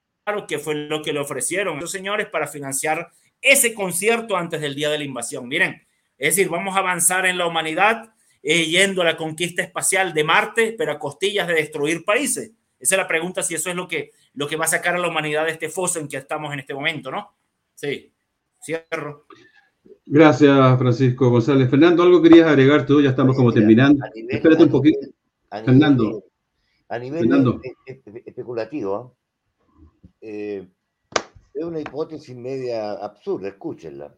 qué 0.48 0.58
fue 0.58 0.74
lo 0.74 1.02
que 1.02 1.12
le 1.12 1.20
ofrecieron 1.20 1.76
a 1.76 1.78
esos 1.78 1.92
señores 1.92 2.28
para 2.28 2.46
financiar 2.46 3.10
ese 3.40 3.74
concierto 3.74 4.36
antes 4.36 4.60
del 4.60 4.74
día 4.74 4.88
de 4.88 4.98
la 4.98 5.04
invasión. 5.04 5.48
Miren, 5.48 5.86
es 6.16 6.36
decir, 6.36 6.48
vamos 6.48 6.76
a 6.76 6.78
avanzar 6.78 7.26
en 7.26 7.36
la 7.36 7.46
humanidad 7.46 8.14
eh, 8.42 8.64
yendo 8.66 9.02
a 9.02 9.04
la 9.04 9.16
conquista 9.16 9.62
espacial 9.62 10.14
de 10.14 10.24
Marte, 10.24 10.74
pero 10.76 10.92
a 10.92 10.98
costillas 10.98 11.46
de 11.48 11.54
destruir 11.54 12.04
países. 12.04 12.52
Esa 12.78 12.94
es 12.96 12.98
la 12.98 13.06
pregunta, 13.06 13.42
si 13.42 13.54
eso 13.54 13.70
es 13.70 13.76
lo 13.76 13.86
que, 13.86 14.10
lo 14.34 14.48
que 14.48 14.56
va 14.56 14.64
a 14.64 14.68
sacar 14.68 14.96
a 14.96 14.98
la 14.98 15.08
humanidad 15.08 15.44
de 15.44 15.52
este 15.52 15.68
foso 15.68 16.00
en 16.00 16.08
que 16.08 16.16
estamos 16.16 16.52
en 16.52 16.60
este 16.60 16.74
momento, 16.74 17.10
¿no? 17.10 17.36
Sí, 17.74 18.12
cierro. 18.60 19.26
Gracias, 20.04 20.78
Francisco 20.78 21.30
González. 21.30 21.70
Fernando, 21.70 22.02
¿algo 22.02 22.20
querías 22.20 22.48
agregar 22.48 22.84
tú? 22.84 23.00
Ya 23.00 23.10
estamos 23.10 23.36
como 23.36 23.52
terminando. 23.52 24.04
Espérate 24.28 24.64
un 24.64 24.70
poquito. 24.70 24.98
Fernando. 25.48 26.24
a 26.88 26.98
nivel 26.98 27.60
especulativo, 28.24 29.16
eh, 30.20 30.68
es 31.54 31.64
una 31.64 31.80
hipótesis 31.80 32.34
media 32.34 32.92
absurda, 32.92 33.48
escúchenla. 33.48 34.16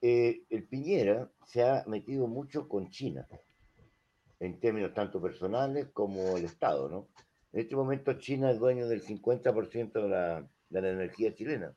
Eh, 0.00 0.42
el 0.50 0.64
Piñera 0.64 1.30
se 1.46 1.62
ha 1.62 1.84
metido 1.86 2.26
mucho 2.26 2.68
con 2.68 2.90
China, 2.90 3.26
en 4.38 4.60
términos 4.60 4.94
tanto 4.94 5.20
personales 5.20 5.88
como 5.92 6.36
el 6.36 6.44
Estado, 6.44 6.88
¿no? 6.88 7.08
En 7.52 7.60
este 7.60 7.76
momento 7.76 8.12
China 8.14 8.50
es 8.50 8.58
dueño 8.58 8.86
del 8.88 9.02
50% 9.02 9.92
de 9.92 10.08
la, 10.08 10.48
de 10.68 10.82
la 10.82 10.90
energía 10.90 11.34
chilena. 11.34 11.74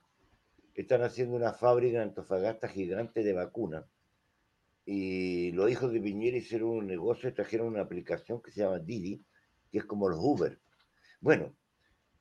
Están 0.78 1.02
haciendo 1.02 1.36
una 1.36 1.54
fábrica 1.54 1.98
en 1.98 2.10
Antofagasta 2.10 2.68
gigante 2.68 3.24
de 3.24 3.34
vacunas. 3.34 3.84
Y 4.86 5.52
los 5.54 5.72
hijos 5.72 5.92
de 5.92 6.00
Piñera 6.00 6.38
hicieron 6.38 6.70
un 6.70 6.86
negocio, 6.86 7.34
trajeron 7.34 7.68
una 7.68 7.82
aplicación 7.82 8.44
que 8.44 8.52
se 8.52 8.62
llama 8.62 8.78
Didi, 8.78 9.26
que 9.72 9.80
es 9.80 9.86
como 9.86 10.08
los 10.08 10.20
Uber. 10.22 10.60
Bueno, 11.20 11.52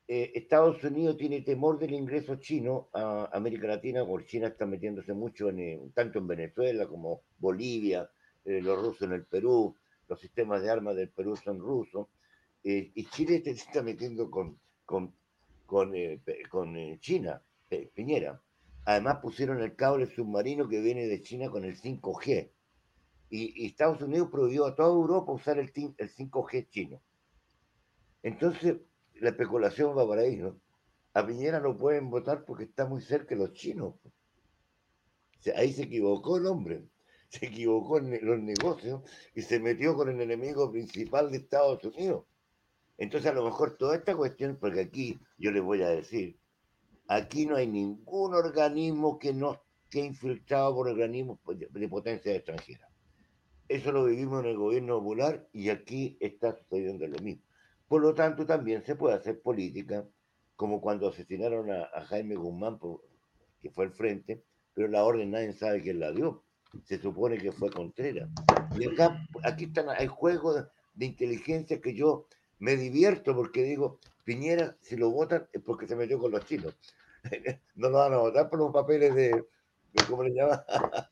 eh, 0.07 0.31
Estados 0.33 0.83
Unidos 0.83 1.17
tiene 1.17 1.41
temor 1.41 1.77
del 1.77 1.93
ingreso 1.93 2.37
chino 2.37 2.89
a 2.93 3.29
América 3.31 3.67
Latina, 3.67 4.03
porque 4.03 4.25
China 4.25 4.47
está 4.47 4.65
metiéndose 4.65 5.13
mucho 5.13 5.49
en, 5.49 5.91
tanto 5.91 6.17
en 6.17 6.25
Venezuela 6.25 6.87
como 6.87 7.21
Bolivia, 7.37 8.09
eh, 8.43 8.59
los 8.59 8.81
rusos 8.81 9.03
en 9.03 9.11
el 9.11 9.25
Perú, 9.27 9.77
los 10.07 10.19
sistemas 10.19 10.63
de 10.63 10.71
armas 10.71 10.95
del 10.95 11.09
Perú 11.09 11.35
son 11.35 11.59
rusos, 11.59 12.07
eh, 12.63 12.91
y 12.95 13.05
Chile 13.05 13.39
se 13.43 13.51
está 13.51 13.83
metiendo 13.83 14.31
con, 14.31 14.59
con, 14.83 15.13
con, 15.67 15.93
con 16.49 16.99
China, 16.99 17.39
Piñera. 17.93 18.41
Además 18.87 19.17
pusieron 19.21 19.61
el 19.61 19.75
cable 19.75 20.05
submarino 20.05 20.69
que 20.69 20.79
viene 20.79 21.07
de 21.07 21.21
China 21.21 21.49
con 21.49 21.65
el 21.65 21.77
5G. 21.77 22.49
Y, 23.29 23.65
Estados 23.65 24.01
Unidos 24.01 24.29
prohibió 24.31 24.65
a 24.65 24.75
toda 24.75 24.93
Europa 24.93 25.33
usar 25.33 25.59
el, 25.59 25.73
el 25.75 26.09
5G 26.09 26.69
chino. 26.69 27.01
Entonces, 28.23 28.77
la 29.15 29.31
especulación 29.31 29.97
va 29.97 30.07
para 30.07 30.21
ahí, 30.21 30.37
¿no? 30.37 30.61
A 31.13 31.27
Piñera 31.27 31.59
no 31.59 31.75
pueden 31.75 32.09
votar 32.09 32.45
porque 32.45 32.63
está 32.63 32.85
muy 32.85 33.01
cerca 33.01 33.35
de 33.35 33.41
los 33.41 33.51
chinos. 33.51 33.95
ahí 35.57 35.73
se 35.73 35.83
equivocó 35.83 36.37
el 36.37 36.45
hombre, 36.45 36.85
se 37.27 37.47
equivocó 37.47 37.97
en 37.97 38.25
los 38.25 38.39
negocios 38.39 39.01
y 39.35 39.41
se 39.41 39.59
metió 39.59 39.95
con 39.95 40.07
el 40.07 40.21
enemigo 40.21 40.71
principal 40.71 41.29
de 41.29 41.39
Estados 41.39 41.83
Unidos. 41.83 42.23
Entonces 42.97 43.29
a 43.29 43.35
lo 43.35 43.43
mejor 43.43 43.75
toda 43.75 43.97
esta 43.97 44.15
cuestión, 44.15 44.55
porque 44.55 44.79
aquí 44.79 45.19
yo 45.37 45.51
les 45.51 45.61
voy 45.61 45.81
a 45.81 45.89
decir, 45.89 46.39
aquí 47.07 47.45
no 47.45 47.55
hay 47.55 47.67
ningún 47.67 48.33
organismo 48.33 49.19
que 49.19 49.33
no 49.33 49.61
esté 49.83 50.05
infiltrado 50.05 50.75
por 50.75 50.87
organismos 50.87 51.39
de 51.45 51.87
potencia 51.87 52.33
extranjera. 52.33 52.87
Eso 53.67 53.91
lo 53.91 54.05
vivimos 54.05 54.43
en 54.43 54.51
el 54.51 54.57
gobierno 54.57 54.99
popular 54.99 55.47
y 55.51 55.69
aquí 55.69 56.17
está 56.21 56.55
sucediendo 56.55 57.05
lo 57.05 57.19
mismo. 57.19 57.43
Por 57.87 58.01
lo 58.01 58.13
tanto, 58.13 58.45
también 58.45 58.83
se 58.83 58.95
puede 58.95 59.15
hacer 59.15 59.41
política, 59.41 60.05
como 60.55 60.81
cuando 60.81 61.09
asesinaron 61.09 61.69
a, 61.71 61.89
Jaime 62.05 62.35
Guzmán, 62.35 62.79
que 63.61 63.69
fue 63.69 63.85
el 63.85 63.91
frente, 63.91 64.43
pero 64.73 64.87
la 64.87 65.03
orden 65.03 65.31
nadie 65.31 65.53
sabe 65.53 65.81
quién 65.81 65.99
la 65.99 66.11
dio. 66.11 66.43
Se 66.83 66.99
supone 66.99 67.37
que 67.37 67.51
fue 67.51 67.69
Contreras. 67.71 68.29
Y 68.77 68.87
acá, 68.87 69.25
aquí 69.43 69.65
están, 69.65 69.89
hay 69.89 70.07
juegos 70.07 70.65
de, 70.93 71.05
inteligencia 71.05 71.81
que 71.81 71.93
yo 71.93 72.27
me 72.59 72.75
divierto 72.75 73.35
porque 73.35 73.63
digo, 73.63 73.99
Piñera, 74.23 74.77
si 74.81 74.97
lo 74.97 75.09
votan 75.09 75.47
es 75.53 75.61
porque 75.61 75.87
se 75.87 75.95
metió 75.95 76.19
con 76.19 76.31
los 76.31 76.45
chinos. 76.45 76.75
no 77.75 77.89
lo 77.89 77.97
van 77.97 78.13
a 78.13 78.17
votar 78.17 78.49
por 78.49 78.59
los 78.59 78.71
papeles 78.71 79.13
de, 79.15 79.45
¿cómo 80.09 80.23
le 80.23 80.33
llaman? 80.33 80.59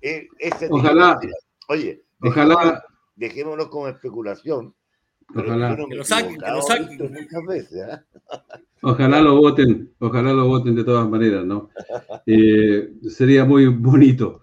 E, 0.00 0.28
ojalá. 0.70 1.18
Oye, 1.68 2.04
ojalá. 2.20 2.84
dejémonos 3.16 3.66
con 3.66 3.90
especulación, 3.90 4.72
Ojalá. 5.34 5.76
Que 5.76 5.94
lo 5.94 6.04
saquen, 6.04 6.38
que 6.38 6.50
lo 6.50 6.62
saquen. 6.62 7.00
¿eh? 7.02 7.98
Ojalá 8.82 9.20
lo 9.20 9.36
voten, 9.36 9.92
ojalá 9.98 10.32
lo 10.32 10.46
voten 10.46 10.76
de 10.76 10.84
todas 10.84 11.08
maneras, 11.08 11.44
¿no? 11.44 11.68
Eh, 12.26 12.92
sería 13.10 13.44
muy 13.44 13.66
bonito, 13.66 14.42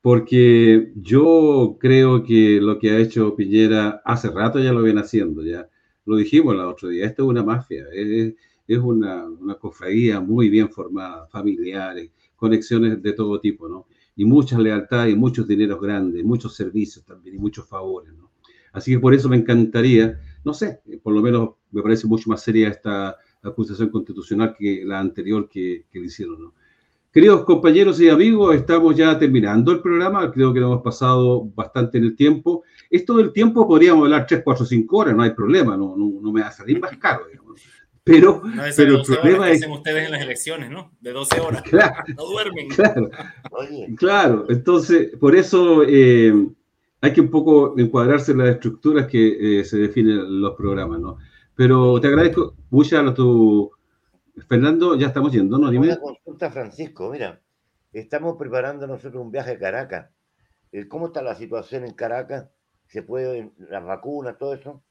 porque 0.00 0.92
yo 0.96 1.76
creo 1.78 2.24
que 2.24 2.58
lo 2.60 2.80
que 2.80 2.90
ha 2.90 2.98
hecho 2.98 3.36
Piñera 3.36 4.02
hace 4.04 4.28
rato 4.30 4.58
ya 4.58 4.72
lo 4.72 4.82
viene 4.82 5.02
haciendo, 5.02 5.42
ya 5.42 5.68
lo 6.04 6.16
dijimos 6.16 6.54
el 6.54 6.60
otro 6.62 6.88
día, 6.88 7.06
esto 7.06 7.22
es 7.22 7.28
una 7.28 7.44
mafia, 7.44 7.86
es, 7.92 8.34
es 8.66 8.78
una, 8.78 9.24
una 9.24 9.54
cofradía 9.54 10.20
muy 10.20 10.48
bien 10.48 10.68
formada, 10.70 11.26
familiares, 11.28 12.10
conexiones 12.36 13.02
de 13.02 13.12
todo 13.12 13.40
tipo, 13.40 13.68
¿no? 13.68 13.86
Y 14.16 14.24
muchas 14.24 14.58
lealtades 14.58 15.16
muchos 15.16 15.46
dineros 15.46 15.80
grandes, 15.80 16.24
muchos 16.24 16.54
servicios 16.54 17.04
también 17.04 17.36
y 17.36 17.38
muchos 17.38 17.68
favores, 17.68 18.12
¿no? 18.14 18.30
Así 18.76 18.92
que 18.92 18.98
por 18.98 19.14
eso 19.14 19.30
me 19.30 19.36
encantaría, 19.36 20.20
no 20.44 20.52
sé, 20.52 20.80
por 21.02 21.14
lo 21.14 21.22
menos 21.22 21.50
me 21.70 21.82
parece 21.82 22.06
mucho 22.06 22.28
más 22.28 22.42
seria 22.42 22.68
esta 22.68 23.16
acusación 23.42 23.88
constitucional 23.88 24.54
que 24.58 24.82
la 24.84 25.00
anterior 25.00 25.48
que, 25.48 25.86
le 25.92 26.00
hicieron. 26.00 26.42
¿no? 26.42 26.54
Queridos 27.10 27.44
compañeros 27.44 27.98
y 28.02 28.10
amigos, 28.10 28.54
estamos 28.54 28.94
ya 28.94 29.18
terminando 29.18 29.72
el 29.72 29.80
programa, 29.80 30.30
creo 30.30 30.52
que 30.52 30.60
lo 30.60 30.66
hemos 30.66 30.82
pasado 30.82 31.46
bastante 31.54 31.96
en 31.96 32.04
el 32.04 32.14
tiempo. 32.14 32.64
Esto 32.90 33.16
del 33.16 33.32
tiempo 33.32 33.66
podríamos 33.66 34.04
hablar 34.04 34.26
3, 34.26 34.42
4, 34.44 34.66
5 34.66 34.96
horas, 34.98 35.16
no 35.16 35.22
hay 35.22 35.30
problema, 35.30 35.74
no, 35.76 35.96
no, 35.96 36.30
me 36.30 36.42
va 36.42 36.48
a 36.48 36.52
salir 36.52 36.78
más 36.78 36.94
caro, 36.98 37.26
digamos. 37.30 37.62
Pero, 38.06 38.40
pero 38.76 38.98
el 38.98 39.02
problema 39.02 39.50
es... 39.50 39.64
Que 39.64 39.68
ustedes 39.68 40.06
en 40.06 40.12
las 40.12 40.22
elecciones, 40.22 40.70
¿no? 40.70 40.92
De 41.00 41.10
12 41.10 41.40
horas. 41.40 41.62
Claro, 41.62 42.04
no 42.16 42.24
duermen. 42.24 42.68
Claro, 42.68 43.10
claro. 43.96 44.46
entonces, 44.48 45.10
por 45.18 45.34
eso... 45.34 45.82
Eh, 45.82 46.32
hay 47.00 47.12
que 47.12 47.20
un 47.20 47.30
poco 47.30 47.76
encuadrarse 47.76 48.30
en 48.30 48.38
las 48.38 48.50
estructuras 48.50 49.08
que 49.08 49.60
eh, 49.60 49.64
se 49.64 49.78
definen 49.78 50.40
los 50.40 50.54
programas, 50.54 51.00
¿no? 51.00 51.18
Pero 51.56 52.00
te 52.00 52.06
agradezco 52.06 52.54
mucho 52.70 52.96
a 52.96 53.12
tu... 53.12 53.72
Fernando, 54.48 54.94
ya 54.94 55.08
estamos 55.08 55.32
yendo, 55.32 55.58
¿no? 55.58 55.68
Dime. 55.68 55.88
Una 55.88 55.96
consulta, 55.96 56.50
Francisco, 56.52 57.10
mira, 57.10 57.40
estamos 57.92 58.36
preparando 58.38 58.86
nosotros 58.86 59.20
un 59.20 59.32
viaje 59.32 59.52
a 59.52 59.58
Caracas. 59.58 60.10
Eh, 60.70 60.86
¿Cómo 60.86 61.06
está 61.06 61.22
la 61.22 61.34
situación 61.34 61.84
en 61.84 61.94
Caracas? 61.94 62.48
¿Se 62.86 63.02
puede, 63.02 63.50
las 63.58 63.84
vacunas, 63.84 64.38
todo 64.38 64.54
eso? 64.54 64.84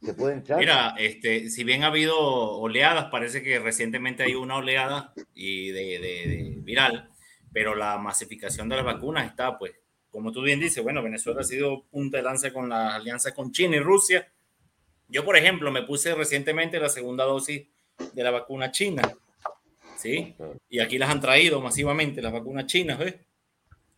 ¿Se 0.00 0.14
puede 0.14 0.34
entrar? 0.34 0.58
Mira, 0.58 0.94
este, 0.98 1.50
si 1.50 1.64
bien 1.64 1.82
ha 1.82 1.88
habido 1.88 2.16
oleadas, 2.18 3.06
parece 3.10 3.42
que 3.42 3.58
recientemente 3.58 4.22
hay 4.22 4.34
una 4.34 4.56
oleada 4.56 5.12
y 5.34 5.70
de, 5.70 5.98
de 5.98 6.54
viral, 6.58 7.10
pero 7.52 7.74
la 7.74 7.98
masificación 7.98 8.68
de 8.68 8.76
las 8.76 8.84
vacunas 8.84 9.26
está 9.26 9.58
pues 9.58 9.72
como 10.10 10.32
tú 10.32 10.42
bien 10.42 10.60
dices, 10.60 10.82
bueno, 10.82 11.02
Venezuela 11.02 11.40
ha 11.40 11.44
sido 11.44 11.84
punta 11.84 12.16
de 12.16 12.22
lanza 12.22 12.52
con 12.52 12.68
la 12.68 12.94
alianza 12.94 13.34
con 13.34 13.52
China 13.52 13.76
y 13.76 13.80
Rusia. 13.80 14.30
Yo, 15.08 15.24
por 15.24 15.36
ejemplo, 15.36 15.70
me 15.70 15.82
puse 15.82 16.14
recientemente 16.14 16.80
la 16.80 16.88
segunda 16.88 17.24
dosis 17.24 17.66
de 18.12 18.22
la 18.22 18.30
vacuna 18.30 18.70
china, 18.70 19.02
¿sí? 19.96 20.34
Y 20.68 20.80
aquí 20.80 20.98
las 20.98 21.10
han 21.10 21.20
traído 21.20 21.60
masivamente, 21.60 22.22
las 22.22 22.32
vacunas 22.32 22.66
chinas, 22.66 22.98
¿ves? 22.98 23.16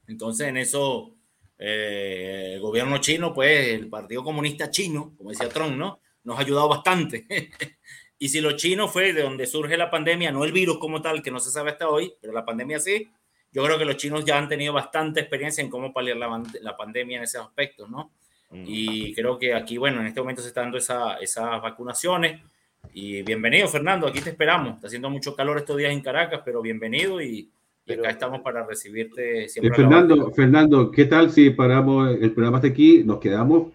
Entonces, 0.09 0.49
en 0.49 0.57
eso, 0.57 1.15
eh, 1.63 2.53
el 2.55 2.61
gobierno 2.61 2.99
chino, 2.99 3.35
pues, 3.35 3.69
el 3.69 3.89
Partido 3.91 4.25
Comunista 4.25 4.71
Chino, 4.71 5.13
como 5.19 5.29
decía 5.29 5.51
Trump, 5.51 5.77
¿no? 5.77 6.01
Nos 6.25 6.39
ha 6.39 6.41
ayudado 6.41 6.69
bastante. 6.69 7.27
y 8.19 8.31
si 8.31 8.41
lo 8.41 8.53
chino 8.53 8.89
fue 8.89 9.13
de 9.13 9.23
donde 9.23 9.47
surge 9.47 9.77
la 9.77 9.91
pandemia, 9.91 10.33
no 10.33 10.45
el 10.45 10.53
virus 10.53 10.79
como 10.79 11.03
tal, 11.03 11.23
que 11.23 11.31
no 11.31 11.39
se 11.39 11.51
sabe 11.51 11.73
hasta 11.73 11.91
hoy, 11.91 12.15
pero 12.19 12.33
la 12.33 12.47
pandemia 12.47 12.81
sí, 12.81 13.11
yo 13.53 13.63
creo 13.63 13.79
que 13.79 13.85
los 13.85 13.99
chinos 13.99 14.25
ya 14.25 14.39
han 14.39 14.49
tenido 14.49 14.73
bastante 14.73 15.21
experiencia 15.21 15.63
en 15.63 15.69
cómo 15.69 15.93
paliar 15.93 16.17
la, 16.17 16.43
la 16.63 16.77
pandemia 16.79 17.19
en 17.19 17.25
esos 17.25 17.47
aspectos, 17.47 17.91
¿no? 17.91 18.11
Mm. 18.49 18.65
Y 18.67 19.15
creo 19.15 19.39
que 19.39 19.53
aquí, 19.53 19.77
bueno, 19.77 20.01
en 20.01 20.07
este 20.07 20.21
momento 20.21 20.41
se 20.41 20.49
están 20.49 20.65
dando 20.65 20.79
esa, 20.79 21.17
esas 21.17 21.61
vacunaciones. 21.61 22.41
Y 22.95 23.21
bienvenido, 23.21 23.69
Fernando, 23.69 24.07
aquí 24.07 24.23
te 24.23 24.31
esperamos. 24.31 24.77
Está 24.77 24.87
haciendo 24.87 25.11
mucho 25.11 25.37
calor 25.37 25.59
estos 25.59 25.77
días 25.77 25.93
en 25.93 26.01
Caracas, 26.01 26.41
pero 26.43 26.63
bienvenido 26.63 27.21
y, 27.21 27.51
y 27.91 27.99
acá 27.99 28.11
estamos 28.11 28.41
para 28.41 28.67
recibirte 28.67 29.49
siempre. 29.49 29.75
Fernando, 29.75 30.31
Fernando, 30.33 30.91
¿qué 30.91 31.05
tal 31.05 31.31
si 31.31 31.51
paramos 31.51 32.17
el 32.21 32.33
programa 32.33 32.59
hasta 32.59 32.69
aquí? 32.69 33.03
Nos 33.05 33.19
quedamos 33.19 33.73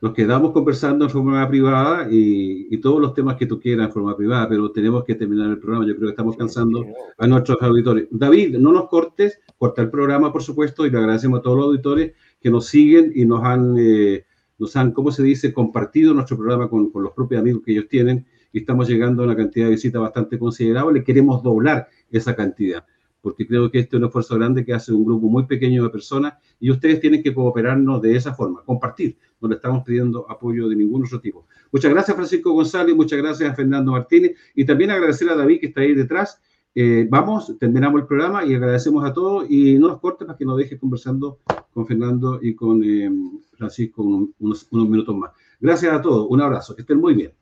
nos 0.00 0.14
quedamos 0.14 0.52
conversando 0.52 1.04
en 1.04 1.10
forma 1.10 1.48
privada 1.48 2.06
y, 2.08 2.76
todos 2.78 3.00
los 3.00 3.14
temas 3.14 3.36
que 3.36 3.46
tú 3.46 3.58
quieras 3.58 3.88
en 3.88 3.92
forma 3.92 4.16
privada, 4.16 4.48
pero 4.48 4.70
tenemos 4.70 5.02
que 5.02 5.16
terminar 5.16 5.50
el 5.50 5.58
programa. 5.58 5.84
Yo 5.84 5.96
creo 5.96 6.06
que 6.06 6.12
estamos 6.12 6.36
cansando 6.36 6.86
a 7.16 7.26
nuestros 7.26 7.60
auditores. 7.60 8.06
David, 8.12 8.56
no 8.58 8.70
nos 8.70 8.88
cortes, 8.88 9.40
corta 9.58 9.82
el 9.82 9.90
programa, 9.90 10.32
por 10.32 10.44
supuesto, 10.44 10.86
y 10.86 10.90
le 10.90 10.98
agradecemos 10.98 11.40
a 11.40 11.42
todos 11.42 11.56
los 11.56 11.66
auditores 11.66 12.12
que 12.40 12.50
nos 12.50 12.66
siguen 12.66 13.10
y 13.16 13.24
nos 13.24 13.42
han, 13.42 13.74
eh, 13.80 14.24
nos 14.58 14.76
han 14.76 14.92
¿cómo 14.92 15.10
se 15.10 15.24
dice?, 15.24 15.52
compartido 15.52 16.14
nuestro 16.14 16.36
programa 16.36 16.70
con, 16.70 16.90
con 16.90 17.02
los 17.02 17.12
propios 17.12 17.40
amigos 17.40 17.62
que 17.64 17.72
ellos 17.72 17.88
tienen 17.88 18.24
y 18.52 18.60
estamos 18.60 18.88
llegando 18.88 19.22
a 19.22 19.26
una 19.26 19.36
cantidad 19.36 19.66
de 19.66 19.72
visitas 19.72 20.00
bastante 20.00 20.38
considerable. 20.38 21.02
Queremos 21.02 21.42
doblar 21.42 21.88
esa 22.12 22.36
cantidad 22.36 22.84
porque 23.20 23.46
creo 23.46 23.70
que 23.70 23.80
este 23.80 23.96
es 23.96 24.00
un 24.00 24.06
esfuerzo 24.06 24.36
grande 24.36 24.64
que 24.64 24.72
hace 24.72 24.92
un 24.92 25.04
grupo 25.04 25.28
muy 25.28 25.44
pequeño 25.44 25.84
de 25.84 25.90
personas 25.90 26.34
y 26.60 26.70
ustedes 26.70 27.00
tienen 27.00 27.22
que 27.22 27.34
cooperarnos 27.34 28.00
de 28.02 28.16
esa 28.16 28.34
forma, 28.34 28.62
compartir. 28.64 29.16
No 29.40 29.48
le 29.48 29.56
estamos 29.56 29.84
pidiendo 29.84 30.30
apoyo 30.30 30.68
de 30.68 30.76
ningún 30.76 31.04
otro 31.04 31.20
tipo. 31.20 31.46
Muchas 31.72 31.92
gracias, 31.92 32.16
Francisco 32.16 32.52
González, 32.52 32.94
muchas 32.94 33.18
gracias 33.18 33.50
a 33.50 33.54
Fernando 33.54 33.92
Martínez 33.92 34.36
y 34.54 34.64
también 34.64 34.90
agradecer 34.90 35.28
a 35.30 35.36
David 35.36 35.60
que 35.60 35.66
está 35.66 35.80
ahí 35.80 35.94
detrás. 35.94 36.40
Eh, 36.74 37.06
vamos, 37.10 37.56
terminamos 37.58 38.00
el 38.00 38.06
programa 38.06 38.44
y 38.44 38.54
agradecemos 38.54 39.04
a 39.04 39.12
todos 39.12 39.50
y 39.50 39.78
no 39.78 39.88
nos 39.88 40.00
cortes 40.00 40.26
para 40.26 40.38
que 40.38 40.44
nos 40.44 40.56
dejes 40.58 40.78
conversando 40.78 41.40
con 41.72 41.86
Fernando 41.86 42.38
y 42.40 42.54
con 42.54 42.82
eh, 42.84 43.10
Francisco 43.56 44.02
unos, 44.02 44.68
unos 44.70 44.88
minutos 44.88 45.16
más. 45.16 45.32
Gracias 45.60 45.92
a 45.92 46.00
todos, 46.00 46.26
un 46.30 46.40
abrazo, 46.40 46.76
que 46.76 46.82
estén 46.82 46.98
muy 46.98 47.14
bien. 47.14 47.37